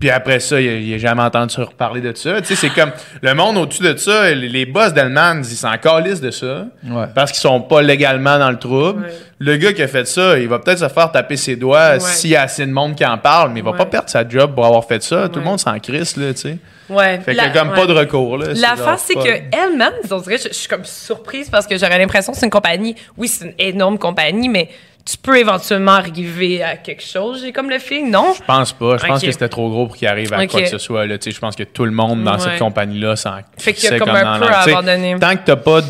Puis 0.00 0.08
après 0.10 0.38
ça, 0.40 0.58
il 0.60 0.88
n'a 0.90 0.96
jamais 0.98 1.22
entendu 1.22 1.56
reparler 1.60 2.00
de 2.00 2.16
ça. 2.16 2.40
Tu 2.40 2.46
sais, 2.48 2.54
c'est 2.54 2.70
comme 2.70 2.92
le 3.20 3.34
monde 3.34 3.58
au-dessus 3.58 3.82
de 3.82 3.96
ça, 3.96 4.30
les, 4.32 4.48
les 4.48 4.64
boss 4.64 4.94
d'Allemagne, 4.94 5.42
ils 5.44 5.56
sont 5.56 5.66
encore 5.66 6.00
listes 6.00 6.22
de 6.22 6.30
ça. 6.30 6.66
Ouais. 6.86 7.06
Parce 7.14 7.32
qu'ils 7.32 7.40
sont 7.40 7.60
pas 7.60 7.82
légalement 7.82 8.38
dans 8.38 8.50
le 8.50 8.58
trouble. 8.58 9.02
Ouais. 9.02 9.12
Le 9.40 9.56
gars 9.56 9.72
qui 9.72 9.82
a 9.82 9.88
fait 9.88 10.06
ça, 10.06 10.36
il 10.38 10.48
va 10.48 10.58
peut-être 10.58 10.80
se 10.80 10.88
faire 10.88 11.12
taper 11.12 11.36
ses 11.36 11.54
doigts 11.56 11.92
Ouais. 11.92 12.00
s'il 12.00 12.30
y 12.30 12.36
a 12.36 12.42
assez 12.42 12.66
de 12.66 12.72
monde 12.72 12.96
qui 12.96 13.04
en 13.06 13.18
parle, 13.18 13.52
mais 13.52 13.60
il 13.60 13.64
va 13.64 13.70
Ouais. 13.70 13.76
pas 13.78 13.86
perdre 13.86 14.08
sa 14.10 14.28
job 14.28 14.54
pour 14.54 14.66
avoir 14.66 14.84
fait 14.84 15.02
ça. 15.02 15.28
Tout 15.28 15.38
le 15.38 15.44
monde 15.44 15.60
s'en 15.60 15.78
crisse, 15.78 16.16
là, 16.16 16.34
tu 16.34 16.40
sais. 16.40 16.58
Ouais. 16.88 17.18
Fait 17.20 17.32
qu'il 17.32 17.34
y 17.34 17.36
La- 17.36 17.44
a 17.44 17.50
comme 17.50 17.72
pas 17.74 17.86
de 17.86 17.92
recours, 17.92 18.36
là. 18.38 18.46
L'affaire, 18.54 18.76
genre 18.84 18.98
c'est 18.98 19.14
que 19.14 19.28
Hellman, 19.54 19.92
on 20.10 20.18
dirait, 20.18 20.38
je, 20.38 20.48
je 20.48 20.54
suis 20.54 20.68
comme 20.68 20.84
surprise 20.84 21.48
parce 21.50 21.66
que 21.66 21.76
j'aurais 21.78 21.98
l'impression 21.98 22.32
que 22.32 22.38
c'est 22.38 22.46
une 22.46 22.50
compagnie. 22.50 22.96
Oui, 23.16 23.28
c'est 23.28 23.44
une 23.44 23.54
énorme 23.58 23.98
compagnie, 23.98 24.48
mais 24.48 24.70
tu 25.08 25.16
peux 25.18 25.38
éventuellement 25.38 25.92
arriver 25.92 26.62
à 26.62 26.76
quelque 26.76 27.02
chose. 27.04 27.40
J'ai 27.42 27.52
comme 27.52 27.70
le 27.70 27.78
feeling, 27.78 28.10
non? 28.10 28.32
Je 28.36 28.42
pense 28.42 28.72
pas. 28.72 28.96
Je 28.98 29.06
pense 29.06 29.22
que 29.22 29.30
c'était 29.30 29.48
trop 29.48 29.68
gros 29.70 29.86
pour 29.86 29.96
qu'il 29.96 30.08
arrive 30.08 30.32
à 30.32 30.46
quoi 30.46 30.60
que 30.62 30.66
ce 30.66 30.78
soit. 30.78 31.06
Là. 31.06 31.16
Tu 31.18 31.30
sais, 31.30 31.34
Je 31.36 31.40
pense 31.40 31.54
que 31.54 31.62
tout 31.62 31.84
le 31.84 31.90
monde 31.92 32.24
dans 32.24 32.38
cette 32.38 32.58
compagnie-là 32.58 33.14
s'en 33.16 33.36
Fait 33.58 33.72
qu'il 33.72 33.84
y 33.84 33.86
a 33.86 33.90
crissait 33.90 33.98
comme 33.98 34.08
un 34.10 34.38
peu 34.40 34.46
abandonner. 34.72 35.16
Tant 35.20 35.36
que 35.36 35.42
t'as 35.44 35.56
pas 35.56 35.80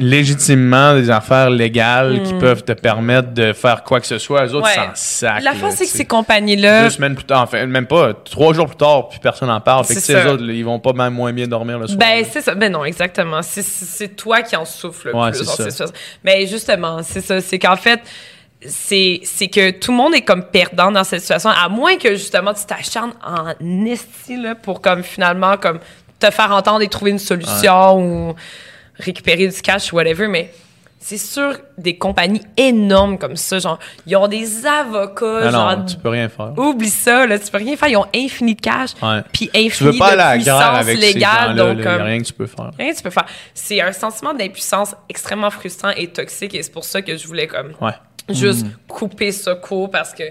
légitimement 0.00 0.94
des 0.94 1.10
affaires 1.10 1.50
légales 1.50 2.14
Hmm. 2.20 2.22
qui 2.24 2.34
peuvent 2.34 2.64
te 2.64 2.72
permettre 2.72 3.32
de 3.32 3.52
faire 3.52 3.84
quoi 3.84 4.00
que 4.00 4.06
ce 4.06 4.18
soit, 4.18 4.46
eux 4.46 4.54
autres 4.54 4.66
Ouais. 4.66 4.74
s'en 4.74 4.90
sacrent. 4.94 5.44
L'affaire, 5.44 5.68
là, 5.68 5.74
c'est 5.76 5.84
que 5.84 5.90
ces 5.90 6.04
compagnies-là. 6.06 6.84
Deux 6.84 6.90
semaines 6.90 7.14
plus 7.14 7.24
tard, 7.24 7.42
enfin, 7.42 7.64
même 7.66 7.86
pas, 7.86 8.14
trois 8.14 8.52
jours 8.54 8.66
plus 8.66 8.76
tard, 8.76 9.08
puis 9.08 9.18
personne 9.20 9.48
n'en 9.48 9.60
parle. 9.60 9.84
Fait 9.84 9.94
que 9.94 10.00
ça. 10.00 10.32
autres, 10.32 10.44
ils 10.44 10.64
vont 10.64 10.78
pas 10.80 10.92
même 10.92 11.14
moins 11.14 11.32
bien 11.32 11.46
dormir 11.46 11.78
le 11.78 11.86
soir. 11.86 11.98
Ben, 11.98 12.24
c'est 12.28 12.40
ça. 12.40 12.54
Ben 12.54 12.72
non, 12.72 12.84
exactement. 12.84 13.40
C'est- 13.42 14.16
toi 14.16 14.42
qui 14.42 14.56
en 14.56 14.64
souffles 14.64 15.08
le 15.10 15.16
Ouais, 15.16 15.30
plus. 15.30 15.44
ça. 15.44 15.84
Mais 16.24 16.46
justement, 16.46 17.02
c'est 17.02 17.20
ça. 17.20 17.40
C'est 17.40 17.58
qu'en 17.58 17.76
fait, 17.76 18.00
c'est 18.66 19.20
c'est 19.24 19.48
que 19.48 19.70
tout 19.70 19.90
le 19.92 19.96
monde 19.96 20.14
est 20.14 20.20
comme 20.22 20.44
perdant 20.44 20.90
dans 20.92 21.04
cette 21.04 21.20
situation, 21.20 21.50
à 21.50 21.68
moins 21.68 21.96
que 21.96 22.10
justement 22.10 22.52
tu 22.52 22.64
t'acharnes 22.66 23.12
en 23.24 23.84
esti 23.86 24.36
là, 24.36 24.54
pour 24.54 24.80
comme 24.82 25.02
finalement 25.02 25.56
comme 25.56 25.78
te 26.18 26.30
faire 26.30 26.52
entendre 26.52 26.82
et 26.82 26.88
trouver 26.88 27.12
une 27.12 27.18
solution 27.18 27.98
ou 27.98 28.34
récupérer 29.00 29.48
du 29.48 29.60
cash 29.62 29.92
ou 29.92 29.96
whatever. 29.96 30.28
Mais 30.28 30.52
c'est 31.02 31.16
sûr, 31.18 31.56
des 31.78 31.96
compagnies 31.96 32.42
énormes 32.58 33.16
comme 33.16 33.34
ça, 33.36 33.58
genre, 33.58 33.78
ils 34.06 34.14
ont 34.16 34.28
des 34.28 34.66
avocats, 34.66 35.40
Ah 35.44 35.50
genre, 35.50 35.76
non, 35.78 35.84
tu 35.86 35.96
peux 35.96 36.10
rien 36.10 36.28
faire. 36.28 36.52
oublie 36.58 36.90
ça, 36.90 37.26
là, 37.26 37.38
tu 37.38 37.50
peux 37.50 37.56
rien 37.58 37.74
faire. 37.76 37.88
Ils 37.88 37.96
ont 37.96 38.06
infini 38.14 38.54
de 38.54 38.60
cash, 38.60 38.90
Ouais. 39.02 39.20
puis 39.32 39.48
infini 39.54 39.98
de 39.98 40.16
la 40.16 40.34
puissance 40.34 40.62
avec 40.62 40.98
légale. 40.98 41.56
Donc, 41.56 41.82
comme, 41.82 42.02
rien 42.02 42.18
que 42.18 42.24
tu 42.26 42.32
peux 42.34 42.46
faire. 42.46 42.70
Rien 42.78 42.92
que 42.92 42.96
tu 42.98 43.02
peux 43.02 43.08
faire. 43.10 43.26
C'est 43.54 43.80
un 43.80 43.92
sentiment 43.92 44.34
d'impuissance 44.34 44.94
extrêmement 45.08 45.50
frustrant 45.50 45.90
et 45.96 46.06
toxique 46.08 46.54
et 46.54 46.62
c'est 46.62 46.72
pour 46.72 46.84
ça 46.84 47.00
que 47.00 47.16
je 47.16 47.26
voulais 47.26 47.46
comme 47.46 47.72
Ouais. 47.80 47.92
juste 48.28 48.66
Mm. 48.66 48.70
couper 48.86 49.32
ça 49.32 49.54
court 49.54 49.90
parce 49.90 50.12
que 50.12 50.24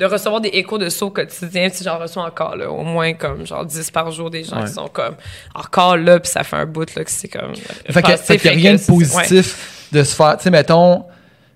de 0.00 0.06
recevoir 0.06 0.40
des 0.40 0.48
échos 0.48 0.78
de 0.78 0.88
ça 0.88 1.04
au 1.04 1.10
quotidien, 1.10 1.68
si 1.72 1.84
j'en 1.84 1.98
reçois 1.98 2.24
encore 2.24 2.56
là, 2.56 2.70
au 2.70 2.82
moins 2.82 3.12
comme 3.12 3.46
genre 3.46 3.64
10 3.64 3.90
par 3.92 4.10
jour 4.10 4.30
des 4.30 4.42
gens 4.42 4.56
Ouais. 4.60 4.64
qui 4.66 4.72
sont 4.72 4.88
comme 4.88 5.14
encore 5.54 5.96
là 5.96 6.18
puis 6.18 6.30
ça 6.30 6.42
fait 6.42 6.56
un 6.56 6.66
bout 6.66 6.92
là 6.96 7.04
que 7.04 7.10
c'est 7.10 7.28
comme 7.28 7.54
Fait 7.54 8.02
qu'il 8.38 8.40
n'y 8.42 8.48
a 8.48 8.52
rien 8.52 8.74
de 8.74 8.78
ouais. 8.80 8.86
positif 8.86 9.88
de 9.92 10.02
se 10.02 10.14
faire. 10.16 10.36
Tu 10.38 10.44
sais, 10.44 10.50
mettons, 10.50 11.04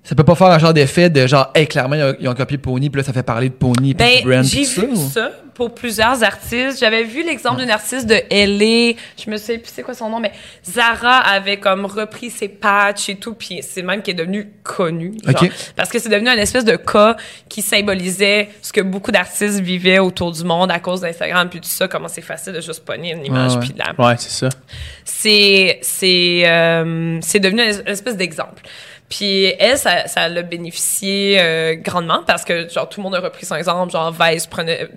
ça 0.05 0.15
peut 0.15 0.23
pas 0.25 0.35
faire 0.35 0.49
un 0.49 0.59
genre 0.59 0.75
d'effet 0.75 1.09
de 1.11 1.27
genre, 1.27 1.51
hey, 1.55 1.67
clairement, 1.67 1.97
ils 1.97 2.03
ont, 2.03 2.15
ils 2.21 2.29
ont 2.29 2.35
copié 2.35 2.59
Pony, 2.59 2.91
puis 2.91 3.01
là, 3.01 3.05
ça 3.05 3.13
fait 3.13 3.23
parler 3.23 3.49
de 3.49 3.55
Pony, 3.55 3.95
puis 3.95 4.07
Ben, 4.23 4.25
brand, 4.25 4.45
j'ai 4.45 4.61
vu 4.65 4.97
ça. 4.97 5.11
ça 5.13 5.31
pour 5.55 5.73
plusieurs 5.73 6.25
artistes. 6.25 6.81
J'avais 6.81 7.05
vu 7.05 7.23
l'exemple 7.25 7.61
d'une 7.61 7.71
artiste 7.71 8.07
de 8.09 8.17
LA. 8.29 8.97
Je 9.25 9.31
me 9.31 9.37
sais 9.37 9.59
plus 9.59 9.71
c'est 9.73 9.85
quoi 9.85 9.95
son 9.95 10.11
nom, 10.11 10.19
mais 10.19 10.33
Zara 10.69 11.19
avait 11.19 11.59
comme 11.59 11.87
repris 11.87 12.29
ses 12.31 12.49
patchs 12.49 13.09
et 13.11 13.15
tout, 13.15 13.35
puis 13.35 13.61
c'est 13.63 13.83
même 13.83 14.03
qui 14.03 14.11
est 14.11 14.15
devenu 14.15 14.51
connu. 14.65 15.15
genre. 15.25 15.43
Ok. 15.45 15.51
Parce 15.77 15.91
que 15.91 16.01
c'est 16.01 16.09
devenu 16.09 16.29
un 16.29 16.37
espèce 16.39 16.65
de 16.65 16.75
cas 16.75 17.17
qui 17.49 17.63
symbolisait 17.63 18.49
ce 18.63 18.73
que 18.73 18.81
beaucoup 18.81 19.13
d'artistes 19.13 19.61
vivaient 19.61 20.01
autour 20.01 20.33
du 20.33 20.43
monde 20.43 20.73
à 20.73 20.81
cause 20.81 21.03
d'Instagram 21.03 21.49
puis 21.49 21.61
tout 21.61 21.69
ça, 21.69 21.87
comment 21.87 22.09
c'est 22.09 22.21
facile 22.21 22.53
de 22.53 22.61
juste 22.61 22.85
pogner 22.85 23.13
une 23.13 23.25
image 23.25 23.53
Ouais, 23.53 23.59
ouais. 23.59 23.65
puis 23.65 23.73
de 23.75 23.79
la 23.79 24.05
Ouais, 24.07 24.17
c'est 24.19 24.31
ça. 24.33 24.49
c'est 25.05 25.79
c'est 25.83 26.43
euh, 26.47 27.19
c'est 27.23 27.41
devenu 27.41 27.63
une 27.63 27.87
espèce 27.89 28.17
d'exemple. 28.17 28.63
Puis 29.17 29.45
elle, 29.61 29.79
ça, 29.79 30.09
ça 30.09 30.29
l'a 30.29 30.43
bénéficié 30.43 31.37
euh, 31.41 31.75
grandement 31.77 32.23
parce 32.27 32.45
que 32.45 32.69
genre 32.69 32.89
tout 32.89 32.99
le 32.99 33.05
monde 33.05 33.15
a 33.15 33.21
repris 33.21 33.47
son 33.47 33.55
exemple, 33.55 33.93
genre 33.93 34.12
Vice 34.12 34.47
prenait, 34.47 34.89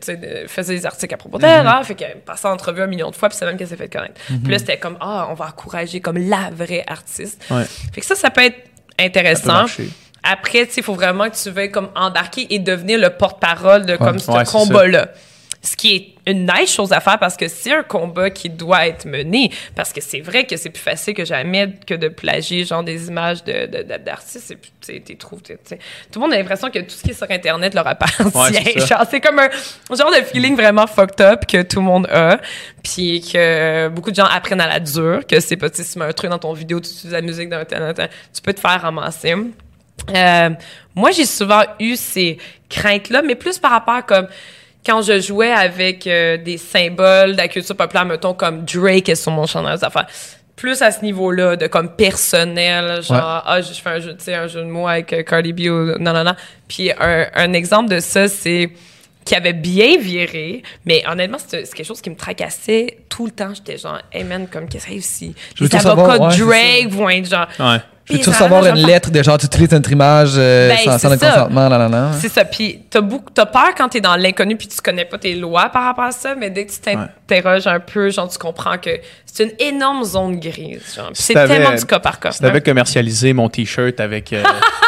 faisait 0.47 0.73
des 0.73 0.85
articles 0.87 1.13
à 1.13 1.17
propos 1.17 1.37
d'elle, 1.37 1.67
hein, 1.67 1.83
fait 1.83 1.93
qu'elle 1.93 2.17
passait 2.21 2.47
en 2.47 2.53
entrevue 2.53 2.81
un 2.81 2.87
million 2.87 3.11
de 3.11 3.15
fois 3.15 3.29
puis 3.29 3.37
c'est 3.37 3.45
même 3.45 3.57
qu'elle 3.57 3.67
s'est 3.67 3.75
fait 3.75 3.91
connaître. 3.93 4.19
Puis 4.27 4.51
là 4.51 4.57
c'était 4.57 4.77
comme 4.77 4.97
ah 5.01 5.27
on 5.29 5.35
va 5.35 5.45
encourager 5.45 5.99
comme 5.99 6.17
la 6.17 6.49
vraie 6.51 6.83
artiste. 6.87 7.43
Ouais. 7.51 7.65
Fait 7.93 8.01
que 8.01 8.07
ça 8.07 8.15
ça 8.15 8.31
peut 8.31 8.43
être 8.43 8.57
intéressant. 8.99 9.65
Après, 10.23 10.65
tu 10.65 10.73
sais, 10.73 10.81
il 10.81 10.83
faut 10.83 10.95
vraiment 10.95 11.29
que 11.29 11.35
tu 11.41 11.49
veuilles 11.51 11.71
comme 11.71 11.89
embarquer 11.95 12.47
et 12.53 12.59
devenir 12.59 12.99
le 12.99 13.11
porte-parole 13.11 13.85
de 13.85 13.95
comme 13.95 14.19
ce 14.19 14.29
Ouais, 14.31 14.43
combat-là. 14.43 15.09
Ce 15.69 15.75
qui 15.75 15.95
est 15.95 16.31
une 16.31 16.45
nice 16.49 16.73
chose 16.73 16.93
à 16.93 17.01
faire 17.01 17.19
parce 17.19 17.35
que 17.35 17.49
c'est 17.49 17.73
un 17.73 17.83
combat 17.83 18.29
qui 18.29 18.49
doit 18.49 18.87
être 18.87 19.05
mené. 19.05 19.51
Parce 19.75 19.91
que 19.91 19.99
c'est 19.99 20.21
vrai 20.21 20.45
que 20.45 20.55
c'est 20.55 20.69
plus 20.69 20.81
facile 20.81 21.13
que 21.13 21.25
jamais 21.25 21.73
que 21.85 21.93
de 21.93 22.07
plagier 22.07 22.63
genre 22.63 22.83
des 22.83 23.07
images 23.09 23.43
de, 23.43 23.65
de- 23.65 23.83
de- 23.83 23.97
d'artistes. 23.97 24.55
T'es 24.85 25.01
trouves. 25.15 25.41
Tout 25.41 25.55
le 26.15 26.19
monde 26.21 26.31
a 26.33 26.37
l'impression 26.37 26.69
que 26.69 26.79
tout 26.79 26.91
ce 26.91 27.03
qui 27.03 27.09
est 27.09 27.13
sur 27.13 27.29
Internet 27.29 27.73
leur 27.73 27.85
appartient. 27.85 28.23
Ouais, 28.23 28.53
c'est 28.53 28.79
ça. 28.79 28.85
genre, 28.97 29.05
c'est 29.09 29.19
comme 29.19 29.39
un 29.39 29.49
genre 29.93 30.09
de 30.11 30.23
feeling 30.23 30.55
vraiment 30.55 30.87
fucked 30.87 31.19
up 31.19 31.45
que 31.45 31.61
tout 31.63 31.79
le 31.79 31.85
monde 31.85 32.07
a. 32.07 32.39
Puis 32.81 33.19
que 33.33 33.89
beaucoup 33.89 34.11
de 34.11 34.15
gens 34.15 34.25
apprennent 34.25 34.61
à 34.61 34.67
la 34.67 34.79
dure. 34.79 35.27
Que 35.27 35.41
c'est 35.41 35.57
pas, 35.57 35.67
si 35.73 35.83
tu 35.91 35.99
mets 35.99 36.05
un 36.05 36.13
truc 36.13 36.29
dans 36.29 36.39
ton 36.39 36.53
vidéo, 36.53 36.79
tu 36.79 36.89
utilises 36.91 37.11
la 37.11 37.21
musique 37.21 37.49
tel, 37.49 37.65
tel, 37.93 38.09
tu 38.33 38.41
peux 38.41 38.53
te 38.53 38.61
faire 38.61 38.81
ramasser. 38.81 39.35
Euh, 40.15 40.49
moi, 40.95 41.11
j'ai 41.11 41.25
souvent 41.25 41.63
eu 41.79 41.95
ces 41.95 42.37
craintes-là, 42.69 43.21
mais 43.21 43.35
plus 43.35 43.57
par 43.57 43.71
rapport 43.71 43.95
à 43.95 44.01
comme 44.03 44.27
quand 44.87 45.01
je 45.03 45.19
jouais 45.19 45.51
avec 45.51 46.07
euh, 46.07 46.37
des 46.37 46.57
symboles 46.57 47.33
de 47.33 47.37
la 47.37 47.47
culture 47.49 47.75
populaire, 47.75 48.05
mettons 48.05 48.33
comme 48.33 48.63
Drake 48.65 49.09
est 49.09 49.15
sur 49.15 49.31
mon 49.31 49.45
chandail, 49.45 49.77
des 49.77 49.83
affaires. 49.83 50.07
Plus 50.55 50.81
à 50.81 50.89
ce 50.91 51.01
niveau-là, 51.03 51.55
de 51.55 51.67
comme 51.67 51.89
personnel, 51.95 53.03
genre, 53.03 53.17
Ouais. 53.17 53.41
ah, 53.45 53.61
je 53.61 53.73
fais 53.73 53.89
un 53.89 53.99
jeu, 53.99 54.15
tu 54.17 54.23
sais, 54.23 54.33
un 54.33 54.47
jeu 54.47 54.61
de 54.61 54.65
mots 54.65 54.87
avec 54.87 55.13
euh, 55.13 55.21
Cardi 55.23 55.53
B 55.53 55.59
ou 55.69 55.97
non, 55.99 56.13
non, 56.13 56.23
non. 56.23 56.33
Puis 56.67 56.91
un, 56.99 57.27
un 57.35 57.53
exemple 57.53 57.89
de 57.93 57.99
ça, 57.99 58.27
c'est 58.27 58.71
qui 59.23 59.35
avait 59.35 59.53
bien 59.53 59.97
viré, 59.99 60.63
mais 60.85 61.03
honnêtement, 61.07 61.37
c'est 61.45 61.65
c'est 61.65 61.75
quelque 61.75 61.85
chose 61.85 61.99
qui 62.01 62.09
me 62.09 62.15
tracassait 62.15 62.97
tout 63.09 63.25
le 63.25 63.31
temps. 63.31 63.53
J'étais 63.53 63.77
genre, 63.77 63.99
hey 64.13 64.23
man, 64.23 64.47
comme 64.47 64.67
qu'est-ce 64.69 64.85
qui 64.85 64.89
arrive 64.91 65.01
ici? 65.01 65.35
Les 65.59 65.65
avocats 65.75 65.79
savoir, 65.81 66.21
ouais, 66.21 66.31
c'est 66.31 66.43
Drake 66.45 66.87
vont 66.89 67.09
être 67.09 67.29
genre, 67.29 67.47
Ouais. 67.59 67.77
Je 68.09 68.29
veux 68.29 68.41
arrange 68.43 68.65
une 68.67 68.71
un- 68.83 68.87
lettre 68.87 69.11
de 69.11 69.21
genre, 69.21 69.37
tu 69.37 69.45
utilises 69.47 69.71
notre 69.71 69.91
image 69.91 70.31
euh, 70.37 70.69
Ben, 70.69 70.77
sans, 70.77 70.91
sans 70.91 70.97
c'est 70.99 71.07
notre 71.09 71.21
ça. 71.21 71.31
consentement, 71.31 71.67
là, 71.69 71.77
là, 71.77 71.89
là. 71.89 72.11
C'est 72.19 72.29
ça. 72.29 72.45
Puis 72.45 72.79
t'as 72.89 73.01
beaucoup, 73.01 73.29
t'as 73.33 73.45
peur 73.45 73.69
quand 73.77 73.89
t'es 73.89 73.99
dans 74.01 74.15
l'inconnu 74.15 74.55
puis 74.55 74.67
tu 74.67 74.79
connais 74.81 75.05
pas 75.05 75.17
tes 75.17 75.35
lois 75.35 75.69
par 75.69 75.83
rapport 75.83 76.05
à 76.05 76.11
ça, 76.11 76.33
mais 76.35 76.49
dès 76.49 76.65
que 76.65 76.71
tu 76.71 76.79
t'interroges 76.79 77.67
un 77.67 77.79
peu, 77.79 78.09
genre 78.09 78.29
tu 78.29 78.37
comprends 78.37 78.77
que 78.77 78.91
c'est 79.25 79.43
une 79.43 79.51
énorme 79.59 80.03
zone 80.03 80.39
grise. 80.39 80.93
Genre. 80.95 81.09
Si 81.13 81.23
c'est 81.23 81.33
tellement 81.33 81.75
du 81.75 81.85
cas 81.85 81.99
par 81.99 82.19
cas. 82.19 82.31
Si 82.31 82.39
t'avais 82.39 82.61
commercialisé 82.61 83.33
mon 83.33 83.49
t-shirt 83.49 83.99
avec. 83.99 84.31
euh, 84.33 84.41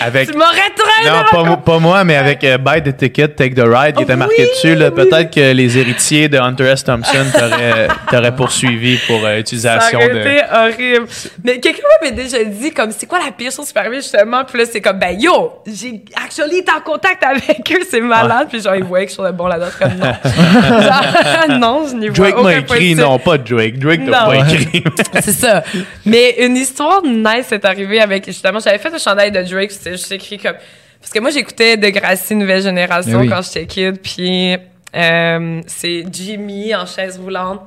avec 0.00 0.30
Tu 0.30 0.36
m'aurais 0.36 0.70
traîné. 0.76 1.10
non, 1.10 1.24
pas, 1.30 1.44
mo- 1.44 1.56
pas 1.58 1.78
moi, 1.78 2.04
mais 2.04 2.16
avec 2.16 2.42
euh, 2.44 2.58
Buy 2.58 2.82
the 2.82 2.96
Ticket, 2.96 3.28
Take 3.28 3.54
the 3.54 3.64
Ride, 3.64 3.96
qui 3.96 4.02
était 4.02 4.16
marqué 4.16 4.34
Oui, 4.42 4.48
dessus. 4.48 4.74
là, 4.74 4.88
oui. 4.88 4.94
Peut-être 5.04 5.30
que 5.34 5.52
les 5.52 5.78
héritiers 5.78 6.28
de 6.28 6.38
Hunter 6.38 6.64
S. 6.68 6.84
Thompson 6.84 7.24
t'auraient 7.32 7.88
t'auraient 8.10 8.34
poursuivi 8.36 8.98
pour 9.06 9.18
euh, 9.24 9.34
Ça 9.34 9.38
utilisation 9.38 9.98
aurait 9.98 10.08
de. 10.10 10.18
été 10.20 10.40
horrible. 10.52 11.06
Mais 11.44 11.58
quelqu'un 11.60 11.82
m'avait 12.02 12.14
déjà 12.14 12.42
dit, 12.44 12.70
comme, 12.72 12.90
c'est 12.96 13.06
quoi 13.06 13.18
la 13.24 13.30
pire 13.32 13.50
chose 13.52 13.66
qui 13.68 13.72
peut 13.74 13.80
arriver, 13.80 13.96
justement? 13.96 14.44
Puis 14.44 14.58
là, 14.58 14.64
c'est 14.70 14.80
comme, 14.80 14.98
ben, 14.98 15.18
yo, 15.20 15.52
j'ai 15.66 16.02
actually 16.24 16.58
été 16.58 16.72
en 16.72 16.80
contact 16.80 17.22
avec 17.22 17.60
eux, 17.72 17.84
c'est 17.88 18.00
malade. 18.00 18.46
Puis 18.50 18.60
genre, 18.62 18.74
ils 18.76 18.84
voyaient 18.84 19.06
que 19.06 19.12
je 19.12 19.20
suis 19.22 19.32
bon 19.32 19.46
là-dedans. 19.46 19.70
Comme, 19.78 19.94
non. 19.98 20.12
Genre, 20.80 21.58
non, 21.58 21.86
je 21.88 21.94
n'y 21.96 22.08
vois 22.08 22.30
Drake 22.30 22.42
m'a 22.42 22.54
écrit, 22.56 22.94
non, 22.94 23.18
pas 23.18 23.38
Drake. 23.38 23.78
Drake 23.78 24.04
t'a 24.10 24.24
pas 24.26 24.36
écrit. 24.36 24.84
C'est 25.20 25.32
ça. 25.32 25.62
Mais 26.06 26.36
une 26.40 26.56
histoire 26.56 27.02
nice 27.04 27.52
est 27.52 27.64
arrivée 27.64 28.00
avec, 28.00 28.26
justement, 28.26 28.58
j'avais 28.60 28.78
fait 28.78 28.92
un 28.94 28.98
chandail 28.98 29.30
de 29.32 29.42
Drake, 29.42 29.70
c'était 29.70 29.89
juste 29.96 30.12
écrit 30.12 30.38
comme, 30.38 30.56
parce 31.00 31.12
que 31.12 31.18
moi, 31.20 31.30
j'écoutais 31.30 31.76
Degrassi 31.76 32.34
Nouvelle 32.34 32.62
Génération 32.62 33.20
oui. 33.20 33.28
quand 33.28 33.42
j'étais 33.42 33.66
kid, 33.66 34.00
puis 34.00 34.56
Euh, 34.92 35.60
c'est 35.68 36.04
Jimmy 36.10 36.74
en 36.74 36.84
chaise 36.84 37.16
roulante. 37.16 37.60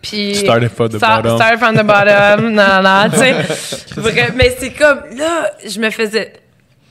Puis 0.00 0.36
Started 0.36 0.70
from 0.70 0.88
the 0.88 0.96
Start- 0.96 1.22
bottom. 1.22 1.36
Started 1.38 1.58
from 1.58 1.76
the 1.76 1.82
bottom. 1.86 2.52
non, 2.54 2.82
non, 2.82 3.10
tu 3.10 3.18
sais. 3.18 4.32
Mais 4.34 4.56
c'est 4.58 4.70
comme, 4.70 5.00
là, 5.18 5.50
je 5.68 5.78
me 5.78 5.90
faisais... 5.90 6.32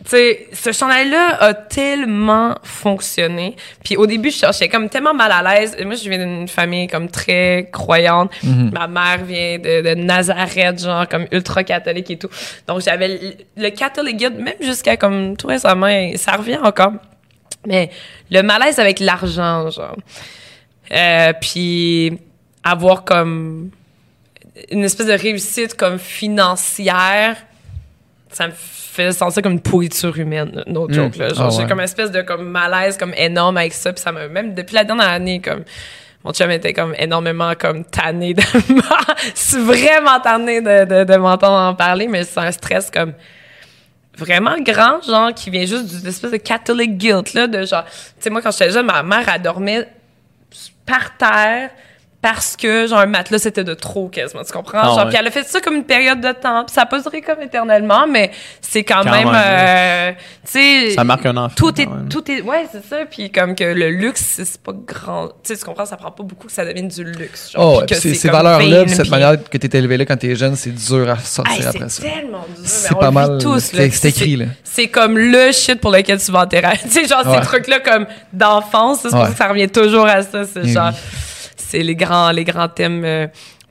Tu 0.09 0.15
sais, 0.15 0.47
ce 0.53 0.71
chandail-là 0.71 1.37
a 1.39 1.53
tellement 1.53 2.55
fonctionné. 2.63 3.55
Puis 3.83 3.95
au 3.95 4.07
début, 4.07 4.31
je 4.31 4.37
cherchais 4.37 4.67
comme 4.67 4.89
tellement 4.89 5.13
mal 5.13 5.31
à 5.31 5.43
l'aise. 5.43 5.77
Moi, 5.85 5.93
je 5.93 6.09
viens 6.09 6.17
d'une 6.17 6.47
famille 6.47 6.87
comme 6.87 7.09
très 7.09 7.69
croyante. 7.71 8.31
Ma 8.43 8.87
mère 8.87 9.23
vient 9.23 9.59
de, 9.59 9.81
de 9.81 9.93
Nazareth, 9.93 10.81
genre 10.81 11.07
comme 11.07 11.27
ultra 11.31 11.63
catholique 11.63 12.09
et 12.09 12.17
tout. 12.17 12.29
Donc 12.67 12.81
j'avais 12.81 13.07
le, 13.07 13.33
le 13.55 13.69
Catholic 13.69 14.17
Guild, 14.17 14.39
même 14.39 14.55
jusqu'à 14.61 14.97
comme 14.97 15.37
tout 15.37 15.45
récemment, 15.45 15.87
et 15.87 16.17
ça 16.17 16.31
revient 16.31 16.57
encore. 16.63 16.93
Mais 17.67 17.91
le 18.31 18.41
malaise 18.41 18.79
avec 18.79 18.99
l'argent, 18.99 19.69
genre. 19.69 19.95
Euh, 20.91 21.33
puis 21.39 22.17
avoir 22.63 23.03
comme 23.03 23.69
une 24.71 24.83
espèce 24.83 25.05
de 25.05 25.13
réussite 25.13 25.75
comme 25.75 25.99
financière, 25.99 27.37
ça 28.31 28.47
me 28.47 28.53
fait 28.55 29.11
sentir 29.11 29.41
comme 29.41 29.53
une 29.53 29.61
pourriture 29.61 30.17
humaine, 30.17 30.63
no 30.67 30.87
joke, 30.91 31.15
là. 31.17 31.29
Genre, 31.29 31.47
Ah 31.47 31.49
j'ai 31.51 31.63
ouais. 31.63 31.67
comme 31.67 31.79
une 31.79 31.85
espèce 31.85 32.11
de 32.11 32.21
comme 32.21 32.47
malaise 32.49 32.97
comme 32.97 33.13
énorme 33.15 33.57
avec 33.57 33.73
ça, 33.73 33.91
puis 33.93 34.01
ça 34.01 34.11
m'a 34.11 34.27
même 34.27 34.53
depuis 34.53 34.75
la 34.75 34.83
dernière 34.83 35.09
année 35.09 35.41
comme 35.41 35.63
mon 36.23 36.31
chum 36.33 36.51
était 36.51 36.73
comme 36.73 36.93
énormément 36.97 37.53
comme 37.57 37.85
tanné 37.85 38.33
de 38.33 38.41
c'est 39.33 39.59
vraiment 39.59 40.19
tanné 40.19 40.61
de, 40.61 40.85
de, 40.85 41.03
de 41.05 41.15
m'entendre 41.17 41.55
en 41.71 41.73
parler, 41.75 42.07
mais 42.07 42.23
c'est 42.25 42.39
un 42.39 42.51
stress 42.51 42.91
comme 42.91 43.13
vraiment 44.17 44.57
grand, 44.59 45.01
genre, 45.01 45.33
qui 45.33 45.49
vient 45.49 45.65
juste 45.65 45.85
d'une 45.97 46.07
espèce 46.07 46.31
de 46.31 46.37
Catholic 46.37 46.97
guilt, 46.97 47.33
là, 47.33 47.47
de 47.47 47.65
genre, 47.65 47.85
tu 47.85 47.91
sais, 48.19 48.29
moi, 48.29 48.41
quand 48.41 48.51
j'étais 48.51 48.69
jeune, 48.71 48.85
ma 48.85 49.01
mère, 49.01 49.27
elle 49.33 49.41
dormait 49.41 49.87
par 50.85 51.15
terre 51.15 51.69
parce 52.21 52.57
que, 52.57 52.85
genre, 52.85 52.99
un 52.99 53.05
matelas, 53.05 53.39
c'était 53.39 53.63
de 53.63 53.73
trop, 53.73 54.09
quasiment, 54.09 54.43
tu 54.43 54.51
comprends? 54.51 54.79
Ah 54.81 54.85
genre, 54.87 54.97
ouais. 54.97 55.05
puis 55.09 55.17
elle 55.17 55.27
a 55.27 55.31
fait 55.31 55.43
ça 55.43 55.61
comme 55.61 55.75
une 55.75 55.85
période 55.85 56.19
de 56.19 56.31
temps, 56.33 56.65
puis 56.65 56.73
ça 56.73 56.81
a 56.81 56.85
pas 56.85 56.99
duré 56.99 57.21
comme 57.21 57.41
éternellement, 57.41 58.05
mais 58.07 58.31
c'est 58.59 58.83
quand, 58.83 59.03
Quand 59.03 59.11
même, 59.11 59.29
même, 59.31 59.35
euh, 59.35 60.11
tu 60.43 60.51
sais... 60.51 60.91
Ça 60.95 61.05
marque 61.05 61.25
un 61.25 61.37
enfant. 61.37 61.53
Tout 61.55 61.79
est, 61.81 61.85
même. 61.85 62.09
tout 62.09 62.29
est, 62.29 62.41
ouais, 62.41 62.65
c'est 62.71 62.85
ça. 62.85 62.97
Puis 63.09 63.31
comme 63.31 63.55
que 63.55 63.63
le 63.63 63.89
luxe, 63.91 64.21
c'est 64.35 64.43
c'est 64.45 64.61
pas 64.61 64.73
grand. 64.73 65.27
Tu 65.29 65.33
sais, 65.53 65.57
tu 65.57 65.63
comprends, 65.63 65.85
ça 65.85 65.95
prend 65.95 66.11
pas 66.11 66.23
beaucoup 66.23 66.47
que 66.47 66.51
ça 66.53 66.65
devienne 66.65 66.89
du 66.89 67.03
luxe. 67.05 67.51
genre, 67.53 67.75
Oh, 67.75 67.79
ouais, 67.79 67.85
puis 67.85 67.95
ces, 67.95 68.27
vain, 68.29 68.83
puis 68.85 68.89
cette 68.95 69.09
manière 69.09 69.41
que 69.41 69.57
tu 69.57 69.67
es 69.67 69.77
élevé 69.79 69.95
là 69.95 70.05
quand 70.05 70.17
tu 70.17 70.29
es 70.29 70.35
jeune, 70.35 70.55
c'est 70.57 70.71
dur 70.75 71.09
à 71.09 71.17
sortir 71.19 71.53
Hey, 71.55 71.65
après 71.67 71.79
ça. 71.79 71.89
c'est 71.89 72.01
tellement 72.01 72.45
dur. 72.53 72.63
C'est 72.65 72.97
pas 72.99 73.11
mal, 73.11 73.37
tous, 73.41 73.59
c'est- 73.59 73.77
là. 73.77 73.89
c'est 73.93 74.09
écrit, 74.09 74.35
là. 74.35 74.45
C'est 74.65 74.87
comme 74.87 75.17
le 75.17 75.51
shit 75.53 75.79
pour 75.79 75.91
lequel 75.91 76.19
tu 76.21 76.31
vas 76.33 76.41
en 76.41 76.47
thérapie. 76.47 76.79
Tu 76.83 76.89
sais, 76.89 77.05
genre, 77.07 77.25
Ouais. 77.25 77.37
ces 77.39 77.45
trucs-là 77.45 77.79
comme 77.79 78.07
d'enfance, 78.33 78.99
c'est 79.03 79.09
ça 79.09 79.27
que 79.31 79.37
ça 79.37 79.47
revient 79.47 79.69
toujours 79.69 80.05
à 80.05 80.21
ça. 80.23 80.43
C'est 80.43 80.61
Eh 80.65 80.67
genre. 80.73 80.91
C'est 81.69 81.83
les 81.83 81.95
grands, 81.95 82.31
les 82.31 82.43
grands 82.43 82.67
thèmes. 82.67 83.03
euh. 83.05 83.27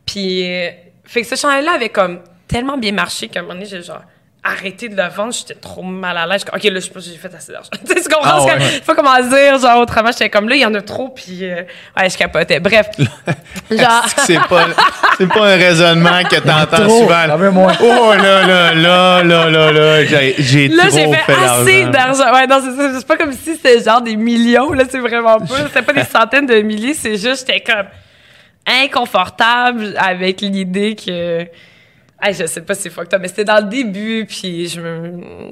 Puis, 0.07 0.44
euh, 0.46 0.70
fait 1.05 1.22
que 1.22 1.26
ce 1.26 1.34
chandail-là 1.34 1.72
avait 1.72 1.88
comme 1.88 2.20
tellement 2.46 2.78
bien 2.78 2.92
marché 2.92 3.26
qu'à 3.28 3.40
un 3.40 3.42
moment 3.42 3.55
donné, 3.55 3.66
j'ai 3.66 3.82
genre 3.82 4.03
arrêté 4.45 4.89
de 4.89 4.97
le 4.97 5.09
vendre. 5.09 5.32
J'étais 5.32 5.55
trop 5.61 5.82
mal 5.82 6.16
à 6.16 6.26
l'aise. 6.26 6.45
OK, 6.53 6.62
là, 6.64 6.70
je 6.74 6.78
sais 6.80 6.91
pas 6.91 7.01
si 7.01 7.11
j'ai 7.11 7.18
fait 7.18 7.34
assez 7.34 7.53
d'argent. 7.53 7.68
tu 7.86 7.93
sais, 7.93 8.01
tu 8.03 8.09
comprends? 8.09 8.30
Ah 8.34 8.41
ce 8.41 8.47
que- 8.47 8.59
ouais. 8.59 8.66
Je 8.68 8.74
sais 8.76 8.80
pas 8.80 8.95
comment 8.95 9.20
dire, 9.20 9.59
genre, 9.59 9.80
autrement, 9.80 10.11
j'étais 10.12 10.30
comme 10.30 10.49
là, 10.49 10.55
il 10.55 10.61
y 10.62 10.64
en 10.66 10.74
a 10.74 10.80
trop, 10.80 11.09
puis 11.11 11.39
euh, 11.45 11.62
ouais, 11.97 12.09
je 12.09 12.16
capotais. 12.16 12.61
Bref. 12.61 12.86
genre. 13.70 14.07
C'est 14.26 14.39
pas, 14.49 14.66
c'est 15.18 15.26
pas 15.28 15.47
un 15.53 15.57
raisonnement 15.57 16.22
que 16.30 16.36
t'entends 16.36 16.89
souvent? 16.89 17.24
Oh 17.82 18.14
là 18.14 18.47
là 18.47 18.74
là 18.74 19.22
là 19.24 19.51
là 19.51 19.72
là, 19.72 20.05
j'ai, 20.05 20.34
j'ai 20.39 20.68
Là, 20.68 20.86
trop 20.86 20.97
j'ai 20.97 21.12
fait, 21.12 21.32
fait 21.32 21.45
assez 21.45 21.84
d'argent. 21.86 22.18
d'argent. 22.24 22.34
Ouais, 22.34 22.47
non, 22.47 22.61
c'est 22.64 22.76
ça. 22.76 22.99
C'est 22.99 23.07
pas 23.07 23.16
comme 23.16 23.32
si 23.32 23.57
c'était 23.57 23.82
genre 23.82 24.01
des 24.01 24.16
millions. 24.16 24.72
Là, 24.72 24.84
c'est 24.89 24.99
vraiment 25.01 25.39
pas. 25.39 25.57
C'était 25.66 25.82
pas 25.82 25.93
des 25.93 26.05
centaines 26.11 26.47
de 26.47 26.61
milliers. 26.62 26.95
C'est 26.95 27.16
juste, 27.16 27.47
j'étais 27.47 27.61
comme 27.61 27.86
inconfortable 28.66 29.95
avec 29.99 30.41
l'idée 30.41 30.95
que. 30.95 31.47
Hey, 32.20 32.34
je 32.34 32.46
sais 32.46 32.62
pas 32.62 32.74
si 32.74 32.82
c'est 32.82 32.90
fucked 32.90 33.14
up, 33.14 33.20
mais 33.22 33.28
c'était 33.28 33.44
dans 33.44 33.58
le 33.62 33.68
début, 33.70 34.26
puis 34.28 34.68
je, 34.68 34.80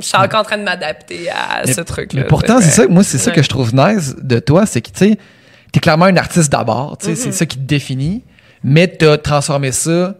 suis 0.00 0.16
encore 0.16 0.40
en 0.40 0.44
train 0.44 0.58
de 0.58 0.64
m'adapter 0.64 1.30
à 1.30 1.62
Mais- 1.64 1.72
ce 1.72 1.80
truc-là. 1.80 2.22
Mais 2.22 2.26
pourtant, 2.26 2.60
c'est 2.60 2.70
ça, 2.70 2.88
moi, 2.88 3.04
c'est 3.04 3.18
ça 3.18 3.30
que 3.30 3.42
je 3.42 3.48
trouve 3.48 3.72
nice 3.74 4.16
de 4.20 4.38
toi, 4.40 4.66
c'est 4.66 4.80
que, 4.80 4.90
tu 4.90 5.10
sais, 5.10 5.18
t'es 5.70 5.78
clairement 5.78 6.06
un 6.06 6.16
artiste 6.16 6.50
d'abord, 6.50 6.98
tu 6.98 7.06
sais, 7.06 7.14
c'est 7.14 7.32
ça 7.32 7.46
qui 7.46 7.56
te 7.58 7.62
définit, 7.62 8.24
mais 8.64 8.88
t'as 8.88 9.16
transformé 9.16 9.70
ça 9.70 10.16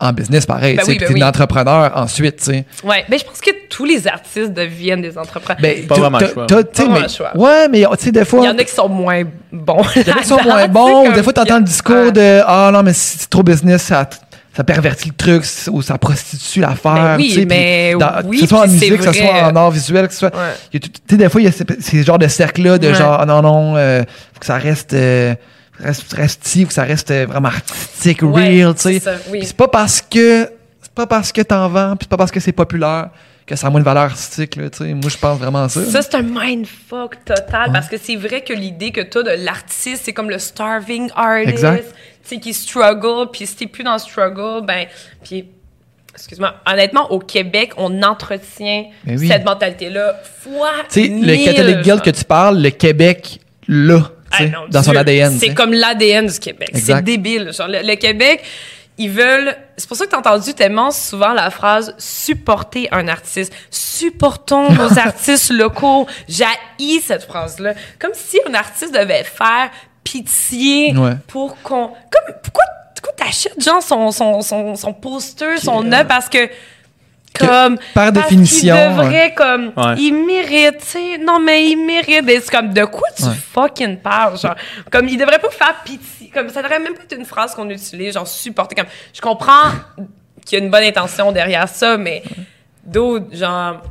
en 0.00 0.12
business 0.12 0.44
pareil, 0.44 0.74
Ben 0.74 0.80
tu 0.80 0.86
sais, 0.86 0.90
oui, 0.92 0.98
puis 0.98 1.14
ben 1.14 1.20
t'es 1.20 1.24
entrepreneur 1.24 1.92
ensuite, 1.96 2.38
tu 2.38 2.44
sais. 2.46 2.64
Ouais, 2.82 3.04
mais 3.08 3.16
je 3.18 3.24
pense 3.24 3.40
que 3.40 3.50
tous 3.70 3.84
les 3.84 4.08
artistes 4.08 4.52
deviennent 4.52 5.02
des 5.02 5.16
entrepreneurs. 5.16 5.62
Ben, 5.62 5.86
Pas 5.86 5.94
vraiment 5.94 6.18
choix. 6.18 6.46
Pas 6.48 6.62
vraiment 6.62 6.94
mais- 6.94 7.02
le 7.02 7.08
choix. 7.08 7.36
Ouais, 7.36 7.68
mais 7.68 7.84
tu 7.98 8.04
sais, 8.06 8.12
des 8.12 8.24
fois. 8.24 8.40
Il 8.42 8.46
y 8.46 8.48
en 8.48 8.58
a 8.58 8.64
qui 8.64 8.74
sont 8.74 8.88
moins 8.88 9.22
bons. 9.52 9.82
Il 9.94 10.06
y 10.06 10.10
en 10.10 10.16
a 10.16 10.18
qui 10.20 10.26
sont 10.26 10.42
moins 10.44 10.66
bons, 10.66 11.08
ou 11.08 11.12
des 11.12 11.22
fois, 11.22 11.32
t'entends 11.32 11.58
le 11.58 11.64
discours 11.64 12.10
de 12.10 12.42
Ah 12.44 12.70
non, 12.72 12.82
mais 12.82 12.92
si 12.92 13.18
c'est 13.18 13.30
trop 13.30 13.44
business, 13.44 13.82
ça, 13.82 14.08
ça 14.56 14.64
pervertit 14.64 15.08
le 15.08 15.14
truc, 15.14 15.44
ou 15.72 15.82
ça 15.82 15.98
prostitue 15.98 16.60
l'affaire. 16.60 16.94
Ben 16.94 17.16
oui, 17.16 17.24
tu 17.28 17.34
sais, 17.34 17.36
puis 17.40 17.46
mais 17.46 17.94
dans- 17.98 18.22
oui, 18.24 18.36
Que 18.38 18.42
ce 18.44 18.48
soit 18.48 18.60
en 18.60 18.68
musique, 18.68 18.96
que 18.98 19.04
ce 19.04 19.12
soit 19.12 19.42
en 19.44 19.56
art 19.56 19.70
visuel, 19.70 20.06
que 20.06 20.12
ce 20.12 20.20
soit. 20.20 20.34
Ouais. 20.34 20.78
Tu 20.80 20.90
sais, 21.10 21.16
des 21.16 21.28
fois, 21.28 21.40
il 21.40 21.44
y 21.44 21.48
a 21.48 21.52
ces, 21.52 21.64
ces 21.80 22.02
genres 22.04 22.18
de 22.18 22.28
cercles-là 22.28 22.78
de 22.78 22.88
Ouais. 22.88 22.94
genre 22.94 23.26
non, 23.26 23.42
non, 23.42 23.76
euh, 23.76 24.02
faut 24.32 24.40
que 24.40 24.46
ça 24.46 24.56
reste. 24.58 24.92
euh, 24.94 25.34
reste, 25.80 26.04
que 26.66 26.72
ça 26.72 26.84
reste 26.84 27.10
euh, 27.10 27.26
vraiment 27.26 27.48
artistique, 27.48 28.22
Ouais, 28.22 28.60
real, 28.62 28.74
tu 28.74 28.82
sais. 28.82 29.02
oui. 29.30 29.40
C'est 29.44 29.56
pas 29.56 29.68
parce 29.68 30.00
que. 30.00 30.48
C'est 30.82 30.92
pas 30.94 31.06
parce 31.08 31.32
que 31.32 31.40
t'en 31.40 31.68
vends, 31.68 31.96
puis 31.96 32.04
c'est 32.04 32.10
pas 32.10 32.16
parce 32.16 32.30
que 32.30 32.38
c'est 32.38 32.52
populaire 32.52 33.08
que 33.46 33.56
ça 33.56 33.66
a 33.66 33.70
moins 33.70 33.80
de 33.80 33.84
valeur 33.84 34.04
artistique, 34.04 34.54
là, 34.56 34.70
tu 34.70 34.78
sais. 34.78 34.94
Moi, 34.94 35.10
je 35.10 35.16
pense 35.18 35.38
vraiment 35.38 35.64
à 35.64 35.68
ça. 35.68 35.84
Ça, 35.84 36.00
c'est 36.02 36.14
un 36.14 36.22
mindfuck 36.22 37.24
total 37.24 37.72
parce 37.72 37.88
que 37.88 37.96
c'est 38.02 38.16
vrai 38.16 38.42
que 38.42 38.52
l'idée 38.52 38.90
que 38.92 39.00
tu 39.00 39.18
as 39.18 39.22
de 39.22 39.44
l'artiste, 39.44 40.02
c'est 40.04 40.12
comme 40.12 40.30
le 40.30 40.38
starving 40.38 41.10
artist, 41.16 41.48
Exact. 41.50 41.84
Tu 42.24 42.36
sais, 42.36 42.40
qui 42.40 42.54
struggle, 42.54 43.30
puis 43.30 43.46
si 43.46 43.56
t'es 43.56 43.66
plus 43.66 43.84
dans 43.84 43.92
le 43.92 43.98
struggle, 43.98 44.64
ben, 44.64 44.86
puis, 45.22 45.46
excuse-moi, 46.14 46.54
honnêtement, 46.66 47.10
au 47.12 47.18
Québec, 47.18 47.72
on 47.76 48.02
entretient 48.02 48.86
oui. 49.06 49.28
cette 49.28 49.44
mentalité-là 49.44 50.20
fois 50.40 50.70
Tu 50.90 51.02
sais, 51.02 51.08
le 51.08 51.44
Catholic 51.44 51.80
Guild 51.82 52.00
que 52.00 52.10
tu 52.10 52.24
parles, 52.24 52.60
le 52.60 52.70
Québec, 52.70 53.40
là, 53.68 54.10
Ah 54.30 54.46
non, 54.46 54.66
dans 54.70 54.82
son 54.82 54.96
ADN. 54.96 55.38
C'est 55.38 55.54
comme 55.54 55.72
l'ADN 55.72 56.26
du 56.26 56.38
Québec. 56.38 56.70
C'est 56.74 57.02
débile. 57.02 57.52
Genre, 57.52 57.68
le, 57.68 57.82
le 57.82 57.94
Québec, 57.96 58.42
ils 58.96 59.10
veulent. 59.10 59.56
C'est 59.76 59.88
pour 59.88 59.96
ça 59.96 60.04
que 60.04 60.10
tu 60.10 60.16
as 60.16 60.20
entendu 60.20 60.54
tellement 60.54 60.90
souvent 60.90 61.32
la 61.32 61.50
phrase 61.50 61.94
supporter 61.98 62.88
un 62.92 63.08
artiste. 63.08 63.52
Supportons 63.70 64.70
nos 64.72 64.98
artistes 64.98 65.50
locaux. 65.50 66.06
J'haïs 66.28 67.00
cette 67.00 67.24
phrase-là. 67.24 67.74
Comme 67.98 68.12
si 68.14 68.38
un 68.48 68.54
artiste 68.54 68.94
devait 68.94 69.24
faire 69.24 69.70
pitié 70.22 70.96
Ouais. 70.96 71.12
pour 71.26 71.60
qu'on. 71.62 71.88
Comme, 71.88 72.34
pourquoi, 72.42 72.64
pourquoi 72.94 73.12
t'achètes, 73.24 73.60
genre, 73.62 73.82
son, 73.82 74.10
son, 74.12 74.40
son, 74.42 74.76
son 74.76 74.92
poster, 74.92 75.56
son 75.58 75.90
œuvre? 75.92 76.06
Parce 76.06 76.28
que. 76.28 76.48
Comme, 77.36 77.78
par 77.94 78.12
parce 78.12 78.28
définition, 78.28 78.76
qu'il 78.76 78.88
devrait, 78.90 79.34
comme, 79.34 79.72
Ouais. 79.76 79.94
il 79.98 80.12
mérite, 80.24 80.78
tu 80.78 80.86
sais. 80.86 81.18
Non, 81.18 81.40
mais 81.40 81.66
il 81.68 81.84
mérite. 81.84 82.24
C'est 82.28 82.48
comme, 82.50 82.72
de 82.72 82.84
quoi 82.84 83.08
tu 83.16 83.24
Ouais. 83.24 83.30
fucking 83.52 83.96
parles? 83.96 84.38
Genre, 84.38 84.54
comme, 84.90 85.08
il 85.08 85.16
devrait 85.18 85.40
pas 85.40 85.50
faire 85.50 85.74
pitié. 85.84 86.30
Comme, 86.32 86.48
ça 86.48 86.62
devrait 86.62 86.78
même 86.78 86.94
pas 86.94 87.02
être 87.02 87.16
une 87.18 87.24
phrase 87.24 87.54
qu'on 87.56 87.68
utilise, 87.70 88.14
genre, 88.14 88.26
supporter. 88.28 88.76
Comme, 88.76 88.86
je 89.12 89.20
comprends 89.20 89.70
qu'il 90.46 90.58
y 90.58 90.62
a 90.62 90.64
une 90.64 90.70
bonne 90.70 90.84
intention 90.84 91.32
derrière 91.32 91.68
ça, 91.68 91.96
mais 91.96 92.22
d'autres, 92.84 93.34
genre, 93.34 93.82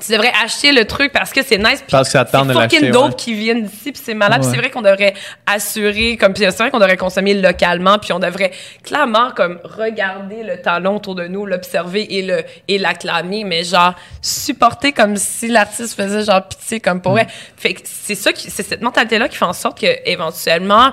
tu 0.00 0.12
devrais 0.12 0.32
acheter 0.42 0.72
le 0.72 0.84
truc 0.86 1.12
parce 1.12 1.30
que 1.32 1.42
c'est 1.42 1.58
nice. 1.58 1.80
puis 1.80 1.90
Parce 1.90 2.08
que 2.08 2.12
ça 2.12 2.24
tente 2.24 2.48
de 2.48 2.52
C'est 2.52 2.60
fucking 2.60 2.80
l'acheter, 2.80 2.92
dope 2.92 3.10
ouais. 3.10 3.16
qui 3.16 3.34
viennent 3.34 3.62
d'ici, 3.64 3.92
puis 3.92 4.02
c'est 4.04 4.14
malade. 4.14 4.40
Puis 4.40 4.48
Ouais. 4.48 4.54
c'est 4.54 4.60
vrai 4.60 4.70
qu'on 4.70 4.82
devrait 4.82 5.14
assurer, 5.46 6.16
comme, 6.16 6.32
puis 6.32 6.44
c'est 6.44 6.56
vrai 6.58 6.70
qu'on 6.70 6.78
devrait 6.78 6.96
consommer 6.96 7.34
localement, 7.34 7.98
puis 7.98 8.12
on 8.12 8.18
devrait 8.18 8.50
clairement, 8.82 9.30
comme, 9.32 9.60
regarder 9.64 10.42
le 10.42 10.60
talent 10.60 10.96
autour 10.96 11.14
de 11.14 11.26
nous, 11.26 11.46
l'observer 11.46 12.16
et 12.16 12.22
le 12.22 12.42
et 12.68 12.78
l'acclamer, 12.78 13.44
mais 13.44 13.64
genre, 13.64 13.94
supporter 14.22 14.92
comme 14.92 15.16
si 15.16 15.48
l'artiste 15.48 15.94
faisait, 15.94 16.24
genre, 16.24 16.46
pitié, 16.48 16.80
comme 16.80 17.00
pour 17.00 17.12
vrai. 17.12 17.26
Fait 17.56 17.74
que 17.74 17.80
c'est 17.84 18.14
ça 18.14 18.32
qui, 18.32 18.50
c'est 18.50 18.62
cette 18.62 18.82
mentalité-là 18.82 19.28
qui 19.28 19.36
fait 19.36 19.44
en 19.44 19.52
sorte 19.52 19.80
que, 19.80 19.86
éventuellement, 20.08 20.92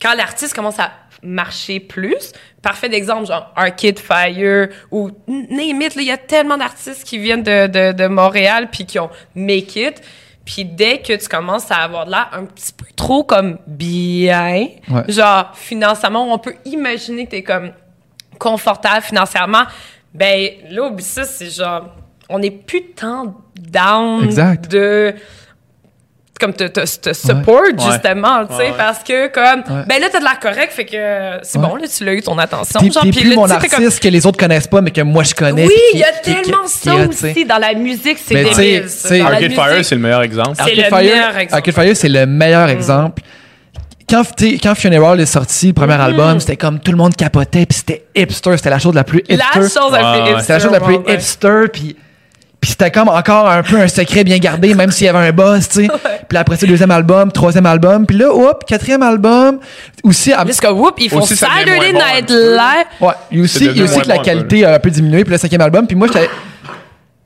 quand 0.00 0.14
l'artiste 0.14 0.54
commence 0.54 0.78
à 0.78 0.90
marcher 1.22 1.80
plus, 1.80 2.32
parfait 2.62 2.88
d'exemple, 2.88 3.26
genre 3.26 3.52
Arcade 3.56 3.98
Fire 3.98 4.68
ou 4.90 5.10
name 5.26 5.82
it, 5.82 5.94
il 5.96 6.04
y 6.04 6.10
a 6.10 6.16
tellement 6.16 6.56
d'artistes 6.56 7.04
qui 7.04 7.18
viennent 7.18 7.42
de, 7.42 7.66
de, 7.66 7.92
de 7.92 8.06
Montréal 8.06 8.68
puis 8.70 8.84
qui 8.86 8.98
ont 8.98 9.10
make 9.34 9.76
it. 9.76 10.00
Puis 10.44 10.64
dès 10.64 11.00
que 11.02 11.12
tu 11.12 11.28
commences 11.28 11.70
à 11.70 11.76
avoir 11.76 12.06
de 12.06 12.10
l'air 12.10 12.30
un 12.32 12.44
petit 12.46 12.72
peu 12.72 12.86
trop 12.96 13.22
comme 13.24 13.58
bien, 13.66 14.68
Ouais. 14.88 15.02
genre 15.08 15.50
financièrement, 15.54 16.32
on 16.32 16.38
peut 16.38 16.54
imaginer 16.64 17.26
que 17.26 17.32
t'es 17.32 17.42
comme 17.42 17.72
confortable 18.38 19.02
financièrement, 19.02 19.64
ben 20.14 20.50
là, 20.70 20.90
ça, 21.00 21.24
c'est 21.24 21.50
genre, 21.50 21.90
on 22.30 22.38
n'est 22.38 22.50
plus 22.50 22.82
tant 22.92 23.34
down 23.56 24.24
Exact. 24.24 24.70
de 24.70 25.14
comme 26.38 26.52
te, 26.54 26.64
te, 26.64 26.80
te 26.80 27.12
support 27.12 27.62
justement, 27.78 28.46
tu 28.46 28.54
sais, 28.56 28.58
Ouais, 28.70 28.74
parce 28.76 29.00
que 29.02 29.28
comme, 29.28 29.60
Ouais. 29.76 29.82
ben 29.86 30.00
là, 30.00 30.06
t'as 30.10 30.18
de 30.20 30.24
l'air 30.24 30.38
correct, 30.40 30.72
fait 30.72 30.84
que 30.84 31.38
c'est 31.42 31.58
Ouais. 31.58 31.66
bon, 31.66 31.76
là, 31.76 31.86
tu 31.88 32.04
l'as 32.04 32.14
eu 32.14 32.22
ton 32.22 32.38
attention. 32.38 32.80
T'es 32.80 32.90
genre, 32.90 33.02
t'es 33.02 33.10
puis 33.10 33.20
plus 33.20 33.30
là, 33.30 33.36
mon 33.36 33.50
artiste 33.50 33.74
comme- 33.76 33.90
que 33.90 34.08
les 34.08 34.26
autres 34.26 34.38
connaissent 34.38 34.66
pas, 34.66 34.80
mais 34.80 34.90
que 34.90 35.00
moi 35.00 35.24
je 35.24 35.34
connais. 35.34 35.66
Oui, 35.66 35.72
puis 35.74 35.82
il 35.94 36.00
y 36.00 36.04
a 36.04 36.12
qui- 36.12 36.34
tellement 36.34 36.62
qui- 36.64 36.70
ça 36.70 36.90
qui 36.92 37.08
aussi 37.28 37.44
dans 37.44 37.58
la 37.58 37.74
musique, 37.74 38.18
c'est 38.24 38.34
sais, 38.54 38.82
débile. 38.82 39.22
Arcade 39.26 39.52
Fire, 39.52 39.66
musique, 39.70 39.84
c'est 39.84 39.94
le 39.94 40.00
meilleur 40.00 40.22
exemple. 40.22 40.50
C'est 40.56 40.62
Arcade 40.62 40.76
le 40.76 40.82
Fire, 40.84 40.98
meilleur 40.98 41.36
exemple. 41.36 41.54
Arcade 41.54 41.74
Fire, 41.74 41.96
c'est 41.96 42.08
le 42.08 42.26
meilleur 42.26 42.68
exemple. 42.68 43.22
Quand, 44.08 44.22
quand 44.62 44.74
Funeral 44.74 45.20
est 45.20 45.26
sorti, 45.26 45.66
le 45.68 45.72
premier 45.74 45.92
album, 46.00 46.40
c'était 46.40 46.56
comme 46.56 46.78
tout 46.80 46.92
le 46.92 46.96
monde 46.96 47.14
capotait, 47.14 47.66
puis 47.66 47.76
c'était 47.78 48.04
hipster, 48.14 48.56
c'était 48.56 48.70
la 48.70 48.78
chose 48.78 48.94
la 48.94 49.04
plus 49.04 49.18
hipster. 49.28 49.36
La 49.36 49.60
chose 49.68 49.92
la 49.92 49.98
plus 50.22 50.32
ouais. 50.34 50.40
C'était 50.40 50.52
la 50.54 50.58
chose 50.60 50.72
la 50.72 50.80
plus 50.80 50.94
hipster, 50.94 51.12
hipster, 51.14 51.62
puis 51.72 51.96
puis 52.60 52.70
c'était 52.70 52.90
comme 52.90 53.08
encore 53.08 53.48
un 53.48 53.62
peu 53.62 53.80
un 53.80 53.88
secret 53.88 54.24
bien 54.24 54.38
gardé, 54.38 54.74
même 54.74 54.90
s'il 54.90 55.06
y 55.06 55.08
avait 55.08 55.28
un 55.28 55.32
boss, 55.32 55.68
tu 55.68 55.86
sais. 55.86 55.88
Puis 56.28 56.36
après 56.36 56.56
ça, 56.56 56.66
deuxième 56.66 56.90
album, 56.90 57.32
troisième 57.32 57.64
album, 57.64 58.04
puis 58.04 58.18
là, 58.18 58.30
hop, 58.30 58.64
quatrième 58.66 59.02
album. 59.02 59.60
Aussi, 60.02 60.32
c'est 60.50 60.60
comme, 60.60 60.78
whoop, 60.78 60.94
ils 60.98 61.08
font 61.08 61.22
Aussi, 61.22 61.36
ça 61.36 61.46
Saturday 61.46 61.92
bon 61.92 61.98
Night. 61.98 62.28
Live. 62.28 62.86
Ouais, 63.00 63.14
il 63.30 63.38
y 63.38 63.40
a 63.40 63.44
aussi, 63.44 63.64
devenu 63.64 63.82
aussi 63.84 64.00
que 64.00 64.08
la 64.08 64.16
bon 64.16 64.22
qualité 64.22 64.64
a 64.66 64.74
un 64.74 64.78
peu 64.78 64.90
diminué, 64.90 65.24
puis 65.24 65.32
le 65.32 65.38
cinquième 65.38 65.62
album. 65.62 65.86
Puis 65.86 65.96
moi, 65.96 66.06
j'étais 66.08 66.28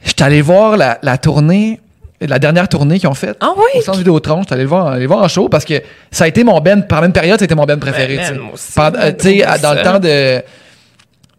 j'étais 0.04 0.22
allé 0.22 0.40
voir 0.42 0.76
la, 0.76 0.98
la 1.02 1.18
tournée, 1.18 1.80
la 2.20 2.38
dernière 2.38 2.68
tournée 2.68 3.00
qu'ils 3.00 3.08
ont 3.08 3.14
faite. 3.14 3.38
Ah 3.40 3.52
oui? 3.56 3.80
Au 3.80 3.82
centre 3.82 3.98
Vidéotron, 3.98 4.42
j'étais 4.42 4.54
allé 4.54 4.62
le 4.62 4.68
voir, 4.68 4.86
aller 4.86 5.02
le 5.02 5.08
voir 5.08 5.22
en 5.22 5.28
show 5.28 5.48
parce 5.48 5.64
que 5.64 5.82
ça 6.12 6.24
a 6.24 6.28
été 6.28 6.44
mon 6.44 6.60
band, 6.60 6.82
par 6.82 7.00
la 7.00 7.08
même 7.08 7.12
période, 7.12 7.40
c'était 7.40 7.54
mon 7.56 7.64
band 7.64 7.78
préféré. 7.78 8.16
Ben, 8.18 8.22
tu 8.22 8.28
sais. 8.28 8.32
man, 8.34 8.40
moi 8.42 8.54
aussi, 8.54 8.72
Pendant- 8.74 8.98
euh, 9.00 9.58
dans 9.62 9.74
le 9.74 9.82
temps 9.82 9.98
de, 9.98 10.42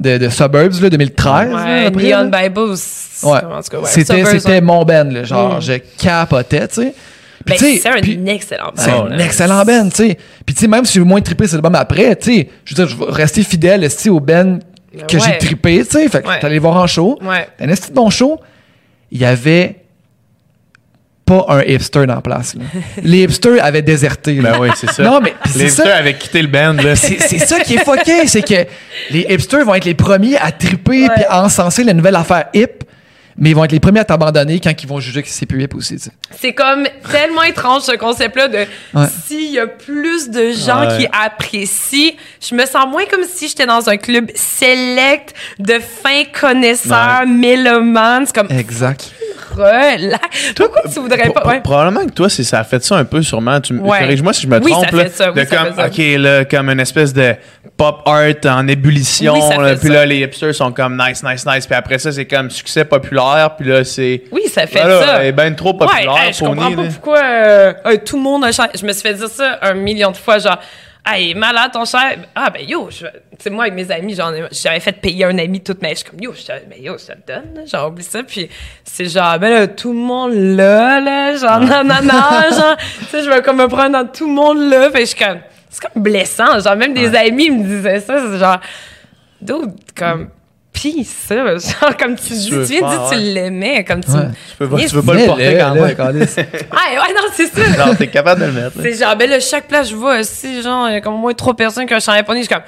de, 0.03 0.17
de 0.17 0.29
Suburbs, 0.29 0.81
là, 0.81 0.89
2013. 0.89 1.49
là, 1.51 1.63
Ouais, 1.65 1.89
Neon. 1.91 2.29
Bible. 2.29 2.77
C'était 3.85 4.25
c'était 4.25 4.61
mon 4.61 4.83
band, 4.83 5.05
là, 5.11 5.23
genre, 5.23 5.57
Mm. 5.57 5.61
je 5.61 5.73
capotais, 5.97 6.67
tu 6.67 6.75
sais. 6.75 6.93
Ben, 7.45 7.57
c'est 7.57 7.85
un 7.87 8.25
excellent 8.27 8.67
band. 8.67 8.81
c'est 8.81 8.91
un 8.91 9.17
excellent 9.19 9.65
band, 9.65 9.89
tu 9.89 9.95
sais. 9.95 10.17
Puis, 10.45 10.55
tu 10.55 10.61
sais, 10.61 10.67
même 10.67 10.85
si 10.85 10.93
j'ai 10.93 10.99
moins 11.03 11.19
trippé 11.21 11.45
cet 11.45 11.55
album 11.55 11.75
après, 11.75 12.15
tu 12.15 12.33
sais, 12.35 12.49
je 12.63 12.75
veux 12.75 12.85
dire, 12.85 12.95
je 12.97 13.03
vais 13.05 13.11
rester 13.11 13.43
fidèle, 13.43 13.83
au 14.09 14.19
band 14.21 14.59
que 15.07 15.17
Ouais. 15.17 15.23
j'ai 15.25 15.37
trippé, 15.39 15.83
tu 15.83 15.91
sais. 15.91 16.07
Fait 16.07 16.21
que 16.21 16.27
Ouais. 16.27 16.39
allé 16.45 16.59
voir 16.59 16.77
en 16.77 16.87
show. 16.87 17.17
Ouais. 17.21 17.47
Un 17.59 17.69
de 17.89 17.95
bon 17.95 18.09
show. 18.09 18.39
Il 19.11 19.19
y 19.19 19.25
avait 19.25 19.82
pas 21.25 21.45
un 21.49 21.61
hipster 21.61 22.05
dans 22.05 22.15
la 22.15 22.21
place, 22.21 22.55
là. 22.55 22.63
Les 23.01 23.23
hipsters 23.23 23.63
avaient 23.63 23.81
déserté, 23.81 24.35
là. 24.41 24.51
Ben 24.53 24.57
oui, 24.61 24.69
c'est 24.75 24.91
ça. 24.91 25.03
Non, 25.03 25.19
mais 25.21 25.33
pis 25.43 25.57
Les 25.57 25.69
ça. 25.69 25.83
hipsters 25.83 25.97
avaient 25.99 26.13
quitté 26.17 26.41
le 26.41 26.47
band, 26.47 26.73
là. 26.73 26.95
C'est 26.95 27.19
c'est 27.21 27.39
ça 27.39 27.59
qui 27.61 27.75
est 27.75 27.85
fucké, 27.85 28.27
c'est 28.27 28.41
que 28.41 28.65
les 29.09 29.25
hipsters 29.29 29.63
vont 29.65 29.73
être 29.75 29.85
les 29.85 29.93
premiers 29.93 30.37
à 30.37 30.51
tripper 30.51 31.07
puis 31.13 31.23
à 31.29 31.43
encenser 31.43 31.83
la 31.83 31.93
nouvelle 31.93 32.15
affaire 32.15 32.45
hip, 32.53 32.83
mais 33.37 33.49
ils 33.51 33.55
vont 33.55 33.63
être 33.63 33.71
les 33.71 33.79
premiers 33.79 33.99
à 34.01 34.05
t'abandonner 34.05 34.59
quand 34.59 34.71
ils 34.81 34.87
vont 34.87 34.99
juger 34.99 35.21
que 35.23 35.29
c'est 35.29 35.45
plus 35.45 35.63
hip 35.63 35.73
aussi. 35.75 35.97
C'est 36.39 36.53
comme 36.53 36.85
tellement 37.11 37.43
étrange 37.43 37.83
ce 37.83 37.95
concept-là 37.95 38.47
de 38.47 38.57
Ouais. 38.93 39.05
s'il 39.27 39.51
y 39.51 39.59
a 39.59 39.67
plus 39.67 40.29
de 40.29 40.51
gens 40.51 40.87
Ouais. 40.87 40.97
qui 40.97 41.07
apprécient, 41.11 42.11
je 42.41 42.55
me 42.55 42.65
sens 42.65 42.85
moins 42.89 43.05
comme 43.05 43.23
si 43.23 43.47
j'étais 43.47 43.65
dans 43.65 43.89
un 43.89 43.97
club 43.97 44.29
select 44.35 45.33
de 45.59 45.73
fins 45.79 46.23
connaisseurs, 46.39 47.25
mélomanes. 47.27 48.25
C'est 48.27 48.35
comme 48.35 48.51
Exact. 48.51 49.11
relax. 49.55 50.53
Pourquoi 50.55 50.81
tu 50.91 50.99
voudrais 50.99 51.29
pas? 51.29 51.45
Ouais. 51.47 51.61
Probablement 51.61 52.05
que 52.05 52.11
toi, 52.11 52.29
c'est- 52.29 52.43
ça 52.43 52.59
a 52.59 52.63
fait 52.63 52.83
ça 52.83 52.97
un 52.97 53.05
peu, 53.05 53.21
sûrement. 53.21 53.59
Tu 53.61 53.73
Ouais. 53.75 53.99
corrige-moi 53.99 54.33
si 54.33 54.41
je 54.43 54.47
me 54.47 54.59
Oui, 54.59 54.71
trompe. 54.71 54.85
ça 54.89 54.95
là, 54.95 55.03
fait 55.03 55.09
ça, 55.15 55.31
oui, 55.31 55.43
de 55.43 55.47
ça 55.47 55.55
comme, 55.57 55.73
fait 55.75 55.81
ça. 55.81 55.87
OK, 55.87 56.21
là, 56.21 56.45
comme 56.45 56.69
une 56.69 56.79
espèce 56.79 57.13
de 57.13 57.35
pop 57.77 58.01
art 58.05 58.33
en 58.45 58.67
ébullition. 58.67 59.33
Oui, 59.33 59.41
ça 59.41 59.57
là, 59.61 59.69
fait 59.75 59.79
puis 59.81 59.89
là, 59.89 60.05
les 60.05 60.19
hipsters 60.21 60.53
sont 60.55 60.71
comme 60.71 60.97
nice, 60.97 61.23
nice, 61.23 61.45
nice. 61.45 61.65
Puis 61.67 61.75
après 61.75 61.99
ça, 61.99 62.11
c'est 62.11 62.25
comme 62.25 62.49
succès 62.49 62.85
populaire. 62.85 63.22
Puis 63.57 63.67
là, 63.69 63.83
c'est. 63.83 64.23
Oui, 64.31 64.43
ça 64.47 64.67
fait 64.67 64.81
Voilà, 64.81 65.05
ça. 65.05 65.21
elle 65.21 65.27
est 65.27 65.31
ben 65.31 65.55
trop 65.55 65.73
populaire, 65.73 66.13
Ouais, 66.13 66.27
hey, 66.27 66.33
je 66.33 66.39
comprends 66.43 66.71
pas 66.75 66.83
pourquoi 66.83 67.19
euh, 67.23 67.73
euh, 67.85 67.97
tout 68.05 68.17
le 68.17 68.23
monde 68.23 68.45
a 68.45 68.51
changé. 68.51 68.69
Je 68.79 68.85
me 68.85 68.91
suis 68.93 69.01
fait 69.01 69.13
dire 69.13 69.27
ça 69.29 69.59
un 69.61 69.73
million 69.73 70.11
de 70.11 70.17
fois, 70.17 70.37
genre, 70.39 70.59
hey, 71.05 71.33
malade 71.35 71.71
ton 71.73 71.85
cher. 71.85 72.17
Ah, 72.35 72.49
ben 72.49 72.63
yo, 72.67 72.89
je- 72.89 73.05
tu 73.05 73.09
sais, 73.39 73.49
moi, 73.49 73.65
avec 73.65 73.73
mes 73.75 73.91
amis, 73.91 74.15
j'avais 74.51 74.79
fait 74.79 74.91
payer 74.93 75.25
un 75.25 75.37
ami 75.37 75.59
toute 75.61 75.81
ma 75.81 75.89
Je 75.89 75.95
suis 75.95 76.05
comme, 76.09 76.19
yo, 76.21 76.33
je 76.33 76.43
te, 76.45 76.51
ben, 76.51 76.81
yo, 76.81 76.95
je 76.97 77.05
te 77.07 77.11
le 77.11 77.17
donne, 77.27 77.55
là. 77.55 77.65
genre, 77.65 77.87
oublie 77.89 78.03
ça. 78.03 78.23
Puis 78.23 78.47
c'est 78.83 79.05
genre, 79.09 79.37
ben 79.39 79.49
là, 79.49 79.67
tout 79.67 79.91
le 79.91 79.99
monde 79.99 80.33
là, 80.33 80.99
là, 80.99 81.35
genre, 81.35 81.59
non, 81.59 81.83
non, 81.83 82.01
non, 82.03 82.09
genre, 82.57 82.77
tu 82.99 83.05
sais, 83.09 83.23
je 83.23 83.29
vais 83.29 83.41
comme 83.41 83.57
me 83.57 83.67
prendre 83.67 83.91
dans 83.91 84.07
tout 84.07 84.27
le 84.27 84.33
monde 84.33 84.69
là. 84.69 84.89
Fait 84.91 85.01
je 85.01 85.05
suis 85.05 85.19
comme, 85.23 85.39
c'est 85.69 85.81
comme 85.91 86.03
blessant. 86.03 86.59
Genre, 86.59 86.75
même 86.75 86.93
des 86.93 87.13
amis 87.15 87.49
me 87.49 87.63
disaient 87.63 87.99
ça, 87.99 88.15
c'est 88.31 88.37
genre, 88.39 88.59
dude, 89.41 89.73
comme, 89.97 90.29
pis 90.73 91.05
ça, 91.05 91.35
genre, 91.57 91.95
comme 91.97 92.15
tu 92.15 92.33
dis, 92.33 92.49
tu 92.49 92.55
veux 92.55 92.63
viens 92.63 92.81
de 92.81 92.87
dire 92.89 93.09
tu 93.11 93.15
l'aimais, 93.17 93.83
comme 93.83 94.03
tu. 94.03 94.11
Ouais. 94.11 94.27
Tu 94.49 94.57
peux 94.57 94.69
pas, 94.69 94.77
tu 94.77 94.89
peux 94.89 95.01
pas 95.03 95.13
le 95.13 95.25
porter 95.25 95.57
quand 95.57 95.73
même. 95.75 95.83
Ah, 96.71 96.91
ouais, 96.91 97.13
non, 97.13 97.29
c'est 97.33 97.47
ça. 97.47 97.85
Non, 97.85 97.95
t'es 97.95 98.07
capable 98.07 98.41
de 98.41 98.45
le 98.47 98.51
mettre. 98.51 98.71
C'est 98.81 98.95
genre, 98.95 99.15
ben 99.15 99.29
là, 99.29 99.39
chaque 99.39 99.67
place, 99.67 99.89
je 99.89 99.95
vois 99.95 100.19
aussi, 100.19 100.61
genre, 100.61 100.89
il 100.89 100.93
y 100.93 100.95
a 100.97 101.01
comme 101.01 101.13
au 101.13 101.17
moins 101.19 101.33
trois 101.33 101.55
personnes 101.55 101.85
qui 101.85 101.93
ont 101.93 101.99
chanté 101.99 102.17
japonais. 102.17 102.41
Je 102.41 102.47
suis 102.47 102.53
comme, 102.53 102.63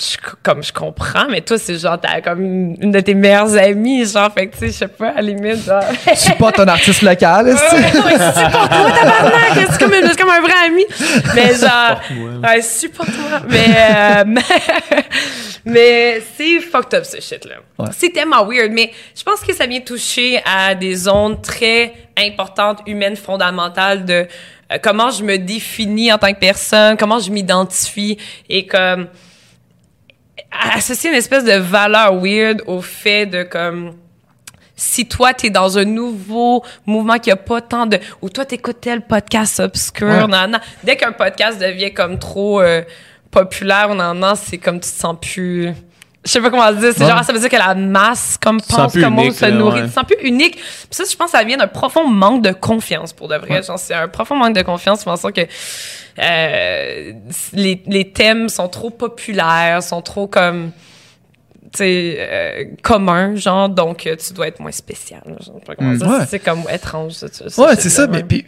je, 0.00 0.16
comme, 0.42 0.62
je 0.62 0.72
comprends, 0.72 1.26
mais 1.28 1.40
toi, 1.42 1.58
c'est 1.58 1.78
genre, 1.78 1.98
t'as 2.00 2.20
comme 2.20 2.42
une 2.80 2.90
de 2.90 3.00
tes 3.00 3.14
meilleures 3.14 3.56
amies, 3.56 4.04
genre, 4.06 4.32
fait 4.32 4.46
que, 4.48 4.52
tu 4.54 4.58
sais, 4.60 4.66
je 4.68 4.72
sais 4.72 4.88
pas, 4.88 5.10
à 5.10 5.14
la 5.16 5.22
limite, 5.22 5.64
genre. 5.64 5.82
Supporte 6.16 6.56
ton 6.56 6.66
artiste 6.68 7.02
local, 7.02 7.46
Ouais, 7.46 7.52
esti. 7.52 7.74
ouais, 7.76 8.12
supporte-moi, 8.12 8.90
tabarnak! 8.92 9.68
C'est 9.70 9.78
comme, 9.78 10.16
comme 10.16 10.30
un 10.30 10.40
vrai 10.40 10.52
ami? 10.66 10.84
Mais 11.34 11.54
genre, 11.54 12.00
ouais, 12.42 12.62
supporte-moi. 12.62 13.40
Mais, 13.48 13.66
euh, 13.76 14.24
mais 15.64 16.22
c'est 16.36 16.60
fucked 16.60 16.94
up, 16.98 17.04
ce 17.04 17.20
shit-là. 17.20 17.56
Ouais. 17.78 17.88
C'est 17.96 18.10
tellement 18.10 18.44
weird, 18.46 18.72
mais 18.72 18.90
je 19.16 19.22
pense 19.22 19.40
que 19.40 19.54
ça 19.54 19.66
vient 19.66 19.80
toucher 19.80 20.40
à 20.44 20.74
des 20.74 20.94
zones 20.94 21.40
très 21.40 21.92
importantes, 22.16 22.80
humaines, 22.86 23.16
fondamentales 23.16 24.04
de 24.04 24.26
euh, 24.72 24.78
comment 24.82 25.10
je 25.10 25.22
me 25.22 25.36
définis 25.36 26.12
en 26.12 26.18
tant 26.18 26.32
que 26.32 26.38
personne, 26.38 26.96
comment 26.96 27.18
je 27.18 27.30
m'identifie 27.30 28.16
et 28.48 28.66
comme 28.66 29.08
associer 30.50 31.10
une 31.10 31.16
espèce 31.16 31.44
de 31.44 31.52
valeur 31.52 32.14
weird 32.20 32.62
au 32.66 32.80
fait 32.80 33.26
de 33.26 33.42
comme 33.44 33.94
si 34.76 35.06
toi 35.06 35.34
t'es 35.34 35.50
dans 35.50 35.76
un 35.78 35.84
nouveau 35.84 36.64
mouvement 36.86 37.18
qui 37.18 37.30
a 37.30 37.36
pas 37.36 37.60
tant 37.60 37.86
de 37.86 37.98
ou 38.22 38.28
toi 38.30 38.44
t'écoutes 38.44 38.80
tel 38.80 39.02
podcast 39.02 39.60
obscur 39.60 40.06
Ouais. 40.08 40.26
nan, 40.26 40.50
nan. 40.52 40.60
dès 40.82 40.96
qu'un 40.96 41.12
podcast 41.12 41.60
devient 41.60 41.92
comme 41.92 42.18
trop 42.18 42.60
euh, 42.62 42.82
populaire 43.30 43.94
nan, 43.94 44.18
nan, 44.18 44.34
c'est 44.36 44.58
comme 44.58 44.80
tu 44.80 44.88
te 44.90 44.94
sens 44.96 45.16
plus 45.20 45.70
je 46.24 46.30
sais 46.30 46.40
pas 46.40 46.50
comment 46.50 46.70
dire 46.72 46.92
c'est 46.94 47.02
Ouais. 47.02 47.08
genre 47.10 47.24
ça 47.24 47.32
veut 47.32 47.38
dire 47.40 47.48
que 47.48 47.56
la 47.56 47.74
masse 47.74 48.36
comme 48.40 48.60
pense 48.60 48.92
comment 48.92 49.22
unique, 49.22 49.34
se 49.34 49.46
nourrit 49.46 49.80
ouais. 49.80 49.86
tu 49.86 49.92
sens 49.94 50.04
plus 50.04 50.18
unique 50.22 50.56
Puis 50.56 50.88
ça 50.90 51.04
je 51.10 51.16
pense 51.16 51.32
que 51.32 51.38
ça 51.38 51.44
vient 51.44 51.56
d'un 51.56 51.66
profond 51.66 52.06
manque 52.06 52.42
de 52.42 52.52
confiance 52.52 53.12
pour 53.14 53.28
de 53.28 53.36
vrai 53.36 53.62
genre 53.62 53.78
c'est 53.78 53.94
un 53.94 54.06
profond 54.08 54.36
manque 54.36 54.54
de 54.54 54.62
confiance 54.62 55.02
pensant 55.04 55.30
que 55.32 55.40
euh, 56.18 57.12
les, 57.52 57.82
les 57.86 58.10
thèmes 58.12 58.48
sont 58.48 58.68
trop 58.68 58.90
populaires 58.90 59.82
sont 59.82 60.02
trop 60.02 60.26
comme 60.26 60.72
tu 61.72 61.78
sais, 61.78 62.16
euh, 62.18 62.64
commun, 62.82 63.36
genre, 63.36 63.68
donc 63.68 64.04
euh, 64.04 64.16
tu 64.16 64.32
dois 64.32 64.48
être 64.48 64.58
moins 64.58 64.72
spécial. 64.72 65.22
Je 65.38 65.44
sais 65.44 65.50
pas 65.64 65.76
comment 65.76 65.92
Mm, 65.92 65.98
dire. 65.98 66.08
ouais. 66.08 66.26
C'est- 66.28 66.40
comme 66.40 66.64
étrange, 66.68 67.12
ça. 67.12 67.26
Ouais, 67.62 67.76
c'est 67.78 67.90
ça. 67.90 68.08
Mais 68.08 68.24
puis, 68.24 68.44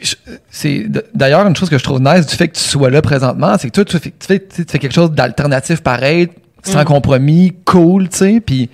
c'est 0.50 0.86
d'ailleurs 1.14 1.46
une 1.46 1.54
chose 1.54 1.70
que 1.70 1.78
je 1.78 1.84
trouve 1.84 2.00
nice 2.00 2.26
du 2.26 2.34
fait 2.34 2.48
que 2.48 2.54
tu 2.56 2.64
sois 2.64 2.90
là 2.90 3.00
présentement, 3.00 3.56
c'est 3.60 3.68
que 3.68 3.74
toi, 3.74 3.84
tu 3.84 3.96
fais, 4.00 4.10
tu 4.10 4.26
fais, 4.26 4.40
tu 4.40 4.56
sais, 4.56 4.64
tu 4.64 4.72
fais 4.72 4.78
quelque 4.80 4.92
chose 4.94 5.12
d'alternatif 5.12 5.82
pareil, 5.84 6.30
sans 6.62 6.82
Mm. 6.82 6.84
compromis, 6.84 7.54
cool, 7.64 8.08
tu 8.08 8.18
sais. 8.18 8.40
Puis, 8.44 8.70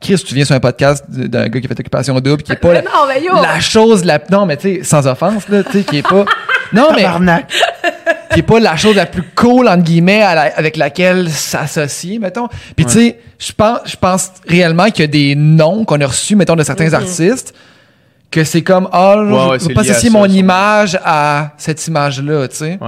Chris, 0.00 0.16
tu 0.26 0.34
viens 0.34 0.44
sur 0.46 0.54
un 0.54 0.60
podcast 0.60 1.04
d'un 1.10 1.48
gars 1.48 1.60
qui 1.60 1.68
fait 1.68 1.78
occupation 1.78 2.18
double, 2.20 2.42
qui 2.42 2.52
est 2.52 2.56
pas 2.56 2.72
Mais 2.72 2.82
non, 2.82 3.06
mais 3.06 3.22
yo! 3.22 3.34
la 3.42 3.60
chose 3.60 4.02
la 4.04 4.18
non 4.30 4.46
mais 4.46 4.56
tu 4.56 4.76
sais 4.78 4.82
sans 4.82 5.06
offense 5.06 5.46
là, 5.50 5.62
tu 5.62 5.72
sais 5.72 5.82
qui 5.84 5.98
est 5.98 6.02
pas 6.08 6.24
non 6.72 6.88
mais 6.96 7.04
qui 8.32 8.38
est 8.38 8.42
pas 8.42 8.60
la 8.60 8.76
chose 8.76 8.96
la 8.96 9.04
plus 9.04 9.24
cool 9.34 9.68
entre 9.68 9.82
guillemets 9.82 10.22
à 10.22 10.34
la- 10.34 10.56
avec 10.56 10.78
laquelle 10.78 11.28
s'associer 11.28 12.18
mettons. 12.18 12.48
Puis 12.76 12.86
tu 12.86 12.92
sais, 12.92 13.18
je 13.38 13.52
pense 13.52 13.80
je 13.84 13.96
pense 13.96 14.30
réellement 14.48 14.86
qu'il 14.86 15.00
y 15.00 15.04
a 15.04 15.06
des 15.08 15.34
noms 15.34 15.84
qu'on 15.84 16.00
a 16.00 16.06
reçus 16.06 16.34
mettons 16.34 16.56
de 16.56 16.62
certains 16.62 16.94
artistes 16.94 17.52
que 18.30 18.42
c'est 18.44 18.62
comme 18.62 18.88
ah 18.92 19.16
là, 19.16 19.22
Ouais, 19.22 19.28
je 19.28 19.34
ouais, 19.34 19.52
veux 19.52 19.58
c'est 19.58 19.74
pas 19.74 19.80
associer 19.82 20.08
mon 20.08 20.24
image 20.26 20.98
à 21.04 21.50
cette 21.58 21.86
image 21.86 22.22
là, 22.22 22.48
tu 22.48 22.56
sais. 22.56 22.78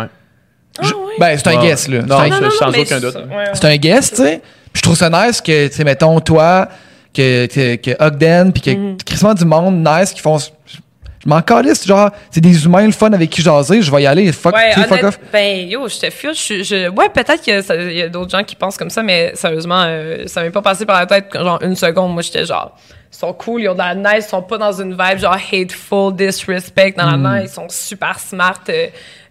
Ah, 0.79 0.83
Je- 0.83 0.95
oui. 0.95 1.13
Ben 1.19 1.37
c'est 1.39 1.49
un 1.49 1.59
Ouais. 1.61 1.67
guess 1.69 1.89
là. 1.89 2.03
Non, 2.03 2.07
C'est 2.09 2.15
un- 2.15 2.29
non, 2.29 2.35
Non, 2.37 2.43
non, 2.43 2.51
sans 2.51 2.71
mais 2.71 2.81
aucun 2.81 3.01
doute. 3.01 3.13
ça, 3.13 3.21
ouais, 3.21 3.37
ouais. 3.37 3.45
c'est 3.53 3.65
un 3.67 3.77
guess, 3.77 4.11
tu 4.11 4.17
sais. 4.17 4.41
Puis 4.73 4.79
je 4.79 4.83
trouve 4.83 4.97
ça 4.97 5.11
nice 5.11 5.41
que, 5.41 5.69
tu 5.69 5.75
sais, 5.75 5.85
mettons, 5.85 6.19
toi, 6.21 6.69
que, 7.15 7.47
que, 7.47 7.77
que 7.77 8.03
Ogden, 8.03 8.53
puis 8.53 8.63
que 8.63 8.71
Mhm. 8.71 8.97
Christmas 9.05 9.35
du 9.35 9.45
monde, 9.45 9.87
nice, 9.87 10.13
qui 10.13 10.21
font. 10.21 10.39
Je 10.39 10.49
je 11.25 11.29
m'en 11.29 11.41
calisse, 11.41 11.87
genre, 11.87 12.11
c'est 12.33 12.41
des 12.41 12.65
humains 12.65 12.85
le 12.85 12.91
fun 12.91 13.13
avec 13.13 13.31
qui 13.31 13.43
jaser, 13.43 13.81
je 13.81 13.93
vais 13.93 14.03
y 14.03 14.07
aller, 14.09 14.33
fuck, 14.33 14.57
Ouais, 14.57 14.71
tu 14.75 14.81
sais, 14.81 14.89
fuck 14.89 14.93
honnête- 14.99 15.05
off. 15.05 15.21
ben 15.33 15.69
yo, 15.69 15.87
je 15.87 16.01
te 16.01 16.11
file. 16.11 16.33
Je, 16.35 16.65
je- 16.65 16.89
ouais, 16.89 17.09
peut-être 17.11 17.41
qu'il 17.41 17.55
y 17.97 18.03
a 18.03 18.09
d'autres 18.09 18.31
gens 18.37 18.43
qui 18.43 18.57
pensent 18.57 18.77
comme 18.77 18.91
ça, 18.91 19.05
mais 19.05 19.31
sérieusement, 19.37 19.85
euh, 19.87 20.27
ça 20.27 20.43
m'est 20.43 20.51
pas 20.51 20.63
passé 20.63 20.85
par 20.85 20.99
la 20.99 21.07
tête 21.07 21.27
genre 21.33 21.61
une 21.63 21.77
seconde. 21.77 22.13
Moi, 22.13 22.23
j'étais 22.23 22.45
genre, 22.45 22.77
ils 23.13 23.17
sont 23.17 23.33
cool, 23.35 23.61
ils 23.63 23.69
ont 23.69 23.75
de 23.75 23.79
la 23.79 23.95
nice, 23.95 24.25
ils 24.27 24.31
sont 24.31 24.43
pas 24.43 24.59
dans 24.59 24.73
une 24.73 24.97
vibe 25.01 25.19
genre 25.19 25.37
hateful, 25.53 26.13
disrespect. 26.17 26.95
Non, 26.99 27.13
non, 27.13 27.19
Hmm. 27.19 27.23
non, 27.23 27.37
ils 27.43 27.49
sont 27.49 27.69
super 27.69 28.19
smart. 28.19 28.59
Euh, 28.69 28.89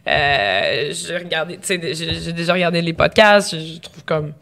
euh, 0.08 0.91
j'ai 0.91 1.18
regardé, 1.18 1.58
tu 1.58 1.80
sais, 1.80 1.93
j'ai 1.93 2.34
déjà 2.34 2.54
regardé 2.54 2.82
les 2.82 2.93
podcasts. 2.93 3.56
Je, 3.56 3.76
je 3.76 3.80
trouve 3.80 4.04
comme 4.06 4.34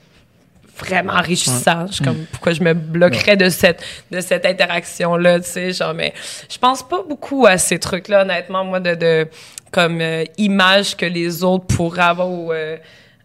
vraiment 0.78 1.14
enrichissant. 1.14 1.88
Je 1.88 1.94
suis 1.96 2.04
comme, 2.04 2.26
pourquoi 2.32 2.54
je 2.54 2.64
me 2.64 2.74
bloquerais 2.74 3.38
de 3.38 3.50
cette, 3.50 3.84
de 4.12 4.22
cette 4.22 4.46
interaction-là, 4.46 5.40
tu 5.42 5.50
sais, 5.50 5.74
genre, 5.74 5.94
mais 5.94 6.14
je 6.50 6.58
pense 6.58 6.88
pas 6.88 7.04
beaucoup 7.08 7.46
à 7.46 7.58
ces 7.58 7.80
trucs-là, 7.80 8.22
honnêtement, 8.22 8.64
moi, 8.64 8.80
de, 8.80 8.96
de 8.96 9.28
comme 9.72 10.02
euh, 10.02 10.24
image 10.38 10.96
que 10.96 11.06
les 11.06 11.44
autres 11.44 11.68
pourraient 11.68 12.02
avoir 12.02 12.30
euh, 12.30 12.78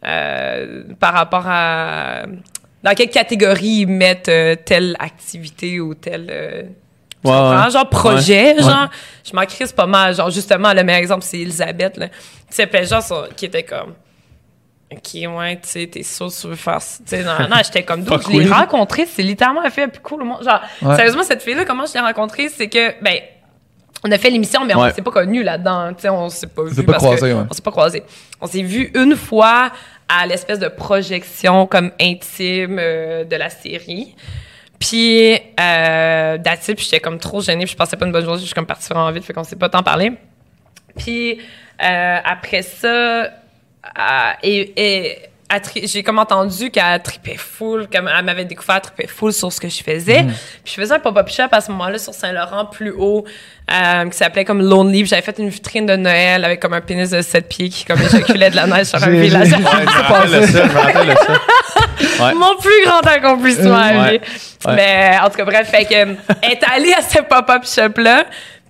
euh, 0.04 0.82
par 1.00 1.14
rapport 1.14 1.44
à 1.46 2.24
dans 2.82 2.92
quelle 2.94 3.08
catégorie 3.08 3.80
ils 3.80 3.86
mettent 3.86 4.28
euh, 4.28 4.54
telle 4.62 4.94
activité 4.98 5.80
ou 5.80 5.94
telle 5.94 6.26
euh, 6.30 6.62
Ouais, 7.24 7.70
genre 7.70 7.88
projet 7.88 8.54
Ouais. 8.56 8.62
genre 8.62 8.88
je 9.24 9.34
m'en 9.34 9.44
crisse 9.46 9.72
pas 9.72 9.86
mal 9.86 10.14
genre 10.14 10.30
justement 10.30 10.72
le 10.72 10.82
meilleur 10.84 11.00
exemple 11.00 11.24
c'est 11.24 11.38
Elisabeth 11.40 11.96
là 11.96 12.08
tu 12.08 12.14
sais 12.50 12.66
plein 12.66 12.82
de 12.82 12.86
gens 12.86 13.00
sont- 13.00 13.24
qui 13.36 13.46
étaient 13.46 13.62
comme 13.62 13.94
OK, 14.92 15.14
ouais, 15.14 15.56
tu 15.56 15.68
sais, 15.68 15.86
t'es 15.88 16.02
sûr 16.04 16.28
que 16.28 16.40
tu 16.40 16.46
veux 16.46 16.54
faire 16.54 16.80
ça. 16.80 16.98
Tu 17.04 17.16
sais, 17.16 17.24
non, 17.24 17.32
non, 17.50 17.56
j'étais 17.64 17.82
comme 17.82 18.04
d'autres. 18.04 18.30
Je 18.30 18.38
l'ai 18.38 18.48
rencontrée, 18.52 19.06
c'est 19.06 19.22
littéralement 19.22 19.62
la 19.62 19.70
fille 19.70 19.82
la 19.84 19.88
plus 19.88 20.00
cool 20.02 20.22
au 20.22 20.24
monde. 20.24 20.44
Genre, 20.44 20.60
sérieusement, 20.94 21.22
cette 21.24 21.42
fille-là, 21.42 21.64
comment 21.64 21.84
je 21.86 21.94
l'ai 21.94 22.00
rencontrée, 22.00 22.48
c'est 22.48 22.68
que, 22.68 23.02
ben, 23.02 23.16
on 24.06 24.12
a 24.12 24.18
fait 24.18 24.30
l'émission, 24.30 24.64
mais 24.64 24.74
on 24.76 24.92
s'est 24.92 25.02
pas 25.02 25.10
connus 25.10 25.42
là-dedans. 25.42 25.94
Tu 25.94 26.02
sais, 26.02 26.10
on 26.10 26.28
s'est 26.28 26.46
pas 26.46 26.62
vu. 26.62 26.74
s'est 26.74 26.82
pas 26.84 26.92
parce 26.92 27.02
que-. 27.02 27.46
On 27.50 27.52
s'est 27.54 27.62
pas 27.62 27.70
croisés. 27.72 28.02
On 28.40 28.46
s'est 28.46 28.62
vu 28.62 28.92
une 28.94 29.16
fois 29.16 29.72
à 30.08 30.26
l'espèce 30.26 30.60
de 30.60 30.68
projection 30.68 31.66
comme 31.66 31.90
intime 32.00 32.76
euh, 32.78 33.24
de 33.24 33.34
la 33.34 33.48
série. 33.50 34.14
Puis, 34.78 35.38
euh, 35.60 36.38
puis 36.38 36.76
j'étais 36.78 37.00
comme 37.00 37.18
trop 37.18 37.40
gênée, 37.40 37.64
puis 37.64 37.72
je 37.72 37.76
passais 37.76 37.96
pas 37.96 38.06
une 38.06 38.12
bonne 38.12 38.24
journée, 38.24 38.40
je 38.40 38.46
suis 38.46 38.54
comme 38.54 38.66
partie 38.66 38.88
vraiment 38.88 39.10
vite, 39.10 39.24
fait 39.24 39.32
qu'on 39.32 39.44
s'est 39.44 39.56
pas 39.56 39.68
tant 39.68 39.82
parlé. 39.82 40.12
Puis, 40.96 41.38
euh, 41.82 42.18
après 42.24 42.62
ça, 42.62 43.24
euh, 43.24 44.32
et, 44.42 44.72
et 44.76 45.18
j'ai 45.84 46.02
comme 46.02 46.18
entendu 46.18 46.70
qu'elle 46.70 47.02
tripait 47.02 47.36
full, 47.36 47.88
comme 47.92 48.08
elle 48.08 48.24
m'avait 48.24 48.44
découvert, 48.44 48.80
tripait 48.80 49.06
full 49.06 49.32
sur 49.32 49.52
ce 49.52 49.60
que 49.60 49.68
je 49.68 49.82
faisais. 49.82 50.22
Mhm. 50.22 50.32
Puis 50.64 50.74
je 50.76 50.80
faisais 50.80 50.94
un 50.94 50.98
pop-up 50.98 51.28
shop 51.28 51.48
à 51.52 51.60
ce 51.60 51.70
moment-là 51.72 51.98
sur 51.98 52.14
Saint-Laurent, 52.14 52.66
plus 52.66 52.92
haut, 52.96 53.24
euh, 53.70 54.08
qui 54.08 54.16
s'appelait 54.16 54.44
comme 54.44 54.62
Lonely. 54.62 55.00
Puis 55.00 55.10
j'avais 55.10 55.22
fait 55.22 55.38
une 55.38 55.48
vitrine 55.48 55.86
de 55.86 55.96
Noël 55.96 56.44
avec 56.44 56.60
comme 56.60 56.74
un 56.74 56.80
pénis 56.80 57.10
de 57.10 57.22
7 57.22 57.48
pieds 57.48 57.68
qui 57.68 57.84
comme 57.84 58.00
éjaculait 58.00 58.50
de 58.50 58.56
la 58.56 58.66
neige 58.66 58.86
sur 58.86 59.02
un 59.02 59.10
village. 59.10 59.52
Ouais, 59.52 59.58
je 59.58 60.46
ça, 60.46 60.62
je. 62.08 62.34
Mon 62.34 62.56
plus 62.56 62.84
grand 62.84 63.00
accomplissement 63.00 63.76
à 63.76 63.94
Ouais. 64.04 64.20
Mais 64.66 65.10
en 65.22 65.28
tout 65.28 65.36
cas, 65.36 65.44
bref, 65.44 65.68
fait 65.70 65.84
que, 65.84 65.94
est 65.94 66.60
allée 66.74 66.92
à 66.92 67.02
ce 67.02 67.22
pop-up 67.22 67.64
shop-là, 67.64 68.24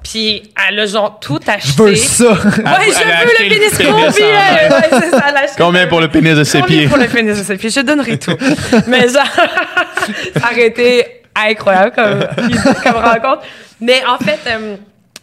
puis 0.05 0.43
elle 0.69 0.79
a 0.79 0.87
genre 0.87 1.19
tout 1.19 1.41
acheté. 1.47 1.73
Je 1.77 1.83
veux 1.83 1.95
ça. 1.97 2.25
Ouais, 2.25 2.37
Elle 2.37 2.93
je 2.93 2.99
veux 3.01 3.45
le 3.45 3.49
pénis 3.49 3.79
combi. 3.79 4.23
Ouais, 4.23 5.01
c'est 5.01 5.11
ça, 5.11 5.25
elle 5.29 5.37
a 5.37 5.41
acheté 5.41 5.55
Combien 5.59 5.87
pour 5.89 6.01
le 6.01 6.09
pénis 6.09 6.37
de 6.37 6.45
ses 6.45 6.61
Combien 6.61 6.77
pieds? 6.79 6.89
pour 6.89 6.99
le 6.99 7.07
pénis 7.09 7.37
de 7.37 7.43
ses 7.43 7.57
pieds? 7.57 7.71
Je 7.71 7.81
donnerai 7.81 8.19
tout. 8.19 8.37
Mais 8.87 9.09
genre, 9.09 9.25
ça 10.37 10.51
aurait 10.53 10.67
été 10.69 11.23
incroyable 11.35 11.93
comme, 11.97 12.27
comme 12.85 13.03
rencontre. 13.03 13.43
Mais 13.81 14.03
en 14.07 14.19
fait, 14.19 14.39
euh, 14.47 14.77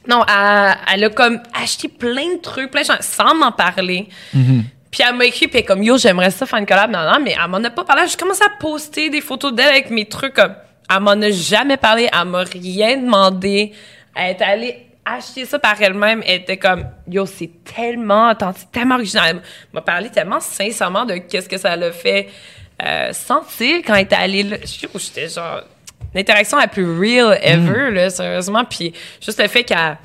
non, 0.08 0.24
elle, 0.28 0.76
elle 0.94 1.04
a 1.06 1.10
comme 1.10 1.40
acheté 1.62 1.88
plein 1.88 2.36
de 2.36 2.42
trucs, 2.42 2.72
plein 2.72 2.82
de 2.82 2.88
choses, 2.88 2.98
sans 3.02 3.34
m'en 3.36 3.52
parler. 3.52 4.08
Puis 4.34 5.04
elle 5.08 5.16
m'a 5.16 5.26
écrit, 5.26 5.48
puis 5.48 5.60
elle 5.60 5.62
est 5.62 5.66
comme, 5.66 5.84
yo, 5.84 5.98
j'aimerais 5.98 6.32
ça 6.32 6.46
faire 6.46 6.60
une 6.60 6.66
collab, 6.66 6.92
non, 6.92 7.00
non, 7.04 7.20
mais 7.24 7.34
elle 7.42 7.50
m'en 7.50 7.64
a 7.64 7.70
pas 7.70 7.86
parlé. 7.86 8.02
J'ai 8.10 8.18
commencé 8.18 8.44
à 8.44 8.50
poster 8.60 9.10
des 9.10 9.22
photos 9.22 9.54
d'elle 9.54 9.70
avec 9.70 9.90
mes 9.90 10.06
trucs, 10.06 10.34
comme, 10.34 10.54
elle 10.94 11.00
m'en 11.00 11.12
a 11.12 11.30
jamais 11.30 11.78
parlé, 11.78 12.10
elle 12.12 12.28
m'a 12.28 12.44
rien 12.44 12.98
demandé. 12.98 13.72
Elle 14.16 14.36
est 14.36 14.42
allée 14.42 14.86
acheter 15.06 15.46
ça 15.46 15.60
par 15.60 15.82
elle-même, 15.82 16.22
elle 16.26 16.42
était 16.42 16.58
comme, 16.58 16.86
yo, 17.08 17.26
c'est 17.26 17.50
tellement 17.64 18.32
authentique, 18.32 18.72
tellement 18.72 18.96
original. 18.96 19.38
Elle 19.38 19.42
m'a 19.74 19.82
parlé 19.82 20.10
tellement 20.10 20.40
sincèrement 20.40 21.06
de 21.06 21.16
qu'est-ce 21.16 21.50
que 21.50 21.58
ça 21.58 21.76
l'a 21.76 21.92
fait 21.92 22.30
euh, 22.84 23.12
sentir 23.14 23.82
quand 23.86 23.96
elle 23.96 24.04
était 24.04 24.16
allée 24.16 24.44
là. 24.44 24.58
J'étais 24.64 25.30
genre, 25.30 25.62
l'interaction 26.14 26.58
la 26.58 26.68
plus 26.68 27.00
real 27.00 27.38
ever, 27.42 27.92
là, 27.92 28.10
sérieusement. 28.10 28.64
Puis 28.66 28.94
juste 29.20 29.42
le 29.42 29.48
fait 29.48 29.64
qu'elle 29.64 29.98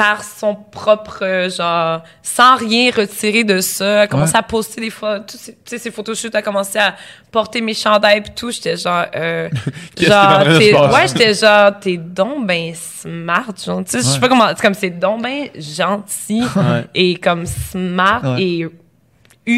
par 0.00 0.24
son 0.24 0.54
propre 0.54 1.18
euh, 1.22 1.50
genre 1.50 2.02
sans 2.22 2.56
rien 2.56 2.90
retirer 2.90 3.44
de 3.44 3.60
ça, 3.60 3.84
elle 3.86 3.98
a 3.98 4.06
commencé 4.06 4.32
Ouais. 4.32 4.38
à 4.38 4.42
poster 4.42 4.80
des 4.80 4.88
fois 4.90 5.20
toutes 5.20 5.38
ces, 5.40 5.52
tu 5.52 5.58
sais, 5.66 5.78
ses 5.78 5.90
photoshoots, 5.90 6.34
a 6.34 6.40
commencé 6.40 6.78
à 6.78 6.94
porter 7.30 7.60
mes 7.60 7.74
chandails 7.74 8.22
pis 8.22 8.30
tout, 8.34 8.50
j'étais 8.50 8.76
genre 8.78 9.04
euh, 9.14 9.48
genre 10.00 10.42
t'es- 10.58 10.74
ouais, 10.74 11.06
j'étais 11.08 11.34
genre 11.34 11.72
t'es 11.78 11.98
donc 11.98 12.46
ben 12.46 12.72
smart, 12.74 13.44
genre 13.62 13.84
tu 13.84 13.90
sais, 13.90 13.98
je 13.98 14.04
sais 14.04 14.20
pas 14.20 14.28
comment 14.28 14.48
c'est 14.48 14.62
comme 14.62 14.74
c'est 14.74 14.90
donc 14.98 15.22
ben 15.22 15.48
gentil 15.58 16.42
Ouais. 16.56 16.84
et 16.94 17.16
comme 17.16 17.44
smart 17.44 18.38
et 18.38 18.66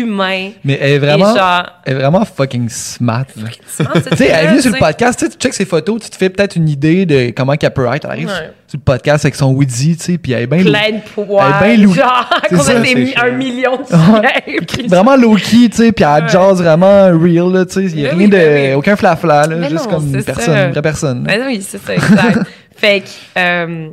humain. 0.00 0.50
Mais 0.64 0.78
elle 0.80 0.90
est 0.92 0.98
vraiment, 0.98 1.34
genre 1.36 1.66
elle 1.84 1.96
est 1.96 2.00
vraiment 2.00 2.24
fucking 2.24 2.68
smart. 2.68 3.24
Tu 3.36 4.16
sais, 4.16 4.26
elle 4.28 4.48
venue 4.50 4.60
sur 4.62 4.72
le 4.72 4.78
podcast, 4.78 5.24
tu 5.30 5.36
checkes 5.38 5.54
ses 5.54 5.64
photos, 5.64 6.00
tu 6.02 6.10
te 6.10 6.16
fais 6.16 6.28
peut-être 6.30 6.56
une 6.56 6.68
idée 6.68 7.06
de 7.06 7.32
comment 7.36 7.54
qu'elle 7.56 7.72
peut 7.72 7.86
être. 7.94 8.04
Elle 8.04 8.10
arrive 8.10 8.28
Ouais. 8.28 8.50
sur, 8.66 8.78
le 8.78 8.82
podcast 8.84 9.24
avec 9.24 9.34
son 9.34 9.52
Woody, 9.52 9.96
tu 9.96 10.02
sais, 10.04 10.18
puis 10.18 10.32
elle 10.32 10.42
est 10.42 10.46
bien 10.46 10.62
plein 10.62 10.90
de 10.98 11.00
poids. 11.14 11.44
Elle 11.64 11.72
est 11.82 11.86
bien 11.86 11.94
genre, 11.94 12.30
ça, 12.62 12.74
de 12.74 12.82
des 12.82 13.14
un 13.16 13.30
million 13.32 13.76
de 13.76 13.82
Ouais. 14.20 14.86
vraiment 14.88 15.16
low-key, 15.16 15.68
tu 15.70 15.76
sais, 15.76 15.92
puis 15.92 16.04
elle 16.04 16.24
Ouais. 16.24 16.28
jazz 16.30 16.60
vraiment 16.62 17.06
real, 17.18 17.66
tu 17.66 17.74
sais. 17.74 17.84
Il 17.84 18.00
y 18.00 18.06
a 18.06 18.10
Ben 18.10 18.18
rien 18.18 18.26
oui, 18.26 18.30
de. 18.30 18.36
ben 18.36 18.68
oui. 18.70 18.74
Aucun 18.74 18.96
flafla, 18.96 19.46
là. 19.46 19.56
Mais 19.56 19.68
juste 19.70 19.84
non, 19.86 19.90
comme 19.96 20.14
une 20.14 20.22
personne, 20.24 20.44
ça. 20.54 20.64
une 20.66 20.72
vraie 20.72 20.82
personne. 20.82 21.22
Ben 21.24 21.42
oui, 21.46 21.64
c'est 21.66 21.78
ça, 21.84 21.94
exact. 21.94 22.38
fait 22.76 23.00
que, 23.00 23.38
euh, 23.38 23.88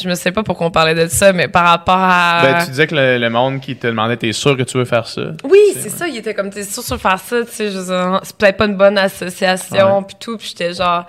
je 0.00 0.08
me 0.08 0.14
sais 0.14 0.32
pas 0.32 0.42
pourquoi 0.42 0.66
on 0.66 0.70
parlait 0.70 0.94
de 0.94 1.06
ça, 1.08 1.32
mais 1.32 1.48
par 1.48 1.66
rapport 1.66 1.98
à. 1.98 2.40
Ben, 2.42 2.64
tu 2.64 2.70
disais 2.70 2.86
que 2.86 2.94
le, 2.94 3.18
le 3.18 3.30
monde 3.30 3.60
qui 3.60 3.76
te 3.76 3.86
demandait, 3.86 4.16
t'es 4.16 4.32
sûr 4.32 4.56
que 4.56 4.62
tu 4.62 4.78
veux 4.78 4.84
faire 4.84 5.06
ça? 5.06 5.22
Oui, 5.44 5.58
c'est 5.78 5.90
ça, 5.90 6.08
il 6.08 6.16
était 6.16 6.34
comme, 6.34 6.50
t'es 6.50 6.62
sûr 6.62 6.82
sur 6.82 7.00
faire 7.00 7.18
ça, 7.18 7.44
tu 7.44 7.50
sais, 7.50 7.68
veux 7.68 8.18
c'est 8.22 8.36
peut-être 8.36 8.56
pas 8.56 8.66
une 8.66 8.76
bonne 8.76 8.98
association, 8.98 10.02
puis 10.02 10.16
tout, 10.18 10.36
puis 10.36 10.48
j'étais 10.48 10.74
genre, 10.74 11.06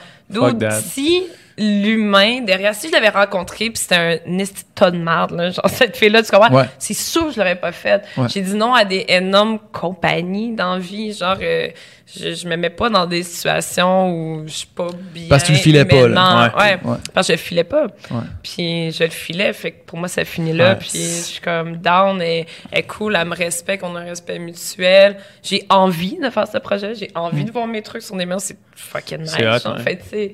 that. 0.59 0.81
si 0.81 1.23
l'humain 1.57 2.41
derrière, 2.41 2.75
si 2.75 2.87
je 2.87 2.91
l'avais 2.91 3.09
rencontré, 3.09 3.69
puis 3.69 3.77
c'était 3.77 3.95
un 3.95 4.45
tas 4.75 4.91
de 4.91 4.97
merde, 4.97 5.31
là, 5.31 5.49
genre 5.49 5.65
cette 5.69 5.97
fille-là, 5.97 6.21
tu 6.21 6.31
comprends? 6.31 6.53
Ouais. 6.53 6.65
C'est 6.77 6.93
sûr 6.93 7.27
que 7.27 7.31
je 7.33 7.37
l'aurais 7.37 7.55
pas 7.55 7.71
fait. 7.71 8.03
Ouais. 8.15 8.27
J'ai 8.29 8.41
dit 8.41 8.53
non 8.53 8.73
à 8.73 8.85
des 8.85 9.05
énormes 9.07 9.59
compagnies 9.71 10.53
dans 10.53 10.75
la 10.75 10.79
vie, 10.79 11.13
genre, 11.13 11.37
euh, 11.41 11.69
je, 12.05 12.35
je 12.35 12.47
me 12.47 12.55
mets 12.55 12.69
pas 12.69 12.89
dans 12.89 13.07
des 13.07 13.23
situations 13.23 14.11
où 14.11 14.43
je 14.45 14.53
suis 14.53 14.67
pas 14.67 14.87
bien. 15.13 15.27
Parce 15.29 15.43
que 15.43 15.47
tu 15.47 15.53
le 15.53 15.57
filais 15.57 15.85
pas, 15.85 16.07
là. 16.07 16.53
Ouais. 16.55 16.61
Ouais. 16.61 16.79
Ouais. 16.83 16.97
Parce 17.13 17.27
que 17.27 17.33
je 17.33 17.39
le 17.39 17.43
filais 17.43 17.63
pas. 17.63 17.85
Ouais. 17.85 18.21
Puis 18.43 18.91
je 18.91 19.03
le 19.03 19.09
filais, 19.09 19.51
fait 19.51 19.71
que 19.71 19.85
pour 19.85 19.97
moi, 19.97 20.07
ça 20.07 20.23
finit 20.25 20.53
là. 20.53 20.75
Puis 20.75 20.91
je 20.93 20.97
suis 20.97 21.41
comme 21.41 21.77
down, 21.77 22.21
et 22.21 22.45
elle 22.71 22.79
est 22.79 22.83
cool, 22.83 23.15
elle 23.19 23.27
me 23.27 23.35
respecte, 23.35 23.83
on 23.83 23.95
a 23.95 24.01
un 24.01 24.05
respect 24.05 24.37
mutuel. 24.37 25.17
J'ai 25.41 25.65
envie 25.69 26.17
de 26.17 26.29
faire 26.29 26.47
ce 26.47 26.59
projet, 26.59 26.93
j'ai 26.93 27.09
envie 27.15 27.45
de 27.45 27.51
voir 27.51 27.65
mes 27.65 27.81
trucs 27.81 28.03
sur 28.03 28.15
des 28.15 28.27
mails, 28.27 28.41
c'est 28.41 28.57
fucking 28.75 29.21
nice. 29.21 29.33
C'est 29.35 29.47
hot, 29.47 29.71
en 29.71 29.77
ouais. 29.77 29.83
fait, 29.83 29.97
tu 29.97 30.09
sais. 30.09 30.33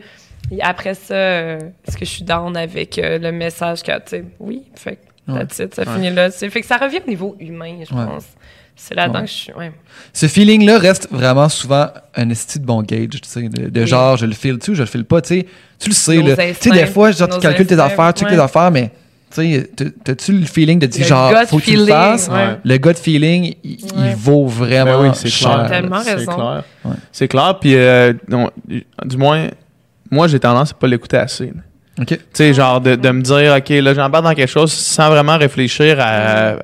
Et 0.58 0.62
après 0.62 0.94
ça, 0.94 1.14
euh, 1.16 1.60
est-ce 1.88 1.98
que 1.98 2.06
je 2.06 2.10
suis 2.12 2.24
down 2.24 2.56
avec 2.56 2.98
euh, 3.00 3.18
le 3.18 3.32
message 3.32 3.82
que, 3.82 3.92
tu 3.98 4.02
sais, 4.08 4.24
oui, 4.40 4.64
fait 4.76 5.00
Ouais. 5.28 5.42
it, 5.44 5.74
ça 5.74 5.86
finit 5.86 6.12
là. 6.12 6.30
tu. 6.30 6.50
Fait 6.50 6.60
que 6.60 6.68
ça 6.68 6.76
revient 6.78 7.00
au 7.06 7.10
niveau 7.10 7.36
humain, 7.40 7.76
je 7.90 7.96
Ouais. 7.96 8.06
pense. 8.06 8.26
C'est 8.76 8.94
là-dedans 8.94 9.20
Ouais. 9.20 9.26
que 9.26 9.32
je 9.32 9.36
suis, 9.36 9.54
ouais. 9.54 9.72
Ce 10.12 10.28
feeling-là 10.28 10.80
reste 10.80 11.08
vraiment 11.12 11.48
souvent 11.48 11.88
un 12.16 12.30
esti 12.30 12.60
de 12.60 12.66
bon 12.66 12.82
gauge, 12.84 13.08
tu 13.10 13.20
sais, 13.24 13.44
de, 13.44 13.70
de 13.70 13.82
Oui. 13.82 13.88
genre, 13.88 14.18
je 14.18 14.26
le 14.26 14.34
file-tu 14.34 14.72
ou 14.72 14.76
je 14.76 14.82
le 14.82 14.88
file 14.88 15.06
pas, 15.06 15.22
tu 15.22 15.30
sais. 15.40 15.46
Tu 15.80 15.90
le 15.90 15.96
sais, 15.96 16.18
là. 16.22 16.36
Tu 16.36 16.54
sais, 16.60 16.70
des 16.72 16.86
fois, 16.88 17.12
genre, 17.12 17.30
tu 17.30 17.40
calcules 17.40 17.68
tes 17.68 17.80
affaires, 17.80 18.14
tu 18.14 18.26
checkes 18.26 18.34
tes 18.34 18.40
affaires, 18.42 18.70
mais, 18.72 18.92
tu 19.34 19.64
t'as-tu 20.04 20.34
le 20.34 20.46
feeling 20.46 20.78
de 20.80 20.88
dire, 20.88 21.02
Le 21.04 21.08
genre, 21.08 21.32
gut 21.32 21.48
faut 21.48 21.58
que 21.60 21.64
tu 21.64 21.72
le 21.72 21.78
feeling, 21.78 21.88
fasses? 21.96 22.28
ouais. 22.30 22.58
Le 22.66 22.78
gut 22.78 22.94
feeling, 22.96 23.56
il, 23.64 23.78
vaut 24.18 24.46
vraiment 24.48 25.02
Ben 25.04 25.10
oui, 25.10 25.16
c'est 25.16 25.30
cher. 25.30 25.54
clair. 25.54 25.70
Tellement 25.70 26.00
C'est 26.02 26.26
clair. 26.26 26.64
Ouais. 26.84 26.92
C'est 27.14 27.28
clair, 27.30 27.58
puis 27.62 27.76
euh, 27.76 28.12
non, 28.28 28.52
du 29.06 29.18
moins, 29.18 29.48
moi, 30.14 30.28
j'ai 30.28 30.40
tendance 30.40 30.72
à 30.72 30.74
pas 30.76 30.88
l'écouter 30.88 31.18
assez. 31.18 31.48
là. 31.48 31.62
OK. 32.02 32.08
Tu 32.08 32.18
sais, 32.34 32.54
genre 32.54 32.82
de, 32.82 32.96
de 32.96 33.10
me 33.12 33.22
dire, 33.22 33.56
OK, 33.58 33.70
là, 33.70 33.94
j'embarque 33.94 34.24
dans 34.24 34.34
quelque 34.34 34.50
chose 34.50 34.72
sans 34.72 35.10
vraiment 35.10 35.38
réfléchir 35.38 35.98
à, 36.00 36.56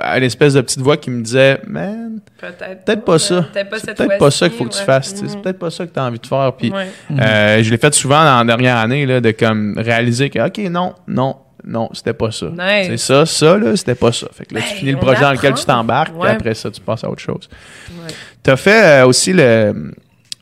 à 0.00 0.18
l'espèce 0.18 0.54
de 0.54 0.60
petite 0.62 0.80
voix 0.80 0.96
qui 0.96 1.10
me 1.10 1.22
disait, 1.22 1.60
man, 1.66 2.20
Peut-être 2.40 2.84
peut-être 2.84 3.04
pas 3.04 3.18
ça. 3.18 3.42
Peut-être 3.52 3.68
pas 3.68 3.78
C'est 3.80 3.86
cette 3.86 3.96
peut-être 3.98 4.18
pas 4.18 4.30
ça 4.30 4.48
qu'il 4.48 4.56
faut 4.58 4.64
que 4.64 4.72
tu 4.72 4.78
ouais. 4.78 4.84
fasses. 4.84 5.12
tu 5.12 5.20
sais, 5.20 5.24
C'est 5.28 5.42
peut-être 5.42 5.58
pas 5.58 5.70
ça 5.70 5.86
que 5.86 5.92
tu 5.92 5.98
as 5.98 6.04
envie 6.04 6.18
de 6.20 6.26
faire. 6.26 6.52
Puis 6.56 6.70
Ouais. 6.70 6.86
euh, 7.20 7.62
je 7.64 7.70
l'ai 7.70 7.78
fait 7.78 7.92
souvent 7.94 8.22
dans 8.24 8.38
la 8.38 8.44
dernière 8.44 8.76
année, 8.76 9.04
là, 9.06 9.20
de 9.20 9.30
comme 9.32 9.74
réaliser 9.76 10.30
que, 10.30 10.38
OK, 10.46 10.58
non, 10.70 10.94
non, 11.08 11.36
non, 11.64 11.90
c'était 11.92 12.12
pas 12.12 12.30
ça. 12.30 12.46
Nice. 12.46 12.86
C'est 12.88 12.96
ça, 12.96 13.26
ça, 13.26 13.58
là, 13.58 13.76
c'était 13.76 13.96
pas 13.96 14.12
ça. 14.12 14.28
Fait 14.32 14.46
que 14.46 14.54
là, 14.54 14.60
tu 14.60 14.68
Ben, 14.68 14.76
finis 14.76 14.90
le 14.92 14.96
on 14.98 15.00
projet 15.00 15.20
dans 15.20 15.32
lequel 15.32 15.50
apprend. 15.50 15.60
tu 15.60 15.66
t'embarques, 15.66 16.14
Ouais. 16.14 16.28
puis 16.28 16.30
après 16.36 16.54
ça, 16.54 16.70
tu 16.70 16.80
passes 16.80 17.02
à 17.04 17.10
autre 17.10 17.20
chose. 17.20 17.48
Ouais. 17.90 18.12
Tu 18.44 18.50
as 18.50 18.56
fait 18.56 18.84
euh, 19.02 19.06
aussi 19.06 19.32
le, 19.32 19.92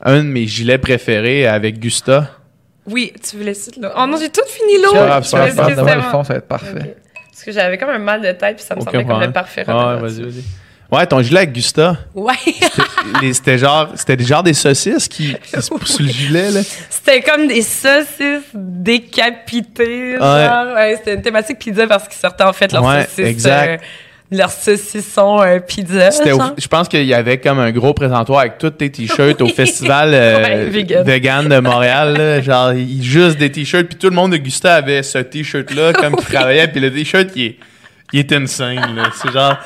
un 0.03 0.17
de 0.17 0.21
mes 0.29 0.45
gilets 0.45 0.77
préférés 0.77 1.47
avec 1.47 1.79
Gusta. 1.79 2.29
Oui, 2.87 3.13
tu 3.27 3.37
voulais 3.37 3.53
citer 3.53 3.79
là. 3.81 3.93
Oh 3.97 4.05
non, 4.07 4.17
j'ai 4.17 4.29
tout 4.29 4.41
fini 4.47 4.81
l'eau. 4.81 4.91
C'est 4.91 4.97
pas 4.97 5.05
grave, 5.05 5.23
fond, 6.11 6.23
ça 6.23 6.33
va 6.33 6.37
être 6.39 6.47
parfait. 6.47 6.95
Parce 7.31 7.43
que 7.45 7.51
j'avais 7.51 7.77
comme 7.77 7.89
un 7.89 7.99
mal 7.99 8.21
de 8.21 8.31
tête, 8.31 8.55
puis 8.57 8.65
ça 8.65 8.75
me 8.75 8.81
Aucun 8.81 8.91
semblait 8.91 9.05
comme 9.05 9.21
le 9.21 9.31
parfait 9.31 9.63
Ah, 9.67 9.95
remède 9.95 10.01
vas-y, 10.01 10.21
vas-y. 10.23 10.43
Ouais, 10.89 11.05
ton 11.05 11.21
gilet 11.21 11.39
avec 11.39 11.51
Gusta. 11.51 11.97
Ouais. 12.15 12.33
C'était- 13.33 13.57
genre, 13.57 13.89
c'était 13.95 14.15
des 14.15 14.23
genre 14.23 14.41
des 14.41 14.53
saucisses 14.53 15.09
qui, 15.09 15.35
qui 15.35 15.61
se 15.61 15.67
poussent 15.69 15.95
sur 15.95 16.03
le 16.03 16.09
gilet, 16.09 16.49
là. 16.49 16.61
C'était 16.89 17.21
comme 17.21 17.45
des 17.47 17.61
saucisses 17.61 18.43
décapitées. 18.53 20.13
Ouais. 20.13 20.19
Genre. 20.19 20.73
Ouais, 20.75 20.95
c'était 20.97 21.15
une 21.15 21.21
thématique 21.21 21.59
pizza 21.59 21.85
parce 21.87 22.07
qu'ils 22.07 22.17
sortaient 22.17 22.43
en 22.43 22.53
fait 22.53 22.71
leurs 22.71 22.83
Ouais, 22.83 23.01
saucisses. 23.03 23.19
exact. 23.19 23.81
euh, 23.81 23.85
leur 24.29 24.51
saucisson 24.51 25.41
euh, 25.41 25.59
pizza. 25.59 26.09
Genre. 26.25 26.53
je 26.57 26.67
pense 26.67 26.87
qu'il 26.89 27.03
y 27.05 27.13
avait 27.13 27.37
comme 27.37 27.59
un 27.59 27.71
gros 27.71 27.93
présentoir 27.93 28.39
avec 28.41 28.57
tous 28.57 28.71
tes 28.71 28.89
t-shirts 28.91 29.41
au 29.41 29.47
festival 29.47 30.11
euh, 30.13 30.37
Ouais, 30.43 30.65
vegan. 30.65 31.03
vegan 31.05 31.47
de 31.47 31.59
Montréal. 31.59 32.17
là. 32.17 32.41
genre, 32.41 32.73
juste 33.01 33.37
des 33.37 33.51
t-shirts. 33.51 33.87
Puis 33.87 33.97
tout 33.97 34.09
le 34.09 34.15
monde 34.15 34.31
de 34.33 34.37
Gusta 34.37 34.75
avait 34.75 35.03
ce 35.03 35.19
t-shirt-là 35.19 35.93
comme 35.93 36.15
qui 36.17 36.25
travaillait. 36.33 36.67
Puis 36.67 36.81
le 36.81 36.91
t-shirt, 36.91 37.29
il 37.35 37.45
est, 37.45 37.55
il 38.13 38.19
est 38.19 38.31
insane. 38.33 38.95
là. 38.95 39.09
C'est 39.15 39.31
genre... 39.31 39.57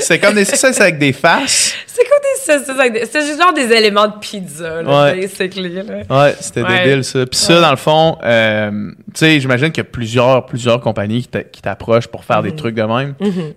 C'est 0.00 0.18
comme 0.18 0.34
des... 0.34 0.44
C'est 0.44 0.80
avec 0.80 0.98
des 0.98 1.12
faces. 1.12 1.74
C'est 1.86 2.04
quoi 2.06 2.16
des 2.18 2.40
saucisses 2.64 2.68
avec 2.80 2.92
des- 2.94 3.06
C'est 3.06 3.20
juste 3.26 3.38
genre 3.40 3.52
des 3.52 3.70
éléments 3.72 4.08
de 4.08 4.18
pizza, 4.18 4.82
là, 4.82 5.02
Ouais. 5.12 5.20
basically, 5.20 5.68
là. 5.74 5.82
Ouais, 6.08 6.34
c'était 6.40 6.62
Ouais. 6.62 6.84
débile 6.84 7.04
ça. 7.04 7.26
Puis 7.26 7.38
ça, 7.38 7.54
Ouais. 7.56 7.60
dans 7.60 7.70
le 7.70 7.76
fond, 7.76 8.16
euh, 8.24 8.90
tu 9.12 9.18
sais, 9.20 9.38
j'imagine 9.40 9.68
qu'il 9.70 9.84
y 9.84 9.86
a 9.86 9.90
plusieurs, 9.90 10.46
plusieurs 10.46 10.80
compagnies 10.80 11.22
qui 11.22 11.28
t'a- 11.28 11.42
qui 11.44 11.60
t'approchent 11.60 12.08
pour 12.08 12.24
faire 12.24 12.42
Mhm. 12.42 12.50
des 12.50 12.56
trucs 12.56 12.74
de 12.74 12.82
même. 12.82 13.14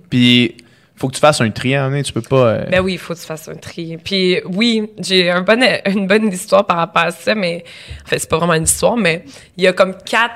Puis 0.09 0.57
faut 0.95 1.07
que 1.07 1.15
tu 1.15 1.19
fasses 1.21 1.41
un 1.41 1.49
tri, 1.49 1.73
hein, 1.75 2.01
tu 2.03 2.13
peux 2.13 2.21
pas... 2.21 2.35
euh, 2.47 2.65
Ben 2.69 2.81
oui, 2.81 2.93
il 2.93 2.99
faut 2.99 3.13
que 3.13 3.19
tu 3.19 3.25
fasses 3.25 3.47
un 3.47 3.55
tri. 3.55 3.97
Puis 4.03 4.41
oui, 4.45 4.89
j'ai 4.99 5.31
un 5.31 5.41
bon, 5.41 5.59
une 5.87 6.05
bonne 6.07 6.27
histoire 6.31 6.65
par 6.65 6.77
rapport 6.77 7.03
à 7.03 7.11
ça, 7.11 7.33
mais 7.33 7.63
en 8.05 8.09
fait, 8.09 8.19
c'est 8.19 8.29
pas 8.29 8.37
vraiment 8.37 8.53
une 8.53 8.63
histoire, 8.63 8.95
mais 8.97 9.23
il 9.57 9.63
y 9.63 9.67
a 9.67 9.73
comme 9.73 9.95
quatre 10.05 10.33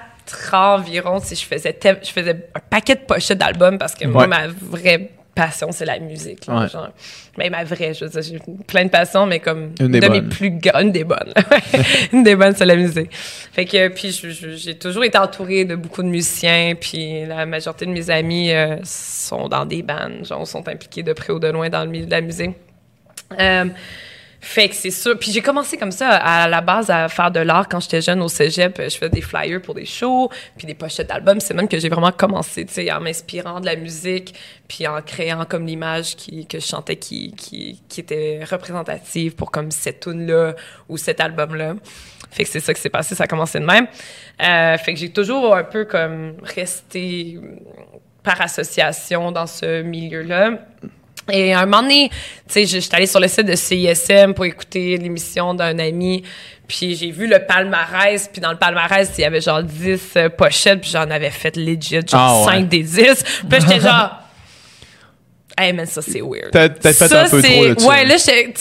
ans 0.53 0.75
environ, 0.75 1.19
si 1.19 1.35
je 1.35 1.45
faisais 1.45 1.77
je 1.83 2.09
faisais 2.11 2.49
un 2.55 2.59
paquet 2.69 2.95
de 2.95 3.01
pochettes 3.01 3.37
d'albums 3.37 3.77
parce 3.77 3.95
que 3.95 4.05
moi, 4.07 4.27
ma 4.27 4.47
vraie 4.47 5.11
passion, 5.35 5.71
c'est 5.71 5.85
la 5.85 5.99
musique. 5.99 6.47
là, 6.47 6.61
Ouais. 6.61 6.67
genre. 6.69 6.89
Mais 7.37 7.51
ma 7.51 7.63
vraie, 7.63 7.93
je 7.93 8.05
veux 8.05 8.21
j'ai 8.23 8.39
plein 8.65 8.85
de 8.85 8.89
passions, 8.89 9.27
mais 9.27 9.39
comme 9.39 9.73
Une 9.79 9.89
des 9.91 9.99
de 9.99 10.07
mes 10.09 10.21
bonnes. 10.21 10.29
plus 10.29 10.49
grandes, 10.49 10.91
des 10.91 11.03
bonnes. 11.03 11.31
une 12.11 12.23
des 12.23 12.35
bonnes, 12.35 12.55
c'est 12.55 12.65
la 12.65 12.75
musique. 12.75 13.09
Fait 13.13 13.65
que, 13.65 13.89
puis 13.89 14.11
j'ai 14.55 14.75
toujours 14.79 15.03
été 15.03 15.15
entourée 15.19 15.63
de 15.63 15.75
beaucoup 15.75 16.01
de 16.01 16.07
musiciens, 16.07 16.73
puis 16.79 17.23
la 17.27 17.45
majorité 17.45 17.85
de 17.85 17.91
mes 17.91 18.09
amis 18.09 18.51
euh, 18.51 18.77
sont 18.83 19.47
dans 19.47 19.65
des 19.65 19.83
bands, 19.83 20.23
genre 20.23 20.47
sont 20.47 20.67
impliqués 20.67 21.03
de 21.03 21.13
près 21.13 21.31
ou 21.31 21.37
de 21.39 21.49
loin 21.49 21.69
dans 21.69 21.83
le 21.83 21.89
milieu 21.91 22.07
de 22.07 22.11
la 22.11 22.21
musique. 22.21 22.55
Euh, 23.39 23.65
fait 24.39 24.69
que 24.69 24.75
c'est 24.75 24.91
sûr. 24.91 25.17
Puis 25.17 25.31
j'ai 25.31 25.41
commencé 25.41 25.77
comme 25.77 25.91
ça 25.91 26.09
à 26.09 26.47
la 26.47 26.61
base 26.61 26.89
à 26.89 27.09
faire 27.09 27.31
de 27.31 27.39
l'art 27.39 27.67
quand 27.67 27.79
j'étais 27.79 28.01
jeune 28.01 28.21
au 28.21 28.27
cégep. 28.27 28.77
Je 28.77 28.95
faisais 28.95 29.09
des 29.09 29.21
flyers 29.21 29.61
pour 29.61 29.73
des 29.73 29.85
shows, 29.85 30.29
puis 30.57 30.67
des 30.67 30.75
pochettes 30.75 31.09
d'albums. 31.09 31.39
C'est 31.39 31.53
même 31.53 31.67
que 31.67 31.79
j'ai 31.79 31.89
vraiment 31.89 32.11
commencé, 32.11 32.65
tu 32.65 32.73
sais, 32.73 32.91
en 32.91 33.01
m'inspirant 33.01 33.59
de 33.59 33.65
la 33.65 33.75
musique, 33.75 34.35
puis 34.67 34.87
en 34.87 35.01
créant 35.01 35.45
comme 35.45 35.65
l'image 35.65 36.15
qui, 36.15 36.45
que 36.45 36.59
je 36.59 36.65
chantais 36.65 36.97
qui, 36.97 37.33
qui, 37.35 37.81
qui 37.89 37.99
était 37.99 38.43
représentative 38.49 39.35
pour 39.35 39.51
comme 39.51 39.71
cette 39.71 40.01
tune-là 40.01 40.55
ou 40.87 40.97
cet 40.97 41.19
album-là. 41.19 41.75
Fait 42.29 42.43
que 42.43 42.49
c'est 42.49 42.59
ça 42.59 42.73
qui 42.73 42.81
s'est 42.81 42.89
passé, 42.89 43.15
ça 43.15 43.23
a 43.23 43.27
commencé 43.27 43.59
de 43.59 43.65
même. 43.65 43.87
Euh, 44.41 44.77
fait 44.77 44.93
que 44.93 44.99
j'ai 44.99 45.09
toujours 45.09 45.55
un 45.55 45.63
peu 45.63 45.85
comme 45.85 46.35
resté 46.43 47.39
par 48.21 48.41
association 48.41 49.31
dans 49.31 49.47
ce 49.47 49.81
milieu-là. 49.81 50.59
Et 51.31 51.53
à 51.53 51.59
un 51.59 51.65
moment 51.65 51.81
donné, 51.83 52.09
tu 52.09 52.15
sais, 52.47 52.65
je- 52.65 52.79
j'étais 52.79 52.95
allée 52.95 53.07
sur 53.07 53.19
le 53.19 53.27
site 53.27 53.45
de 53.45 53.55
CISM 53.55 54.33
pour 54.33 54.45
écouter 54.45 54.97
l'émission 54.97 55.53
d'un 55.53 55.77
ami, 55.79 56.23
puis 56.67 56.95
j'ai 56.95 57.11
vu 57.11 57.27
le 57.27 57.39
palmarès, 57.39 58.29
puis 58.31 58.41
dans 58.41 58.51
le 58.51 58.57
palmarès, 58.57 59.09
il 59.17 59.21
y 59.21 59.25
avait 59.25 59.41
genre 59.41 59.61
10 59.63 59.99
euh, 60.15 60.29
pochettes, 60.29 60.81
puis 60.81 60.89
j'en 60.91 61.09
avais 61.09 61.29
fait 61.29 61.55
legit, 61.57 61.99
genre 62.07 62.45
Ah 62.45 62.51
ouais. 62.51 62.57
5 62.59 62.69
des 62.69 62.83
10. 62.83 63.23
Puis 63.49 63.59
j'étais 63.61 63.79
genre... 63.81 64.11
Hey, 65.59 65.73
man, 65.73 65.87
ça, 65.87 66.03
c'est 66.03 66.21
weird. 66.21 66.51
T'as- 66.51 66.69
fait 66.93 66.93
Ça, 66.93 67.23
un 67.23 67.29
peu 67.29 67.41
trop. 67.41 67.89
Ouais, 67.89 68.05
là, 68.05 68.13
tu 68.15 68.21
sais, 68.21 68.53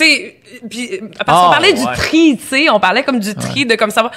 puis, 0.70 0.98
parce 0.98 1.24
Ah, 1.28 1.43
qu'on 1.44 1.51
parlait 1.51 1.72
du 1.74 1.84
tri, 1.94 2.38
tu 2.38 2.47
sais, 2.48 2.70
on 2.70 2.80
parlait 2.80 3.02
comme 3.02 3.20
du 3.20 3.34
tri, 3.34 3.66
de 3.66 3.74
comme 3.74 3.90
savoir... 3.90 4.12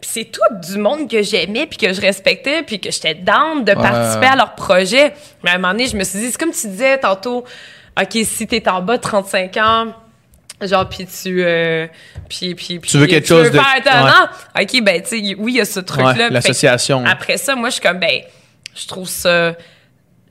Puis 0.00 0.10
c'est 0.10 0.24
tout 0.24 0.40
du 0.66 0.78
monde 0.78 1.10
que 1.10 1.22
j'aimais, 1.22 1.66
puis 1.66 1.76
que 1.76 1.92
je 1.92 2.00
respectais, 2.00 2.62
puis 2.62 2.80
que 2.80 2.90
j'étais 2.90 3.14
down 3.14 3.62
de 3.64 3.74
participer 3.74 4.26
à 4.26 4.36
leur 4.36 4.54
projet. 4.54 5.12
Mais 5.42 5.50
à 5.50 5.54
un 5.54 5.58
moment 5.58 5.72
donné, 5.72 5.86
je 5.86 5.96
me 5.98 6.04
suis 6.04 6.18
dit, 6.18 6.30
c'est 6.30 6.38
comme 6.38 6.50
tu 6.52 6.66
disais 6.66 6.96
tantôt, 6.98 7.44
OK, 8.00 8.18
si 8.24 8.46
t'es 8.46 8.68
en 8.68 8.82
bas 8.82 8.96
de 8.96 9.02
35 9.02 9.56
ans, 9.58 9.86
genre, 10.60 10.88
puis 10.88 11.06
tu... 11.06 11.44
euh, 11.44 11.86
puis, 12.28 12.54
puis, 12.54 12.78
puis- 12.78 12.90
Tu 12.90 12.98
veux 12.98 13.06
quelque 13.06 13.26
chose 13.28 13.50
de- 13.50 13.58
faire 13.58 13.82
ouais. 14.56 14.62
OK, 14.64 14.82
ben, 14.82 15.02
tu 15.02 15.08
sais, 15.08 15.34
oui, 15.38 15.52
il 15.52 15.56
y 15.56 15.60
a 15.60 15.64
ce. 15.64 15.80
Ouais, 15.80 16.14
Fait 16.14 16.28
que 16.28 16.32
l'association. 16.32 17.04
Après 17.06 17.36
ça, 17.36 17.54
moi, 17.54 17.68
je 17.68 17.74
suis 17.74 17.82
comme, 17.82 17.98
ben, 17.98 18.22
je 18.74 18.86
trouve 18.86 19.08
ça 19.08 19.54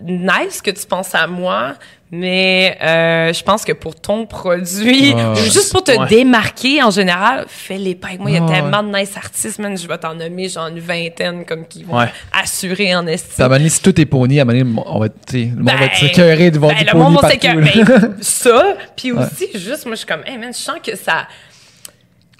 nice 0.01 0.61
que 0.61 0.71
tu 0.71 0.85
penses 0.85 1.15
à 1.15 1.27
moi, 1.27 1.75
mais 2.15 2.77
euh, 2.79 3.33
je 3.33 3.41
pense 3.43 3.65
que 3.65 3.71
pour 3.71 3.95
ton 3.95 4.27
produit, 4.27 5.13
ou 5.15 5.35
juste 5.35 5.71
pour 5.71 5.83
te 5.83 5.91
Ouais. 5.91 6.07
démarquer 6.07 6.83
en 6.83 6.91
général, 6.91 7.45
fais-les 7.47 7.95
pas 7.95 8.09
avec 8.09 8.19
moi. 8.19 8.29
Il 8.29 8.35
y 8.35 8.37
a 8.37 8.43
Ouais, 8.43 8.53
tellement 8.53 8.83
de 8.83 8.95
nice 8.95 9.17
artistes, 9.17 9.57
man. 9.57 9.75
Je 9.75 9.87
vais 9.87 9.97
t'en 9.97 10.13
nommer 10.13 10.47
genre 10.47 10.67
une 10.67 10.79
vingtaine 10.79 11.43
comme 11.43 11.65
qui 11.67 11.83
vont 11.83 11.97
Ouais. 11.97 12.11
assurer 12.31 12.95
en 12.95 13.07
estime. 13.07 13.33
Puis 13.35 13.43
à 13.43 13.49
donné, 13.49 13.69
si 13.69 13.81
tout 13.81 13.99
est 13.99 14.05
pony, 14.05 14.39
à 14.39 14.43
un 14.43 14.45
moment 14.63 14.83
on 14.87 14.99
va, 14.99 15.09
tu 15.09 15.15
sais, 15.27 15.37
le 15.55 15.63
monde 15.63 15.65
va 15.69 15.73
Ben, 15.77 15.81
être 15.85 16.03
écœuré 16.03 16.51
de 16.51 16.59
voir 16.59 16.73
ben, 16.73 16.83
du 16.85 16.91
le 16.93 16.99
monde 16.99 17.15
va 17.15 17.21
partout. 17.21 17.33
s'écœurer. 17.41 17.83
Ben, 17.83 18.17
ça, 18.21 18.75
puis 18.95 19.11
aussi, 19.11 19.47
juste, 19.55 19.85
moi, 19.85 19.95
je 19.95 19.99
suis 19.99 20.05
comme, 20.07 20.21
hey 20.27 20.37
man, 20.37 20.51
je 20.53 20.59
sens 20.59 20.77
que 20.85 20.95
ça. 20.95 21.27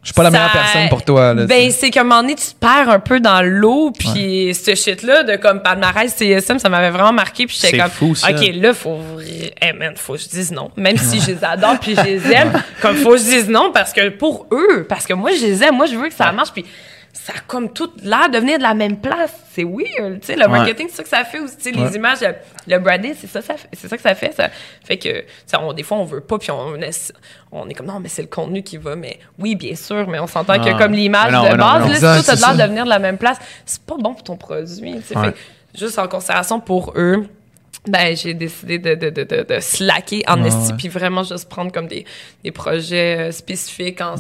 Je 0.04 0.10
suis 0.10 0.14
pas 0.14 0.24
la 0.24 0.32
meilleure 0.32 0.52
personne 0.52 0.90
pour 0.90 1.02
toi. 1.04 1.34
Là, 1.34 1.46
ben, 1.46 1.72
c'est 1.72 1.90
qu'à 1.90 2.02
un 2.02 2.04
moment 2.04 2.22
donné, 2.22 2.36
tu 2.36 2.46
te 2.48 2.56
perds 2.60 2.90
un 2.90 3.00
peu 3.00 3.22
dans 3.22 3.42
l'eau, 3.42 3.92
puis 3.98 4.54
ce 4.54 4.76
shit-là 4.76 5.24
de 5.24 5.38
comme 5.38 5.62
palmarès 5.62 6.14
CSM, 6.14 6.60
ça 6.60 6.68
m'avait 6.68 6.90
vraiment 6.90 7.14
marqué, 7.14 7.46
puis 7.48 7.56
j'étais 7.56 7.78
C'est 7.78 7.82
comme, 7.82 7.90
fou, 7.90 8.14
ça. 8.16 8.30
OK, 8.32 8.52
là, 8.54 8.74
faut, 8.74 8.98
vra- 8.98 9.54
hey, 9.62 9.74
man, 9.74 9.94
faut 9.96 10.14
que 10.14 10.20
je 10.20 10.28
dise 10.28 10.52
non. 10.52 10.72
Même 10.76 10.98
si 10.98 11.22
je 11.22 11.28
les 11.32 11.44
adore, 11.44 11.80
puis 11.80 11.96
je 11.96 12.02
les 12.04 12.32
aime, 12.34 12.52
comme 12.82 12.98
faut 12.98 13.12
que 13.12 13.18
je 13.18 13.24
dise 13.24 13.50
non, 13.50 13.72
parce 13.74 13.94
que 13.94 14.10
pour 14.10 14.46
eux, 14.52 14.86
parce 14.90 15.06
que 15.08 15.14
moi, 15.14 15.32
je 15.40 15.46
les 15.46 15.64
aime, 15.64 15.76
moi, 15.76 15.86
je 15.86 15.96
veux 15.96 16.10
que 16.10 16.14
ça 16.16 16.32
marche, 16.34 16.52
puis 16.52 16.66
ça 17.16 17.32
a 17.38 17.40
comme 17.46 17.72
tout 17.72 17.92
l'air 18.02 18.28
de 18.30 18.40
venir 18.40 18.58
de 18.58 18.64
la 18.64 18.74
même 18.74 18.98
place. 18.98 19.32
C'est 19.54 19.64
weird, 19.64 20.20
tu 20.22 20.28
sais, 20.28 20.36
le 20.36 20.48
marketing, 20.48 20.88
c'est 20.90 20.98
ça 20.98 21.04
que 21.04 21.10
ça 21.10 21.24
fait 21.24 21.40
aussi, 21.40 21.56
Ouais. 21.68 21.72
les 21.88 21.96
images, 21.96 22.18
le, 22.68 22.80
branding, 22.80 23.14
c'est 23.16 23.28
ça, 23.28 23.40
ça 23.42 23.54
fait- 23.56 23.70
c'est 23.72 23.88
ça 23.88 23.96
que 23.96 24.02
ça 24.02 24.16
fait, 24.16 24.34
ça 24.34 24.50
fait 24.84 24.98
que, 24.98 25.24
on, 25.60 25.74
des 25.74 25.84
fois, 25.84 25.98
on 25.98 26.06
veut 26.06 26.22
pas, 26.22 26.40
puis 26.40 26.50
on, 26.50 26.76
est 26.76 27.74
comme, 27.76 27.86
non, 27.86 28.00
mais 28.00 28.10
c'est 28.10 28.24
le 28.24 28.28
contenu 28.28 28.64
qui 28.64 28.78
va, 28.78 28.96
mais 28.96 29.20
oui, 29.38 29.54
bien 29.56 29.76
sûr, 29.76 30.08
mais 30.10 30.20
on 30.20 30.26
s'entend 30.28 30.60
que 30.60 30.76
comme 30.78 30.94
l'image 30.94 31.32
de 31.32 31.56
base, 31.56 32.02
là, 32.02 32.20
si 32.20 32.26
tout 32.26 32.32
a 32.32 32.36
l'air 32.36 32.46
ça. 32.46 32.54
de 32.56 32.64
venir 32.64 32.84
de 32.86 32.90
la 32.90 33.00
même 33.00 33.18
place, 33.20 33.38
c'est 33.66 33.84
pas 33.84 33.96
bon 34.00 34.14
pour 34.16 34.24
ton 34.24 34.36
produit, 34.36 34.96
tu 34.96 35.02
sais, 35.04 35.16
Ouais. 35.18 35.26
fait 35.28 35.32
que 35.34 35.80
juste 35.80 36.00
en 36.00 36.08
considération 36.08 36.60
pour 36.60 36.94
eux, 36.96 37.28
ben 37.86 38.16
j'ai 38.16 38.34
décidé 38.34 38.80
de, 38.80 38.96
de, 38.96 39.10
de, 39.10 39.24
de, 39.24 39.44
de 39.44 39.60
slacker 39.60 40.24
en 40.28 40.44
esti, 40.44 40.74
puis 40.74 40.88
vraiment 40.88 41.22
juste 41.24 41.48
prendre 41.50 41.72
comme 41.72 41.88
des, 41.88 42.06
des 42.44 42.52
projets 42.52 43.18
euh, 43.28 43.32
spécifiques 43.32 43.98
quand 44.00 44.16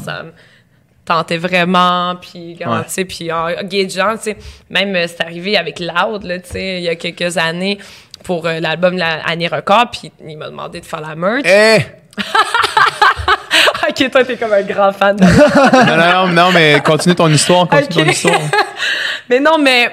tentait 1.05 1.38
vraiment, 1.38 2.15
puis 2.15 2.57
tu 2.59 2.65
sais, 2.88 3.05
puis 3.05 3.31
en 3.31 3.47
gageant, 3.63 4.15
tu 4.15 4.23
sais, 4.23 4.38
même 4.69 4.95
euh, 4.95 5.05
c'est 5.07 5.21
arrivé 5.21 5.57
avec 5.57 5.80
Loud, 5.80 6.23
là, 6.23 6.39
tu 6.39 6.51
sais, 6.51 6.77
il 6.77 6.84
y 6.84 6.89
a 6.89 6.95
quelques 6.95 7.38
années, 7.38 7.77
pour 8.23 8.45
euh, 8.47 8.59
l'album 8.59 8.97
La 8.97 9.21
Année 9.25 9.47
Record, 9.47 9.91
puis 9.91 10.11
il 10.25 10.38
m'a 10.38 10.49
demandé 10.49 10.80
de 10.80 10.85
faire 10.85 11.01
la 11.01 11.15
merch. 11.15 11.43
Eh! 11.45 11.80
ok, 13.89 14.11
toi, 14.11 14.23
t'es 14.23 14.38
comme 14.38 14.53
un 14.53 14.61
grand 14.61 14.93
fan. 14.93 15.15
de- 15.17 15.23
non, 15.88 16.27
non, 16.27 16.34
non, 16.34 16.51
mais 16.53 16.81
continue 16.84 17.15
ton 17.15 17.27
histoire, 17.27 17.67
continue 17.67 18.05
ton 18.05 18.11
histoire. 18.11 18.39
Mais 19.30 19.39
non, 19.39 19.57
mais 19.57 19.89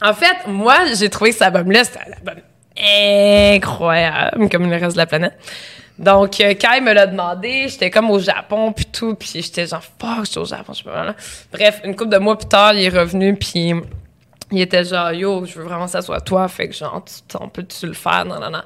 en 0.00 0.14
fait, 0.14 0.46
moi, 0.46 0.74
j'ai 0.98 1.10
trouvé 1.10 1.32
cet 1.32 1.42
album-là, 1.42 1.84
c'était 1.84 2.00
un 2.00 2.12
album 2.12 2.42
incroyable, 3.56 4.48
comme 4.48 4.70
le 4.70 4.76
reste 4.76 4.92
de 4.92 4.96
la 4.96 5.06
planète. 5.06 5.34
Donc, 5.98 6.40
euh, 6.40 6.54
il 6.76 6.82
me 6.82 6.92
l'a 6.92 7.06
demandé, 7.06 7.66
j'étais 7.68 7.88
comme 7.90 8.10
au 8.10 8.18
Japon, 8.18 8.72
puis 8.72 8.86
tout, 8.86 9.14
puis 9.14 9.30
j'étais 9.34 9.66
genre, 9.66 9.82
fuck, 9.82 10.24
j'étais 10.26 10.38
au 10.38 10.44
Japon, 10.44 10.72
je 10.72 10.78
sais 10.78 10.84
pas 10.84 11.04
là. 11.04 11.14
Bref, 11.52 11.80
une 11.84 11.94
couple 11.94 12.10
de 12.10 12.18
mois 12.18 12.36
plus 12.36 12.48
tard, 12.48 12.74
il 12.74 12.82
est 12.82 12.88
revenu, 12.88 13.36
puis 13.36 13.72
il 14.50 14.60
était 14.60 14.84
genre, 14.84 15.12
yo, 15.12 15.44
je 15.46 15.54
veux 15.58 15.64
vraiment 15.64 15.84
que 15.84 15.92
ça 15.92 16.02
soit 16.02 16.20
toi, 16.20 16.48
fait 16.48 16.68
que 16.68 16.74
genre, 16.74 17.04
tu- 17.04 17.36
on 17.40 17.48
peut-tu 17.48 17.86
le 17.86 17.92
faire, 17.92 18.24
non, 18.24 18.40
non, 18.40 18.50
non. 18.50 18.62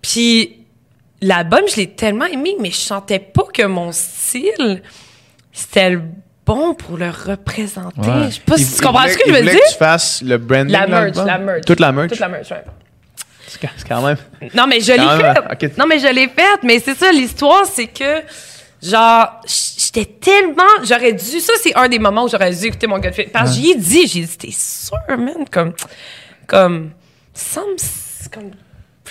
Puis 0.00 0.64
l'album, 1.20 1.62
je 1.68 1.76
l'ai 1.76 1.90
tellement 1.90 2.26
aimé, 2.26 2.54
mais 2.60 2.70
je 2.70 2.76
sentais 2.76 3.18
pas 3.18 3.44
que 3.52 3.64
mon 3.64 3.90
style, 3.90 4.82
c'était 5.52 5.90
le 5.90 6.02
bon 6.46 6.74
pour 6.74 6.96
le 6.98 7.10
représenter. 7.10 8.00
Ouais. 8.08 8.26
Je 8.28 8.34
sais 8.36 8.40
pas 8.46 8.56
si 8.56 8.76
tu 8.76 8.82
comprends 8.82 9.00
voulait- 9.02 9.12
ce 9.12 9.18
que 9.18 9.28
je 9.28 9.34
veux 9.34 9.42
dire. 9.42 9.60
que 9.60 9.72
tu 9.72 9.76
fasses 9.76 10.22
le 10.22 10.38
branding. 10.38 10.70
La 10.72 10.86
merch, 10.86 11.16
la 11.16 11.38
merch. 11.38 11.64
Toute 11.66 11.80
la 11.80 11.90
merch? 11.92 12.10
Toute 12.10 12.20
la 12.20 12.28
merch, 12.28 12.50
ouais. 12.52 12.64
C'est 13.48 13.60
quand- 13.60 13.68
c'est 13.76 13.88
quand 13.88 14.02
même. 14.02 14.16
Non, 14.54 14.66
mais 14.66 14.80
je 14.80 14.92
l'ai 14.92 14.98
faite. 15.34 15.44
Non, 15.78 15.86
mais 15.86 15.98
je 15.98 16.06
l'ai 16.08 16.28
faite. 16.28 16.60
Mais 16.62 16.78
c'est 16.80 16.96
ça, 16.96 17.10
l'histoire, 17.12 17.64
c'est 17.66 17.86
que, 17.86 18.22
genre, 18.82 19.40
j'étais 19.46 20.04
tellement. 20.04 20.62
J'aurais 20.84 21.12
dû. 21.12 21.40
Ça, 21.40 21.52
c'est 21.62 21.74
un 21.76 21.88
des 21.88 21.98
moments 21.98 22.24
où 22.24 22.28
j'aurais 22.28 22.52
dû 22.54 22.66
écouter 22.66 22.86
mon 22.86 22.98
gut 22.98 23.12
fit. 23.12 23.24
Parce 23.32 23.50
que 23.50 23.56
j'y 23.56 23.70
ai 23.70 23.74
dit, 23.76 24.06
j'ai 24.06 24.20
dit, 24.20 24.36
t'es 24.38 24.50
sûr, 24.52 24.96
man? 25.18 25.44
Comme. 25.50 25.72
Comme. 26.46 26.90
Comme 28.32 28.50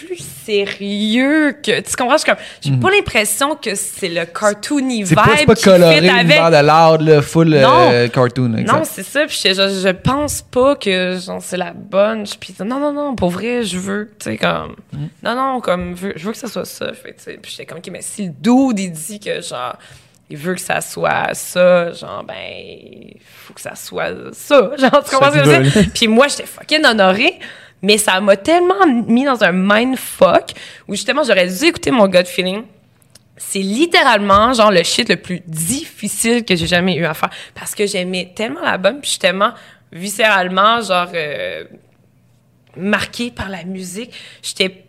plus 0.06 0.24
sérieux 0.46 1.54
que. 1.64 1.80
Tu 1.82 1.96
comprends? 1.96 2.18
Je 2.18 2.26
comme. 2.26 2.36
J'ai 2.62 2.72
pas 2.72 2.90
l'impression 2.92 3.56
que 3.56 3.76
c'est 3.76 4.10
le 4.10 4.26
cartoony 4.26 5.04
Hmm. 5.04 5.06
C'est 5.06 5.16
vibe. 5.16 5.26
pas, 5.26 5.46
pas 5.46 5.56
qui 5.56 5.64
coloré 5.64 6.02
fit 6.02 6.10
avec. 6.10 6.28
de 6.38 6.68
loud, 6.98 7.02
là, 7.08 7.22
full 7.22 7.50
Non. 7.50 7.90
euh, 7.92 8.08
cartoon. 8.08 8.56
exact. 8.58 8.74
Non, 8.78 8.84
c'est 8.84 9.04
ça. 9.04 9.26
Puis 9.26 9.40
je, 9.44 9.54
je, 9.54 9.82
je 9.88 9.90
pense 9.90 10.42
pas 10.42 10.76
que 10.76 11.18
genre, 11.24 11.42
c'est 11.42 11.58
la 11.58 11.74
bonne. 11.74 12.24
Puis 12.40 12.56
non, 12.64 12.80
non, 12.80 12.92
non, 12.94 13.16
pour 13.16 13.30
vrai, 13.30 13.64
je 13.64 13.78
veux, 13.78 14.12
tu 14.20 14.32
sais, 14.32 14.38
comme. 14.38 14.76
Non, 15.24 15.36
non, 15.36 15.60
comme, 15.62 15.96
je 15.98 16.08
veux, 16.08 16.14
je 16.16 16.26
veux 16.26 16.32
que 16.32 16.38
ça 16.38 16.48
soit 16.48 16.66
ça. 16.66 16.92
Fait, 16.94 17.16
puis 17.42 17.52
j'étais 17.52 17.66
comme, 17.66 17.80
OK, 17.80 17.90
mais 17.92 18.02
si 18.02 18.26
le 18.28 18.34
dude, 18.40 18.80
il 18.80 18.92
dit 18.92 19.20
que, 19.20 19.42
genre, 19.42 19.76
il 20.30 20.38
veut 20.38 20.56
que 20.56 20.62
ça 20.62 20.82
soit 20.82 21.34
ça, 21.34 21.92
genre, 21.94 22.24
ben, 22.28 22.36
il 22.50 23.16
faut 23.22 23.54
que 23.54 23.62
ça 23.62 23.76
soit 23.76 24.10
ça. 24.34 24.72
Genre, 24.78 25.04
tu 25.04 25.16
comprends 25.16 25.32
ce 25.32 25.38
que 25.38 25.44
je 25.46 25.50
veux 25.50 25.64
dire? 25.64 25.86
Puis 25.94 26.08
moi, 26.10 26.28
j'étais 26.28 26.46
fucking 26.46 26.86
honorée. 26.86 27.40
Mais 27.82 27.98
ça 27.98 28.20
m'a 28.22 28.36
tellement 28.38 28.86
mis 29.08 29.26
dans 29.26 29.44
un 29.44 29.52
mindfuck 29.52 30.52
où 30.88 30.96
justement, 30.96 31.24
j'aurais 31.24 31.48
dû 31.48 31.66
écouter 31.66 31.92
mon 31.92 32.08
gut 32.08 32.26
feeling. 32.26 32.64
C'est 33.38 33.60
littéralement, 33.60 34.54
genre, 34.54 34.72
le 34.72 34.82
shit 34.82 35.10
le 35.10 35.18
plus 35.18 35.42
difficile 35.46 36.44
que 36.44 36.56
j'ai 36.56 36.66
jamais 36.66 36.96
eu 36.96 37.06
à 37.06 37.14
faire. 37.14 37.30
Parce 37.54 37.76
que 37.76 37.86
j'aimais 37.86 38.32
tellement 38.36 38.62
l'album, 38.62 39.00
puis 39.00 39.18
tellement 39.20 39.52
viscéralement, 39.92 40.82
genre, 40.82 41.10
euh, 41.14 41.66
marquée 42.76 43.32
par 43.32 43.50
la 43.50 43.64
musique. 43.64 44.12
J'étais 44.42 44.88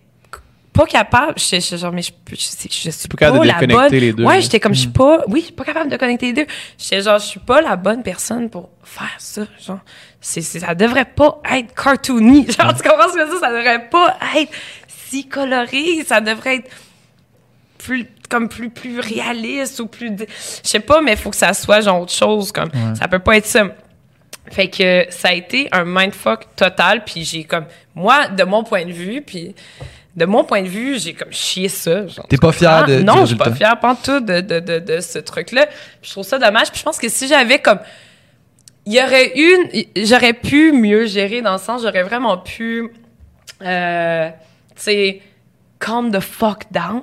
pas 0.72 0.86
capable, 0.86 1.34
j'étais 1.36 1.76
genre, 1.76 1.92
mais 1.92 2.02
je, 2.02 2.12
je, 2.30 2.36
je, 2.36 2.68
je 2.84 2.90
suis 2.90 3.08
pas 3.08 3.16
capable 3.16 3.46
de 3.46 3.52
connecter, 3.52 3.74
bonne. 3.74 3.90
les 3.90 4.12
deux, 4.12 4.24
ouais, 4.24 4.34
là. 4.34 4.40
j'étais 4.40 4.60
comme, 4.60 4.74
je 4.74 4.80
suis 4.80 4.88
pas, 4.88 5.24
oui, 5.26 5.40
je 5.40 5.44
suis 5.46 5.54
pas 5.54 5.64
capable 5.64 5.90
de 5.90 5.96
connecter 5.96 6.26
les 6.26 6.32
deux. 6.32 6.46
J'étais 6.78 7.02
genre, 7.02 7.18
je 7.18 7.26
suis 7.26 7.40
pas 7.40 7.60
la 7.60 7.74
bonne 7.76 8.02
personne 8.02 8.48
pour 8.48 8.70
faire 8.84 9.16
ça. 9.18 9.42
Genre, 9.60 9.80
c'est, 10.20 10.42
ça 10.42 10.74
devrait 10.74 11.04
pas 11.04 11.40
être 11.52 11.74
cartoony. 11.74 12.46
Genre, 12.50 12.74
tu 12.76 12.88
comprends 12.88 13.08
ce 13.08 13.14
que 13.14 13.20
je 13.20 13.24
veux 13.24 13.30
dire? 13.30 13.40
Ça 13.40 13.50
devrait 13.52 13.88
pas 13.88 14.16
être 14.36 14.52
si 14.88 15.26
coloré. 15.28 16.04
Ça 16.06 16.20
devrait 16.20 16.56
être 16.56 16.70
plus 17.78 18.06
comme 18.28 18.48
plus 18.48 18.68
plus 18.68 19.00
réaliste 19.00 19.80
ou 19.80 19.86
plus 19.86 20.10
je 20.18 20.24
sais 20.68 20.80
pas 20.80 21.00
mais 21.00 21.12
il 21.12 21.16
faut 21.16 21.30
que 21.30 21.36
ça 21.36 21.54
soit 21.54 21.80
genre 21.80 22.02
autre 22.02 22.12
chose 22.12 22.52
comme 22.52 22.68
ça 22.98 23.08
peut 23.08 23.20
pas 23.20 23.36
être 23.38 23.46
ça 23.46 23.62
fait 24.50 24.68
que 24.68 25.06
ça 25.08 25.28
a 25.28 25.32
été 25.32 25.68
un 25.72 25.84
mindfuck 25.86 26.54
total 26.56 27.04
puis 27.04 27.24
j'ai 27.24 27.44
comme 27.44 27.64
moi 27.94 28.26
de 28.28 28.42
mon 28.44 28.64
point 28.64 28.84
de 28.84 28.92
vue 28.92 29.22
puis 29.22 29.54
de 30.16 30.24
mon 30.26 30.44
point 30.44 30.60
de 30.62 30.68
vue 30.68 30.98
j'ai 30.98 31.14
comme 31.14 31.32
chié 31.32 31.68
ça 31.70 32.02
T'es 32.28 32.36
pas 32.36 32.52
fière 32.52 32.80
comprends? 32.80 32.96
de- 32.96 33.02
non 33.02 33.20
je 33.20 33.26
suis 33.26 33.36
pas 33.36 33.52
fière 33.52 33.78
pas 33.80 33.96
tout 34.02 34.20
de, 34.20 34.40
de, 34.40 34.60
de, 34.60 34.78
de 34.80 35.00
ce 35.00 35.20
truc 35.20 35.52
là 35.52 35.66
je 36.02 36.10
trouve 36.10 36.24
ça 36.24 36.38
dommage 36.38 36.70
puis 36.70 36.80
je 36.80 36.84
pense 36.84 36.98
que 36.98 37.08
si 37.08 37.28
j'avais 37.28 37.60
comme 37.60 37.78
il 38.88 38.94
y 38.94 39.02
aurait 39.02 39.32
une 39.36 39.84
j'aurais 40.06 40.32
pu 40.32 40.72
mieux 40.72 41.04
gérer 41.06 41.42
dans 41.42 41.52
le 41.52 41.58
sens 41.58 41.82
j'aurais 41.82 42.02
vraiment 42.04 42.38
pu 42.38 42.90
euh, 43.62 44.28
tu 44.76 44.82
sais 44.82 45.22
calm 45.78 46.10
the 46.10 46.20
fuck 46.20 46.62
down. 46.72 47.02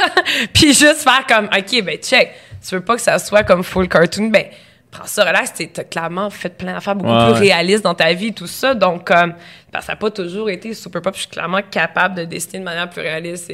Puis 0.52 0.68
juste 0.74 1.02
faire 1.02 1.24
comme 1.28 1.46
ok 1.46 1.84
ben 1.84 1.96
check. 1.98 2.32
Tu 2.66 2.74
veux 2.74 2.80
pas 2.80 2.96
que 2.96 3.00
ça 3.02 3.18
soit 3.18 3.44
comme 3.44 3.62
full 3.62 3.88
cartoon? 3.88 4.28
Ben 4.28 4.46
prends 4.90 5.06
ça 5.06 5.24
relax. 5.24 5.52
T'es- 5.52 5.66
t'as 5.72 5.84
clairement 5.84 6.30
fait 6.30 6.48
plein 6.48 6.72
d'affaires 6.74 6.96
beaucoup 6.96 7.12
Ouais, 7.12 7.32
plus 7.32 7.40
réalistes 7.40 7.84
dans 7.84 7.94
ta 7.94 8.12
vie 8.12 8.32
tout 8.32 8.46
ça. 8.48 8.74
Donc 8.74 9.06
comme 9.06 9.34
parce 9.70 9.84
que 9.84 9.86
ça 9.86 9.92
n'a 9.92 9.96
pas 9.96 10.10
toujours 10.10 10.48
été 10.50 10.74
super 10.74 11.02
pop. 11.02 11.14
Je 11.14 11.20
suis 11.20 11.28
clairement 11.28 11.60
capable 11.70 12.14
de 12.16 12.24
dessiner 12.24 12.60
de 12.60 12.64
manière 12.64 12.88
plus 12.90 13.02
réaliste. 13.02 13.52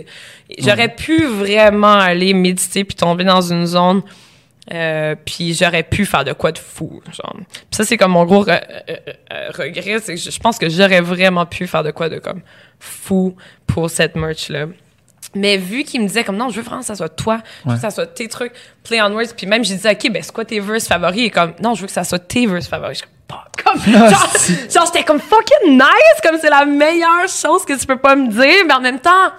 J'aurais 0.59 0.89
pu 0.95 1.25
vraiment 1.27 1.95
aller 1.99 2.33
méditer 2.33 2.85
puis 2.85 2.95
tomber 2.97 3.25
dans 3.25 3.43
une 3.43 3.67
zone 3.67 4.03
euh, 4.73 5.15
puis 5.25 5.55
j'aurais 5.55 5.83
pu 5.83 6.07
faire 6.07 6.25
de 6.25 6.33
quoi 6.33 6.53
de 6.53 6.59
fou, 6.59 7.03
genre. 7.13 7.35
Puis 7.37 7.57
ça, 7.73 7.85
c'est 7.85 7.97
comme 7.97 8.13
mon 8.13 8.25
gros 8.25 8.45
re- 8.45 8.51
euh, 8.51 8.83
euh, 8.91 8.97
euh, 9.33 9.51
regret, 9.57 9.99
c'est 10.01 10.15
que 10.15 10.21
je, 10.21 10.31
je 10.31 10.39
pense 10.39 10.59
que 10.59 10.69
j'aurais 10.69 11.01
vraiment 11.01 11.47
pu 11.47 11.67
faire 11.67 11.83
de 11.83 11.91
quoi 11.91 12.09
de 12.09 12.19
comme 12.19 12.43
fou 12.79 13.37
pour 13.67 13.91
cette 13.91 14.15
merch-là. 14.15 14.67
Mais 15.35 15.57
vu 15.57 15.83
qu'il 15.85 16.01
me 16.03 16.07
disait 16.07 16.25
comme 16.25 16.37
non, 16.37 16.51
je 16.51 16.57
veux 16.57 16.63
vraiment 16.63 16.81
que 16.83 16.87
ça 16.87 16.95
soit 16.95 17.09
toi, 17.09 17.41
je 17.65 17.71
veux 17.71 17.77
que 17.77 17.81
ça 17.81 17.91
soit 17.91 18.07
tes 18.07 18.29
trucs, 18.29 18.53
play 18.85 19.01
on 19.01 19.13
words, 19.15 19.35
puis 19.37 19.47
même 19.47 19.65
j'ai 19.65 19.77
dit 19.77 19.89
ok, 19.89 20.11
ben 20.13 20.23
c'est 20.23 20.33
quoi 20.33 20.45
tes 20.45 20.61
verses 20.61 20.87
favoris? 20.87 21.23
Et 21.25 21.31
comme 21.31 21.55
non, 21.61 21.75
je 21.75 21.81
veux 21.81 21.87
que 21.87 21.93
ça 21.93 22.05
soit 22.05 22.19
tes 22.19 22.47
verses 22.47 22.69
favoris. 22.69 22.99
Je 22.99 23.05
comme, 23.65 23.81
comme 23.81 23.93
genre, 23.95 24.33
genre 24.71 24.87
j'étais 24.87 25.05
comme 25.05 25.21
fucking 25.21 25.73
nice, 25.77 26.21
comme 26.23 26.37
c'est 26.41 26.51
la 26.51 26.67
meilleure 26.67 27.29
chose 27.29 27.65
que 27.65 27.73
tu 27.79 27.87
peux 27.87 27.97
pas 27.99 28.15
me 28.15 28.29
dire, 28.31 28.65
mais 28.67 28.75
en 28.75 28.81
même 28.81 29.01
temps, 29.01 29.33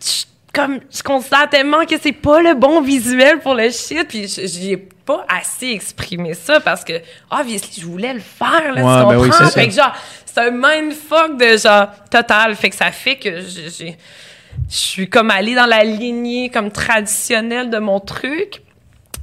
je- 0.00 0.24
comme 0.56 0.80
je 0.90 1.02
constate 1.02 1.50
tellement 1.50 1.84
que 1.84 1.94
c'est 2.00 2.12
pas 2.12 2.40
le 2.40 2.54
bon 2.54 2.80
visuel 2.80 3.38
pour 3.40 3.54
le 3.54 3.70
shit 3.70 4.08
puis 4.08 4.26
j'ai 4.26 4.76
pas 4.76 5.24
assez 5.28 5.68
exprimé 5.68 6.34
ça 6.34 6.58
parce 6.60 6.82
que 6.82 6.94
obviously 7.30 7.80
je 7.80 7.86
voulais 7.86 8.14
le 8.14 8.20
faire 8.20 8.72
là 8.74 8.82
Ouais, 8.82 9.02
tu 9.02 9.08
ben 9.08 9.18
oui, 9.22 9.30
ça. 9.32 9.50
fait 9.50 9.68
que 9.68 9.74
genre 9.74 9.92
c'est 10.24 10.40
un 10.40 10.50
mindfuck 10.50 11.36
de 11.38 11.56
genre 11.56 11.88
total 12.10 12.56
fait 12.56 12.70
que 12.70 12.76
ça 12.76 12.90
fait 12.90 13.16
que 13.16 13.40
j'ai- 13.42 13.96
je 14.68 14.74
suis 14.76 15.08
comme 15.08 15.30
allée 15.30 15.54
dans 15.54 15.66
la 15.66 15.84
lignée 15.84 16.48
comme 16.50 16.72
traditionnelle 16.72 17.70
de 17.70 17.78
mon 17.78 18.00
truc 18.00 18.62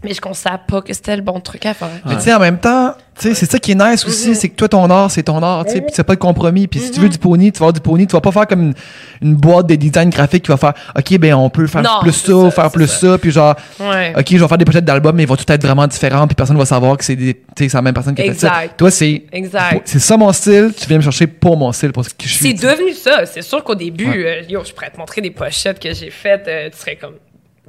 mais 0.04 0.14
je 0.14 0.22
constate 0.22 0.62
pas 0.68 0.82
que 0.82 0.94
c'était 0.94 1.16
le 1.16 1.22
bon 1.22 1.40
truc 1.40 1.66
à 1.66 1.74
faire 1.74 1.90
Mais 2.06 2.16
tu 2.16 2.22
sais, 2.22 2.34
en 2.34 2.40
même 2.40 2.58
temps, 2.60 2.94
tu 3.20 3.30
sais, 3.30 3.34
c'est 3.36 3.50
ça 3.52 3.60
qui 3.60 3.72
est 3.72 3.76
nice 3.76 4.06
aussi, 4.06 4.30
Mhm. 4.30 4.36
c'est 4.36 4.50
que 4.50 4.56
toi, 4.56 4.68
ton 4.68 4.90
art, 4.90 5.12
c'est 5.12 5.24
ton 5.24 5.42
art, 5.44 5.66
tu 5.66 5.74
sais, 5.74 5.82
puis 5.82 5.92
c'est 5.94 6.04
pas 6.04 6.16
de 6.16 6.20
compromis. 6.20 6.68
Puis 6.68 6.80
si 6.80 6.92
tu 6.92 7.00
veux 7.00 7.10
du 7.10 7.18
pony, 7.20 7.52
tu 7.52 7.60
vas 7.60 7.66
avoir 7.66 7.74
du 7.74 7.80
pony. 7.80 8.08
Tu 8.08 8.14
vas 8.14 8.22
pas 8.22 8.32
faire 8.32 8.48
comme 8.48 8.62
une, 8.62 8.74
une 9.22 9.36
boîte 9.36 9.68
de 9.68 9.76
design 9.76 10.10
graphique 10.10 10.44
qui 10.46 10.52
va 10.52 10.58
faire, 10.58 10.74
OK, 10.98 11.18
ben 11.20 11.34
on 11.36 11.50
peut 11.50 11.68
faire 11.68 11.84
Non, 11.84 12.00
plus 12.02 12.12
ça, 12.14 12.34
ça, 12.34 12.52
faire 12.52 12.72
plus 12.72 12.88
ça. 12.88 13.12
ça, 13.12 13.18
puis 13.18 13.30
genre, 13.32 13.56
ouais 13.80 14.14
OK, 14.18 14.26
je 14.32 14.38
vais 14.38 14.48
faire 14.48 14.58
des 14.58 14.66
pochettes 14.66 14.86
d'albums, 14.86 15.16
mais 15.16 15.24
ils 15.24 15.30
vont 15.30 15.36
tout 15.36 15.50
être 15.52 15.62
vraiment 15.64 15.86
différents, 15.88 16.26
puis 16.28 16.36
personne 16.36 16.58
va 16.58 16.66
savoir 16.66 16.98
que 16.98 17.04
c'est 17.06 17.16
des, 17.16 17.36
tu 17.36 17.42
sais, 17.58 17.70
c'est 17.70 17.78
la 17.78 17.82
même 17.84 17.94
personne 17.94 18.16
qui 18.16 18.24
a 18.24 18.26
fait 18.26 18.34
ça. 18.40 18.48
Exact. 18.48 18.78
Toi, 18.78 18.92
c'est, 18.92 19.24
Exact. 19.32 19.82
c'est 19.86 20.00
ça 20.00 20.18
mon 20.18 20.32
style, 20.34 20.72
tu 20.76 20.88
viens 20.88 20.98
me 20.98 21.04
chercher 21.04 21.28
pour 21.28 21.56
mon 21.56 21.72
style, 21.72 21.92
pour 21.92 22.04
ce 22.04 22.10
que 22.10 22.16
je 22.24 22.30
suis. 22.34 22.48
C'est 22.48 22.54
devenu 22.68 22.94
ça. 22.94 23.26
C'est 23.26 23.42
sûr 23.44 23.64
qu'au 23.64 23.76
début, 23.76 24.08
euh, 24.26 24.42
yo, 24.50 24.64
je 24.66 24.74
pourrais 24.74 24.90
te 24.90 24.98
montrer 24.98 25.22
des 25.22 25.32
pochettes 25.32 25.80
que 25.80 25.94
j'ai 25.94 26.10
faites. 26.10 26.48
euh, 26.48 26.70
tu 26.72 26.78
serais 26.80 26.96
comme, 26.96 27.14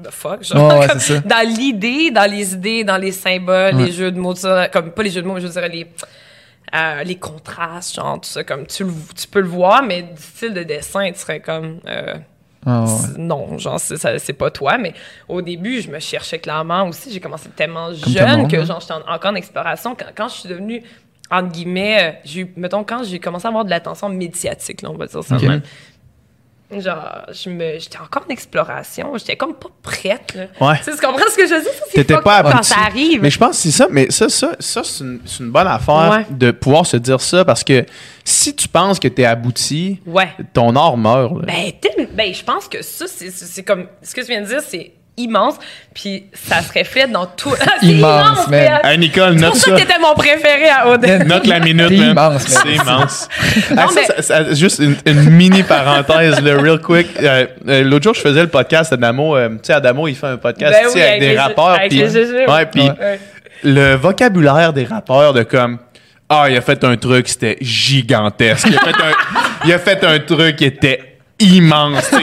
the 0.03 0.11
fuck? 0.11 0.43
Genre, 0.43 0.79
ouais, 0.81 0.87
comme 0.89 0.99
ça. 1.01 1.21
Dans 1.21 1.47
l'idée, 1.49 2.11
dans 2.11 2.31
les 2.31 2.55
idées, 2.55 2.85
dans 2.85 2.97
les 2.97 3.13
symboles, 3.13 3.75
Ouais. 3.77 3.87
les 3.87 3.93
jeux 3.93 4.11
de 4.11 4.19
mots, 4.19 4.35
ça, 4.35 4.69
comme 4.69 4.91
pas 4.93 5.03
les 5.03 5.11
jeux 5.11 5.23
de 5.23 5.27
mots, 5.27 5.35
mais 5.35 5.41
je 5.41 5.47
dirais 5.49 5.69
les, 5.69 5.87
euh, 6.75 7.03
les 7.05 7.17
contrastes, 7.17 7.95
genre, 7.95 8.21
tout 8.21 8.29
ça, 8.29 8.43
comme 8.45 8.67
tu, 8.67 8.85
le- 8.85 8.93
tu 9.17 9.27
peux 9.29 9.41
le 9.41 9.49
voir, 9.49 9.83
mais 9.83 10.03
du 10.03 10.21
style 10.21 10.55
de 10.55 10.63
dessin, 10.63 11.11
tu 11.13 11.19
serais 11.21 11.41
comme, 11.41 11.79
euh, 11.87 12.15
Ah, 12.67 12.85
ouais. 12.85 12.91
non, 13.19 13.59
genre, 13.59 13.79
c'est, 13.79 14.33
pas 14.33 14.51
toi, 14.51 14.79
mais 14.79 14.95
au 15.29 15.43
début, 15.43 15.81
je 15.83 15.91
me 15.91 15.99
cherchais 16.01 16.39
clairement 16.39 16.89
aussi. 16.89 17.13
J'ai 17.13 17.21
commencé 17.21 17.49
tellement 17.51 17.93
jeune 17.93 18.39
monde, 18.41 18.51
que, 18.51 18.57
hein. 18.57 18.65
genre, 18.65 18.81
j'étais 18.81 18.95
en- 18.95 19.07
encore 19.15 19.31
en 19.33 19.35
exploration. 19.35 19.95
Quand, 19.95 20.07
quand 20.17 20.29
je 20.29 20.35
suis 20.35 20.49
devenue, 20.49 20.83
entre 21.31 21.51
guillemets, 21.53 22.03
euh, 22.03 22.13
j'ai 22.25 22.51
mettons, 22.57 22.83
quand 22.85 23.03
j'ai 23.05 23.19
commencé 23.19 23.47
à 23.47 23.49
avoir 23.51 23.65
de 23.67 23.71
l'attention 23.71 24.09
médiatique, 24.09 24.81
là, 24.83 24.91
on 24.91 24.97
va 24.97 25.07
dire 25.07 25.23
ça 25.23 25.37
même. 25.39 25.63
Genre, 26.81 27.27
je 27.33 27.51
me, 27.51 27.79
j'étais 27.79 27.99
encore 27.99 28.25
en 28.27 28.31
exploration. 28.33 29.17
J'étais 29.17 29.37
comme 29.37 29.55
pas 29.55 29.69
prête, 29.83 30.35
là. 30.35 30.47
Ouais. 30.61 30.77
Tu 30.79 30.85
sais, 30.85 30.93
tu 30.93 31.07
comprends 31.07 31.25
ce 31.31 31.37
que 31.37 31.47
je 31.47 31.55
c'est 31.91 32.05
T'étais 32.05 32.21
pas 32.21 32.43
quand 32.43 32.63
ça 32.63 32.77
arrive. 32.87 33.21
Mais 33.23 33.31
je 33.31 33.39
pense 33.39 33.51
que 33.51 33.57
c'est 33.57 33.71
ça. 33.71 33.87
Mais 33.91 34.11
ça, 34.11 34.29
ça, 34.29 34.53
ça 34.59 34.83
c'est 34.85 35.05
une, 35.05 35.51
bonne 35.51 35.67
affaire 35.67 36.11
Ouais. 36.11 36.27
de 36.31 36.51
pouvoir 36.51 36.87
se 36.87 36.97
dire 36.97 37.21
ça 37.21 37.45
parce 37.45 37.65
que 37.65 37.85
si 38.25 38.55
tu 38.55 38.69
penses 38.69 38.99
que 38.99 39.09
t'es 39.09 39.25
abouti, 39.25 40.01
Ouais. 40.07 40.29
ton 40.53 40.75
art 40.77 40.97
meurt. 40.97 41.35
là. 41.41 41.47
Ben, 41.47 41.73
ben, 42.13 42.35
je 42.35 42.45
pense 42.45 42.69
que 42.69 42.83
ça, 42.83 43.07
c'est 43.07 43.63
comme. 43.63 43.87
Ce 44.03 44.15
que 44.15 44.21
tu 44.21 44.29
viens 44.29 44.43
de 44.43 44.47
dire, 44.47 44.61
c'est 44.67 44.93
immense. 45.17 45.55
Puis 45.95 46.25
ça 46.33 46.61
se 46.61 46.77
reflète 46.77 47.13
dans 47.13 47.27
tout. 47.27 47.55
c'est 47.81 47.87
Immense, 47.87 48.49
man. 48.49 48.81
Hey, 48.83 48.99
Nicole, 48.99 49.35
C'est 49.35 49.41
note 49.41 49.51
pour 49.53 49.61
ça 49.61 49.71
ça. 49.71 49.77
que 49.77 49.81
t'étais 49.81 49.99
mon 50.01 50.15
préféré 50.15 50.69
à 50.69 50.89
Odette. 50.89 51.27
Note 51.27 51.47
la 51.47 51.61
minute, 51.61 51.87
C'est 51.89 51.95
immense, 51.97 52.49
man. 52.55 52.63
C'est 52.65 52.75
immense. 52.75 53.29
Non, 53.71 53.77
Ah, 53.83 53.89
ça, 53.89 53.95
mais- 53.95 54.07
ça- 54.07 54.23
ça- 54.23 54.55
juste 54.55 54.79
une, 54.81 54.97
une 55.07 55.31
mini 55.31 55.63
parenthèse, 55.63 56.41
le 56.43 56.59
real 56.59 56.81
quick. 56.81 57.09
Euh, 57.23 57.47
euh, 57.69 57.85
L'autre 57.85 58.05
jour, 58.05 58.15
je 58.15 58.21
faisais 58.21 58.41
le 58.43 58.49
podcast 58.49 58.93
Adamo. 58.93 59.37
euh, 59.37 59.51
tu 59.51 59.59
sais, 59.65 59.73
Adamo, 59.75 60.09
il 60.09 60.17
fait 60.17 60.27
un 60.27 60.37
podcast 60.37 60.73
Ben 60.73 60.87
tu 60.87 60.91
sais, 60.91 60.95
oui, 60.97 61.03
avec, 61.03 61.23
avec 61.23 61.31
des 61.31 61.39
rappeurs. 61.39 61.69
avec 61.71 61.89
puis- 61.91 61.99
les 62.01 62.11
jeux, 62.11 62.51
ouais, 62.51 62.67
puis 62.67 62.83
Ouais. 62.83 63.21
le 63.63 63.95
vocabulaire 63.95 64.73
des 64.73 64.85
rappeurs 64.85 65.33
de 65.33 65.43
comme 65.45 65.79
ah 66.29 66.47
il 66.51 66.57
a 66.57 66.61
fait 66.61 66.83
un 66.85 66.97
truc 66.97 67.29
c'était 67.29 67.57
gigantesque 67.61 68.67
il 68.69 68.77
a 68.77 68.81
fait 68.81 68.91
un, 68.91 69.13
il 69.67 69.73
a 69.73 69.79
fait 69.79 70.05
un 70.05 70.19
truc 70.19 70.57
qui 70.57 70.65
était 70.65 71.19
immense 71.39 72.09
tu 72.11 72.17
sais. 72.17 72.23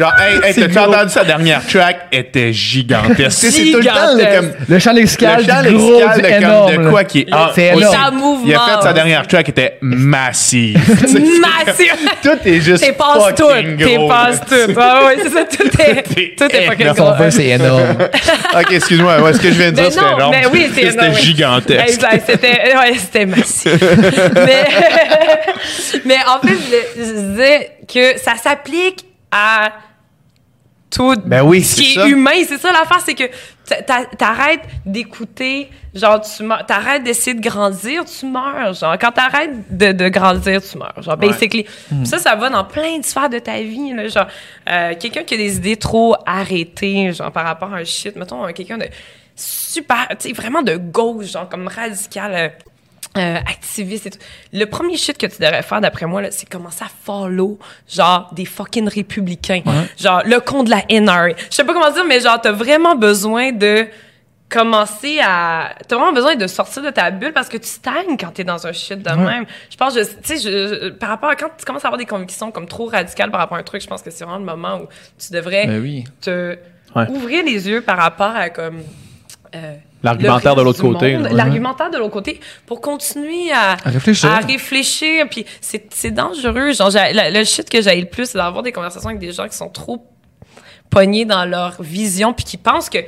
Genre 0.00 0.12
hey, 0.18 0.40
hey 0.42 0.68
t'as 0.72 0.86
entendu 0.86 1.10
sa 1.10 1.24
dernière 1.24 1.66
track? 1.66 2.08
Était 2.12 2.52
gigantesque 2.52 3.30
c'est 3.50 3.70
tout 3.70 3.78
le 3.78 3.84
temps 3.84 4.16
là, 4.16 4.36
comme 4.36 4.52
Le 4.68 4.78
champ 4.78 4.92
lexical, 4.92 5.44
le 5.64 5.72
gros, 5.72 6.00
lexical 6.00 6.16
de, 6.16 6.22
comme, 6.22 6.32
énorme. 6.32 6.72
de 6.76 6.80
là. 6.82 6.90
quoi 6.90 7.04
qui 7.04 7.18
est 7.20 7.26
ah, 7.30 7.52
C'est 7.54 7.72
aussi- 7.72 7.84
énorme. 7.84 8.40
Il 8.46 8.54
a 8.54 8.58
fait 8.58 8.82
sa 8.82 8.92
dernière 8.92 9.26
track 9.26 9.48
était 9.50 9.78
massive 9.80 10.78
Massive. 11.02 11.92
tout 12.22 12.38
est 12.48 12.60
juste 12.60 12.82
T'es 12.84 12.92
passe 12.92 13.34
tout. 13.36 13.46
T'es 13.78 13.98
passe 14.08 14.40
tout. 14.40 14.74
Ah 14.76 15.04
ouais, 15.06 15.16
c'est 15.22 15.30
ça. 15.30 15.44
Tout 15.44 15.68
est, 15.80 16.36
tout 16.36 16.44
est 16.50 16.66
fucking 16.66 16.92
gros. 16.92 17.12
c'est 17.30 17.46
énorme. 17.48 17.96
ok 18.54 18.72
excuse-moi 18.72 19.20
ouais, 19.20 19.32
ce 19.34 19.40
que 19.40 19.48
je 19.48 19.54
viens 19.54 19.70
de 19.70 19.76
dire 19.76 19.92
c'était 19.92 20.04
énorme 20.12 20.30
mais 20.34 20.46
oui, 20.52 20.70
c'est 20.74 20.90
c'était 20.90 20.92
énorme, 20.94 21.12
oui. 21.14 21.20
gigantesque 21.22 22.00
c'était 22.26 22.76
ouais, 22.76 22.94
c'était 22.96 23.26
massif. 23.26 23.74
mais 24.34 24.64
mais 26.04 26.16
en 26.26 26.46
fait, 26.46 26.54
je, 26.96 27.02
je 27.02 27.12
disais 27.32 27.70
que 27.92 28.18
ça 28.18 28.32
s'applique 28.42 29.04
à 29.30 29.72
tout 30.90 31.14
Ben 31.24 31.42
oui, 31.42 31.62
ce 31.62 31.76
qui 31.76 31.98
est 31.98 32.08
humain. 32.08 32.30
C'est 32.46 32.58
ça 32.58 32.72
l'affaire, 32.72 33.00
c'est 33.04 33.14
que 33.14 33.24
t'a- 33.66 33.82
t'a- 33.82 34.04
t'arrêtes 34.06 34.62
d'écouter, 34.84 35.70
genre 35.94 36.20
tu 36.20 36.42
meurs, 36.42 36.66
t'arrêtes 36.66 37.04
d'essayer 37.04 37.34
de 37.34 37.40
grandir, 37.40 38.04
tu 38.04 38.26
meurs. 38.26 38.74
Genre 38.74 38.96
quand 39.00 39.12
t'arrêtes 39.12 39.76
de, 39.76 39.92
de 39.92 40.08
grandir, 40.08 40.60
tu 40.62 40.76
meurs. 40.78 41.00
Genre 41.00 41.16
Ouais. 41.18 41.28
basically. 41.28 41.64
Puis 41.64 42.06
Ça, 42.06 42.18
ça 42.18 42.34
va 42.34 42.50
dans 42.50 42.64
plein 42.64 42.98
de 42.98 43.04
sphères 43.04 43.28
de 43.30 43.38
ta 43.38 43.60
vie. 43.60 43.92
Là, 43.94 44.08
genre 44.08 44.26
euh, 44.68 44.94
quelqu'un 44.98 45.22
qui 45.22 45.34
a 45.34 45.36
des 45.36 45.56
idées 45.56 45.76
trop 45.76 46.16
arrêtées, 46.26 47.12
genre 47.12 47.30
par 47.30 47.44
rapport 47.44 47.72
à 47.72 47.78
un 47.78 47.84
shit, 47.84 48.16
mettons 48.16 48.44
euh, 48.46 48.52
quelqu'un 48.52 48.78
de 48.78 48.86
super, 49.36 50.08
tu 50.18 50.28
sais 50.28 50.32
vraiment 50.34 50.62
de 50.62 50.76
gauche, 50.76 51.26
genre 51.32 51.48
comme 51.48 51.68
radical. 51.68 52.52
Euh, 53.16 53.36
activiste 53.38 54.06
et 54.06 54.10
tout. 54.10 54.18
Le 54.52 54.64
premier 54.66 54.96
shit 54.96 55.18
que 55.18 55.26
tu 55.26 55.40
devrais 55.42 55.62
faire, 55.62 55.80
d'après 55.80 56.06
moi, 56.06 56.22
là, 56.22 56.30
c'est 56.30 56.48
commencer 56.48 56.84
à 56.84 56.88
follow, 57.04 57.58
genre, 57.88 58.28
des 58.32 58.44
fucking 58.44 58.88
républicains. 58.88 59.62
Genre, 59.98 60.22
le 60.24 60.38
con 60.40 60.62
de 60.62 60.70
la 60.70 60.82
NRA. 60.90 61.30
Je 61.30 61.34
sais 61.56 61.64
pas 61.64 61.72
comment 61.72 61.90
dire, 61.90 62.04
mais 62.04 62.20
genre, 62.20 62.40
t'as 62.40 62.52
vraiment 62.52 62.94
besoin 62.94 63.50
de 63.52 63.86
commencer 64.48 65.20
à 65.22 65.74
t'as 65.86 65.94
vraiment 65.96 66.12
besoin 66.12 66.34
de 66.34 66.46
sortir 66.48 66.82
de 66.82 66.90
ta 66.90 67.12
bulle 67.12 67.32
parce 67.32 67.48
que 67.48 67.56
tu 67.56 67.68
stagnes 67.68 68.16
quand 68.18 68.32
t'es 68.32 68.42
dans 68.42 68.66
un 68.66 68.72
shit 68.72 69.00
de 69.00 69.10
même 69.10 69.44
je 69.70 69.76
pense 69.76 69.94
je 69.94 70.00
tu 70.00 70.10
sais 70.24 70.38
je, 70.38 70.88
par 70.88 71.10
rapport 71.10 71.30
à 71.30 71.36
quand 71.36 71.50
tu 71.56 71.64
commences 71.64 71.84
à 71.84 71.86
avoir 71.88 71.98
des 71.98 72.04
convictions 72.04 72.50
comme 72.50 72.66
trop 72.66 72.86
radicales 72.86 73.30
par 73.30 73.38
rapport 73.38 73.56
à 73.56 73.60
un 73.60 73.62
truc 73.62 73.80
je 73.80 73.86
pense 73.86 74.02
que 74.02 74.10
c'est 74.10 74.24
vraiment 74.24 74.40
le 74.40 74.44
moment 74.44 74.78
où 74.80 74.86
tu 75.24 75.32
devrais 75.32 75.68
Ben 75.68 75.80
oui. 75.80 76.04
te 76.20 76.58
Ouais. 76.96 77.08
ouvrir 77.10 77.44
les 77.44 77.68
yeux 77.68 77.80
par 77.82 77.96
rapport 77.98 78.34
à 78.34 78.50
comme 78.50 78.82
euh, 79.54 79.74
L'argumentaire 80.02 80.54
de 80.54 80.62
l'autre 80.62 80.80
côté. 80.80 81.16
L'argumentaire 81.16 81.90
de 81.90 81.98
l'autre 81.98 82.12
côté 82.12 82.40
pour 82.66 82.80
continuer 82.80 83.52
à, 83.52 83.72
À 83.84 83.90
réfléchir. 83.90 84.30
à 84.30 84.38
réfléchir. 84.38 85.26
Puis 85.30 85.44
c'est, 85.60 85.92
c'est 85.92 86.10
dangereux. 86.10 86.72
Genre, 86.72 86.90
le, 86.92 87.44
shit 87.44 87.68
que 87.68 87.82
j'ai 87.82 88.00
le 88.00 88.06
plus, 88.06 88.26
c'est 88.30 88.38
d'avoir 88.38 88.62
des 88.62 88.72
conversations 88.72 89.08
avec 89.08 89.20
des 89.20 89.32
gens 89.32 89.46
qui 89.48 89.56
sont 89.56 89.68
trop 89.68 90.06
pognés 90.88 91.24
dans 91.24 91.44
leur 91.44 91.80
vision 91.82 92.32
puis 92.32 92.44
qui 92.44 92.56
pensent 92.56 92.90
que. 92.90 92.98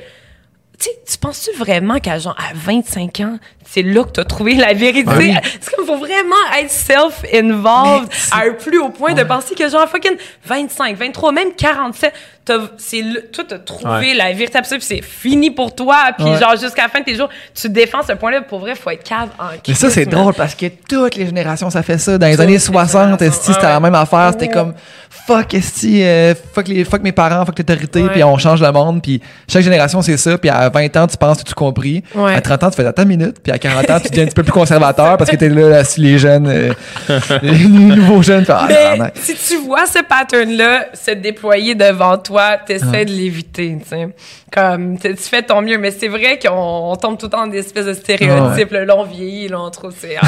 Tu 0.79 1.17
penses-tu 1.17 1.55
vraiment 1.57 1.99
qu'à 1.99 2.19
genre 2.19 2.35
à 2.37 2.53
25 2.53 3.19
ans, 3.21 3.37
c'est 3.65 3.81
là 3.81 4.03
que 4.03 4.11
tu 4.11 4.19
as 4.19 4.25
trouvé 4.25 4.55
la 4.55 4.73
vérité? 4.73 5.09
Ah 5.09 5.17
oui. 5.17 5.33
C'est 5.61 5.75
comme 5.75 5.85
faut 5.85 5.97
vraiment 5.97 6.35
être 6.59 6.69
self-involved 6.69 8.09
à 8.31 8.39
un 8.47 8.51
plus 8.53 8.79
haut 8.79 8.89
point 8.89 9.13
de 9.13 9.23
penser 9.23 9.55
que 9.55 9.69
genre 9.69 9.87
fucking 9.87 10.17
25, 10.45 10.97
23, 10.97 11.31
même 11.31 11.53
47, 11.57 12.13
t'as- 12.45 12.59
c'est 12.77 13.03
toi 13.31 13.43
t'as 13.47 13.59
trouvé 13.59 14.09
Ouais. 14.09 14.13
la 14.13 14.33
vérité 14.33 14.57
absolue 14.57 14.79
puis 14.79 14.87
c'est 14.87 15.01
fini 15.01 15.51
pour 15.51 15.73
toi 15.73 15.97
puis 16.17 16.25
Ouais. 16.27 16.39
genre 16.39 16.55
jusqu'à 16.57 16.83
la 16.83 16.89
fin 16.89 16.99
de 16.99 17.05
tes 17.05 17.15
jours, 17.15 17.29
tu 17.53 17.69
défends 17.69 18.01
ce 18.07 18.13
point-là 18.13 18.41
pour 18.41 18.59
vrai, 18.59 18.75
faut 18.75 18.89
être 18.89 19.03
cave 19.03 19.29
en 19.39 19.45
Mais 19.67 19.73
ça, 19.73 19.89
c'est 19.89 20.05
drôle 20.05 20.33
parce 20.33 20.55
que 20.55 20.65
toutes 20.89 21.15
les 21.15 21.25
générations, 21.25 21.69
ça 21.69 21.83
fait 21.83 21.97
ça. 21.97 22.17
Dans 22.17 22.27
les 22.27 22.33
Toutes 22.33 22.41
années 22.41 22.53
les 22.53 22.59
60, 22.59 23.01
générations, 23.19 23.25
esti, 23.25 23.53
c'était 23.53 23.65
la 23.67 23.79
même 23.79 23.95
affaire? 23.95 24.29
C'était 24.33 24.49
comme 24.49 24.73
fuck, 25.09 25.53
esti, 25.53 26.03
euh, 26.03 26.33
fuck, 26.53 26.67
les, 26.67 26.83
fuck 26.83 27.01
mes 27.01 27.11
parents, 27.13 27.45
fuck 27.45 27.57
l'autorité, 27.57 28.03
puis 28.11 28.23
on 28.25 28.37
change 28.37 28.61
le 28.61 28.71
monde. 28.71 29.01
Puis 29.01 29.21
chaque 29.47 29.61
génération, 29.63 30.01
c'est 30.01 30.17
ça. 30.17 30.37
Puis 30.37 30.49
à 30.49 30.67
20 30.69 30.97
ans, 30.97 31.07
tu 31.07 31.15
penses 31.15 31.37
que 31.43 31.47
tu 31.47 31.53
compris. 31.53 32.03
À 32.17 32.41
30 32.41 32.63
ans, 32.63 32.69
tu 32.69 32.75
fais 32.75 32.83
une 32.85 33.05
minute. 33.07 33.37
Puis 33.41 33.52
à 33.53 33.59
40 33.59 33.89
ans, 33.91 33.99
tu 33.99 34.09
deviens 34.09 34.23
un 34.23 34.25
petit 34.27 34.35
peu 34.35 34.43
plus 34.43 34.51
conservateur 34.51 35.15
parce 35.17 35.29
que 35.29 35.35
t'es 35.35 35.49
là, 35.49 35.69
là, 35.69 35.83
si 35.83 36.01
les 36.01 36.17
jeunes, 36.17 36.47
euh, 36.47 36.73
les 37.41 37.65
nouveaux 37.65 38.21
jeunes, 38.21 38.45
font, 38.45 38.53
ah, 38.57 38.67
Mais 38.69 38.99
si 39.15 39.35
tu 39.35 39.57
vois 39.65 39.85
ce 39.85 39.99
pattern-là 40.03 40.87
se 40.93 41.11
déployer 41.11 41.75
devant 41.75 42.17
toi, 42.17 42.57
t'essaies 42.57 42.83
Ouais. 42.87 43.05
de 43.05 43.11
l'éviter, 43.11 43.77
tu 43.81 43.87
sais. 43.89 44.09
Comme, 44.51 44.97
tu 44.99 45.15
fais 45.17 45.41
ton 45.41 45.61
mieux, 45.61 45.77
mais 45.77 45.91
c'est 45.91 46.07
vrai 46.07 46.37
qu'on 46.37 46.91
on 46.91 46.95
tombe 46.95 47.17
tout 47.17 47.25
le 47.27 47.31
temps 47.31 47.45
dans 47.45 47.51
des 47.51 47.59
espèces 47.59 47.85
de 47.85 47.93
stéréotypes. 47.93 48.71
là, 48.71 48.85
Là, 48.85 48.95
on 48.97 49.03
vieillit, 49.03 49.47
là, 49.47 49.59
on 49.61 49.69
trouve 49.69 49.93
c'est... 49.97 50.15
ah, 50.21 50.25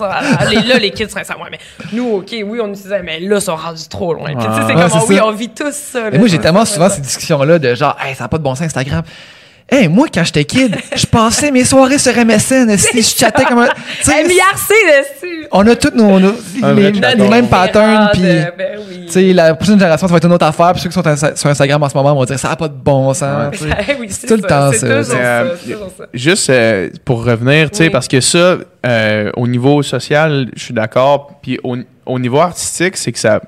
ah, 0.00 0.20
ah, 0.38 0.44
là, 0.44 0.78
les 0.78 0.90
kids 0.90 1.08
seraient 1.08 1.24
ça. 1.24 1.36
Ouais, 1.36 1.48
mais 1.50 1.58
nous, 1.92 2.16
OK, 2.16 2.28
oui, 2.32 2.58
on 2.62 2.68
utilisait, 2.70 3.02
mais 3.02 3.20
là, 3.20 3.36
ils 3.36 3.42
sont 3.42 3.54
rendus 3.56 3.88
trop 3.88 4.14
loin. 4.14 4.26
Puis, 4.34 4.36
tu 4.36 4.42
sais, 4.42 4.60
c'est 4.66 4.74
comme, 4.74 5.08
oui, 5.08 5.16
ça. 5.16 5.26
on 5.26 5.32
vit 5.32 5.48
tous 5.50 5.72
ça. 5.74 6.00
là. 6.04 6.10
Mais 6.12 6.18
moi, 6.18 6.28
j'ai 6.28 6.38
tellement 6.38 6.64
souvent 6.64 6.88
ces 6.88 7.00
discussions-là 7.00 7.58
de 7.58 7.74
genre, 7.74 7.96
hey, 8.04 8.14
ça 8.14 8.24
n'a 8.24 8.28
pas 8.28 8.38
de 8.38 8.42
bon 8.42 8.54
sens 8.54 8.62
Instagram. 8.66 9.02
Hey, 9.70 9.88
moi, 9.88 10.06
quand 10.12 10.22
j'étais 10.24 10.44
kid, 10.44 10.76
je 10.94 11.06
passais 11.06 11.50
mes 11.50 11.64
soirées 11.64 11.98
sur 11.98 12.12
MSN, 12.14 12.68
esti, 12.70 13.02
je 13.02 13.16
chattais 13.18 13.44
comme 13.44 13.60
un. 13.60 13.68
tu 13.68 14.02
sais, 14.02 14.22
MIRC 14.22 14.68
dessus! 14.68 15.46
on 15.50 15.66
a 15.66 15.74
tous 15.74 15.96
nos, 15.96 16.20
nos- 16.20 16.34
les, 16.74 16.92
les 16.92 17.28
mêmes 17.28 17.48
patterns, 17.48 18.10
puis. 18.12 18.22
Ben 18.22 18.52
oui. 18.88 19.06
Tu 19.06 19.12
sais, 19.12 19.32
la 19.32 19.54
prochaine 19.54 19.78
génération, 19.78 20.06
ça 20.06 20.12
va 20.12 20.18
être 20.18 20.26
une 20.26 20.32
autre 20.32 20.46
affaire. 20.46 20.72
Puis 20.72 20.82
ceux 20.82 20.88
qui 20.90 20.94
sont 20.94 21.34
sur 21.36 21.48
Instagram 21.50 21.82
en 21.82 21.88
ce 21.88 21.94
moment 21.96 22.14
vont 22.14 22.24
dire 22.24 22.38
ça 22.38 22.48
n'a 22.50 22.56
pas 22.56 22.68
de 22.68 22.74
bon 22.74 23.12
sens. 23.14 23.54
oui, 23.98 24.06
c'est 24.10 24.26
tout 24.26 24.34
le 24.36 24.42
ça, 24.42 24.48
temps, 24.48 24.72
ça. 24.72 24.86
euh, 24.86 25.02
ça, 25.02 25.44
c'est 25.64 25.72
toujours 25.72 25.92
ça. 25.96 26.04
Juste 26.12 26.50
euh, 26.50 26.90
pour 27.04 27.24
revenir, 27.24 27.70
tu 27.70 27.78
sais, 27.78 27.84
Oui. 27.84 27.90
parce 27.90 28.06
que 28.08 28.20
ça, 28.20 28.56
euh, 28.86 29.30
au 29.36 29.46
niveau 29.46 29.82
social, 29.82 30.48
je 30.54 30.62
suis 30.62 30.74
d'accord. 30.74 31.38
Puis 31.42 31.58
au, 31.64 31.76
au 32.06 32.18
niveau 32.18 32.40
artistique, 32.40 32.96
c'est 32.96 33.12
que 33.12 33.18
ça, 33.18 33.40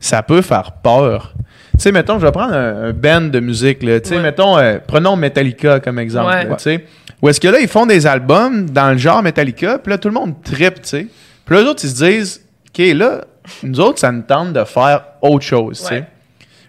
ça 0.00 0.22
peut 0.22 0.42
faire 0.42 0.72
peur. 0.82 1.34
Tu 1.76 1.80
sais, 1.82 1.92
mettons, 1.92 2.18
je 2.18 2.26
vais 2.26 2.32
prendre 2.32 2.54
un, 2.54 2.84
un 2.88 2.92
band 2.92 3.22
de 3.22 3.40
musique, 3.40 3.82
là. 3.82 4.00
Tu 4.00 4.08
sais, 4.10 4.16
Ouais. 4.16 4.22
mettons, 4.22 4.56
euh, 4.58 4.78
prenons 4.86 5.16
Metallica 5.16 5.80
comme 5.80 5.98
exemple, 5.98 6.28
Ouais. 6.30 6.44
là, 6.44 6.56
tu 6.56 6.62
sais. 6.62 6.84
Où 7.20 7.28
est-ce 7.28 7.40
que 7.40 7.48
là, 7.48 7.58
ils 7.60 7.68
font 7.68 7.86
des 7.86 8.06
albums 8.06 8.68
dans 8.70 8.92
le 8.92 8.98
genre 8.98 9.22
Metallica, 9.22 9.78
puis 9.78 9.90
là, 9.90 9.98
tout 9.98 10.08
le 10.08 10.14
monde 10.14 10.34
tripe, 10.42 10.74
tu 10.82 10.88
sais. 10.88 11.06
Puis 11.44 11.54
là, 11.56 11.62
eux 11.62 11.68
autres, 11.68 11.84
ils 11.84 11.90
se 11.90 12.04
disent, 12.04 12.40
OK, 12.68 12.84
là, 12.94 13.24
nous 13.62 13.80
autres, 13.80 13.98
ça 13.98 14.12
nous 14.12 14.22
tente 14.22 14.52
de 14.52 14.62
faire 14.64 15.04
autre 15.20 15.44
chose, 15.44 15.80
tu 15.80 15.86
sais. 15.86 15.94
Ouais. 15.94 16.04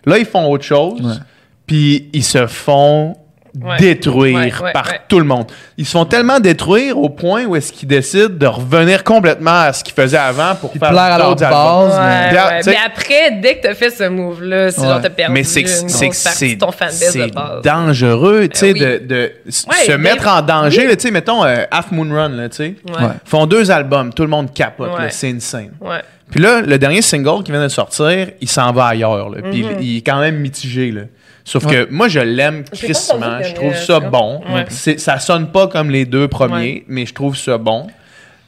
Là, 0.05 0.17
ils 0.17 0.25
font 0.25 0.49
autre 0.49 0.63
chose, 0.63 1.21
puis 1.67 2.09
ils 2.13 2.23
se 2.23 2.47
font 2.47 3.15
Ouais. 3.63 3.77
détruire 3.77 4.35
Ouais, 4.37 4.51
ouais, 4.63 4.71
par 4.73 4.85
ouais. 4.87 4.99
tout 5.07 5.17
le 5.19 5.25
monde. 5.25 5.45
Ils 5.77 5.85
se 5.85 5.91
font 5.91 6.05
tellement 6.05 6.39
détruire 6.39 6.97
au 6.97 7.09
point 7.09 7.45
où 7.45 7.55
est-ce 7.55 7.71
qu'ils 7.71 7.87
décident 7.87 8.27
de 8.29 8.47
revenir 8.47 9.03
complètement 9.03 9.61
à 9.61 9.71
ce 9.73 9.83
qu'ils 9.83 9.93
faisaient 9.93 10.17
avant 10.17 10.55
pour 10.55 10.71
Puis 10.71 10.79
faire 10.79 10.89
plaire 10.89 11.01
à 11.03 11.17
leur 11.17 11.29
d'autres 11.35 11.43
albums. 11.45 11.89
base. 11.89 12.65
Mais 12.67 12.77
après, 12.85 13.31
dès 13.41 13.57
que 13.57 13.63
t'as 13.67 13.73
fait 13.75 13.89
ce 13.91 14.03
move-là, 14.09 14.71
c'est 14.71 14.81
Ouais. 14.81 14.87
genre 14.87 15.01
t'as 15.01 15.09
perdu 15.09 15.33
Mais 15.33 15.43
c'est 15.43 15.61
une 15.61 15.67
c'est 15.67 16.05
grosse 16.07 16.23
partie 16.23 16.55
de 16.55 16.59
ton 16.59 16.71
fanbase 16.71 16.93
c'est 17.11 17.27
de 17.27 17.33
base. 17.33 17.61
dangereux, 17.63 18.47
tu 18.49 18.59
sais, 18.59 18.73
oui. 18.73 18.79
de, 18.79 19.01
de 19.05 19.31
s- 19.47 19.65
Ouais, 19.69 19.85
se 19.85 19.91
mettre 19.97 20.27
en 20.27 20.41
danger. 20.41 20.87
Tu 20.95 21.03
sais, 21.03 21.11
mettons 21.11 21.43
euh, 21.45 21.63
Half 21.71 21.91
Moon 21.91 22.13
Run, 22.13 22.49
tu 22.49 22.55
sais. 22.57 22.63
Ouais. 22.87 22.95
Ouais. 23.03 23.09
Ils 23.25 23.29
font 23.29 23.45
deux 23.45 23.71
albums, 23.71 24.13
tout 24.13 24.23
le 24.23 24.29
monde 24.29 24.53
capote, 24.53 24.91
c'est 25.11 25.29
insane. 25.29 25.71
Ouais. 25.79 26.01
Puis 26.31 26.39
là, 26.41 26.61
le 26.61 26.77
dernier 26.79 27.03
single 27.03 27.43
qui 27.43 27.51
vient 27.51 27.61
de 27.61 27.67
sortir, 27.67 28.29
il 28.41 28.49
s'en 28.49 28.71
va 28.71 28.87
ailleurs. 28.87 29.29
Là, 29.29 29.37
Puis 29.49 29.63
Mhm. 29.63 29.71
il, 29.79 29.87
il 29.87 29.97
est 29.97 30.01
quand 30.01 30.19
même 30.19 30.37
mitigé. 30.37 30.91
Là. 30.91 31.01
Sauf 31.47 31.63
Ouais. 31.65 31.85
que 31.85 31.87
moi, 31.91 32.07
je 32.07 32.19
l'aime 32.19 32.63
crissement. 32.63 33.41
Je 33.43 33.53
trouve 33.53 33.75
ça 33.75 33.99
bon. 33.99 34.41
Ouais. 34.51 34.65
C'est- 34.69 34.99
Ça 34.99 35.19
sonne 35.19 35.51
pas 35.51 35.67
comme 35.67 35.89
les 35.91 36.05
deux 36.05 36.27
premiers, 36.27 36.55
Ouais. 36.73 36.83
mais 36.87 37.05
je 37.05 37.13
trouve 37.13 37.37
ça 37.37 37.57
bon. 37.57 37.87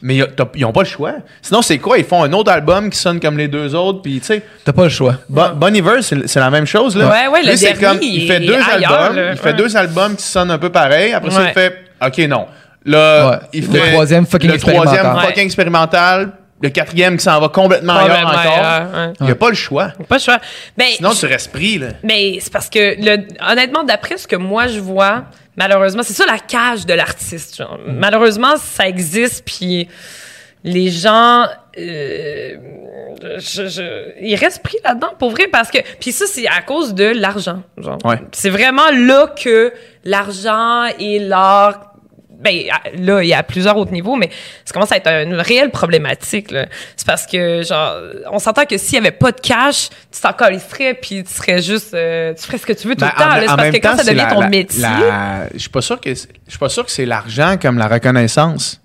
Mais 0.01 0.19
ils 0.55 0.65
ont 0.65 0.71
pas 0.71 0.81
le 0.81 0.87
choix. 0.87 1.13
Sinon, 1.41 1.61
c'est 1.63 1.77
quoi? 1.79 1.97
Ils 1.97 2.03
font 2.03 2.23
un 2.23 2.31
autre 2.33 2.51
album 2.51 2.89
qui 2.91 2.97
sonne 2.99 3.19
comme 3.19 3.35
les 3.37 3.47
deux 3.47 3.73
autres. 3.73 4.01
Puis, 4.03 4.19
tu 4.19 4.25
sais, 4.27 4.43
T'as 4.63 4.73
pas 4.73 4.83
le 4.83 4.89
choix. 4.89 5.15
Bon, 5.29 5.49
Bon 5.55 5.73
Iver, 5.75 6.01
c'est 6.01 6.35
la 6.39 6.49
même 6.51 6.65
chose. 6.67 6.95
Là. 6.95 7.07
Ouais, 7.07 7.27
ouais, 7.33 7.41
le 7.43 7.51
Lui, 7.53 7.59
dernier, 7.59 7.79
comme, 7.81 7.97
il 8.01 8.27
fait 8.27 8.39
deux 8.39 8.53
ailleurs, 8.53 8.91
albums. 8.93 9.15
là. 9.15 9.31
Il 9.31 9.37
fait 9.37 9.45
Ouais. 9.49 9.53
deux 9.53 9.75
albums 9.77 10.15
qui 10.15 10.23
sonnent 10.23 10.51
un 10.51 10.57
peu 10.59 10.69
pareil. 10.71 11.13
Après 11.13 11.31
ça, 11.31 11.45
il 11.47 11.53
fait 11.53 11.73
OK, 12.05 12.17
non. 12.27 12.45
Là, 12.85 13.29
Ouais. 13.31 13.37
il 13.53 13.71
Le 13.71 13.91
troisième 13.91 14.25
fucking 14.27 14.51
le 14.51 14.57
troisième 14.59 15.19
fucking 15.19 15.43
expérimental. 15.45 16.31
Le 16.61 16.69
quatrième 16.69 17.17
qui 17.17 17.23
s'en 17.23 17.39
va 17.39 17.49
complètement 17.49 17.93
ailleurs 17.93 18.27
encore. 18.27 18.39
ailleurs, 18.39 18.91
ouais. 18.95 19.13
Il 19.19 19.25
n'y 19.27 19.31
a 19.31 19.35
pas 19.35 19.49
le 19.49 19.55
choix. 19.55 19.89
Pas 20.09 20.15
le 20.15 20.21
choix. 20.21 20.39
Ben, 20.75 20.87
Sinon, 20.95 21.11
tu 21.11 21.25
restes 21.27 21.51
pris, 21.51 21.77
là. 21.77 21.89
Mais 22.03 22.39
c'est 22.41 22.51
parce 22.51 22.69
que, 22.69 22.95
le, 22.99 23.27
honnêtement, 23.47 23.83
d'après 23.83 24.17
ce 24.17 24.27
que 24.27 24.35
moi 24.35 24.65
je 24.67 24.79
vois, 24.79 25.25
malheureusement, 25.55 26.01
c'est 26.03 26.13
ça 26.13 26.25
la 26.25 26.39
cage 26.39 26.85
de 26.87 26.93
l'artiste. 26.95 27.57
genre. 27.57 27.77
Malheureusement, 27.87 28.55
ça 28.57 28.87
existe, 28.87 29.43
puis 29.45 29.87
les 30.63 30.89
gens, 30.89 31.45
euh, 31.77 32.55
je, 33.37 33.67
je- 33.67 34.13
ils 34.21 34.35
restent 34.35 34.63
pris 34.63 34.77
là-dedans 34.83 35.11
pour 35.19 35.29
vrai 35.29 35.47
parce 35.47 35.69
que, 35.69 35.77
puis 35.99 36.11
ça 36.11 36.25
c'est 36.27 36.47
à 36.47 36.61
cause 36.61 36.93
de 36.95 37.05
l'argent. 37.05 37.61
Genre, 37.77 37.99
Ouais. 38.03 38.19
c'est 38.31 38.49
vraiment 38.49 38.89
là 38.91 39.27
que 39.41 39.71
l'argent 40.03 40.85
et 40.99 41.19
l'art 41.19 41.86
ben 42.39 42.53
là 42.99 43.23
il 43.23 43.27
y 43.27 43.33
a 43.33 43.41
plusieurs 43.41 43.75
autres 43.77 43.91
niveaux 43.91 44.15
mais 44.15 44.29
ça 44.63 44.71
commence 44.73 44.91
à 44.91 44.97
être 44.97 45.07
une 45.09 45.33
réelle 45.35 45.71
problématique 45.71 46.51
là. 46.51 46.67
c'est 46.95 47.07
parce 47.07 47.25
que 47.25 47.63
genre 47.63 47.95
on 48.31 48.37
s'entend 48.39 48.65
que 48.65 48.77
s'il 48.77 48.95
y 48.95 48.97
avait 48.99 49.11
pas 49.11 49.31
de 49.31 49.39
cash 49.41 49.89
tu 50.11 50.21
t'en 50.21 50.33
calisserais 50.33 50.93
puis 50.93 51.23
tu 51.23 51.33
serais 51.33 51.61
juste 51.61 51.93
euh, 51.95 52.33
tu 52.35 52.43
ferais 52.45 52.57
ce 52.59 52.65
que 52.67 52.73
tu 52.73 52.87
veux 52.87 52.95
tout 52.95 53.01
Ben, 53.05 53.11
le 53.17 53.21
temps 53.23 53.29
là. 53.29 53.41
c'est 53.41 53.55
parce 53.55 53.69
que 53.71 53.77
quand 53.77 53.97
ça 53.97 54.03
devient 54.03 54.17
la- 54.17 54.33
ton 54.33 54.41
la- 54.41 54.49
métier 54.49 54.81
la- 54.81 55.47
Je 55.53 55.57
suis 55.59 55.69
pas 55.69 55.81
sûr 55.81 55.99
que 55.99 56.13
c'est- 56.13 56.29
je 56.45 56.51
suis 56.51 56.59
pas 56.59 56.69
sûr 56.69 56.85
que 56.85 56.91
c'est 56.91 57.05
l'argent 57.05 57.55
comme 57.61 57.77
la 57.79 57.87
reconnaissance. 57.87 58.79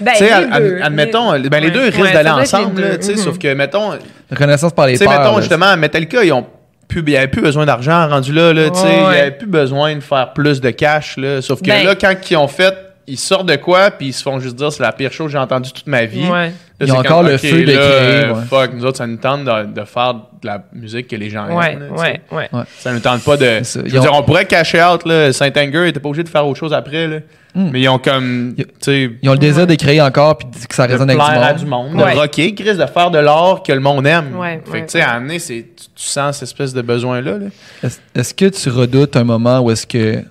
ben, 0.00 0.12
Tu 0.12 0.18
sais, 0.18 0.24
les 0.26 0.32
ad- 0.32 0.62
deux. 0.62 0.80
admettons, 0.82 1.32
Les- 1.34 1.48
ben, 1.48 1.60
les 1.60 1.66
ouais. 1.68 1.72
deux 1.72 1.84
risquent 1.84 2.00
Ouais, 2.00 2.12
d'aller 2.12 2.30
ensemble, 2.30 2.80
là, 2.80 2.90
deux. 2.90 2.98
tu 2.98 3.04
sais, 3.06 3.16
sauf 3.16 3.38
que, 3.38 3.52
mettons, 3.54 3.92
Reconnaissance 4.30 4.72
par 4.72 4.86
les 4.86 4.94
Tu 4.94 4.98
sais, 4.98 5.04
pairs. 5.06 5.20
mettons, 5.20 5.36
là. 5.36 5.40
justement, 5.40 5.76
Metallica, 5.76 6.22
ils 6.24 6.32
ont 6.32 6.46
plus, 6.88 7.00
il 7.00 7.10
n'y 7.10 7.16
avait 7.16 7.28
plus 7.28 7.42
besoin 7.42 7.64
d'argent 7.66 8.08
rendu 8.08 8.32
là, 8.32 8.52
là, 8.52 8.70
tu 8.70 8.78
sais. 8.78 8.84
Ouais. 8.86 8.92
Il 8.92 9.10
n'y 9.10 9.20
avait 9.20 9.30
plus 9.32 9.46
besoin 9.46 9.94
de 9.94 10.00
faire 10.00 10.32
plus 10.32 10.60
de 10.60 10.70
cash, 10.70 11.16
là. 11.16 11.40
Sauf 11.42 11.60
que 11.60 11.66
Ben- 11.66 11.84
là, 11.86 11.94
quand 11.94 12.14
ils 12.30 12.36
ont 12.36 12.48
fait, 12.48 12.74
ils 13.08 13.18
sortent 13.18 13.48
de 13.48 13.56
quoi, 13.56 13.90
puis 13.90 14.08
ils 14.08 14.12
se 14.12 14.22
font 14.22 14.38
juste 14.40 14.56
dire 14.56 14.72
c'est 14.72 14.82
la 14.82 14.92
pire 14.92 15.10
chose 15.12 15.26
que 15.26 15.32
j'ai 15.32 15.38
entendue 15.38 15.72
toute 15.72 15.86
ma 15.86 16.04
vie. 16.04 16.26
Ouais. 16.28 16.52
Là, 16.80 16.86
Ils 16.86 16.92
ont 16.92 16.98
encore 16.98 17.24
le 17.24 17.36
feu 17.38 17.64
de 17.64 17.72
là, 17.72 17.78
créer, 17.78 18.30
ouais. 18.30 18.42
Fuck, 18.48 18.72
nous 18.74 18.84
autres, 18.84 18.98
ça 18.98 19.06
nous 19.08 19.16
tente 19.16 19.44
de, 19.44 19.64
de 19.80 19.84
faire 19.84 20.14
de 20.14 20.46
la 20.46 20.62
musique 20.72 21.08
que 21.08 21.16
les 21.16 21.28
gens 21.28 21.48
Ouais, 21.52 21.72
aiment. 21.72 21.80
là, 21.80 21.96
sais. 22.04 22.20
ouais, 22.30 22.48
ouais. 22.52 22.62
Ça 22.78 22.92
nous 22.92 23.00
tente 23.00 23.24
pas 23.24 23.36
de. 23.36 23.60
Je 23.64 23.80
veux 23.80 24.00
dire, 24.00 24.12
on 24.14 24.22
pourrait 24.22 24.44
cacher 24.44 24.80
out, 24.84 25.04
là. 25.04 25.32
Saint-Anger, 25.32 25.84
ils 25.84 25.88
étaient 25.88 25.98
pas 25.98 26.08
obligés 26.08 26.22
de 26.22 26.28
faire 26.28 26.46
autre 26.46 26.58
chose 26.60 26.72
après, 26.72 27.08
là. 27.08 27.16
Hmm. 27.54 27.70
Mais 27.72 27.80
ils 27.80 27.88
ont 27.88 27.98
comme. 27.98 28.54
Ils- 28.56 28.66
Tu 28.66 28.72
sais. 28.82 29.10
Ils 29.22 29.28
ont 29.28 29.32
le 29.32 29.38
désir 29.38 29.66
de 29.66 29.74
créer 29.74 30.00
encore 30.00 30.38
puis 30.38 30.46
que 30.68 30.74
ça 30.74 30.86
de 30.86 30.92
résonne 30.92 31.10
avec 31.10 31.20
plaire 31.20 31.42
à 31.42 31.52
du 31.54 31.64
du 31.64 31.68
monde. 31.70 31.94
monde, 31.94 32.02
Ouais. 32.04 32.14
de 32.14 32.18
rocker, 32.20 32.54
Chris, 32.54 32.76
de 32.76 32.86
faire 32.86 33.10
de 33.10 33.18
l'art 33.18 33.62
que 33.64 33.72
le 33.72 33.80
monde 33.80 34.06
aime. 34.06 34.36
Ouais, 34.36 34.60
fait 34.64 34.70
ouais, 34.70 34.80
que, 34.82 34.86
tu 34.86 34.92
sais, 34.92 35.00
à 35.00 35.12
amener, 35.14 35.40
c'est, 35.40 35.66
tu, 35.76 35.86
tu 35.96 36.04
sens 36.08 36.36
cette 36.36 36.48
espèce 36.48 36.72
de 36.74 36.82
besoin-là. 36.82 37.38
là. 37.38 37.46
Est-ce 37.82 37.98
est-ce 38.14 38.34
que 38.34 38.44
tu 38.44 38.68
redoutes 38.68 39.16
un 39.16 39.24
moment 39.24 39.58
où 39.60 39.70
est-ce 39.72 39.86
que 39.86 40.22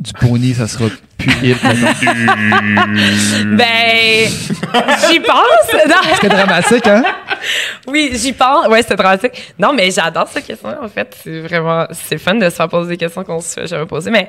du 0.00 0.12
pony, 0.12 0.54
ça 0.54 0.66
sera 0.66 0.86
plus 1.18 1.32
hip? 1.42 1.56
Ben, 3.56 4.28
j'y 5.08 5.20
pense. 5.20 5.70
C'est 6.20 6.28
dramatique, 6.28 6.86
hein? 6.86 7.02
Oui, 7.86 8.10
j'y 8.14 8.32
pense. 8.32 8.66
Ouais, 8.68 8.82
c'est 8.82 8.96
dramatique. 8.96 9.54
Non, 9.58 9.72
mais 9.72 9.90
j'adore 9.90 10.28
cette 10.28 10.46
question, 10.46 10.74
en 10.82 10.88
fait. 10.88 11.16
C'est 11.22 11.40
vraiment, 11.40 11.86
c'est 11.92 12.18
fun 12.18 12.34
de 12.34 12.48
se 12.48 12.54
faire 12.54 12.68
poser 12.68 12.90
des 12.90 12.96
questions 12.96 13.22
qu'on 13.22 13.40
se 13.40 13.60
fait 13.60 13.66
jamais 13.66 13.86
poser. 13.86 14.10
Mais, 14.10 14.28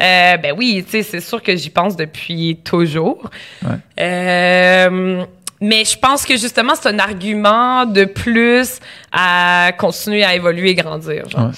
euh, 0.00 0.36
ben 0.36 0.54
oui, 0.56 0.84
tu 0.84 0.92
sais, 0.92 1.02
c'est 1.02 1.20
sûr 1.20 1.42
que 1.42 1.56
j'y 1.56 1.70
pense 1.70 1.96
depuis 1.96 2.58
toujours. 2.64 3.28
Ouais. 3.62 3.76
Euh, 4.00 5.24
mais 5.60 5.84
je 5.84 5.98
pense 5.98 6.24
que 6.24 6.36
justement, 6.36 6.74
c'est 6.80 6.88
un 6.88 6.98
argument 6.98 7.86
de 7.86 8.04
plus 8.04 8.78
à 9.12 9.72
continuer 9.78 10.24
à 10.24 10.34
évoluer 10.34 10.70
et 10.70 10.74
grandir. 10.74 11.28
Genre. 11.28 11.46
Ouais. 11.46 11.52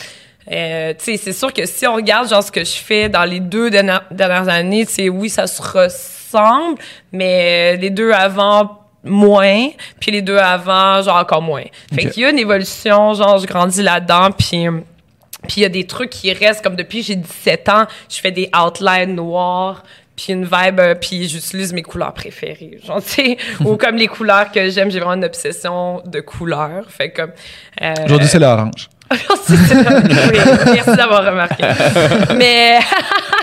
Euh, 0.50 0.92
tu 0.98 1.04
sais, 1.04 1.16
c'est 1.16 1.32
sûr 1.32 1.52
que 1.52 1.64
si 1.66 1.86
on 1.86 1.94
regarde 1.94 2.28
genre 2.28 2.42
ce 2.42 2.52
que 2.52 2.64
je 2.64 2.76
fais 2.76 3.08
dans 3.08 3.24
les 3.24 3.40
deux 3.40 3.70
dernières, 3.70 4.04
dernières 4.10 4.48
années, 4.48 4.86
tu 4.86 5.08
oui, 5.08 5.30
ça 5.30 5.46
se 5.46 5.62
ressemble, 5.62 6.78
mais 7.12 7.76
les 7.76 7.90
deux 7.90 8.12
avant 8.12 8.80
moins, 9.04 9.68
puis 10.00 10.10
les 10.10 10.22
deux 10.22 10.38
avant, 10.38 11.02
genre 11.02 11.16
encore 11.16 11.42
moins. 11.42 11.64
Fait 11.94 12.08
qu'il 12.08 12.22
y 12.22 12.26
a 12.26 12.30
une 12.30 12.38
évolution, 12.38 13.14
genre 13.14 13.38
je 13.38 13.46
grandis 13.46 13.82
là-dedans, 13.82 14.30
puis 14.30 14.66
puis 15.46 15.56
il 15.58 15.62
y 15.62 15.66
a 15.66 15.70
des 15.70 15.84
trucs 15.84 16.10
qui 16.10 16.32
restent 16.32 16.62
comme 16.62 16.76
depuis 16.76 17.02
j'ai 17.02 17.16
17 17.16 17.68
ans, 17.68 17.86
je 18.08 18.18
fais 18.18 18.30
des 18.30 18.50
outlines 18.56 19.14
noirs, 19.14 19.82
puis 20.16 20.32
une 20.32 20.44
vibe, 20.44 20.80
euh, 20.80 20.94
puis 20.94 21.28
j'utilise 21.28 21.72
mes 21.72 21.82
couleurs 21.82 22.14
préférées, 22.14 22.78
genre 22.84 23.02
tu 23.02 23.10
sais, 23.10 23.36
ou 23.64 23.76
comme 23.76 23.96
les 23.96 24.06
couleurs 24.06 24.50
que 24.50 24.70
j'aime, 24.70 24.90
j'ai 24.90 25.00
vraiment 25.00 25.14
une 25.14 25.24
obsession 25.24 26.02
de 26.06 26.20
couleurs, 26.20 26.90
fait 26.90 27.10
comme 27.10 27.32
euh, 27.82 27.94
Aujourd'hui, 28.04 28.28
c'est 28.28 28.38
l'orange. 28.38 28.88
Merci, 30.74 30.96
d'avoir 30.96 31.24
remarqué. 31.24 31.64
Mais, 32.36 32.78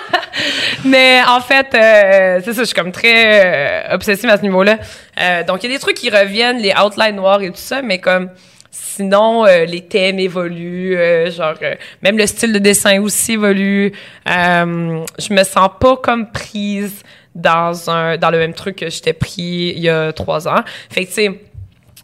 mais 0.86 1.22
en 1.28 1.42
fait, 1.42 1.68
euh, 1.74 2.40
c'est 2.44 2.54
ça, 2.54 2.62
je 2.62 2.66
suis 2.66 2.76
comme 2.76 2.92
très 2.92 3.90
euh, 3.92 3.96
obsessive 3.96 4.30
à 4.30 4.38
ce 4.38 4.42
niveau-là. 4.42 4.78
Euh, 5.20 5.44
donc, 5.44 5.64
il 5.64 5.70
y 5.70 5.74
a 5.74 5.76
des 5.76 5.82
trucs 5.82 5.98
qui 5.98 6.10
reviennent, 6.10 6.58
les 6.58 6.74
outlines 6.74 7.16
noirs 7.16 7.42
et 7.42 7.50
tout 7.50 7.56
ça, 7.58 7.82
mais 7.82 8.00
comme 8.00 8.30
sinon, 8.72 9.46
euh, 9.46 9.66
les 9.66 9.82
thèmes 9.82 10.20
évoluent, 10.20 10.98
euh, 10.98 11.30
genre, 11.32 11.56
même 12.02 12.18
le 12.18 12.26
style 12.26 12.54
de 12.54 12.60
dessin 12.60 13.02
aussi 13.02 13.34
évolue. 13.34 13.92
Je 14.26 15.34
me 15.34 15.44
sens 15.44 15.70
pas 15.80 15.98
comme 15.98 16.32
prise 16.32 17.04
dans 17.34 17.90
un 17.90 18.18
dans 18.18 18.30
le 18.30 18.38
même 18.38 18.54
truc 18.54 18.76
que 18.76 18.90
j'étais 18.90 19.14
pris 19.14 19.74
il 19.76 19.80
y 19.80 19.90
a 19.90 20.12
trois 20.12 20.48
ans. 20.48 20.64
Fait 20.90 21.06
que, 21.06 21.10
tu 21.10 21.16
sais, 21.16 21.42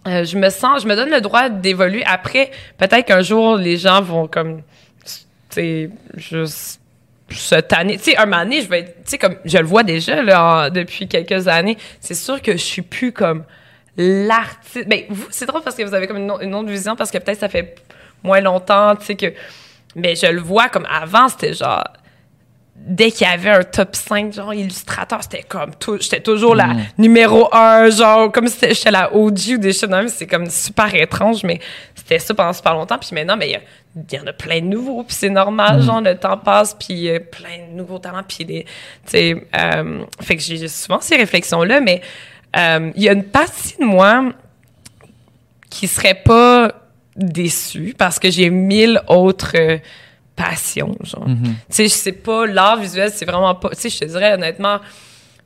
euh, 0.07 0.23
je 0.23 0.38
me 0.38 0.49
sens, 0.49 0.84
je 0.84 0.88
me 0.88 0.95
donne 0.95 1.09
le 1.09 1.21
droit 1.21 1.49
d'évoluer. 1.49 2.03
Après, 2.05 2.51
peut-être 2.77 3.05
qu'un 3.05 3.21
jour, 3.21 3.57
les 3.57 3.77
gens 3.77 4.01
vont 4.01 4.27
comme, 4.27 4.61
tu 5.03 5.13
sais, 5.49 5.89
juste 6.15 6.81
se 7.29 7.55
tanner. 7.55 7.97
Tu 7.97 8.11
sais, 8.11 8.17
un 8.17 8.25
moment 8.25 8.43
donné, 8.43 8.61
je 8.61 8.69
vais 8.69 8.79
être, 8.79 8.95
tu 9.03 9.11
sais, 9.11 9.17
comme, 9.17 9.35
je 9.43 9.57
le 9.57 9.65
vois 9.65 9.84
déjà, 9.84 10.21
là, 10.21 10.69
depuis 10.69 11.07
quelques 11.07 11.47
années, 11.47 11.77
c'est 11.99 12.15
sûr 12.15 12.41
que 12.41 12.53
je 12.53 12.63
suis 12.63 12.81
plus 12.81 13.11
comme 13.11 13.43
l'artiste. 13.97 14.88
Ben, 14.88 15.03
vous, 15.09 15.27
c'est 15.29 15.45
drôle 15.45 15.61
parce 15.63 15.75
que 15.75 15.84
vous 15.84 15.93
avez 15.93 16.07
comme 16.07 16.17
une, 16.17 16.34
une 16.41 16.55
autre 16.55 16.69
vision, 16.69 16.95
parce 16.95 17.11
que 17.11 17.17
peut-être 17.17 17.39
ça 17.39 17.49
fait 17.49 17.75
moins 18.23 18.39
longtemps, 18.41 18.95
tu 18.95 19.05
sais, 19.05 19.15
que, 19.15 19.34
mais 19.95 20.15
je 20.15 20.27
le 20.27 20.41
vois 20.41 20.69
comme 20.69 20.88
avant, 20.89 21.27
c'était 21.27 21.53
genre, 21.53 21.84
dès 22.79 23.11
qu'il 23.11 23.27
y 23.27 23.29
avait 23.29 23.49
un 23.49 23.63
top 23.63 23.95
5, 23.95 24.31
genre 24.33 24.53
illustrateur, 24.53 25.21
c'était 25.21 25.43
comme 25.43 25.71
tout, 25.75 25.97
j'étais 25.99 26.21
toujours 26.21 26.55
la 26.55 26.67
numéro 26.97 27.49
1, 27.53 27.89
genre 27.89 28.31
comme 28.31 28.47
si 28.47 28.53
c'était- 28.53 28.73
j'étais 28.73 28.91
la 28.91 29.13
OG 29.13 29.55
ou 29.55 29.57
des 29.57 29.73
choses 29.73 29.81
de 29.89 29.95
même, 29.95 30.07
c'est 30.07 30.27
comme 30.27 30.49
super 30.49 30.93
étrange, 30.95 31.43
mais 31.43 31.59
c'était 31.95 32.19
ça 32.19 32.33
pendant 32.33 32.53
super 32.53 32.73
longtemps. 32.75 32.97
Puis 32.97 33.09
maintenant, 33.13 33.35
mais 33.35 33.47
il 33.47 33.51
y 33.51 33.55
a- 33.55 33.61
il 33.95 34.17
y, 34.17 34.19
en 34.21 34.27
a 34.27 34.33
plein 34.33 34.61
de 34.61 34.67
nouveaux, 34.67 35.03
puis 35.03 35.15
c'est 35.15 35.29
normal, 35.29 35.81
genre 35.81 36.01
le 36.01 36.15
temps 36.15 36.37
passe, 36.37 36.75
puis 36.75 36.87
il 36.93 36.99
y 36.99 37.09
a 37.11 37.19
plein 37.19 37.67
de 37.71 37.75
nouveaux 37.75 37.97
talents, 37.99 38.21
puis 38.27 38.45
des, 38.45 38.63
tu 38.63 38.69
sais, 39.07 39.47
euh, 39.57 40.03
fait 40.21 40.35
que 40.37 40.41
j'ai 40.43 40.67
souvent 40.67 41.01
ces 41.01 41.15
réflexions-là, 41.17 41.81
mais 41.81 42.01
euh, 42.55 42.91
il 42.95 43.01
y 43.03 43.09
a 43.09 43.13
une 43.13 43.23
partie 43.23 43.75
de 43.79 43.83
moi 43.85 44.31
qui 45.69 45.87
serait 45.87 46.13
pas 46.23 46.71
déçue 47.15 47.95
parce 47.97 48.19
que 48.19 48.29
j'ai 48.29 48.49
mille 48.51 49.01
autres 49.07 49.53
euh, 49.55 49.77
passions, 50.38 50.95
genre. 51.03 51.26
Tu 51.26 51.35
sais, 51.69 51.84
je 51.85 51.89
sais 51.89 52.11
pas, 52.14 52.45
l'art 52.45 52.77
visuel, 52.77 53.11
c'est 53.14 53.26
vraiment 53.26 53.55
pas... 53.55 53.69
Tu 53.72 53.81
sais, 53.81 53.89
je 53.89 53.97
te 53.99 54.05
dirais 54.05 54.34
honnêtement, 54.34 54.80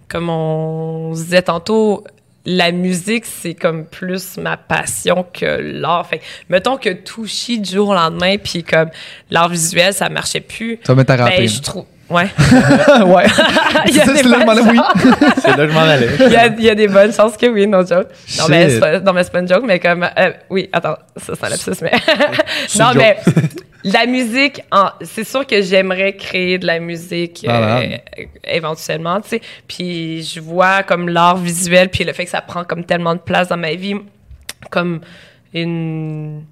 comme 0.07 0.29
on 0.29 1.15
se 1.15 1.23
disait 1.23 1.41
tantôt, 1.41 2.03
la 2.45 2.71
musique, 2.71 3.25
c'est 3.25 3.53
comme 3.53 3.85
plus 3.85 4.37
ma 4.37 4.57
passion 4.57 5.25
que 5.33 5.45
l'art. 5.45 6.05
Fait 6.07 6.19
que, 6.19 6.23
mettons 6.49 6.77
que 6.77 6.89
tout 6.89 7.25
chie 7.25 7.59
du 7.59 7.71
jour 7.71 7.89
au 7.89 7.93
lendemain, 7.93 8.35
puis 8.37 8.63
comme 8.63 8.89
l'art 9.29 9.49
visuel, 9.49 9.93
ça 9.93 10.09
marchait 10.09 10.41
plus. 10.41 10.79
Ça 10.83 10.93
à 10.93 11.15
rater. 11.15 11.37
Ben, 11.37 11.47
je 11.47 11.61
trouve... 11.61 11.85
Ouais. 12.09 12.23
ouais. 13.05 13.25
Il 13.87 13.95
y 13.95 14.01
a 14.01 14.05
C'est- 14.05 14.13
des 14.13 14.17
c'est 14.23 14.27
là 14.27 14.39
que 14.39 14.41
je 14.41 14.45
m'en 14.45 14.53
bonnes 14.53 14.69
oui. 14.69 14.77
chances. 14.77 15.33
C'est 15.41 15.47
là 15.55 15.65
que 15.65 15.67
je 15.69 15.73
m'en 15.73 15.79
allais. 15.79 16.09
il, 16.19 16.31
y 16.31 16.35
a, 16.35 16.47
il 16.47 16.63
y 16.63 16.69
a 16.69 16.75
des 16.75 16.87
bonnes 16.89 17.13
chances 17.13 17.37
que 17.37 17.45
oui, 17.45 17.65
no 17.67 17.85
joke. 17.85 18.07
Non, 18.37 18.45
mais 18.49 18.69
c'est 18.69 18.79
pas, 18.81 18.99
non, 18.99 19.13
mais 19.13 19.23
c'est 19.23 19.31
pas 19.31 19.39
une 19.39 19.47
joke, 19.47 19.63
mais 19.65 19.79
comme. 19.79 20.03
euh, 20.17 20.31
oui, 20.49 20.69
attends, 20.73 20.97
ça, 21.15 21.33
c'est 21.35 21.45
un 21.45 21.49
lapsus, 21.49 21.71
mais. 21.81 21.93
Non, 22.77 22.91
mais 22.95 23.17
la 23.83 24.05
musique, 24.05 24.61
c'est 25.01 25.23
sûr 25.23 25.45
que 25.45 25.61
j'aimerais 25.61 26.15
créer 26.15 26.57
de 26.57 26.65
la 26.67 26.79
musique 26.79 27.45
euh, 27.47 27.51
Malade. 27.51 28.01
éventuellement, 28.43 29.21
tu 29.21 29.29
sais. 29.29 29.41
Puis 29.67 30.23
je 30.23 30.39
vois 30.39 30.83
comme 30.83 31.09
l'art 31.09 31.37
visuel, 31.37 31.89
puis 31.89 32.03
le 32.03 32.13
fait 32.13 32.25
que 32.25 32.31
ça 32.31 32.41
prend 32.41 32.63
comme 32.63 32.83
tellement 32.83 33.13
de 33.15 33.19
place 33.19 33.47
dans 33.47 33.57
ma 33.57 33.73
vie, 33.75 33.95
comme 34.69 35.01
une. 35.53 36.43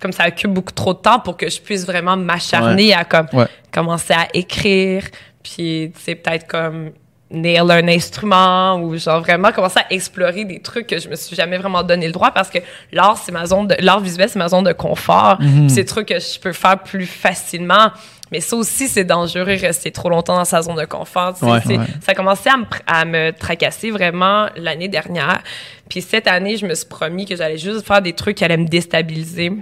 Comme 0.00 0.12
ça 0.12 0.26
occupe 0.26 0.50
beaucoup 0.52 0.72
trop 0.72 0.94
de 0.94 0.98
temps 0.98 1.20
pour 1.20 1.36
que 1.36 1.48
je 1.48 1.60
puisse 1.60 1.86
vraiment 1.86 2.16
m'acharner 2.16 2.92
à 2.92 3.04
comme 3.04 3.26
Ouais. 3.32 3.46
commencer 3.70 4.12
à 4.14 4.26
écrire, 4.34 5.04
puis 5.44 5.92
tu 5.94 6.00
sais 6.02 6.14
peut-être 6.16 6.46
comme 6.48 6.90
nail 7.32 7.70
un 7.70 7.88
instrument 7.88 8.76
ou 8.76 8.96
genre 8.96 9.20
vraiment 9.20 9.50
commencer 9.52 9.80
à 9.80 9.92
explorer 9.92 10.44
des 10.44 10.60
trucs 10.60 10.86
que 10.86 10.98
je 10.98 11.08
me 11.08 11.16
suis 11.16 11.34
jamais 11.34 11.58
vraiment 11.58 11.82
donné 11.82 12.06
le 12.06 12.12
droit 12.12 12.30
parce 12.30 12.50
que 12.50 12.58
l'art 12.92 13.16
c'est 13.16 13.32
ma 13.32 13.46
zone 13.46 13.68
de 13.68 13.76
l'art 13.80 14.00
visuel 14.00 14.28
c'est 14.28 14.38
ma 14.38 14.48
zone 14.48 14.64
de 14.64 14.72
confort. 14.72 15.38
Puis 15.38 15.70
c'est 15.70 15.76
des 15.76 15.84
trucs 15.84 16.08
que 16.08 16.18
je 16.18 16.38
peux 16.38 16.52
faire 16.52 16.78
plus 16.78 17.06
facilement 17.06 17.90
mais 18.30 18.40
ça 18.40 18.56
aussi 18.56 18.88
c'est 18.88 19.04
dangereux 19.04 19.44
rester 19.44 19.90
trop 19.90 20.08
longtemps 20.08 20.36
dans 20.36 20.44
sa 20.44 20.62
zone 20.62 20.76
de 20.76 20.86
confort. 20.86 21.34
Ouais. 21.42 21.66
Ouais. 21.66 21.76
ça 22.00 22.12
a 22.12 22.14
commencé 22.14 22.48
à 22.48 22.56
me, 22.56 22.64
à 22.86 23.04
me 23.04 23.30
tracasser 23.32 23.90
vraiment 23.90 24.46
l'année 24.56 24.88
dernière 24.88 25.42
puis 25.88 26.02
cette 26.02 26.26
année 26.26 26.56
je 26.56 26.66
me 26.66 26.74
suis 26.74 26.86
promis 26.86 27.26
que 27.26 27.36
j'allais 27.36 27.58
juste 27.58 27.86
faire 27.86 28.02
des 28.02 28.12
trucs 28.12 28.36
qui 28.36 28.44
allaient 28.44 28.56
me 28.56 28.68
déstabiliser 28.68 29.52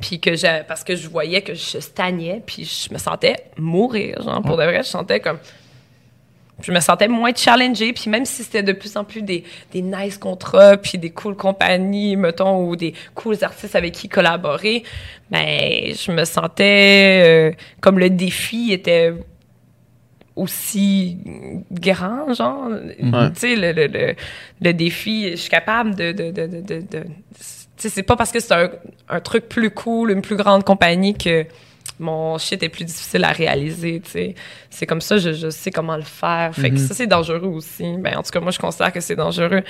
puis 0.00 0.20
que 0.20 0.34
j'ai 0.34 0.62
parce 0.66 0.84
que 0.84 0.96
je 0.96 1.08
voyais 1.08 1.42
que 1.42 1.54
je 1.54 1.78
stagnais 1.78 2.42
puis 2.44 2.64
je 2.64 2.92
me 2.92 2.98
sentais 2.98 3.44
mourir 3.56 4.22
genre 4.22 4.42
pour 4.42 4.56
de 4.56 4.64
vrai 4.64 4.82
je 4.82 4.88
sentais 4.88 5.20
comme 5.20 5.38
je 6.62 6.72
me 6.72 6.80
sentais 6.80 7.08
moins 7.08 7.32
challengée. 7.34 7.92
Puis 7.92 8.08
même 8.08 8.24
si 8.24 8.42
c'était 8.44 8.62
de 8.62 8.72
plus 8.72 8.96
en 8.96 9.04
plus 9.04 9.22
des, 9.22 9.44
des 9.72 9.82
nice 9.82 10.16
contrats 10.18 10.76
puis 10.76 10.96
des 10.98 11.10
cool 11.10 11.36
compagnies 11.36 12.16
mettons 12.16 12.64
ou 12.66 12.76
des 12.76 12.94
cool 13.14 13.36
artistes 13.42 13.76
avec 13.76 13.92
qui 13.92 14.08
collaborer 14.08 14.84
ben 15.30 15.92
je 15.94 16.12
me 16.12 16.24
sentais 16.24 17.22
euh, 17.26 17.56
comme 17.80 17.98
le 17.98 18.10
défi 18.10 18.72
était 18.72 19.12
aussi 20.34 21.18
grand 21.70 22.32
genre. 22.32 22.68
Tu 23.34 23.40
sais 23.40 23.54
le, 23.56 23.72
le, 23.72 23.86
le, 23.86 24.14
le 24.62 24.72
défi 24.72 25.30
je 25.32 25.36
suis 25.36 25.50
capable 25.50 25.94
de 25.94 26.12
de 26.12 26.30
de 26.30 26.46
de, 26.46 26.60
de, 26.60 26.80
de- 26.80 27.04
c'est 27.76 28.02
pas 28.04 28.14
parce 28.16 28.30
que 28.30 28.38
c'est 28.40 28.54
un, 28.54 28.70
un 29.08 29.20
truc 29.20 29.48
plus 29.48 29.70
cool 29.70 30.12
une 30.12 30.22
plus 30.22 30.36
grande 30.36 30.62
compagnie 30.64 31.14
que 31.14 31.44
mon 32.02 32.36
shit 32.38 32.62
est 32.62 32.68
plus 32.68 32.84
difficile 32.84 33.24
à 33.24 33.32
réaliser, 33.32 34.00
tu 34.04 34.10
sais. 34.10 34.34
C'est 34.68 34.86
comme 34.86 35.00
ça, 35.00 35.16
je, 35.16 35.32
je 35.32 35.48
sais 35.48 35.70
comment 35.70 35.96
le 35.96 36.02
faire. 36.02 36.54
Fait 36.54 36.70
que 36.70 36.76
ça, 36.76 36.94
c'est 36.94 37.06
dangereux 37.06 37.48
aussi. 37.48 37.96
Ben, 37.98 38.16
en 38.18 38.22
tout 38.22 38.30
cas, 38.30 38.40
moi, 38.40 38.50
je 38.50 38.58
considère 38.58 38.92
que 38.92 39.00
c'est 39.00 39.16
dangereux. 39.16 39.62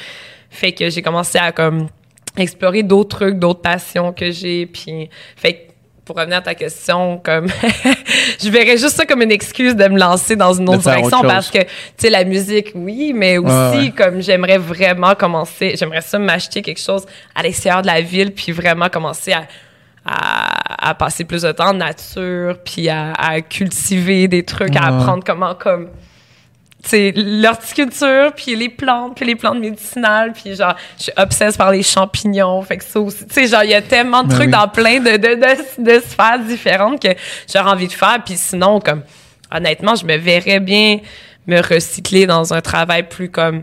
Fait 0.50 0.72
que 0.72 0.90
j'ai 0.90 1.02
commencé 1.02 1.38
à, 1.38 1.52
comme, 1.52 1.88
explorer 2.36 2.82
d'autres 2.82 3.16
trucs, 3.16 3.38
d'autres 3.38 3.60
passions 3.60 4.12
que 4.12 4.30
j'ai. 4.30 4.66
Puis, 4.66 5.08
fait 5.36 5.52
que, 5.54 5.58
pour 6.04 6.16
revenir 6.16 6.38
à 6.38 6.42
ta 6.42 6.54
question, 6.54 7.20
comme, 7.22 7.46
je 8.42 8.48
verrais 8.48 8.76
juste 8.76 8.96
ça 8.96 9.06
comme 9.06 9.22
une 9.22 9.30
excuse 9.30 9.76
de 9.76 9.86
me 9.86 9.98
lancer 9.98 10.34
dans 10.34 10.52
une 10.52 10.68
autre 10.68 10.82
direction 10.82 11.18
autre 11.18 11.28
parce 11.28 11.50
que, 11.50 11.58
tu 11.58 11.68
sais, 11.96 12.10
la 12.10 12.24
musique, 12.24 12.72
oui, 12.74 13.12
mais 13.14 13.38
aussi, 13.38 13.52
Ouais, 13.52 13.78
ouais. 13.78 13.92
comme, 13.96 14.20
j'aimerais 14.20 14.58
vraiment 14.58 15.14
commencer, 15.14 15.74
j'aimerais 15.76 16.00
ça 16.00 16.18
m'acheter 16.18 16.60
quelque 16.62 16.80
chose 16.80 17.06
à 17.34 17.42
l'extérieur 17.42 17.82
de 17.82 17.86
la 17.86 18.00
ville, 18.00 18.32
puis 18.32 18.50
vraiment 18.50 18.88
commencer 18.88 19.32
à, 19.32 19.46
à, 20.04 20.61
à 20.82 20.94
passer 20.94 21.24
plus 21.24 21.42
de 21.42 21.52
temps 21.52 21.70
en 21.70 21.74
nature, 21.74 22.58
puis 22.64 22.88
à, 22.88 23.12
à 23.12 23.40
cultiver 23.40 24.26
des 24.26 24.44
trucs, 24.44 24.74
à 24.76 24.86
apprendre 24.86 25.22
comment, 25.24 25.54
comme, 25.54 25.88
tu 26.82 26.88
sais, 26.88 27.12
l'horticulture, 27.14 28.32
puis 28.34 28.56
les 28.56 28.68
plantes, 28.68 29.14
puis 29.14 29.24
les 29.24 29.36
plantes 29.36 29.60
médicinales, 29.60 30.32
puis 30.32 30.56
genre, 30.56 30.74
je 30.98 31.04
suis 31.04 31.12
obsesse 31.16 31.56
par 31.56 31.70
les 31.70 31.84
champignons, 31.84 32.60
fait 32.62 32.78
que 32.78 32.84
ça 32.84 32.98
aussi, 32.98 33.24
tu 33.26 33.32
sais, 33.32 33.46
genre, 33.46 33.62
il 33.62 33.70
y 33.70 33.74
a 33.74 33.82
tellement 33.82 34.24
de 34.24 34.28
Ben 34.28 34.34
trucs 34.34 34.46
oui. 34.46 34.52
dans 34.52 34.68
plein 34.68 34.98
de, 34.98 35.12
de, 35.12 35.34
de, 35.36 35.82
de 35.84 36.00
sphères 36.00 36.40
différentes 36.40 37.00
que 37.00 37.14
j'aurais 37.52 37.70
envie 37.70 37.86
de 37.86 37.92
faire, 37.92 38.20
puis 38.24 38.34
sinon, 38.36 38.80
comme, 38.80 39.02
honnêtement, 39.54 39.94
je 39.94 40.04
me 40.04 40.16
verrais 40.16 40.58
bien 40.58 40.98
me 41.46 41.60
recycler 41.60 42.26
dans 42.26 42.52
un 42.52 42.60
travail 42.60 43.04
plus 43.04 43.28
comme 43.28 43.62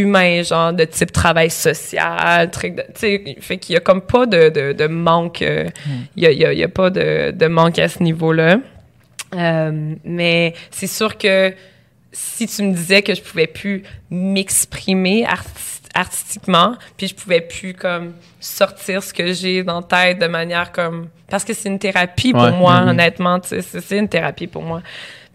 humain, 0.00 0.42
genre 0.42 0.72
de 0.72 0.84
type 0.84 1.12
travail 1.12 1.50
social, 1.50 2.50
truc 2.50 2.74
de, 2.76 2.82
tu 2.82 2.88
sais, 2.96 3.36
fait 3.40 3.58
qu'il 3.58 3.74
y 3.74 3.76
a 3.76 3.80
comme 3.80 4.00
pas 4.02 4.26
de, 4.26 4.48
de, 4.48 4.72
de 4.72 4.86
manque, 4.86 5.42
euh, 5.42 5.68
il 6.16 6.22
y, 6.22 6.26
a, 6.26 6.30
il 6.32 6.38
y 6.38 6.44
a- 6.44 6.52
y 6.52 6.62
a 6.64 6.68
pas 6.68 6.90
de, 6.90 7.30
de 7.30 7.46
manque 7.46 7.78
à 7.78 7.88
ce 7.88 8.02
niveau-là. 8.02 8.58
Euh, 9.34 9.94
mais 10.04 10.54
c'est 10.70 10.86
sûr 10.86 11.16
que 11.18 11.52
si 12.12 12.46
tu 12.46 12.62
me 12.62 12.72
disais 12.72 13.02
que 13.02 13.14
je 13.14 13.20
pouvais 13.22 13.46
plus 13.48 13.82
m'exprimer 14.10 15.24
artis- 15.24 15.80
artistiquement, 15.94 16.74
puis 16.96 17.08
je 17.08 17.14
pouvais 17.14 17.40
plus 17.40 17.74
comme 17.74 18.12
sortir 18.40 19.02
ce 19.02 19.12
que 19.14 19.32
j'ai 19.32 19.62
dans 19.62 19.80
la 19.80 19.86
tête 19.86 20.18
de 20.20 20.26
manière 20.26 20.70
comme 20.72 21.08
parce 21.28 21.44
que 21.44 21.54
c'est 21.54 21.68
une 21.68 21.78
thérapie 21.78 22.32
pour 22.32 22.42
Ouais, 22.42 22.52
moi 22.52 22.82
honnêtement, 22.86 23.40
tu 23.40 23.48
sais, 23.48 23.62
c'est 23.62 23.80
c'est 23.80 23.98
une 23.98 24.08
thérapie 24.08 24.46
pour 24.46 24.62
moi. 24.62 24.82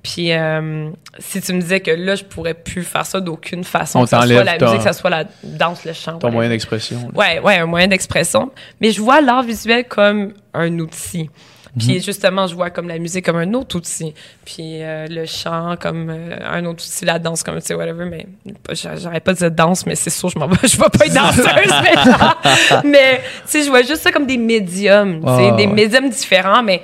Puis 0.03 0.31
euh, 0.31 0.89
si 1.17 1.41
tu 1.41 1.53
me 1.53 1.59
disais 1.61 1.81
que 1.81 1.91
là 1.91 2.15
je 2.15 2.23
pourrais 2.23 2.53
plus 2.53 2.83
faire 2.83 3.05
ça 3.05 3.19
d'aucune 3.19 3.63
façon, 3.63 3.99
On 3.99 4.03
que 4.03 4.09
ça 4.09 4.21
soit 4.25 4.43
la 4.43 4.57
musique, 4.57 4.77
que 4.77 4.83
ça 4.83 4.93
soit 4.93 5.09
la 5.09 5.25
danse, 5.43 5.83
le 5.85 5.93
chant, 5.93 6.13
Ton 6.13 6.17
whatever. 6.27 6.31
moyen 6.33 6.49
d'expression. 6.49 7.09
Ouais, 7.13 7.39
ouais, 7.39 7.57
un 7.57 7.65
moyen 7.65 7.87
d'expression. 7.87 8.51
Mais 8.79 8.91
je 8.91 9.01
vois 9.01 9.19
l'art 9.21 9.43
visuel 9.43 9.85
comme 9.87 10.33
un 10.53 10.79
outil. 10.79 11.29
Puis 11.77 12.01
justement, 12.01 12.47
je 12.47 12.55
vois 12.55 12.71
comme 12.71 12.87
la 12.87 12.97
musique 12.97 13.23
comme 13.25 13.37
un 13.37 13.53
autre 13.53 13.77
outil. 13.77 14.13
Puis 14.43 14.81
euh, 14.81 15.05
le 15.07 15.25
chant 15.25 15.75
comme 15.79 16.09
euh, 16.09 16.35
un 16.49 16.65
autre 16.65 16.83
outil, 16.83 17.05
la 17.05 17.19
danse 17.19 17.43
comme, 17.43 17.55
tu 17.59 17.67
sais, 17.67 17.73
whatever. 17.75 18.05
Mais 18.05 18.25
j'arrête 18.71 19.23
pas 19.23 19.33
de 19.33 19.37
dire 19.37 19.51
danse, 19.51 19.85
mais 19.85 19.95
c'est 19.95 20.09
sûr, 20.09 20.29
je 20.29 20.39
m'en 20.39 20.47
vais. 20.47 20.55
Je 20.67 20.77
vais 20.77 20.89
pas 20.89 21.05
être 21.05 21.13
danseuse, 21.13 21.73
mais 21.83 21.93
genre. 22.11 22.41
Mais, 22.85 23.21
tu 23.43 23.49
sais, 23.51 23.63
je 23.63 23.69
vois 23.69 23.83
juste 23.83 24.01
ça 24.01 24.11
comme 24.11 24.25
des 24.25 24.37
médiums, 24.37 25.19
tu 25.21 25.27
sais, 25.27 25.49
Ah, 25.51 25.55
des 25.57 25.67
ouais. 25.67 25.73
médiums 25.73 26.09
différents, 26.09 26.63
mais 26.63 26.81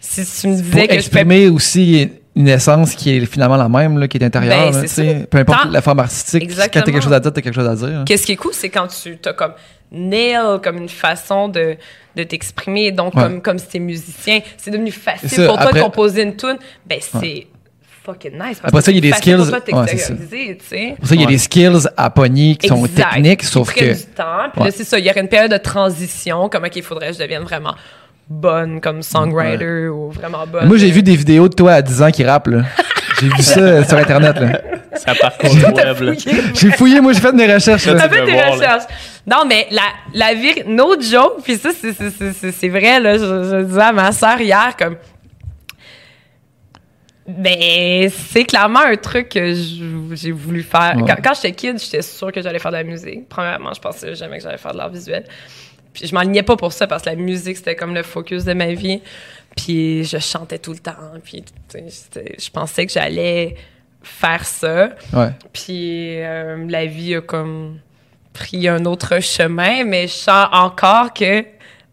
si 0.00 0.24
tu 0.26 0.48
me 0.48 0.54
Pour 0.56 0.62
disais 0.64 0.88
que 0.88 0.94
je 0.94 1.00
fais 1.00 1.20
exprimer 1.20 1.48
aussi 1.48 2.10
une 2.36 2.48
essence 2.48 2.94
qui 2.94 3.16
est 3.16 3.26
finalement 3.26 3.56
la 3.56 3.68
même, 3.68 3.98
là, 3.98 4.08
qui 4.08 4.16
est 4.18 4.24
intérieure. 4.24 4.72
Ben, 4.72 4.82
là. 4.82 5.14
Peu 5.30 5.38
importe 5.38 5.62
Tant- 5.64 5.70
la 5.70 5.80
forme 5.82 6.00
artistique, 6.00 6.40
quand 6.42 6.44
Exactement. 6.46 6.84
t'as 6.84 6.92
quelque 6.92 7.02
chose 7.04 7.12
à 7.12 7.20
dire, 7.20 7.32
t'as 7.32 7.40
quelque 7.40 7.54
chose 7.54 7.68
à 7.68 7.74
dire. 7.76 7.98
hein. 8.00 8.04
Qu'est-ce 8.06 8.26
qui 8.26 8.32
est 8.32 8.36
cool, 8.36 8.52
c'est 8.54 8.70
quand 8.70 8.88
tu 8.88 9.16
as 9.24 9.32
comme 9.32 9.52
nail 9.92 10.60
comme 10.62 10.78
une 10.78 10.88
façon 10.88 11.48
de, 11.48 11.76
de 12.16 12.22
t'exprimer. 12.24 12.90
Donc, 12.90 13.14
Ouais. 13.14 13.22
comme, 13.22 13.40
comme 13.42 13.58
si 13.58 13.68
t'es 13.68 13.78
musicien, 13.78 14.40
c'est 14.56 14.70
devenu 14.70 14.90
facile 14.90 15.28
ça, 15.28 15.46
pour 15.46 15.58
toi 15.58 15.72
de 15.72 15.80
composer 15.80 16.22
une 16.22 16.34
tune. 16.36 16.56
Ben, 16.86 16.98
c'est 17.00 17.46
fucking 18.04 18.32
nice. 18.32 18.58
Parce 18.60 18.64
Après 18.64 18.82
ça, 18.82 18.90
il 18.90 18.96
y 18.96 18.98
a 18.98 19.00
des 19.00 19.08
pour 19.10 19.18
skills. 19.18 19.34
Ouais, 19.34 19.44
c'est 19.88 19.96
ça. 19.98 20.14
Pour 20.98 21.08
ça, 21.08 21.14
il 21.14 21.20
y 21.20 21.24
a 21.24 21.26
des 21.28 21.38
skills 21.38 21.88
à 21.96 22.10
pogner 22.10 22.56
qui 22.56 22.66
sont 22.68 22.86
techniques, 22.86 23.44
sauf 23.44 23.72
que. 23.72 23.94
du 23.94 24.02
temps. 24.14 24.50
Puis 24.52 24.64
là, 24.64 24.70
c'est 24.72 24.84
ça. 24.84 24.98
Il 24.98 25.06
y 25.06 25.10
aurait 25.10 25.20
une 25.20 25.28
période 25.28 25.52
de 25.52 25.56
transition, 25.58 26.48
comme, 26.48 26.64
OK, 26.64 26.74
il 26.76 26.82
faudrait 26.82 27.08
que 27.08 27.14
je 27.14 27.18
devienne 27.20 27.42
vraiment 27.44 27.74
bonne 28.28 28.80
comme 28.80 29.02
songwriter 29.02 29.88
ou 29.88 30.10
vraiment 30.10 30.46
bonne. 30.46 30.66
Moi, 30.66 30.76
j'ai 30.78 30.90
vu 30.90 31.02
des 31.02 31.16
vidéos 31.16 31.48
de 31.48 31.54
toi 31.54 31.72
à 31.74 31.82
10 31.82 32.02
ans 32.02 32.10
qui 32.10 32.24
rappent, 32.24 32.46
là. 32.48 32.62
J'ai 33.20 33.28
vu 33.28 33.42
ça 33.42 33.84
sur 33.88 33.98
Internet, 33.98 34.38
là. 34.40 34.60
Ça 34.96 35.12
parcourt 35.14 35.54
le 35.54 35.66
web. 35.66 36.00
là. 36.00 36.12
J'ai 36.54 36.70
fouillé, 36.70 37.00
moi, 37.00 37.12
j'ai 37.12 37.20
fait 37.20 37.32
mes 37.32 37.52
recherches, 37.52 37.82
fait 37.82 37.94
des 38.24 38.40
recherches. 38.42 38.84
Non, 39.26 39.44
mais 39.46 39.66
la, 39.70 39.82
la 40.14 40.34
vérité, 40.34 40.64
no 40.66 40.94
joke, 41.00 41.42
puis 41.42 41.56
ça, 41.56 41.70
c'est- 41.78 41.92
c'est- 41.92 42.10
c'est 42.10 42.32
c'est- 42.32 42.52
c'est 42.52 42.68
vrai, 42.68 43.00
là, 43.00 43.18
je, 43.18 43.24
je 43.24 43.62
disais 43.64 43.80
à 43.82 43.92
ma 43.92 44.12
sœur 44.12 44.40
hier, 44.40 44.74
comme, 44.78 44.96
ben, 47.26 48.10
c'est 48.10 48.44
clairement 48.44 48.80
un 48.80 48.96
truc 48.96 49.30
que 49.30 49.54
j'ai 50.12 50.30
voulu 50.30 50.62
faire. 50.62 50.94
Ouais. 50.96 51.04
Quand, 51.06 51.16
quand 51.24 51.34
j'étais 51.34 51.52
kid, 51.52 51.78
j'étais 51.78 52.02
sûre 52.02 52.30
que 52.30 52.42
j'allais 52.42 52.58
faire 52.58 52.70
de 52.70 52.76
la 52.76 52.84
musique. 52.84 53.28
Premièrement, 53.30 53.72
je 53.74 53.80
pensais 53.80 54.14
jamais 54.14 54.36
que 54.38 54.42
j'allais 54.44 54.58
faire 54.58 54.72
de 54.72 54.78
l'art 54.78 54.90
visuel. 54.90 55.24
Puis 55.94 56.06
je 56.08 56.14
m'enlignais 56.14 56.42
pas 56.42 56.56
pour 56.56 56.72
ça, 56.72 56.86
parce 56.86 57.02
que 57.04 57.10
la 57.10 57.16
musique, 57.16 57.56
c'était 57.56 57.76
comme 57.76 57.94
le 57.94 58.02
focus 58.02 58.44
de 58.44 58.52
ma 58.52 58.72
vie. 58.74 59.00
Puis 59.56 60.04
je 60.04 60.18
chantais 60.18 60.58
tout 60.58 60.72
le 60.72 60.78
temps. 60.80 60.92
Puis, 61.24 61.42
tu 61.42 61.52
sais, 61.68 61.84
c'était- 61.88 62.34
je 62.38 62.50
pensais 62.50 62.84
que 62.84 62.92
j'allais 62.92 63.54
faire 64.02 64.44
ça. 64.44 64.90
Ouais. 65.12 65.30
Puis 65.52 66.20
euh, 66.20 66.66
la 66.68 66.84
vie 66.86 67.14
a 67.14 67.20
comme 67.20 67.78
pris 68.32 68.66
un 68.68 68.84
autre 68.84 69.20
chemin, 69.22 69.84
mais 69.84 70.08
je 70.08 70.12
sens 70.12 70.48
encore 70.52 71.14
que 71.14 71.44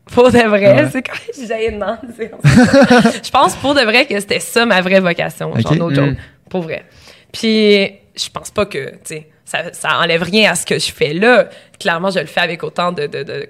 pour 0.06 0.32
de 0.32 0.40
vrai, 0.40 0.74
Ouais. 0.84 0.90
c'est 0.92 1.04
quand 1.04 1.14
même 1.14 1.48
gênant. 1.48 1.98
de 2.04 2.12
dire 2.12 2.32
ça. 2.44 3.12
je 3.24 3.30
pense 3.30 3.56
pour 3.58 3.76
de 3.76 3.82
vrai 3.82 4.08
que 4.08 4.20
c'était 4.20 4.40
ça 4.40 4.66
ma 4.66 4.82
vraie 4.82 5.00
vocation, 5.00 5.56
genre 5.56 5.72
Ok. 5.72 5.78
no 5.78 5.94
joke, 5.94 6.10
Mm. 6.10 6.16
pour 6.50 6.64
vrai. 6.64 6.84
Puis 7.32 7.86
je 8.16 8.30
pense 8.34 8.50
pas 8.52 8.66
que, 8.66 8.90
tu 8.90 8.98
sais, 9.06 9.30
ça, 9.46 9.72
ça 9.72 10.00
enlève 10.00 10.24
rien 10.24 10.52
à 10.52 10.56
ce 10.56 10.66
que 10.66 10.80
je 10.80 10.92
fais 10.92 11.14
là. 11.14 11.48
Clairement, 11.80 12.10
je 12.10 12.20
le 12.20 12.26
fais 12.26 12.42
avec 12.42 12.64
autant 12.64 12.92
de, 12.92 13.06
de, 13.08 13.24
de 13.24 13.50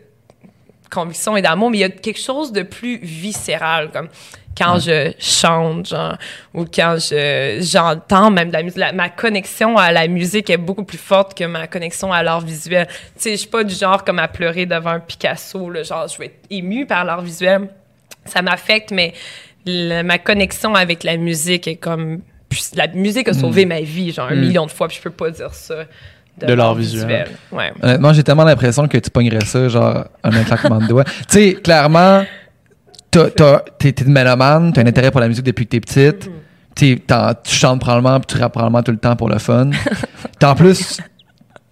conviction 0.91 1.35
et 1.37 1.41
d'amour, 1.41 1.71
mais 1.71 1.77
il 1.77 1.81
y 1.81 1.83
a 1.85 1.89
quelque 1.89 2.19
chose 2.19 2.51
de 2.51 2.63
plus 2.63 2.97
viscéral, 2.97 3.89
comme 3.91 4.09
quand 4.57 4.79
je 4.79 5.13
chante, 5.17 5.87
genre, 5.87 6.17
ou 6.53 6.65
quand 6.65 6.97
je 6.99 7.57
j'entends 7.61 8.29
même 8.29 8.49
de 8.49 8.53
la 8.53 8.63
musique. 8.63 8.77
La- 8.79 8.91
ma 8.91 9.09
connexion 9.09 9.77
à 9.77 9.91
la 9.93 10.07
musique 10.07 10.49
est 10.49 10.57
beaucoup 10.57 10.83
plus 10.83 10.97
forte 10.97 11.37
que 11.37 11.45
ma 11.45 11.67
connexion 11.67 12.11
à 12.11 12.21
l'art 12.21 12.41
visuel. 12.41 12.87
Tu 12.87 12.95
sais, 13.15 13.31
je 13.31 13.35
suis 13.37 13.47
pas 13.49 13.63
du 13.63 13.73
genre 13.73 14.03
comme 14.03 14.19
à 14.19 14.27
pleurer 14.27 14.65
devant 14.65 14.89
un 14.91 14.99
Picasso, 14.99 15.69
là, 15.69 15.83
genre, 15.83 16.07
je 16.09 16.17
vais 16.17 16.25
être 16.25 16.39
émue 16.49 16.85
par 16.85 17.05
l'art 17.05 17.21
visuel. 17.21 17.69
Ça 18.25 18.41
m'affecte, 18.41 18.91
mais 18.91 19.13
ma 19.65 20.17
connexion 20.19 20.75
avec 20.75 21.03
la 21.03 21.17
musique 21.17 21.67
est 21.67 21.77
comme... 21.77 22.21
La 22.75 22.87
musique 22.87 23.29
a 23.29 23.33
sauvé 23.33 23.65
ma 23.65 23.79
vie, 23.79 24.11
genre, 24.11 24.27
un 24.29 24.35
Mm. 24.35 24.39
million 24.41 24.65
de 24.65 24.71
fois, 24.71 24.89
puis 24.89 24.97
je 24.97 25.01
peux 25.01 25.09
pas 25.09 25.29
dire 25.31 25.53
ça 25.53 25.85
De 26.39 26.53
l'art 26.53 26.73
visuel. 26.75 27.27
Ouais. 27.51 27.71
Honnêtement, 27.81 28.13
j'ai 28.13 28.23
tellement 28.23 28.43
l'impression 28.43 28.87
que 28.87 28.97
tu 28.97 29.09
pognerais 29.11 29.45
ça, 29.45 29.67
genre, 29.69 30.05
en 30.23 30.31
un 30.33 30.43
claquement 30.43 30.79
de 30.79 30.87
doigts. 30.87 31.03
Tu 31.03 31.11
sais, 31.29 31.53
clairement, 31.53 32.23
t'es 33.11 33.89
une 34.01 34.11
mélomane, 34.13 34.73
t'as 34.73 34.81
un 34.81 34.87
intérêt 34.87 35.11
pour 35.11 35.19
la 35.21 35.27
musique 35.27 35.43
depuis 35.45 35.65
que 35.65 35.71
t'es 35.71 35.79
petite. 35.79 36.29
T'en- 37.05 37.33
tu 37.43 37.53
chantes 37.55 37.79
probablement, 37.81 38.19
puis 38.19 38.35
tu 38.35 38.41
rappes 38.41 38.53
probablement 38.53 38.81
tout 38.81 38.91
le 38.91 38.97
temps 38.97 39.15
pour 39.15 39.29
le 39.29 39.37
fun. 39.37 39.69
T'as 40.39 40.51
en 40.51 40.55
plus, 40.55 40.99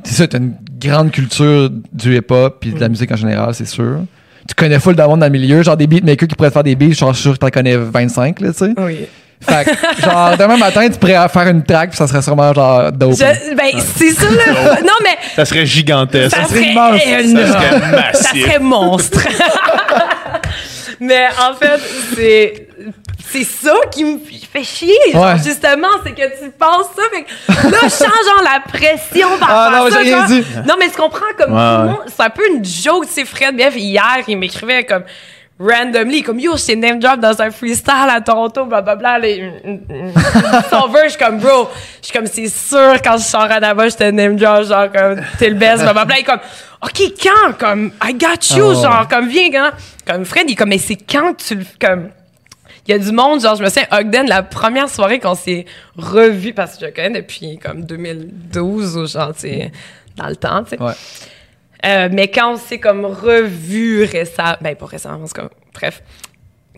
c'est 0.03 0.13
ça, 0.13 0.27
t'as 0.27 0.37
une 0.37 0.53
grande 0.79 1.09
culture 1.11 1.69
du 1.91 2.15
hip-hop, 2.17 2.57
puis 2.59 2.73
de 2.73 2.79
la 2.79 2.89
musique 2.89 3.11
en 3.11 3.15
général, 3.15 3.53
c'est 3.55 3.65
sûr. 3.65 4.01
Tu 4.47 4.53
connais 4.55 4.79
full 4.79 4.95
d'avoir 4.95 5.17
dans 5.17 5.25
le 5.25 5.31
milieu, 5.31 5.63
genre 5.63 5.77
des 5.77 5.87
beatmakers 5.87 6.27
qui 6.27 6.35
pourraient 6.35 6.49
te 6.49 6.53
faire 6.53 6.63
des 6.63 6.75
beats, 6.75 6.91
genre, 6.93 7.11
je 7.13 7.17
suis 7.17 7.23
sûr 7.23 7.33
que 7.33 7.37
t'en 7.39 7.49
connais 7.49 7.75
25, 7.77 8.39
là, 8.41 8.51
tu 8.51 8.57
sais. 8.59 8.73
Oui. 8.77 9.07
Fait 9.41 9.65
que, 9.65 10.01
genre, 10.01 10.35
demain 10.37 10.57
matin, 10.57 10.89
tu 10.89 10.99
pourrais 10.99 11.27
faire 11.29 11.47
une 11.47 11.63
track, 11.63 11.89
puis 11.91 11.97
ça 11.97 12.07
serait 12.07 12.21
sûrement, 12.21 12.53
genre, 12.53 12.91
dope. 12.91 13.13
Je- 13.13 13.55
ben, 13.55 13.71
c'est 13.95 14.11
ça, 14.11 14.25
le... 14.29 14.83
Non, 14.83 14.93
mais 15.03 15.17
Ça 15.35 15.45
serait 15.45 15.65
gigantesque. 15.65 16.35
ça 16.35 16.43
serait 16.45 16.59
serait 16.59 16.71
immense. 16.71 17.01
énorme. 17.05 17.47
Ça 17.47 17.59
serait 17.59 17.79
Ça 17.79 17.87
massif. 17.89 18.45
serait 18.45 18.59
monstre. 18.59 19.19
Mais 20.99 21.27
en 21.41 21.53
fait, 21.55 21.79
c'est 22.15 22.67
c'est 23.31 23.43
ça 23.43 23.73
qui 23.91 24.03
me 24.03 24.17
fait 24.51 24.63
chier. 24.63 24.93
genre, 25.13 25.23
Ouais. 25.27 25.35
justement, 25.37 25.87
c'est 26.03 26.11
que 26.13 26.43
tu 26.43 26.49
penses 26.57 26.87
ça. 26.95 27.03
Fait 27.13 27.23
que 27.23 27.71
là, 27.71 27.77
je 27.83 27.89
sens 27.89 28.01
genre 28.01 28.43
la 28.43 28.59
pression 28.59 29.29
par 29.39 29.49
Ah 29.51 29.69
rapport 29.69 29.79
non, 29.81 29.85
à 29.85 29.91
ça, 29.91 30.03
j'ai 30.03 30.09
rien 30.15 30.17
genre. 30.17 30.27
dit. 30.27 30.43
Non, 30.67 30.75
mais 30.79 30.87
tu 30.89 30.95
comprends, 30.97 31.25
comme 31.37 31.53
Ouais, 31.53 31.59
tout 31.59 31.81
le 31.83 31.87
ouais. 31.87 31.89
monde, 31.91 32.01
c'est 32.07 32.23
un 32.23 32.29
peu 32.29 32.41
une 32.53 32.65
joke. 32.65 33.05
Tu 33.07 33.13
sais, 33.13 33.25
Fred 33.25 33.55
Bief, 33.55 33.75
hier, 33.77 34.17
il 34.27 34.37
m'écrivait 34.37 34.83
comme 34.83 35.03
randomly, 35.59 36.23
comme 36.23 36.39
yo, 36.39 36.55
j'étais 36.57 36.75
name 36.75 36.99
drop 36.99 37.19
dans 37.19 37.41
un 37.41 37.51
freestyle 37.51 38.07
à 38.09 38.21
Toronto, 38.21 38.65
blablabla. 38.65 39.19
Il- 39.27 39.51
Son 40.69 40.87
verse, 40.87 41.03
je 41.05 41.09
suis 41.09 41.17
comme, 41.19 41.39
bro, 41.39 41.69
je 42.01 42.07
suis 42.07 42.17
comme, 42.17 42.27
c'est 42.27 42.47
sûr, 42.47 42.93
quand 43.03 43.17
je 43.17 43.23
sors 43.23 43.41
à 43.41 43.59
là-bas, 43.59 43.89
j'étais 43.89 44.11
name 44.11 44.35
drop, 44.37 44.63
genre, 44.63 44.91
comme, 44.91 45.21
t'es 45.37 45.49
le 45.49 45.55
best, 45.55 45.83
blablabla. 45.83 46.15
Il 46.17 46.21
est 46.21 46.23
comme, 46.23 46.39
OK, 46.81 47.01
quand? 47.21 47.53
Comme, 47.59 47.91
I 48.03 48.13
got 48.13 48.55
you, 48.55 48.63
Oh. 48.63 48.81
genre, 48.81 49.07
comme, 49.09 49.27
viens, 49.27 49.51
quand? 49.51 49.71
Comme, 50.07 50.25
Fred, 50.25 50.45
il 50.47 50.53
est 50.53 50.55
comme, 50.55 50.69
mais 50.69 50.77
c'est 50.77 50.95
quand 50.95 51.33
tu 51.35 51.55
le, 51.55 51.65
comme, 51.79 52.09
il 52.87 52.91
y 52.91 52.93
a 52.93 52.99
du 52.99 53.11
monde, 53.11 53.41
genre, 53.41 53.55
je 53.55 53.63
me 53.63 53.67
souviens, 53.69 53.87
Ogden, 53.91 54.27
la 54.27 54.41
première 54.43 54.89
soirée 54.89 55.19
qu'on 55.19 55.35
s'est 55.35 55.65
revus, 55.97 56.53
parce 56.53 56.75
que 56.75 56.81
je 56.81 56.85
le 56.85 56.91
connais 56.93 57.21
depuis, 57.21 57.59
comme, 57.59 57.83
2012, 57.83 58.97
ou 58.97 59.05
genre, 59.07 59.33
tu 59.33 59.41
sais, 59.41 59.71
dans 60.15 60.27
le 60.27 60.35
temps, 60.37 60.63
tu 60.63 60.71
sais. 60.77 60.81
Ouais. 60.81 60.93
Euh, 61.85 62.09
mais 62.11 62.27
quand 62.29 62.53
on 62.53 62.57
s'est 62.57 62.79
comme 62.79 63.05
revu 63.05 64.03
récemment, 64.03 64.55
ben 64.61 64.75
pas 64.75 64.85
récemment, 64.85 65.25
c'est 65.25 65.35
comme, 65.35 65.49
bref, 65.73 66.01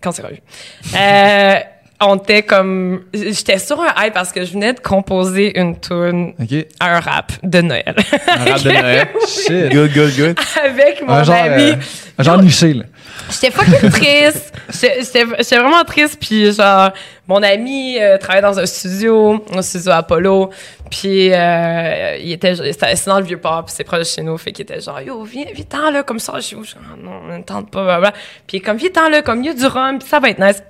quand 0.01 0.09
on 0.09 0.13
s'est 0.13 0.21
revu, 0.21 0.37
euh, 0.95 1.55
on 2.03 2.15
était 2.17 2.43
comme, 2.43 3.03
j'étais 3.13 3.59
sur 3.59 3.79
un 3.81 3.93
hype 4.05 4.13
parce 4.13 4.31
que 4.31 4.43
je 4.45 4.53
venais 4.53 4.73
de 4.73 4.79
composer 4.79 5.59
une 5.59 5.79
tune, 5.79 6.33
OK. 6.39 6.65
un 6.79 6.99
rap 6.99 7.31
de 7.43 7.61
Noël 7.61 7.95
Un 8.27 8.51
rap 8.51 8.63
de 8.63 8.69
Noël. 8.81 9.07
Shit. 9.27 9.71
Good, 9.71 9.93
good, 9.93 10.15
good. 10.17 10.39
avec 10.63 11.01
mon 11.05 11.13
Un 11.13 11.23
genre, 11.23 11.35
ami. 11.35 11.63
euh, 11.71 11.75
un 12.17 12.23
genre 12.23 12.41
niché, 12.41 12.73
là. 12.73 12.85
J'étais 13.29 13.51
fucking 13.51 13.89
triste. 13.89 14.53
J'étais 14.69 15.57
vraiment 15.57 15.83
triste. 15.83 16.17
Puis, 16.19 16.51
genre, 16.53 16.91
mon 17.27 17.41
ami 17.43 17.97
euh, 17.99 18.17
travaillait 18.17 18.41
dans 18.41 18.59
un 18.59 18.65
studio, 18.65 19.43
un 19.53 19.61
studio 19.61 19.91
Apollo. 19.91 20.49
Puis, 20.89 21.31
euh, 21.33 22.17
il 22.19 22.31
était, 22.31 22.55
c'est 22.55 23.05
dans 23.07 23.19
le 23.19 23.25
Vieux-Port, 23.25 23.65
puis 23.65 23.73
c'est 23.75 23.83
proche 23.83 23.99
de 23.99 24.03
chez 24.03 24.21
nous. 24.21 24.37
Fait 24.37 24.51
qu'il 24.51 24.63
était 24.63 24.81
genre, 24.81 25.01
yo, 25.01 25.23
viens, 25.23 25.45
viens-t'en 25.53 25.91
là, 25.91 26.03
comme 26.03 26.19
ça. 26.19 26.33
Je 26.37 26.41
suis 26.41 26.55
comme, 26.55 26.65
Ah, 26.75 26.95
non, 27.01 27.21
on 27.29 27.37
ne 27.37 27.43
tente 27.43 27.71
pas, 27.71 27.83
blablabla. 27.83 28.13
Puis, 28.47 28.61
comme, 28.61 28.77
viens-t'en 28.77 29.09
là, 29.09 29.21
comme, 29.21 29.43
il 29.43 29.47
y 29.47 29.49
a 29.49 29.53
du 29.53 29.65
rhum, 29.65 29.99
puis 29.99 30.07
ça 30.07 30.19
va 30.19 30.29
être 30.29 30.39
nice. 30.39 30.63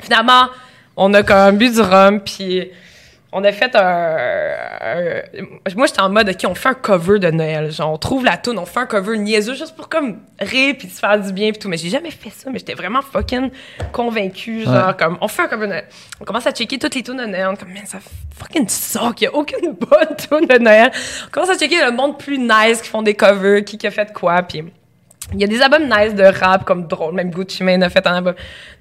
Finalement, 0.00 0.48
on 0.96 1.12
a 1.14 1.22
comme 1.22 1.56
bu 1.56 1.70
du 1.70 1.80
rhum, 1.80 2.20
puis 2.20 2.70
on 3.36 3.42
a 3.44 3.52
fait 3.52 3.74
un. 3.76 3.80
un- 4.80 5.74
moi, 5.76 5.86
j'étais 5.86 6.00
en 6.00 6.08
mode, 6.08 6.28
OK, 6.28 6.44
on 6.48 6.54
fait 6.54 6.68
un 6.70 6.74
cover 6.74 7.18
de 7.18 7.30
Noël. 7.30 7.70
Genre, 7.70 7.90
on 7.92 7.98
trouve 7.98 8.24
la 8.24 8.36
tune, 8.36 8.58
on 8.58 8.64
fait 8.66 8.80
un 8.80 8.86
cover 8.86 9.18
niaiseux 9.18 9.54
juste 9.54 9.74
pour 9.76 9.88
comme 9.88 10.18
rire 10.40 10.74
puis 10.78 10.88
se 10.88 10.98
faire 11.00 11.20
du 11.20 11.32
bien 11.32 11.50
puis 11.50 11.58
tout. 11.58 11.68
Mais 11.68 11.76
j'ai 11.76 11.88
jamais 11.90 12.10
fait 12.10 12.30
ça, 12.30 12.48
mais 12.50 12.58
j'étais 12.60 12.74
vraiment 12.74 13.02
fucking 13.02 13.50
convaincue. 13.92 14.62
Genre, 14.62 14.88
Ouais. 14.88 14.94
comme, 14.98 15.18
on 15.20 15.28
fait 15.28 15.42
un 15.42 15.48
cover 15.48 15.66
de 15.66 15.70
Noël. 15.72 15.84
On 16.20 16.24
commence 16.24 16.46
à 16.46 16.52
checker 16.52 16.78
toutes 16.78 16.94
les 16.94 17.02
tunes 17.02 17.16
de 17.16 17.26
Noël. 17.26 17.46
On 17.50 17.52
est 17.54 17.56
comme, 17.56 17.72
man, 17.72 17.86
ça 17.86 17.98
fucking 18.36 18.68
suck. 18.68 19.20
Y 19.20 19.26
a 19.26 19.34
aucune 19.34 19.72
bonne 19.72 20.16
tune 20.16 20.46
de 20.46 20.58
Noël. 20.58 20.90
On 21.26 21.30
commence 21.30 21.50
à 21.50 21.58
checker 21.58 21.84
le 21.84 21.90
monde 21.92 22.18
plus 22.18 22.38
nice 22.38 22.80
qui 22.82 22.88
font 22.88 23.02
des 23.02 23.14
covers, 23.14 23.64
qui, 23.64 23.78
qui 23.78 23.86
a 23.86 23.90
fait 23.90 24.12
quoi. 24.12 24.42
Puis 24.42 24.62
il 25.32 25.40
y 25.40 25.44
a 25.44 25.46
des 25.46 25.60
albums 25.62 25.84
nice 25.84 26.14
de 26.14 26.24
rap 26.24 26.64
comme 26.64 26.86
drôle. 26.86 27.14
Même 27.14 27.30
Gucci 27.30 27.62
Mane 27.64 27.82
a 27.82 27.88
fait 27.88 28.06
un 28.06 28.14
album 28.16 28.34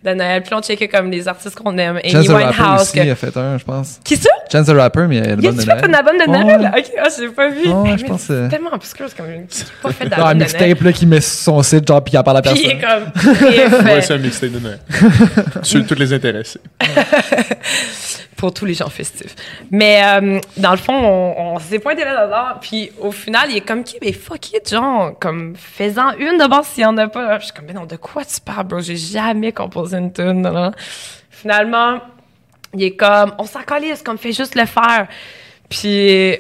de 0.04 0.10
Noël. 0.14 0.42
Puis 0.42 0.52
là, 0.52 0.58
on 0.58 0.62
checkait 0.62 0.88
comme 0.90 1.10
les 1.10 1.28
artistes 1.28 1.56
qu'on 1.56 1.78
aime. 1.78 1.98
Amy 2.04 2.12
Chance 2.12 2.26
the 2.26 2.30
Rapper 2.30 2.46
Winehouse. 2.62 2.82
aussi 2.82 2.94
que- 3.00 3.10
a 3.12 3.16
fait 3.16 3.38
un, 3.38 3.58
je 3.58 3.64
pense. 3.64 4.00
Qui 4.04 4.18
ça? 4.18 4.30
Chance 4.52 4.68
the 4.68 4.72
Rapper, 4.72 5.06
mais 5.08 5.18
il 5.18 5.26
y 5.26 5.30
a 5.32 5.36
de 5.36 5.42
fait 5.62 5.72
un 5.72 5.76
Noël. 5.88 5.96
album 5.96 6.16
de 6.20 6.32
Noël? 6.32 6.60
ouais. 6.74 6.80
Ok, 6.82 6.92
ah, 7.02 7.08
j'ai 7.18 7.30
pas 7.30 7.48
vu. 7.50 7.64
Je 7.64 8.06
pense 8.06 8.22
c'est 8.22 8.34
que- 8.34 8.50
tellement 8.50 8.74
obscur, 8.74 9.06
c'est 9.08 9.16
comme. 9.18 9.28
J'ai 9.28 9.64
pas 9.82 9.92
fait 9.94 10.06
un 10.06 10.10
d'album 10.10 10.26
Noël. 10.26 10.38
mixtape 10.38 10.82
là, 10.82 10.92
qui 10.92 11.06
met 11.06 11.22
son 11.22 11.64
site, 11.64 11.88
genre, 11.88 12.04
puis 12.04 12.14
il 12.14 12.18
en 12.18 12.24
parle 12.24 12.38
à 12.38 12.42
Puis 12.42 12.52
il 12.56 12.78
personne. 12.78 13.04
est 13.24 13.72
comme. 13.80 13.86
Ouais, 13.86 14.02
c'est 14.02 14.14
un 14.14 14.18
mixtape 14.18 14.52
de 14.52 14.60
Noël. 14.60 14.80
Sur 15.64 15.86
tous 15.88 15.96
les 15.96 16.12
intéressés. 16.14 16.60
pour 18.36 18.54
tous 18.54 18.66
les 18.66 18.74
gens 18.74 18.90
festifs. 18.90 19.36
Mais 19.72 20.02
euh, 20.04 20.40
dans 20.58 20.72
le 20.72 20.78
fond, 20.78 20.94
on, 20.94 21.60
s'est 21.60 21.80
pointé 21.80 22.04
là 22.04 22.26
dedans 22.26 22.60
puis 22.62 22.92
au 23.00 23.12
final, 23.12 23.50
il 23.50 23.58
est 23.58 23.62
comme 23.62 23.84
qui, 23.84 23.98
mais 24.02 24.12
fuck 24.14 24.54
it, 24.54 24.70
genre, 24.70 25.18
comme 25.20 25.56
faisant 25.56 26.12
une 26.18 26.38
de 26.38 26.64
s'il 26.64 26.84
y 26.84 26.86
en 26.86 26.98
a 26.98 27.08
pas. 27.08 27.40
Je 27.40 27.46
suis 27.46 27.54
comme, 27.54 27.66
mais 27.66 27.74
non, 27.74 27.86
de 27.86 27.96
quoi 27.96 28.24
tu 28.26 28.40
parles, 28.42 28.68
bro? 28.68 28.80
J'ai 28.80 28.96
jamais 28.96 29.52
composé 29.52 29.98
une 29.98 30.12
tune. 30.12 30.44
là. 30.44 30.72
Finalement, 31.30 32.00
il 32.74 32.84
est 32.84 32.96
comme, 32.96 33.34
on 33.38 33.46
s'en 33.46 33.62
calisse, 33.62 34.02
comme, 34.02 34.18
fais 34.18 34.32
juste 34.34 34.56
le 34.56 34.66
faire. 34.66 35.08
Puis 35.70 36.38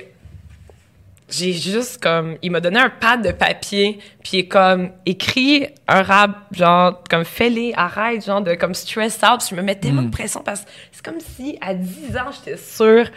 j'ai 1.30 1.54
juste 1.54 2.02
comme 2.02 2.38
il 2.42 2.52
m'a 2.52 2.60
donné 2.60 2.80
un 2.80 2.90
pad 2.90 3.26
de 3.26 3.32
papier 3.32 4.00
puis 4.24 4.40
est 4.40 4.48
comme 4.48 4.92
écrit 5.06 5.68
un 5.88 6.04
rap 6.04 6.32
genre 6.52 7.02
comme 7.10 7.26
fais-les 7.26 7.74
arrête 7.76 8.26
genre 8.26 8.42
de 8.42 8.56
comme 8.56 8.74
stress 8.74 9.20
out. 9.24 9.40
Puis 9.40 9.50
je 9.52 9.56
me 9.56 9.62
mets 9.62 9.76
tellement 9.76 10.04
de 10.04 10.12
pression 10.12 10.42
parce 10.42 10.62
que 10.62 10.70
c'est 10.92 11.04
comme 11.04 11.20
si 11.20 11.58
à 11.62 11.74
10 11.74 12.18
ans 12.18 12.32
j'étais 12.32 12.58
sûre 12.58 13.10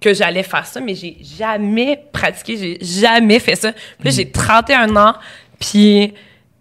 que 0.00 0.12
j'allais 0.12 0.42
faire 0.42 0.66
ça 0.66 0.80
mais 0.80 0.94
j'ai 0.94 1.16
jamais 1.20 2.04
pratiqué 2.12 2.56
j'ai 2.56 2.78
jamais 2.80 3.38
fait 3.38 3.56
ça. 3.56 3.72
Puis 3.72 4.04
là 4.04 4.10
j'ai 4.10 4.30
31 4.30 4.96
ans 4.96 5.14
puis 5.58 6.12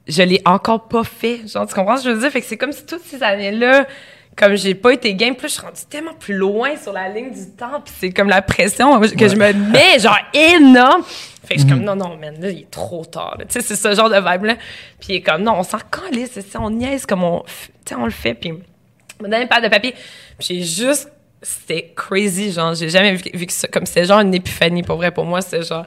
je 0.08 0.22
l'ai 0.22 0.42
encore 0.46 0.88
pas 0.88 1.04
fait. 1.04 1.48
Genre 1.48 1.68
tu 1.68 1.74
comprends 1.74 1.98
ce 1.98 2.04
que 2.04 2.10
je 2.10 2.14
veux 2.16 2.22
dire? 2.22 2.32
Fait 2.32 2.42
que 2.42 2.48
c'est 2.48 2.58
comme 2.58 2.72
si 2.72 2.86
toutes 2.86 3.04
ces 3.04 3.24
années 3.24 3.52
là 3.52 3.88
comme 4.36 4.56
j'ai 4.56 4.76
pas 4.76 4.92
été 4.94 5.14
game, 5.16 5.36
plus 5.36 5.48
je 5.50 5.54
suis 5.54 5.62
rendue 5.62 5.82
tellement 5.90 6.14
plus 6.14 6.34
loin 6.36 6.76
sur 6.78 6.92
la 6.94 7.08
ligne 7.10 7.32
du 7.32 7.52
temps, 7.52 7.82
puis 7.84 7.94
c'est 8.00 8.10
comme 8.12 8.30
la 8.30 8.42
pression 8.42 9.00
que 9.00 9.28
je 9.28 9.36
me 9.36 9.54
mets, 9.72 10.00
genre 10.00 10.18
énorme. 10.34 11.04
Fait 11.46 11.56
que 11.56 11.62
je 11.62 11.66
suis 11.66 11.70
comme, 11.76 11.84
non, 11.84 11.96
non, 11.96 12.16
man, 12.18 12.36
là, 12.40 12.50
il 12.50 12.62
est 12.62 12.72
trop 12.72 13.04
tard. 13.04 13.38
Tu 13.40 13.46
sais, 13.50 13.62
c'est 13.62 13.76
ce 13.76 13.94
genre 13.94 14.10
de 14.10 14.16
vibe-là. 14.16 14.56
Puis 15.00 15.10
il 15.10 15.16
est 15.16 15.22
comme, 15.22 15.44
non, 15.44 15.56
on 15.58 15.64
s'en 15.64 15.80
calisse, 15.80 16.32
c'est 16.34 16.42
ça, 16.50 16.62
on 16.62 16.70
niaise 16.70 17.06
comme 17.06 17.24
on, 17.24 17.40
f- 17.40 17.68
tu 17.86 17.90
sais, 17.90 17.96
on 17.96 18.06
le 18.06 18.12
fait, 18.12 18.34
puis 18.34 18.50
il 18.50 19.22
m'a 19.22 19.28
donné 19.30 19.42
une 19.44 19.48
patte 19.50 19.64
de 19.64 19.70
papier. 19.70 19.94
Puis 20.40 20.48
j'ai 20.48 20.62
juste, 20.64 21.12
c'était 21.42 21.92
crazy, 21.96 22.54
genre, 22.54 22.74
j'ai 22.76 22.88
jamais 22.90 23.14
vu, 23.14 23.24
vu 23.34 23.46
que 23.46 23.52
ça, 23.52 23.68
comme 23.68 23.86
c'était 23.86 24.06
genre 24.06 24.22
une 24.22 24.34
épiphanie, 24.34 24.84
pour 24.84 24.96
vrai, 24.96 25.12
pour 25.12 25.26
moi, 25.26 25.42
c'est 25.42 25.64
genre, 25.64 25.86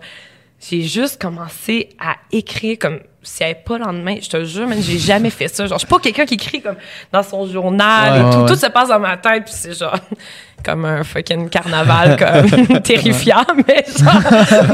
j'ai 0.60 0.82
juste 0.82 1.20
commencé 1.20 1.88
à 1.98 2.16
écrire 2.32 2.76
comme 2.78 3.00
s'il 3.26 3.46
n'y 3.46 3.52
avait 3.52 3.60
pas 3.62 3.78
le 3.78 3.84
lendemain. 3.84 4.16
Je 4.22 4.28
te 4.28 4.44
jure, 4.44 4.66
man, 4.68 4.78
j'ai 4.80 4.98
jamais 4.98 5.30
fait 5.30 5.48
ça. 5.48 5.66
Genre, 5.66 5.78
je 5.78 5.86
suis 5.86 5.88
pas 5.88 5.98
quelqu'un 5.98 6.24
qui 6.26 6.34
écrit 6.34 6.60
comme 6.62 6.76
dans 7.12 7.22
son 7.22 7.46
journal 7.46 8.12
Ouais, 8.12 8.18
et 8.28 8.32
tout. 8.32 8.40
ouais, 8.42 8.48
Tout 8.48 8.56
se 8.56 8.66
passe 8.66 8.88
dans 8.88 9.00
ma 9.00 9.16
tête, 9.16 9.44
puis 9.44 9.54
c'est 9.54 9.76
genre 9.78 9.98
comme 10.64 10.84
un 10.84 11.04
fucking 11.04 11.48
carnaval, 11.48 12.16
comme 12.68 12.80
terrifiant, 12.82 13.44
mais 13.66 13.84
genre, 13.98 14.22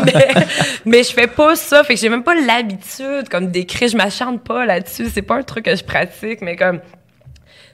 mais, 0.05 0.29
mais 0.85 1.03
je 1.03 1.13
fais 1.13 1.27
pas 1.27 1.57
ça. 1.57 1.83
Fait 1.85 1.95
que 1.95 2.01
j'ai 2.01 2.09
même 2.09 2.23
pas 2.23 2.35
l'habitude, 2.35 3.29
comme 3.31 3.51
d'écrire. 3.51 3.89
Je 3.89 3.97
m'acharne 3.97 4.39
pas 4.39 4.65
là-dessus. 4.67 5.07
C'est 5.13 5.23
pas 5.23 5.37
un 5.37 5.43
truc 5.43 5.65
que 5.65 5.75
je 5.77 5.85
pratique, 5.85 6.41
mais 6.43 6.57
comme 6.57 6.81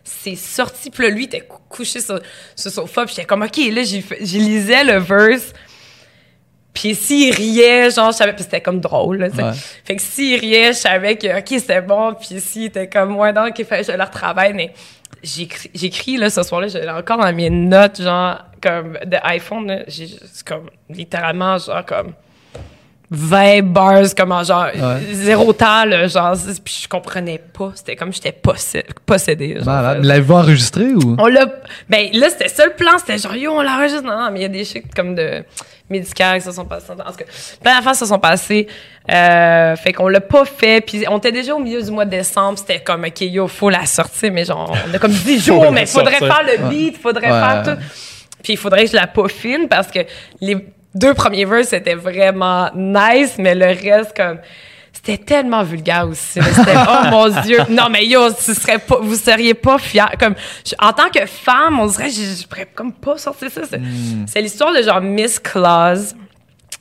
c'est 0.04 0.36
sorti. 0.36 0.90
Puis 0.90 1.04
là, 1.04 1.10
lui, 1.10 1.24
il 1.24 1.26
était 1.26 1.40
cou- 1.42 1.58
couché 1.68 2.00
sur, 2.00 2.18
sur 2.56 2.70
son 2.70 2.82
sofa. 2.86 3.04
Puis 3.04 3.14
j'étais 3.14 3.26
comme, 3.26 3.42
OK, 3.42 3.56
là, 3.72 3.82
j'ai 3.82 4.38
lisais 4.38 4.84
le 4.84 4.98
verse. 4.98 5.52
Puis 6.78 6.94
s'il 6.94 7.34
riait, 7.34 7.90
genre, 7.90 8.12
je 8.12 8.18
savais... 8.18 8.32
Puis 8.32 8.44
c'était 8.44 8.60
comme 8.60 8.78
drôle, 8.80 9.16
là. 9.16 9.26
Ouais. 9.26 9.52
Fait 9.84 9.96
que 9.96 10.02
s'il 10.02 10.38
riait, 10.38 10.68
je 10.68 10.78
savais 10.78 11.16
que, 11.16 11.40
OK, 11.40 11.46
c'était 11.48 11.80
bon. 11.80 12.14
Puis 12.14 12.40
s'il 12.40 12.66
était 12.66 12.88
comme, 12.88 13.16
ouais, 13.16 13.32
donc, 13.32 13.48
OK, 13.48 13.64
fallait 13.64 13.82
que 13.82 13.90
je 13.90 13.96
le 13.96 14.04
retravaille. 14.04 14.54
Mais 14.54 14.72
j'écris, 15.20 15.70
j'écris, 15.74 16.16
là, 16.18 16.30
ce 16.30 16.44
soir-là, 16.44 16.68
je 16.68 16.78
l'ai 16.78 16.88
encore 16.88 17.18
dans 17.18 17.32
mes 17.32 17.50
notes, 17.50 18.00
genre, 18.00 18.44
comme, 18.62 18.96
de 19.04 19.16
iPhone, 19.24 19.66
là. 19.66 19.78
J'ai 19.88 20.06
c'est 20.06 20.46
comme, 20.46 20.70
littéralement, 20.88 21.58
genre, 21.58 21.84
comme... 21.84 22.12
20 23.10 23.62
bars, 23.62 24.14
comme 24.16 24.32
en 24.32 24.44
genre, 24.44 24.66
Ouais. 24.74 25.00
zéro 25.12 25.54
là, 25.58 26.06
genre, 26.08 26.34
puis 26.62 26.80
je 26.82 26.88
comprenais 26.88 27.38
pas. 27.38 27.72
C'était 27.74 27.96
comme 27.96 28.12
j'étais 28.12 28.32
possé- 28.32 28.84
possédée. 29.06 29.54
genre. 29.56 29.64
Malade. 29.64 30.04
L'avez-vous 30.04 30.34
enregistré 30.34 30.84
ou? 30.92 31.16
On 31.18 31.26
l'a. 31.26 31.46
Ben 31.88 32.08
là, 32.12 32.28
c'était 32.28 32.48
ça 32.48 32.66
le 32.66 32.72
plan. 32.72 32.98
C'était 32.98 33.16
genre, 33.18 33.34
yo, 33.34 33.52
on 33.52 33.62
l'enregistre. 33.62 34.02
Non, 34.02 34.16
non, 34.18 34.30
mais 34.30 34.40
il 34.40 34.42
y 34.42 34.44
a 34.44 34.48
des 34.48 34.64
shit 34.64 34.94
comme 34.94 35.14
de 35.14 35.42
médicales 35.88 36.38
qui 36.40 36.44
se 36.44 36.52
sont 36.52 36.66
passés. 36.66 36.90
En 36.92 36.96
tout 36.96 37.16
cas, 37.16 37.24
plein 37.62 37.76
d'affaires 37.76 37.94
se 37.96 38.04
sont 38.04 38.18
passées. 38.18 38.66
Euh, 39.10 39.74
fait 39.76 39.94
qu'on 39.94 40.08
l'a 40.08 40.20
pas 40.20 40.44
fait. 40.44 40.82
Puis 40.82 41.04
on 41.08 41.16
était 41.16 41.32
déjà 41.32 41.54
au 41.54 41.60
milieu 41.60 41.82
du 41.82 41.90
mois 41.90 42.04
de 42.04 42.10
décembre. 42.10 42.58
C'était 42.58 42.80
comme, 42.80 43.04
OK, 43.04 43.22
yo, 43.22 43.48
faut 43.48 43.70
la 43.70 43.86
sortir. 43.86 44.30
Mais 44.32 44.44
genre, 44.44 44.76
on 44.86 44.94
a 44.94 44.98
comme 44.98 45.12
10 45.12 45.40
jours, 45.46 45.72
mais 45.72 45.86
faudrait 45.86 46.18
sortir. 46.18 46.36
faire 46.36 46.46
le 46.62 46.68
beat, 46.68 46.98
faudrait 47.00 47.32
Ouais. 47.32 47.40
faire 47.40 47.62
tout. 47.64 47.82
Puis 48.42 48.52
il 48.52 48.56
faudrait 48.58 48.84
que 48.84 48.90
je 48.90 48.96
la 48.96 49.06
peaufine 49.06 49.66
parce 49.68 49.88
que 49.90 50.00
les 50.42 50.56
deux 50.94 51.14
premiers 51.14 51.44
verses 51.44 51.68
c'était 51.68 51.94
vraiment 51.94 52.70
nice, 52.74 53.36
mais 53.38 53.54
le 53.54 53.66
reste, 53.66 54.16
comme. 54.16 54.38
C'était 54.90 55.18
tellement 55.18 55.62
vulgaire 55.62 56.08
aussi. 56.08 56.40
C'était, 56.42 56.74
oh 56.88 57.06
mon 57.10 57.28
Dieu. 57.42 57.58
Non, 57.68 57.88
mais 57.88 58.04
yo, 58.04 58.30
ce 58.36 58.52
serait 58.52 58.78
pas, 58.80 58.98
vous 59.00 59.14
seriez 59.14 59.54
pas 59.54 59.78
fiers. 59.78 60.02
Comme, 60.18 60.34
je- 60.66 60.74
en 60.84 60.92
tant 60.92 61.08
que 61.08 61.24
femme, 61.24 61.78
on 61.78 61.86
dirait, 61.86 62.10
je, 62.10 62.22
je 62.42 62.46
pourrais 62.48 62.66
comme 62.74 62.92
pas 62.92 63.16
sortir 63.16 63.48
ça. 63.50 63.60
C'est, 63.70 63.80
c'est 64.26 64.40
l'histoire 64.40 64.74
de 64.74 64.82
genre 64.82 65.00
Miss 65.00 65.38
Claus. 65.38 66.14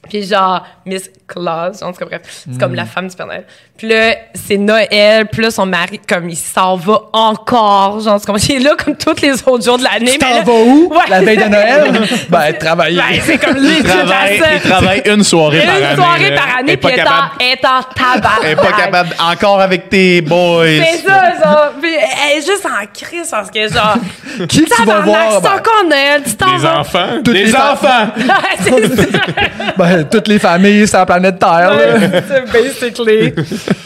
Puis 0.10 0.24
genre, 0.24 0.66
Miss 0.86 1.12
Claus, 1.28 1.82
en 1.84 1.92
tout 1.92 2.00
cas, 2.00 2.06
bref, 2.06 2.22
c'est 2.50 2.58
comme 2.60 2.74
la 2.74 2.86
femme 2.86 3.08
du 3.08 3.16
Père 3.16 3.28
Noël. 3.28 3.46
Puis 3.78 3.88
là, 3.90 4.16
c'est 4.34 4.58
Noël, 4.58 5.28
puis 5.32 5.44
là, 5.44 5.52
son 5.52 5.68
mari, 5.68 6.00
comme, 6.10 6.28
il 6.30 6.36
s'en 6.36 6.76
va 6.78 7.00
encore, 7.14 8.00
genre, 8.00 8.18
c'est 8.20 8.26
comme, 8.26 8.38
il 8.50 8.56
est 8.56 8.60
là 8.60 8.72
comme 8.84 8.96
tous 8.96 9.22
les 9.22 9.34
autres 9.46 9.64
jours 9.64 9.78
de 9.78 9.84
l'année. 9.84 10.14
Tu 10.14 10.18
t'en 10.18 10.42
vas 10.42 10.52
où? 10.52 10.90
Ouais. 10.92 10.98
La 11.10 11.20
veille 11.22 11.38
de 11.38 11.44
Noël? 11.44 11.92
ben, 12.30 12.54
travailler. 12.60 12.98
Ben, 12.98 13.22
c'est 13.24 13.38
comme 13.38 13.58
lui, 13.58 13.78
Il 13.78 13.84
travaille, 13.84 14.42
il 14.56 14.62
travaille 14.70 15.02
une 15.06 15.24
soirée 15.24 15.60
par 15.62 15.76
année. 15.76 15.86
Une 15.92 15.96
soirée 15.96 16.36
par 16.36 16.58
année, 16.60 16.78
puis 16.78 16.78
pas 16.78 16.90
elle 16.90 16.96
est 16.96 17.04
capable. 17.04 17.28
en- 17.64 17.94
tabac. 17.94 18.30
Elle 18.44 18.52
est 18.52 18.56
pas 18.56 18.72
capable. 18.72 19.10
Encore 19.32 19.62
avec 19.62 19.90
tes 19.90 20.22
boys. 20.22 20.66
C'est 20.66 21.08
ça, 21.08 21.22
genre. 21.44 21.70
Puis 21.80 21.92
elle 21.94 22.38
est 22.40 22.46
juste 22.46 22.66
en 22.66 22.86
crise 22.92 23.30
parce 23.30 23.52
que, 23.52 23.60
genre, 23.72 23.98
Qui 24.50 24.64
tu 24.64 24.84
vas 24.86 25.02
voir? 25.02 25.34
c'est 25.34 25.42
Ben, 25.42 25.50
encore 25.56 25.84
Noël, 25.88 26.24
tu 26.26 26.34
t'en 26.36 26.52
Les 26.52 26.58
vas. 26.58 26.80
enfants. 26.80 27.08
Toutes 27.24 27.34
les 27.36 27.46
les 27.46 27.52
fa- 27.52 27.74
enfants. 27.74 28.08
Ben, 29.78 30.04
toutes 30.10 30.28
les 30.28 30.40
familles 30.40 30.88
sur 30.88 30.98
la 30.98 31.06
planète 31.06 31.38
Terre. 31.40 31.74
là. 31.74 32.22
C'est 32.28 32.52
basically. 32.52 33.34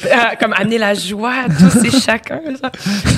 Euh, 0.05 0.15
comme 0.39 0.53
amener 0.53 0.77
la 0.77 0.93
joie 0.93 1.33
à 1.45 1.47
tous 1.47 1.83
et 1.85 1.91
chacun. 1.91 2.39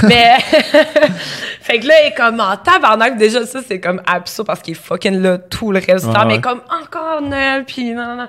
Mais, 0.03 0.37
fait 1.61 1.79
que 1.79 1.87
là, 1.87 1.93
il 2.03 2.07
est 2.07 2.13
comme 2.15 2.39
en 2.39 2.55
tabarnak. 2.57 3.17
Déjà, 3.17 3.45
ça, 3.45 3.59
c'est 3.67 3.79
comme 3.79 4.01
absurde 4.05 4.47
parce 4.47 4.61
qu'il 4.61 4.73
est 4.73 4.79
fucking 4.81 5.21
là 5.21 5.37
tout 5.37 5.71
le 5.71 5.79
reste 5.79 6.05
du 6.05 6.07
Ouais, 6.07 6.13
temps. 6.13 6.19
ouais. 6.21 6.35
Mais 6.35 6.41
comme 6.41 6.61
encore 6.69 7.21
Noël, 7.21 7.63
puis 7.65 7.91
non, 7.91 8.05
non, 8.05 8.15
non. 8.15 8.27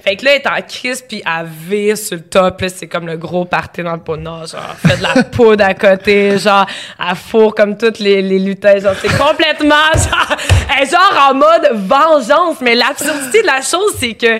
Fait 0.00 0.14
que 0.14 0.24
là, 0.24 0.32
elle 0.36 0.42
est 0.42 0.46
en 0.46 0.62
crise, 0.62 1.02
puis 1.08 1.22
elle 1.26 1.46
vire 1.46 1.98
sur 1.98 2.16
le 2.16 2.22
top. 2.22 2.60
Là, 2.60 2.68
c'est 2.68 2.86
comme 2.86 3.06
le 3.08 3.16
gros 3.16 3.44
party 3.44 3.82
dans 3.82 3.94
le 3.94 4.00
ponant. 4.00 4.46
Genre, 4.46 4.60
elle 4.84 4.90
fait 4.90 4.96
de 4.98 5.02
la 5.02 5.24
poudre 5.24 5.64
à 5.64 5.74
côté. 5.74 6.38
Genre, 6.38 6.66
elle 7.00 7.16
fourre 7.16 7.54
comme 7.54 7.76
toutes 7.76 7.98
les, 7.98 8.22
les 8.22 8.38
lutins. 8.38 8.78
Genre, 8.78 8.94
c'est 9.00 9.16
complètement... 9.18 9.74
Genre, 9.94 10.36
elle 10.76 10.86
est 10.86 10.90
genre 10.90 11.28
en 11.30 11.34
mode 11.34 11.70
vengeance. 11.88 12.58
Mais 12.60 12.76
l'absurdité 12.76 13.42
de 13.42 13.46
la 13.46 13.60
chose, 13.60 13.94
c'est 13.98 14.14
que 14.14 14.38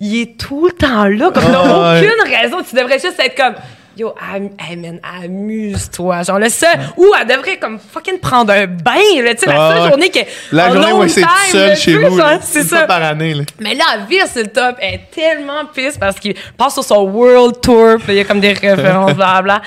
il 0.00 0.20
est 0.22 0.36
tout 0.38 0.66
le 0.66 0.72
temps 0.72 1.04
là. 1.04 1.30
Comme, 1.32 1.44
Ah, 1.54 1.94
aucune 1.98 2.34
raison. 2.34 2.58
Tu 2.68 2.74
devrais 2.74 2.98
juste 2.98 3.20
être 3.20 3.36
comme... 3.36 3.54
Yo, 3.96 4.14
am 4.32 4.50
hey 4.58 4.76
man, 4.76 4.98
amuse-toi. 5.20 6.22
Genre, 6.22 6.38
le 6.38 6.48
seul... 6.48 6.70
Ou 6.96 7.06
elle 7.20 7.26
devrait 7.26 7.58
comme 7.58 7.78
fucking 7.78 8.18
prendre 8.18 8.52
un 8.52 8.66
bain, 8.66 8.94
là. 9.22 9.34
Tu 9.34 9.40
sais, 9.40 9.46
la 9.46 9.66
Ah, 9.68 9.74
seule 9.76 9.88
journée 9.90 10.10
que... 10.10 10.20
La 10.52 10.70
journée 10.72 10.92
où 10.92 11.04
time, 11.04 11.24
seule 11.50 11.68
là, 11.70 11.74
chez 11.74 11.98
vous. 11.98 12.18
C'est 12.40 12.62
ça. 12.62 12.78
fois 12.78 12.86
par 12.86 13.02
année. 13.02 13.34
là. 13.34 13.42
Mais 13.58 13.74
là, 13.74 13.84
elle 13.94 14.06
vire 14.08 14.26
sur 14.26 14.42
le 14.42 14.48
top. 14.48 14.76
Elle 14.80 14.94
est 14.94 15.10
tellement 15.10 15.66
pisse 15.74 15.98
parce 15.98 16.18
qu'il 16.18 16.34
passe 16.56 16.74
sur 16.74 16.84
son 16.84 17.02
World 17.02 17.60
Tour. 17.60 17.96
Puis 17.98 18.14
il 18.14 18.14
y 18.14 18.20
a 18.20 18.24
comme 18.24 18.40
des 18.40 18.52
références, 18.52 19.12
blablabla. 19.14 19.60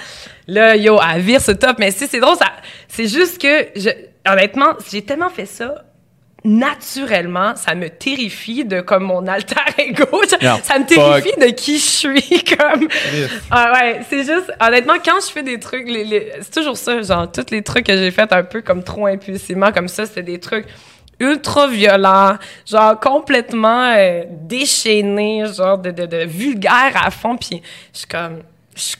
Là, 0.47 0.75
yo, 0.77 0.99
elle 1.13 1.21
vire 1.21 1.41
sur 1.41 1.51
le 1.51 1.59
top. 1.59 1.75
Mais 1.77 1.91
si, 1.91 2.07
c'est 2.07 2.19
drôle. 2.19 2.37
ça- 2.37 2.53
C'est 2.87 3.07
juste 3.07 3.39
que, 3.41 3.67
je, 3.75 3.89
honnêtement, 4.27 4.73
j'ai 4.91 5.01
tellement 5.03 5.29
fait 5.29 5.45
ça 5.45 5.75
naturellement, 6.43 7.55
ça 7.55 7.75
me 7.75 7.89
terrifie 7.89 8.65
de 8.65 8.81
comme 8.81 9.03
mon 9.03 9.25
alter 9.27 9.55
ego. 9.77 10.05
Yeah, 10.41 10.59
ça 10.63 10.77
me 10.79 10.85
terrifie 10.85 11.39
de 11.39 11.51
qui 11.51 11.77
je 11.77 11.83
suis 11.83 12.43
comme. 12.57 12.87
Ah 13.51 13.73
ouais, 13.73 14.01
c'est 14.09 14.25
juste 14.25 14.51
honnêtement 14.59 14.95
quand 15.03 15.19
je 15.25 15.31
fais 15.31 15.43
des 15.43 15.59
trucs, 15.59 15.87
les- 15.87 16.03
les- 16.03 16.31
c'est 16.41 16.53
toujours 16.53 16.77
ça, 16.77 17.01
genre 17.01 17.31
tous 17.31 17.45
les 17.51 17.61
trucs 17.61 17.85
que 17.85 17.95
j'ai 17.97 18.11
fait 18.11 18.31
un 18.33 18.43
peu 18.43 18.61
comme 18.61 18.83
trop 18.83 19.07
impulsivement 19.07 19.71
comme 19.71 19.87
ça, 19.87 20.05
c'était 20.05 20.23
des 20.23 20.39
trucs 20.39 20.65
ultra 21.19 21.67
violents, 21.67 22.37
genre 22.65 22.99
complètement 22.99 23.93
euh, 23.95 24.23
déchaînés, 24.29 25.43
genre 25.55 25.77
de, 25.77 25.91
de, 25.91 26.05
de 26.05 26.25
vulgaire 26.25 26.93
à 27.05 27.11
fond, 27.11 27.37
puis 27.37 27.61
je 27.93 27.99
suis 27.99 28.07
comme, 28.07 28.39
je 28.75 28.95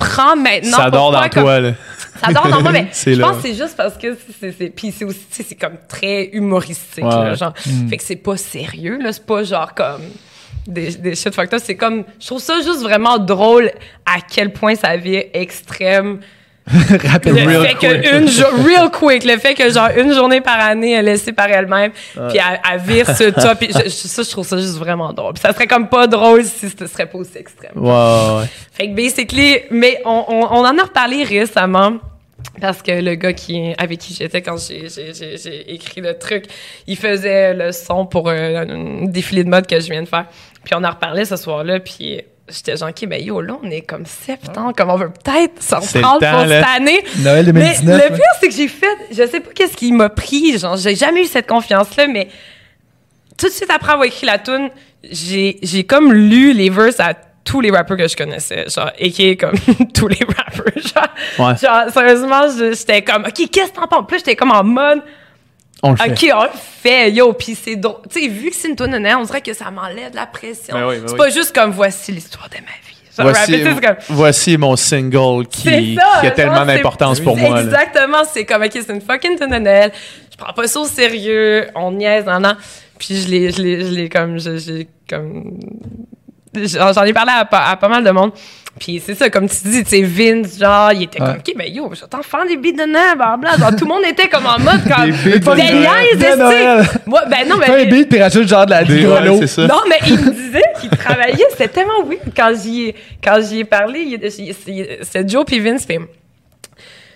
comprends 0.00 0.36
maintenant. 0.36 0.76
ça 0.76 0.90
dort 0.90 1.12
dans 1.12 1.28
comme- 1.28 1.42
toi. 1.42 1.60
là. 1.60 1.72
ça 2.24 2.32
dort 2.32 2.48
dans 2.48 2.60
moi, 2.62 2.72
mais 2.72 2.88
je 3.06 3.20
pense 3.20 3.36
que 3.36 3.42
c'est 3.42 3.54
juste 3.54 3.76
parce 3.76 3.96
que 3.96 4.16
c'est- 4.40 4.70
puis 4.74 4.92
c'est 4.96 5.04
aussi 5.04 5.20
c'est 5.30 5.54
comme 5.54 5.76
très 5.88 6.26
humoristique 6.32 7.04
Ouais, 7.04 7.10
là, 7.10 7.34
genre 7.34 7.54
fait 7.88 7.96
que 7.96 8.02
c'est 8.02 8.16
pas 8.16 8.36
sérieux 8.36 8.98
là, 9.02 9.12
c'est 9.12 9.24
pas 9.26 9.42
genre 9.44 9.74
comme 9.74 10.02
des, 10.66 10.94
des 10.96 11.14
shit 11.14 11.38
up, 11.38 11.54
c'est 11.62 11.76
comme 11.76 12.04
je 12.20 12.26
trouve 12.26 12.40
ça 12.40 12.56
juste 12.60 12.82
vraiment 12.82 13.18
drôle 13.18 13.70
à 14.06 14.20
quel 14.20 14.52
point 14.52 14.74
sa 14.74 14.96
vie 14.96 15.14
est 15.16 15.30
extrême. 15.34 16.20
Rappelle 17.08 17.34
Le 17.34 17.46
real 17.48 17.66
fait 17.66 17.74
quick. 17.74 18.00
que 18.02 18.16
une 18.18 18.64
real 18.64 18.90
quick, 18.90 19.24
le 19.24 19.38
fait 19.38 19.54
que 19.54 19.70
genre 19.70 19.88
une 19.96 20.12
journée 20.14 20.40
par 20.40 20.60
année 20.60 20.92
elle 20.92 21.08
est 21.08 21.12
laissée 21.12 21.32
par 21.32 21.48
elle-même, 21.48 21.90
puis 21.92 22.38
elle, 22.38 22.60
elle 22.72 22.80
vire 22.80 23.06
ce 23.16 23.24
top, 23.30 23.58
puis 23.58 23.68
je- 23.72 23.84
je- 23.84 23.88
ça 23.90 24.22
je 24.22 24.30
trouve 24.30 24.46
ça 24.46 24.56
juste 24.56 24.76
vraiment 24.78 25.12
drôle. 25.12 25.34
Puis 25.34 25.42
ça 25.42 25.52
serait 25.52 25.66
comme 25.66 25.88
pas 25.88 26.06
drôle 26.06 26.44
si 26.44 26.68
ce 26.70 26.86
serait 26.86 27.06
pas 27.06 27.18
aussi 27.18 27.36
extrême. 27.38 27.72
Ouais. 27.74 28.44
Fait 28.72 28.88
que 28.88 28.94
basically, 28.94 29.58
mais 29.70 30.00
on, 30.04 30.24
on, 30.28 30.42
on 30.44 30.64
en 30.64 30.78
a 30.78 30.82
reparlé 30.82 31.24
récemment. 31.24 31.94
Parce 32.58 32.80
que 32.80 32.90
le 32.90 33.16
gars 33.16 33.34
qui, 33.34 33.74
avec 33.76 33.98
qui 33.98 34.14
j'étais 34.14 34.40
quand 34.40 34.56
j'ai, 34.56 34.88
j'ai, 34.88 35.12
j'ai, 35.12 35.36
j'ai 35.36 35.74
écrit 35.74 36.00
le 36.00 36.18
truc, 36.18 36.44
il 36.86 36.96
faisait 36.96 37.52
le 37.52 37.70
son 37.70 38.06
pour 38.06 38.28
euh, 38.30 38.64
un 38.66 39.04
défilé 39.04 39.44
de 39.44 39.50
mode 39.50 39.66
que 39.66 39.78
je 39.78 39.90
viens 39.90 40.02
de 40.02 40.08
faire. 40.08 40.24
Puis 40.64 40.74
on 40.74 40.82
en 40.82 40.88
reparlait 40.90 41.26
ce 41.26 41.36
soir-là, 41.36 41.80
puis 41.80 42.22
j'étais 42.50 42.76
genre, 42.76 42.88
OK, 42.90 43.04
mais 43.08 43.22
yo, 43.22 43.40
là, 43.40 43.56
on 43.62 43.70
est 43.70 43.80
comme 43.82 44.04
septembre, 44.06 44.72
comme 44.76 44.90
on 44.90 44.96
veut 44.96 45.10
peut-être 45.10 45.62
s'en 45.62 45.80
prendre 45.80 46.18
pour 46.18 46.46
cette 46.48 46.64
année. 46.76 47.00
Noël 47.20 47.46
2019. 47.46 47.84
Mais 47.84 48.08
le 48.08 48.14
pire, 48.14 48.24
c'est 48.40 48.48
que 48.48 48.54
j'ai 48.54 48.68
fait, 48.68 48.86
je 49.10 49.26
sais 49.26 49.40
pas 49.40 49.50
qu'est-ce 49.54 49.76
qui 49.76 49.92
m'a 49.92 50.08
pris, 50.08 50.58
genre, 50.58 50.76
j'ai 50.76 50.94
jamais 50.96 51.22
eu 51.22 51.26
cette 51.26 51.46
confiance-là, 51.46 52.06
mais 52.08 52.28
tout 53.38 53.46
de 53.46 53.52
suite 53.52 53.70
après 53.70 53.92
avoir 53.92 54.06
écrit 54.06 54.26
la 54.26 54.38
tune, 54.38 54.70
j'ai, 55.10 55.58
comme 55.88 56.12
lu 56.12 56.52
les 56.52 56.68
verses 56.70 57.00
à 57.00 57.14
tous 57.42 57.60
les 57.62 57.70
rappeurs 57.70 57.96
que 57.96 58.06
je 58.06 58.16
connaissais, 58.16 58.66
genre, 58.68 58.90
et 58.98 59.10
qui 59.10 59.28
est 59.30 59.36
comme 59.36 59.54
tous 59.94 60.08
les 60.08 60.18
rappeurs, 60.18 60.72
genre, 60.76 61.48
Ouais. 61.48 61.56
genre, 61.56 61.90
sérieusement, 61.92 62.42
j'étais 62.72 63.02
comme, 63.02 63.22
OK, 63.24 63.48
qu'est-ce 63.50 63.70
que 63.72 63.76
t'en 63.80 63.86
penses? 63.88 64.10
Là, 64.10 64.18
j'étais 64.18 64.36
comme 64.36 64.50
en 64.52 64.62
mode, 64.62 65.00
On 65.82 65.92
le 65.92 65.96
fait. 65.96 66.10
OK, 66.10 66.26
on 66.34 66.42
le 66.44 66.48
fait, 66.82 67.10
yo, 67.10 67.32
puis 67.32 67.54
c'est 67.54 67.76
drôle. 67.76 68.00
Tu 68.12 68.20
sais, 68.20 68.28
vu 68.28 68.50
que 68.50 68.56
c'est 68.56 68.68
une 68.68 68.86
Noël, 68.98 69.16
on 69.18 69.24
dirait 69.24 69.40
que 69.40 69.54
ça 69.54 69.70
m'enlève 69.70 70.10
de 70.10 70.16
la 70.16 70.26
pression. 70.26 70.74
Ben 70.76 70.86
oui, 70.88 70.96
ben 70.98 71.02
c'est 71.06 71.12
oui. 71.12 71.18
pas 71.18 71.30
juste 71.30 71.54
comme, 71.54 71.70
voici 71.70 72.12
l'histoire 72.12 72.48
de 72.48 72.56
ma 72.56 72.60
vie. 72.60 72.96
Voici, 73.22 73.62
comme, 73.86 73.96
voici 74.16 74.56
mon 74.56 74.76
single 74.76 75.46
qui, 75.46 75.62
c'est 75.62 75.94
ça, 76.00 76.20
qui 76.20 76.26
a 76.26 76.30
tellement 76.30 76.64
d'importance 76.64 77.20
pour 77.20 77.36
moi. 77.36 77.60
Exactement, 77.60 78.22
c'est 78.30 78.44
comme, 78.46 78.62
OK, 78.62 78.70
c'est 78.72 78.88
une 78.90 79.00
fucking 79.00 79.38
Noël. 79.46 79.92
Je 80.32 80.36
prends 80.36 80.52
pas 80.54 80.66
ça 80.66 80.80
au 80.80 80.84
sérieux, 80.86 81.66
on 81.74 81.92
niaise, 81.92 82.24
nan, 82.24 82.40
nan. 82.42 82.56
Puis 82.98 83.20
je 83.22 83.28
l'ai, 83.28 83.50
je 83.50 83.60
l'ai, 83.62 83.84
je 83.84 83.90
l'ai 83.90 84.08
comme, 84.08 84.38
je- 84.38 84.56
j'ai 84.58 84.88
comme... 85.08 85.58
J'en 86.54 86.92
j'en 86.92 87.04
ai 87.04 87.12
parlé 87.12 87.32
à, 87.34 87.44
pas- 87.44 87.66
à 87.66 87.76
pas 87.76 87.88
mal 87.88 88.02
de 88.04 88.10
monde. 88.10 88.32
Puis 88.80 89.00
c'est 89.04 89.14
ça, 89.14 89.28
comme 89.28 89.46
tu 89.46 89.56
dis, 89.64 89.84
tu 89.84 89.90
sais, 89.90 90.02
Vince, 90.02 90.58
genre, 90.58 90.90
il 90.92 91.02
était 91.02 91.20
Ouais. 91.20 91.26
comme, 91.28 91.36
OK, 91.36 91.52
ben 91.54 91.70
yo, 91.72 91.92
j'entends 91.94 92.22
faire 92.22 92.46
des 92.46 92.56
beats 92.56 92.72
de 92.72 92.90
Noël, 92.90 93.14
blablabla. 93.14 93.58
Genre, 93.58 93.76
tout 93.76 93.84
le 93.84 93.90
monde 93.90 94.04
était 94.08 94.26
comme 94.28 94.46
en 94.46 94.58
mode, 94.58 94.80
comme, 94.84 95.10
Des 95.10 95.38
beats 95.38 95.54
de. 95.54 97.08
Moi, 97.08 97.20
ben 97.30 97.46
non, 97.46 97.56
mais... 97.58 97.66
Fais 97.66 97.82
un 97.82 97.84
beat 97.90 98.08
puis 98.08 98.22
rajoute 98.22 98.48
genre 98.48 98.64
de 98.64 98.70
la 98.70 98.82
ouais, 98.82 99.46
c'est. 99.46 99.66
Non, 99.66 99.80
mais 99.86 99.98
il 100.06 100.18
me 100.18 100.30
disait 100.30 100.62
qu'il 100.80 100.88
travaillait. 100.90 101.44
C'était 101.50 101.68
tellement 101.68 102.02
weird. 102.06 102.22
Quand 102.34 102.52
j'y 102.60 102.84
ai, 102.88 102.94
quand 103.22 103.38
j'y 103.46 103.58
ai 103.60 103.64
parlé, 103.64 104.18
c'était 104.30 105.28
Joe 105.28 105.44
puis 105.44 105.60
Vince. 105.60 105.84
Puis 105.84 105.98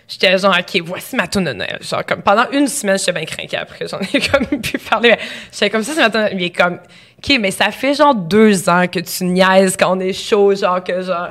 j'étais 0.07 0.37
genre, 0.37 0.55
OK, 0.59 0.83
voici 0.85 1.17
ma 1.17 1.27
tune 1.27 1.45
de 1.45 1.53
Noël. 1.55 1.79
Genre, 1.81 2.05
comme 2.05 2.21
pendant 2.21 2.51
une 2.53 2.67
semaine, 2.69 2.99
j'étais 2.99 3.13
bien 3.13 3.25
craquée 3.25 3.57
après. 3.57 3.87
J'en 3.89 4.01
ai 4.01 4.21
comme 4.31 4.61
pu 4.61 4.77
parler. 4.79 5.11
mais 5.11 5.19
J'étais 5.51 5.71
comme 5.71 5.83
ça, 5.83 5.93
c'est 5.95 6.01
ma 6.03 6.11
tune 6.11 6.21
de 6.21 6.25
Noël. 6.27 6.37
Il 6.39 6.45
est 6.45 6.51
comme, 6.51 6.79
OK, 7.27 7.39
mais 7.41 7.51
ça 7.51 7.71
fait 7.71 7.95
genre 7.95 8.15
deux 8.15 8.69
ans 8.69 8.87
que 8.87 9.01
tu 9.01 9.25
niaises 9.25 9.77
quand 9.79 9.97
on 9.97 10.01
est 10.01 10.13
chaud, 10.13 10.55
genre 10.55 10.83
que 10.85 11.01
genre. 11.03 11.29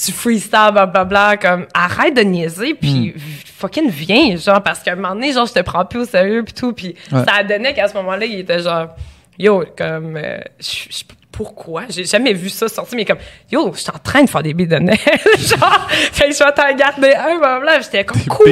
Tu 0.00 0.12
freestyle, 0.12 0.70
blablabla, 0.72 1.36
comme, 1.38 1.66
arrête 1.74 2.14
de 2.14 2.20
niaiser, 2.20 2.74
puis 2.74 3.14
fucking 3.56 3.90
viens, 3.90 4.36
genre, 4.36 4.62
parce 4.62 4.78
qu'à 4.78 4.92
un 4.92 4.94
moment 4.94 5.12
donné, 5.12 5.32
genre, 5.32 5.44
je 5.44 5.52
te 5.52 5.58
prends 5.60 5.84
plus 5.84 5.98
au 5.98 6.04
sérieux, 6.04 6.44
puis 6.44 6.54
tout, 6.54 6.72
puis 6.72 6.94
Ouais. 7.10 7.24
ça 7.24 7.42
donné 7.42 7.74
qu'à 7.74 7.88
ce 7.88 7.94
moment-là, 7.94 8.24
il 8.24 8.38
était 8.38 8.60
genre, 8.60 8.90
yo, 9.36 9.64
comme, 9.76 10.16
euh, 10.16 10.38
je- 10.60 10.86
je- 10.88 11.04
pourquoi? 11.32 11.82
J'ai 11.88 12.04
jamais 12.04 12.32
vu 12.32 12.48
ça 12.48 12.68
sortir, 12.68 12.94
mais 12.96 13.04
comme, 13.04 13.18
yo, 13.50 13.72
je 13.74 13.80
suis 13.80 13.90
en 13.90 13.98
train 13.98 14.22
de 14.22 14.30
faire 14.30 14.42
des 14.44 14.54
Noël. 14.78 14.98
genre, 15.38 15.88
fait 15.90 16.28
que 16.28 16.32
je 16.34 16.44
vais 16.44 16.52
t'en 16.52 16.72
garder 16.76 17.14
un, 17.16 17.36
blablabla. 17.38 17.80
J'étais 17.80 18.04
comme, 18.04 18.22
quoi? 18.26 18.46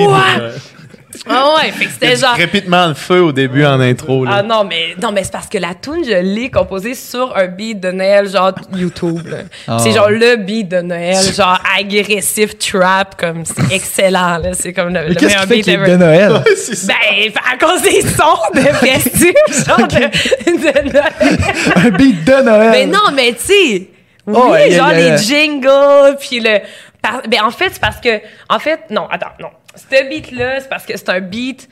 Ah 1.29 1.55
ouais, 1.57 1.71
fait 1.73 1.87
que 1.87 1.91
c'était 1.93 2.17
genre. 2.17 2.35
Crépitement 2.35 2.89
de 2.89 2.95
feu 2.95 3.21
au 3.23 3.33
début 3.33 3.65
en 3.65 3.81
intro. 3.81 4.25
Ah 4.29 4.37
Là. 4.37 4.43
non, 4.43 4.65
mais, 4.65 4.95
non, 5.01 5.13
mais 5.13 5.25
c'est 5.25 5.33
parce 5.33 5.49
que 5.49 5.59
la 5.59 5.75
tune 5.75 6.05
je 6.05 6.13
l'ai 6.23 6.51
composée 6.51 6.95
sur 6.95 7.37
un 7.37 7.47
beat 7.47 7.81
de 7.81 7.91
Noël, 7.91 8.29
genre 8.29 8.53
YouTube. 8.75 9.27
là. 9.27 9.39
Ah. 9.69 9.79
C'est 9.81 9.93
genre 9.93 10.11
le 10.11 10.37
beat 10.37 10.69
de 10.69 10.81
Noël, 10.81 11.17
genre 11.35 11.59
agressif 11.79 12.59
trap, 12.59 13.17
comme 13.21 13.45
c'est 13.45 13.71
excellent. 13.75 14.39
là. 14.39 14.53
C'est 14.55 14.73
comme 14.73 14.89
le, 14.89 15.01
Mais 15.01 15.09
le 15.09 15.15
qu'est-ce 15.15 15.27
meilleur 15.27 15.43
qui 15.43 15.49
fait 15.49 15.55
beat 15.57 15.69
ever. 15.69 15.91
de 15.93 15.97
Noël? 15.97 16.43
Ça. 16.57 16.93
Ben, 16.93 17.33
à 17.53 17.57
cause 17.59 17.83
des 17.83 18.03
sons 18.03 18.53
de 18.55 18.61
festifs, 18.61 19.67
genre 19.67 19.87
de, 19.89 20.53
de 20.55 20.93
Noël. 20.93 21.05
un 21.77 21.91
beat 21.91 22.25
de 22.25 22.43
Noël. 22.43 22.71
Mais 22.71 22.87
non, 22.87 23.11
mais 23.15 23.33
tu 23.33 23.45
sais, 23.47 23.89
oui, 24.27 24.35
Oh, 24.35 24.51
ouais, 24.51 24.71
genre 24.73 24.93
yeah, 24.93 25.17
les 25.17 25.23
jingles, 25.23 26.17
puis 26.19 26.41
le... 26.41 26.59
ben, 27.29 27.43
en 27.45 27.51
fait, 27.51 27.71
c'est 27.73 27.81
parce 27.81 28.01
que... 28.01 28.21
En 28.49 28.59
fait, 28.59 28.81
non, 28.91 29.07
attends, 29.11 29.31
non 29.41 29.51
ce 29.77 30.09
beat-là, 30.09 30.61
c'est 30.61 30.69
parce 30.69 30.85
que 30.85 30.97
c'est 30.97 31.09
un 31.09 31.21
beat 31.21 31.69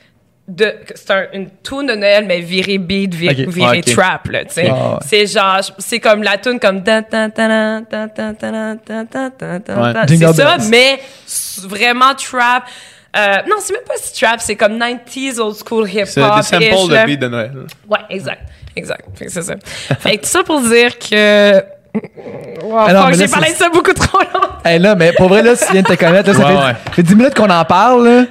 de 0.47 0.75
c'est 0.93 1.11
un, 1.11 1.25
une 1.33 1.49
tune 1.63 1.87
de 1.87 1.95
Noël 1.95 2.25
mais 2.27 2.39
virée 2.39 2.77
beat 2.77 3.15
virée, 3.15 3.81
trap 3.81 4.27
là 4.27 4.45
tu 4.45 4.53
sais 4.53 4.71
c'est 5.03 5.25
genre 5.25 5.59
c'est 5.79 5.99
comme 5.99 6.21
la 6.21 6.37
tune 6.37 6.59
comme 6.59 6.83
ouais. 6.85 7.03
c'est 10.07 10.33
ça 10.33 10.57
mais 10.69 10.99
vraiment 11.67 12.13
trap 12.13 12.65
euh, 13.17 13.37
non, 13.47 13.55
c'est 13.61 13.71
même 13.71 13.83
pas 13.87 13.93
si 13.95 14.13
trap, 14.19 14.41
c'est 14.41 14.57
comme 14.57 14.77
90s 14.77 15.39
old 15.39 15.55
school 15.55 15.89
hip 15.89 16.01
hop. 16.01 16.07
C'est 16.43 16.59
des 16.59 16.71
samples 16.71 16.91
de 16.91 17.05
beat 17.05 17.21
de 17.21 17.27
Noël. 17.29 17.53
Ouais, 17.87 17.99
exact, 18.09 18.49
exact. 18.75 19.05
C'est 19.15 19.41
ça. 19.41 19.55
fait 19.99 20.17
que 20.17 20.23
tout 20.23 20.29
ça 20.29 20.43
pour 20.43 20.59
dire 20.59 20.99
que 20.99 21.63
Wow, 22.63 22.77
Ah 22.87 22.93
non, 22.93 23.01
fuck, 23.01 23.11
mais 23.11 23.17
là, 23.17 23.25
j'ai 23.25 23.31
parlé 23.31 23.51
de 23.51 23.55
ça 23.57 23.69
beaucoup 23.69 23.93
trop 23.93 24.19
longtemps. 24.19 24.47
Hey, 24.63 24.79
là, 24.79 24.95
mais 24.95 25.13
pour 25.13 25.27
vrai, 25.29 25.41
là, 25.43 25.55
si 25.55 25.65
tu 25.67 25.71
viens 25.73 25.81
de 25.83 25.87
te 25.87 25.93
connaître, 25.95 26.29
là, 26.29 26.33
ça 26.35 26.39
Ouais, 26.45 26.53
fait, 26.55 26.65
ouais. 26.65 26.73
fait 26.93 27.03
10 27.03 27.15
minutes 27.15 27.35
qu'on 27.35 27.49
en 27.49 27.65
parle, 27.65 28.07
là. 28.07 28.23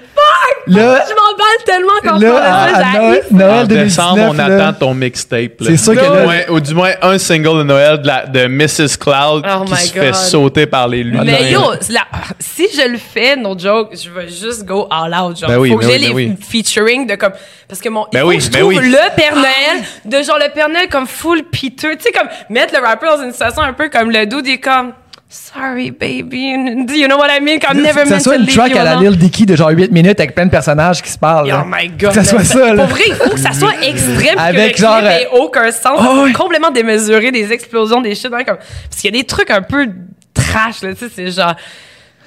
Là, 0.66 1.04
Je 1.06 1.14
m'emballe 1.34 1.64
tellement 1.64 1.92
quand 2.02 2.18
là, 2.18 2.30
on 2.32 2.92
ça. 2.92 2.98
Noël. 3.00 3.22
Noël 3.30 3.50
En 3.50 3.64
2019, 3.66 3.84
décembre, 3.84 4.22
on 4.30 4.32
là, 4.32 4.44
attend 4.68 4.78
ton 4.78 4.94
mixtape. 4.94 5.60
là. 5.60 5.66
C'est 5.70 5.76
sûr 5.76 5.94
que 5.94 5.98
Ou 6.00 6.02
là- 6.02 6.20
du 6.20 6.24
moins- 6.24 6.56
Ou 6.56 6.60
du 6.60 6.74
moins 6.74 6.90
un 7.02 7.18
single 7.18 7.58
de 7.58 7.62
Noël 7.64 8.00
de, 8.02 8.06
la, 8.06 8.26
de 8.26 8.46
Mrs. 8.46 8.98
Cloud 8.98 9.44
Oh 9.46 9.64
qui 9.64 9.72
my 9.72 9.78
se 9.78 9.94
God. 9.94 10.02
fait 10.02 10.14
sauter 10.14 10.66
par 10.66 10.88
les 10.88 11.02
lumières. 11.04 11.24
Mais 11.24 11.50
yo, 11.52 11.60
la- 11.90 12.06
si 12.38 12.66
je 12.74 12.88
le 12.88 12.98
fais, 12.98 13.36
no 13.36 13.58
joke, 13.58 13.90
je 13.92 14.10
vais 14.10 14.28
juste 14.28 14.64
go 14.64 14.86
all 14.90 15.14
out. 15.14 15.38
Genre, 15.38 15.48
Ben 15.50 15.58
oui, 15.58 15.70
faut 15.70 15.76
que 15.78 15.84
ben 15.86 15.90
j'ai 15.90 15.96
oui, 15.96 16.00
les 16.02 16.08
ben 16.28 16.36
oui. 16.40 16.46
featuring 16.48 17.06
de 17.06 17.14
comme. 17.16 17.32
Parce 17.68 17.80
que 17.80 17.88
mon. 17.88 18.06
il 18.12 18.16
Ben 18.16 18.20
faut 18.22 18.28
oui, 18.28 18.36
que 18.38 18.42
je 18.44 18.50
ben 18.50 18.58
trouve 18.60 18.74
oui. 18.74 18.90
le 18.90 19.16
Père 19.16 19.34
Noël, 19.34 19.84
de 20.04 20.22
genre 20.22 20.38
le 20.38 20.52
Père 20.52 20.68
Noël 20.68 20.88
comme 20.88 21.06
full 21.06 21.42
piteux. 21.44 21.96
Tu 21.96 22.04
sais, 22.04 22.12
comme 22.12 22.28
mettre 22.50 22.74
le 22.78 22.84
rapper 22.86 23.06
dans 23.06 23.22
une 23.22 23.32
situation 23.32 23.62
un 23.62 23.72
peu 23.72 23.88
comme 23.88 24.10
le 24.10 24.26
dude, 24.26 24.46
il 24.46 24.52
est 24.54 24.58
comme. 24.58 24.92
Sorry, 25.34 25.90
baby. 25.90 26.84
Do 26.86 26.94
you 26.94 27.08
know 27.08 27.16
what 27.18 27.28
I 27.28 27.40
mean? 27.40 27.58
Never 27.74 28.06
ça 28.06 28.20
soit 28.20 28.36
une 28.36 28.46
track 28.46 28.76
à 28.76 28.84
la. 28.84 28.94
Lil 28.94 29.18
Dicky 29.18 29.46
de 29.46 29.56
genre 29.56 29.70
8 29.70 29.90
minutes 29.90 30.20
avec 30.20 30.32
plein 30.32 30.46
de 30.46 30.50
personnages 30.50 31.02
qui 31.02 31.10
se 31.10 31.18
parlent. 31.18 31.52
Oh 31.52 31.66
my 31.66 31.88
god. 31.88 32.10
Que 32.10 32.14
ça 32.14 32.24
soit 32.24 32.44
ça, 32.44 32.72
là. 32.72 32.84
Pour 32.84 32.94
vrai, 32.94 33.02
il 33.08 33.14
faut 33.14 33.30
que 33.30 33.40
ça 33.40 33.52
soit 33.52 33.74
extrême. 33.82 34.38
Avec 34.38 34.74
que 34.76 34.80
genre, 34.80 35.02
aucun 35.32 35.72
sens. 35.72 35.98
oh. 36.00 36.28
Complètement 36.38 36.70
démesuré, 36.70 37.32
des 37.32 37.52
explosions, 37.52 38.00
des 38.00 38.14
shit. 38.14 38.26
hein, 38.32 38.44
comme... 38.46 38.58
Parce 38.58 39.00
qu'il 39.00 39.12
y 39.12 39.18
a 39.18 39.20
des 39.20 39.26
trucs 39.26 39.50
un 39.50 39.62
peu 39.62 39.88
trash, 40.32 40.82
là. 40.82 40.94
Tu 40.94 41.00
sais, 41.00 41.12
c'est 41.12 41.30
genre. 41.32 41.54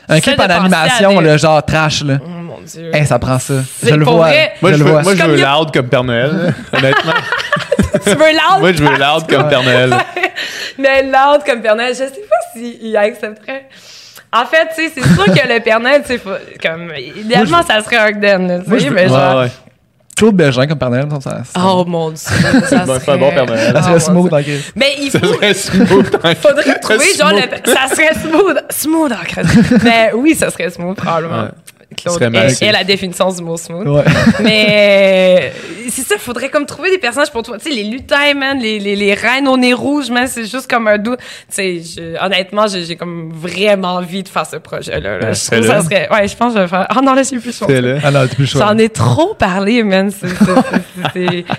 Un 0.10 0.20
clip 0.20 0.40
en 0.40 0.44
animation, 0.44 1.22
le 1.22 1.38
genre 1.38 1.64
trash, 1.66 2.04
là. 2.04 2.18
Oh 2.68 2.80
dieu. 2.80 2.96
Hey, 2.96 3.06
ça 3.06 3.20
prend 3.20 3.40
ça. 3.40 3.56
Je 3.84 3.94
le 3.96 4.06
vois. 4.06 4.28
vrai. 4.28 4.54
Moi, 4.62 4.74
je, 4.74 4.84
veux, 4.84 4.92
vois. 4.92 5.02
moi, 5.04 5.16
je 5.16 5.22
Comme 5.22 5.32
veux 5.32 5.40
y 5.40 5.44
a- 5.44 5.56
loud 5.56 5.72
comme 5.74 5.88
Père 5.88 6.04
Noël, 6.04 6.54
honnêtement. 6.74 7.14
tu 8.04 8.10
veux 8.10 8.16
loud? 8.16 8.60
Moi, 8.60 8.74
je 8.74 8.84
veux 8.84 8.90
loud 8.98 9.28
comme 9.30 9.48
Père 9.50 9.64
Noël. 9.64 9.94
Mais 10.78 11.04
loud 11.04 11.44
comme 11.46 11.62
Père 11.62 11.76
Noël, 11.76 11.94
je 11.94 11.98
sais 12.04 12.22
pas 12.30 12.60
s'il 12.60 12.96
accepterait. 12.98 13.68
En 14.34 14.46
fait, 14.46 14.68
tu 14.76 14.84
sais, 14.88 14.92
c'est 14.96 15.04
sûr 15.14 15.26
que 15.26 15.54
le 15.54 15.60
Père 15.62 15.80
Noël, 15.80 16.04
tu 16.06 16.20
comme, 16.62 16.92
idéalement, 17.16 17.64
ça 17.64 17.82
serait 17.82 18.10
Ogden, 18.10 18.64
tu 18.64 18.80
sais, 18.80 18.88
veux- 18.90 18.94
mais 18.96 19.08
genre. 19.08 19.36
Ouais, 19.38 19.42
ouais. 19.46 19.52
Claude 20.18 20.36
Bergin 20.36 20.66
comme 20.68 20.80
Père 20.80 20.90
Noël, 20.90 21.06
ça, 21.22 21.22
ça, 21.22 21.44
ça- 21.46 21.62
Oh 21.64 21.86
mon 21.86 22.10
dieu. 22.10 22.18
Ça 22.18 22.38
c'est 23.00 23.12
un 23.12 23.18
bon 23.18 23.30
Père 23.32 23.46
Noël. 23.46 23.72
ça 23.72 23.80
Oh, 23.80 23.82
serait 23.84 23.92
mon 23.94 24.00
smooth 24.00 24.32
le 24.32 24.32
Mais 24.76 24.96
il 25.00 25.12
Ça 25.12 25.20
faut. 25.20 25.34
serait 25.34 25.54
smooth. 25.54 26.20
hein. 26.24 26.34
Faudrait 26.36 26.80
trouver, 26.80 27.06
genre, 27.18 27.32
le- 27.34 27.72
ça 27.74 27.88
serait 27.96 28.14
smooth. 28.16 28.58
Smooth, 28.70 29.12
en. 29.12 29.44
Mais 29.84 30.12
oui, 30.16 30.36
ça 30.36 30.50
serait 30.50 30.70
smooth, 30.72 30.98
probablement. 30.98 31.44
Ouais. 31.44 31.50
Claude 31.98 32.22
est, 32.36 32.62
est 32.62 32.72
la 32.72 32.84
définition 32.84 33.30
du 33.32 33.42
mot 33.42 33.58
smooth. 33.58 33.88
Ouais. 33.88 34.04
Mais 34.44 35.52
c'est 35.90 36.04
ça, 36.04 36.18
faudrait 36.18 36.50
comme 36.50 36.66
trouver 36.66 36.92
des 36.92 36.98
personnages 36.98 37.32
pour 37.32 37.44
toi. 37.44 37.58
Tu 37.58 37.70
sais, 37.70 37.76
les 37.76 37.84
lutins, 37.84 38.34
man, 38.36 38.60
les, 38.60 38.80
les, 38.80 38.96
les 38.96 39.14
reines 39.14 39.48
au 39.48 39.58
nez 39.58 39.74
rouge, 39.74 40.10
man, 40.10 40.28
c'est 40.28 40.46
juste 40.46 40.70
comme 40.70 40.88
un 40.88 40.98
doux. 40.98 41.16
Tu 41.16 41.24
sais, 41.50 41.82
je- 41.82 42.24
honnêtement, 42.26 42.66
j'ai 42.68 42.96
comme 42.96 43.32
vraiment 43.34 43.96
envie 43.96 44.24
de 44.24 44.30
faire 44.30 44.46
ce 44.46 44.58
projet-là. 44.58 45.18
là. 45.20 45.34
Je 45.34 45.46
trouve 45.52 45.66
ça 45.68 45.82
serait. 45.84 46.10
Ouais, 46.12 46.28
je 46.28 46.36
pense 46.36 46.54
que 46.54 46.60
je 46.60 46.64
vais 46.64 46.70
faire. 46.70 46.88
Oh 46.96 47.02
non, 47.04 47.14
là, 47.14 47.24
j'ai 47.24 47.40
plus 47.40 47.58
chaud. 47.58 47.66
C'est 47.68 47.82
là. 47.82 48.00
Ah 48.04 48.12
non, 48.12 48.28
plus 48.28 48.46
chaud. 48.46 48.60
J'en 48.60 48.78
ai 48.78 48.90
trop 48.90 49.34
parlé, 49.34 49.84
man. 49.84 50.12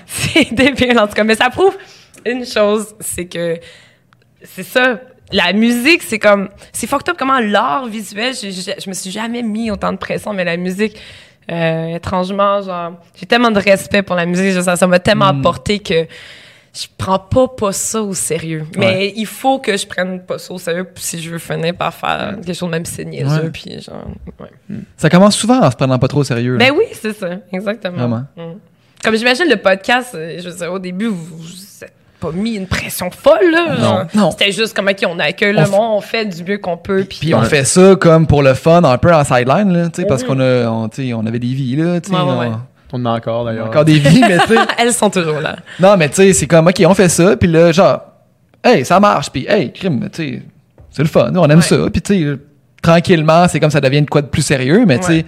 C'est 0.07 0.53
débile, 0.53 0.99
en 0.99 1.07
tout 1.07 1.15
cas. 1.15 1.25
Mais 1.25 1.35
ça 1.35 1.51
prouve 1.51 1.77
une 2.27 2.45
chose, 2.47 2.95
c'est 3.01 3.27
que 3.27 3.59
c'est 4.43 4.63
ça. 4.65 5.01
La 5.33 5.53
musique, 5.53 6.03
c'est 6.03 6.19
comme. 6.19 6.49
C'est 6.73 6.87
fucked 6.87 7.09
up 7.11 7.17
comment 7.19 7.39
l'art 7.41 7.87
visuel, 7.87 8.35
j'ai- 8.35 8.51
j'ai- 8.53 8.77
je 8.83 8.89
me 8.89 8.95
suis 8.95 9.11
jamais 9.11 9.43
mis 9.43 9.71
autant 9.71 9.93
de 9.93 9.99
pression, 9.99 10.33
mais 10.33 10.45
la 10.45 10.57
musique, 10.57 10.97
euh, 11.51 11.97
étrangement, 11.97 12.63
genre. 12.63 12.93
J'ai 13.19 13.27
tellement 13.27 13.51
de 13.51 13.61
respect 13.61 14.03
pour 14.03 14.17
la 14.17 14.25
musique, 14.27 14.53
je- 14.53 14.61
ça 14.61 14.87
m'a 14.87 14.99
tellement 14.99 15.27
apporté 15.27 15.81
que 15.81 16.07
je 16.75 16.87
prends 16.97 17.19
pas, 17.19 17.49
pas 17.49 17.73
ça 17.73 18.03
au 18.03 18.15
sérieux. 18.15 18.65
Mais 18.77 19.13
il 19.17 19.27
faut 19.27 19.59
que 19.59 19.77
je 19.77 19.87
prenne 19.87 20.21
pas 20.25 20.39
ça 20.39 20.53
au 20.55 20.59
sérieux 20.59 20.87
si 20.97 21.21
je 21.21 21.31
veux 21.31 21.39
finir 21.39 21.75
par 21.75 21.93
faire 21.93 22.37
quelque 22.37 22.53
chose 22.55 22.69
de 22.69 22.75
même 22.75 22.85
c'est 22.85 23.05
niaiseux, 23.05 23.43
Ouais. 23.45 23.51
puis 23.51 23.81
genre. 23.83 24.07
Ouais. 24.41 24.77
Ça 24.97 25.11
commence 25.11 25.37
souvent 25.37 25.61
en 25.61 25.71
se 25.71 25.77
prenant 25.77 25.99
pas 25.99 26.09
trop 26.09 26.21
au 26.21 26.25
sérieux. 26.25 26.57
là. 26.57 26.67
Ben 26.71 26.75
oui, 26.77 26.85
c'est 26.93 27.13
ça, 27.15 27.29
exactement. 27.53 27.97
Vraiment. 27.97 28.25
Mm. 28.37 28.59
Comme 29.05 29.15
j'imagine 29.17 29.47
le 29.49 29.57
podcast, 29.57 30.15
euh, 30.15 30.39
je 30.43 30.49
veux 30.49 30.57
dire, 30.57 30.73
au 30.73 30.79
début, 30.79 31.07
vous, 31.07 31.37
vous 31.39 31.85
êtes 31.85 31.93
pas 32.21 32.31
mis 32.33 32.57
une 32.57 32.67
pression 32.67 33.11
folle, 33.11 33.51
là. 33.53 34.07
Non. 34.15 34.31
C'était 34.33 34.51
juste 34.53 34.75
comme, 34.75 34.89
OK, 34.89 35.05
on 35.09 35.19
accueille 35.19 35.55
On 35.57 35.61
le 35.63 35.69
monde, 35.69 35.97
on 35.99 36.01
fait 36.01 36.25
du 36.25 36.43
mieux 36.43 36.59
qu'on 36.59 36.77
peut. 36.77 37.05
Puis, 37.09 37.19
Puis 37.21 37.35
on 37.35 37.43
fait 37.43 37.65
ça 37.65 37.95
comme 37.97 38.27
pour 38.27 38.43
le 38.43 38.55
fun, 38.55 38.83
un 38.85 38.99
peu 38.99 39.15
en 39.15 39.23
sideline, 39.25 39.73
là, 39.73 39.89
tu 39.89 40.03
sais, 40.03 40.07
parce 40.09 40.25
qu'on 40.25 40.41
a, 40.41 40.67
on, 40.69 40.89
tu 40.89 41.07
sais, 41.09 41.15
on 41.15 41.25
avait 41.27 41.39
des 41.39 41.47
vies, 41.55 41.77
là, 41.77 42.01
tu 42.01 42.11
sais. 42.11 42.17
Ouais, 42.17 42.23
ouais, 42.23 42.29
on- 42.31 42.39
ouais. 42.41 42.51
On 42.93 43.03
en 43.05 43.07
a 43.07 43.17
encore, 43.19 43.45
d'ailleurs. 43.45 43.67
encore 43.67 43.85
des 43.85 43.99
vies, 43.99 44.21
mais 44.21 44.39
tu 44.39 44.55
sais. 44.55 44.61
Elles 44.79 44.93
sont 44.95 45.11
toujours 45.11 45.41
là. 45.41 45.57
Non, 45.79 45.97
mais 45.97 46.09
tu 46.09 46.17
sais, 46.17 46.33
c'est 46.33 46.47
comme, 46.47 46.67
OK, 46.69 46.83
on 46.87 46.95
fait 46.95 47.09
ça, 47.11 47.37
puis 47.37 47.49
là, 47.49 47.71
genre, 47.71 48.01
hey, 48.65 48.85
ça 48.85 48.99
marche, 48.99 49.31
puis 49.31 49.47
hey, 49.49 49.71
crime, 49.73 50.09
tu 50.13 50.23
sais, 50.39 50.43
c'est 50.91 51.03
le 51.03 51.09
fun, 51.09 51.31
on 51.37 51.45
aime 51.49 51.57
Ouais. 51.59 51.63
ça, 51.63 51.77
puis 51.93 52.01
tu 52.03 52.15
sais, 52.33 52.39
tranquillement, 52.83 53.47
c'est 53.49 53.61
comme 53.61 53.71
ça 53.71 53.81
devient 53.81 54.03
de 54.03 54.09
quoi 54.11 54.23
de 54.23 54.27
plus 54.29 54.43
sérieux, 54.43 54.85
mais 54.87 54.99
tu 54.99 55.07
sais, 55.07 55.25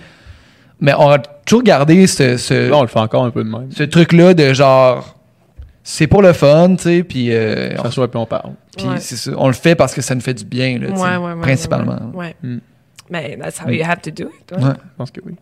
mais 0.80 0.94
on 0.98 1.10
a 1.10 1.18
toujours 1.18 1.62
gardé 1.62 2.06
ce, 2.06 2.36
ce, 2.38 2.70
Là, 2.70 2.76
on 2.78 2.82
le 2.82 2.88
fait 2.88 2.98
encore 2.98 3.24
un 3.24 3.30
peu 3.30 3.44
de 3.44 3.50
même. 3.50 3.68
ce 3.70 3.82
truc-là 3.82 4.32
de 4.34 4.52
genre, 4.54 5.16
c'est 5.92 6.06
pour 6.06 6.22
le 6.22 6.32
fun, 6.32 6.76
tu 6.76 6.82
sais, 6.84 7.02
puis 7.02 7.28
euh, 7.34 7.74
On 7.78 7.82
s'assoit 7.84 8.08
puis 8.10 8.18
on 8.18 8.26
parle. 8.26 8.52
puis 8.76 8.86
Ouais. 8.86 8.94
c'est 9.00 9.16
ça, 9.16 9.32
on 9.36 9.48
le 9.48 9.52
fait 9.54 9.74
parce 9.74 9.92
que 9.94 10.00
ça 10.02 10.14
nous 10.14 10.20
fait 10.20 10.34
du 10.34 10.44
bien, 10.44 10.78
là, 10.78 10.86
tu 10.88 10.96
sais, 10.96 11.02
Ouais, 11.02 11.16
ouais, 11.16 11.32
ouais, 11.34 11.40
principalement. 11.40 11.98
Ouais. 12.14 12.26
ouais. 12.26 12.48
Mm. 12.50 12.58
Mais 13.10 13.38
that's 13.42 13.60
how 13.60 13.68
you 13.70 13.82
have 13.84 14.00
to 14.02 14.10
do 14.10 14.24
it. 14.30 14.52
ouais. 14.56 14.64
Ouais. 14.64 14.72
Je 14.74 14.96
pense 14.96 15.10
que 15.10 15.20
oui. 15.26 15.34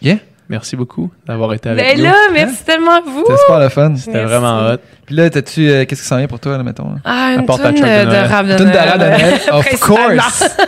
Yeah, 0.00 0.16
Merci 0.48 0.76
beaucoup 0.76 1.10
d'avoir 1.26 1.52
été 1.54 1.68
avec 1.68 1.84
Ben 1.84 1.98
nous. 1.98 2.04
là, 2.04 2.14
merci 2.32 2.64
tellement 2.64 2.92
à 2.98 3.00
vous. 3.00 3.24
c'était 3.26 3.38
super 3.40 3.58
le 3.58 3.68
fun. 3.68 3.94
C'était 3.96 4.22
vraiment 4.22 4.68
hot. 4.68 4.76
Puis 5.04 5.14
là, 5.16 5.28
t'as-tu, 5.28 5.68
euh, 5.68 5.84
qu'est-ce 5.84 6.02
qui 6.02 6.06
s'en 6.08 6.18
vient 6.18 6.28
pour 6.28 6.38
toi, 6.38 6.56
là, 6.56 6.62
mettons? 6.62 6.88
là? 6.88 6.96
Ah, 7.04 7.34
une 7.36 7.44
tonne 7.46 7.56
choc 7.58 7.74
de 7.74 7.80
de, 7.80 8.28
rap 8.28 8.46
de 8.46 8.64
Noël. 8.64 8.76
rap 8.88 8.98
de 8.98 9.04
Noël, 9.04 9.40
of 9.52 9.80
course! 9.80 10.56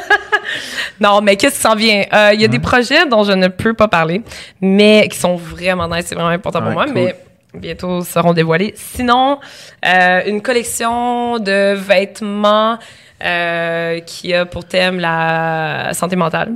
Non, 1.01 1.21
mais 1.21 1.37
qu'est-ce 1.37 1.55
qui 1.57 1.61
s'en 1.61 1.75
vient? 1.77 2.05
Euh, 2.13 2.31
Il 2.35 2.41
y 2.41 2.45
a 2.45 2.49
des 2.49 2.59
projets 2.59 3.07
dont 3.07 3.23
je 3.23 3.33
ne 3.33 3.49
peux 3.49 3.75
pas 3.75 3.87
parler, 3.87 4.23
mais 4.61 5.07
qui 5.11 5.17
sont 5.19 5.37
vraiment 5.37 5.87
nice, 5.89 6.07
c'est 6.09 6.15
vraiment 6.17 6.31
important 6.31 6.61
pour 6.61 6.73
moi, 6.73 6.87
cool. 6.87 6.95
mais 6.95 7.15
bientôt 7.55 8.03
seront 8.03 8.33
dévoilés. 8.33 8.75
Sinon, 8.77 9.39
euh, 9.85 10.23
une 10.27 10.43
collection 10.43 11.39
de 11.39 11.75
vêtements 11.75 12.79
euh, 13.25 14.01
qui 14.01 14.35
a 14.35 14.47
pour 14.47 14.65
thème 14.65 15.01
la 15.01 15.91
santé 15.93 16.17
mentale 16.17 16.55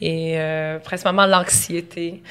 et 0.00 0.34
euh, 0.36 0.78
principalement 0.80 1.24
l'anxiété. 1.26 2.22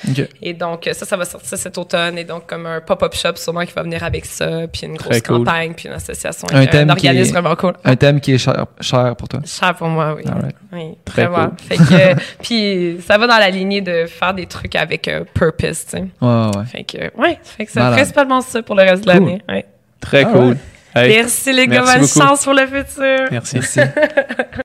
Et 0.42 0.54
donc, 0.54 0.88
ça, 0.94 1.06
ça 1.06 1.18
va 1.18 1.26
sortir 1.26 1.58
cet 1.58 1.78
automne. 1.78 2.18
Et 2.18 2.24
donc, 2.24 2.46
comme 2.48 2.66
un 2.66 2.82
pop-up 2.82 3.16
shop 3.16 3.36
sûrement 3.36 3.66
qui 3.66 3.74
va 3.74 3.84
venir 3.84 4.04
avec 4.04 4.26
ça, 4.26 4.68
puis 4.72 4.84
une 4.86 4.96
grosse 4.98 5.22
cool. 5.22 5.38
campagne, 5.40 5.74
puis 5.74 5.88
une 5.88 5.96
association, 5.96 6.48
Un 6.52 6.66
thème 6.68 6.90
un 6.90 6.96
qui 6.96 7.08
est- 7.08 7.32
vraiment 7.32 7.56
cool. 7.56 7.74
Un 7.84 7.96
thème 7.96 8.20
qui 8.22 8.34
est 8.34 8.38
cher, 8.38 8.66
cher 8.82 9.16
pour 9.16 9.28
toi. 9.28 9.40
Cher 9.46 9.74
pour 9.76 9.88
moi, 9.88 10.16
oui. 10.16 10.24
Oui, 10.72 10.98
Très 11.06 11.26
vraiment. 11.26 11.50
cool. 11.50 11.58
Fait 11.68 11.78
que, 11.78 12.22
puis 12.44 12.98
ça 13.06 13.18
va 13.18 13.28
dans 13.28 13.38
la 13.38 13.50
lignée 13.50 13.82
de 13.82 14.06
faire 14.06 14.34
des 14.34 14.46
trucs 14.46 14.76
avec 14.76 15.08
euh, 15.08 15.24
purpose, 15.34 15.86
tu 15.86 15.98
sais. 15.98 16.04
Ouais. 16.22 16.52
Fait 16.72 16.84
que, 16.84 16.98
ouais, 17.20 17.40
fait 17.44 17.66
que 17.66 17.72
c'est 17.72 17.80
principalement 17.80 18.42
ça 18.42 18.62
pour 18.62 18.76
le 18.76 18.84
reste 18.84 19.04
de 19.04 19.08
l'année. 19.10 19.42
Ouais. 19.50 19.66
Très 20.00 20.24
Ah 20.26 20.32
cool. 20.32 20.42
ouais. 20.50 20.58
Hey, 20.96 21.16
Merci 21.16 21.52
les 21.54 21.66
gars, 21.66 21.82
merci 21.82 21.92
bonne 21.98 22.02
beaucoup. 22.08 22.20
chance 22.20 22.44
pour 22.44 22.54
le 22.54 22.68
futur. 22.68 23.28
merci. 23.32 23.56
Merci. 23.56 23.80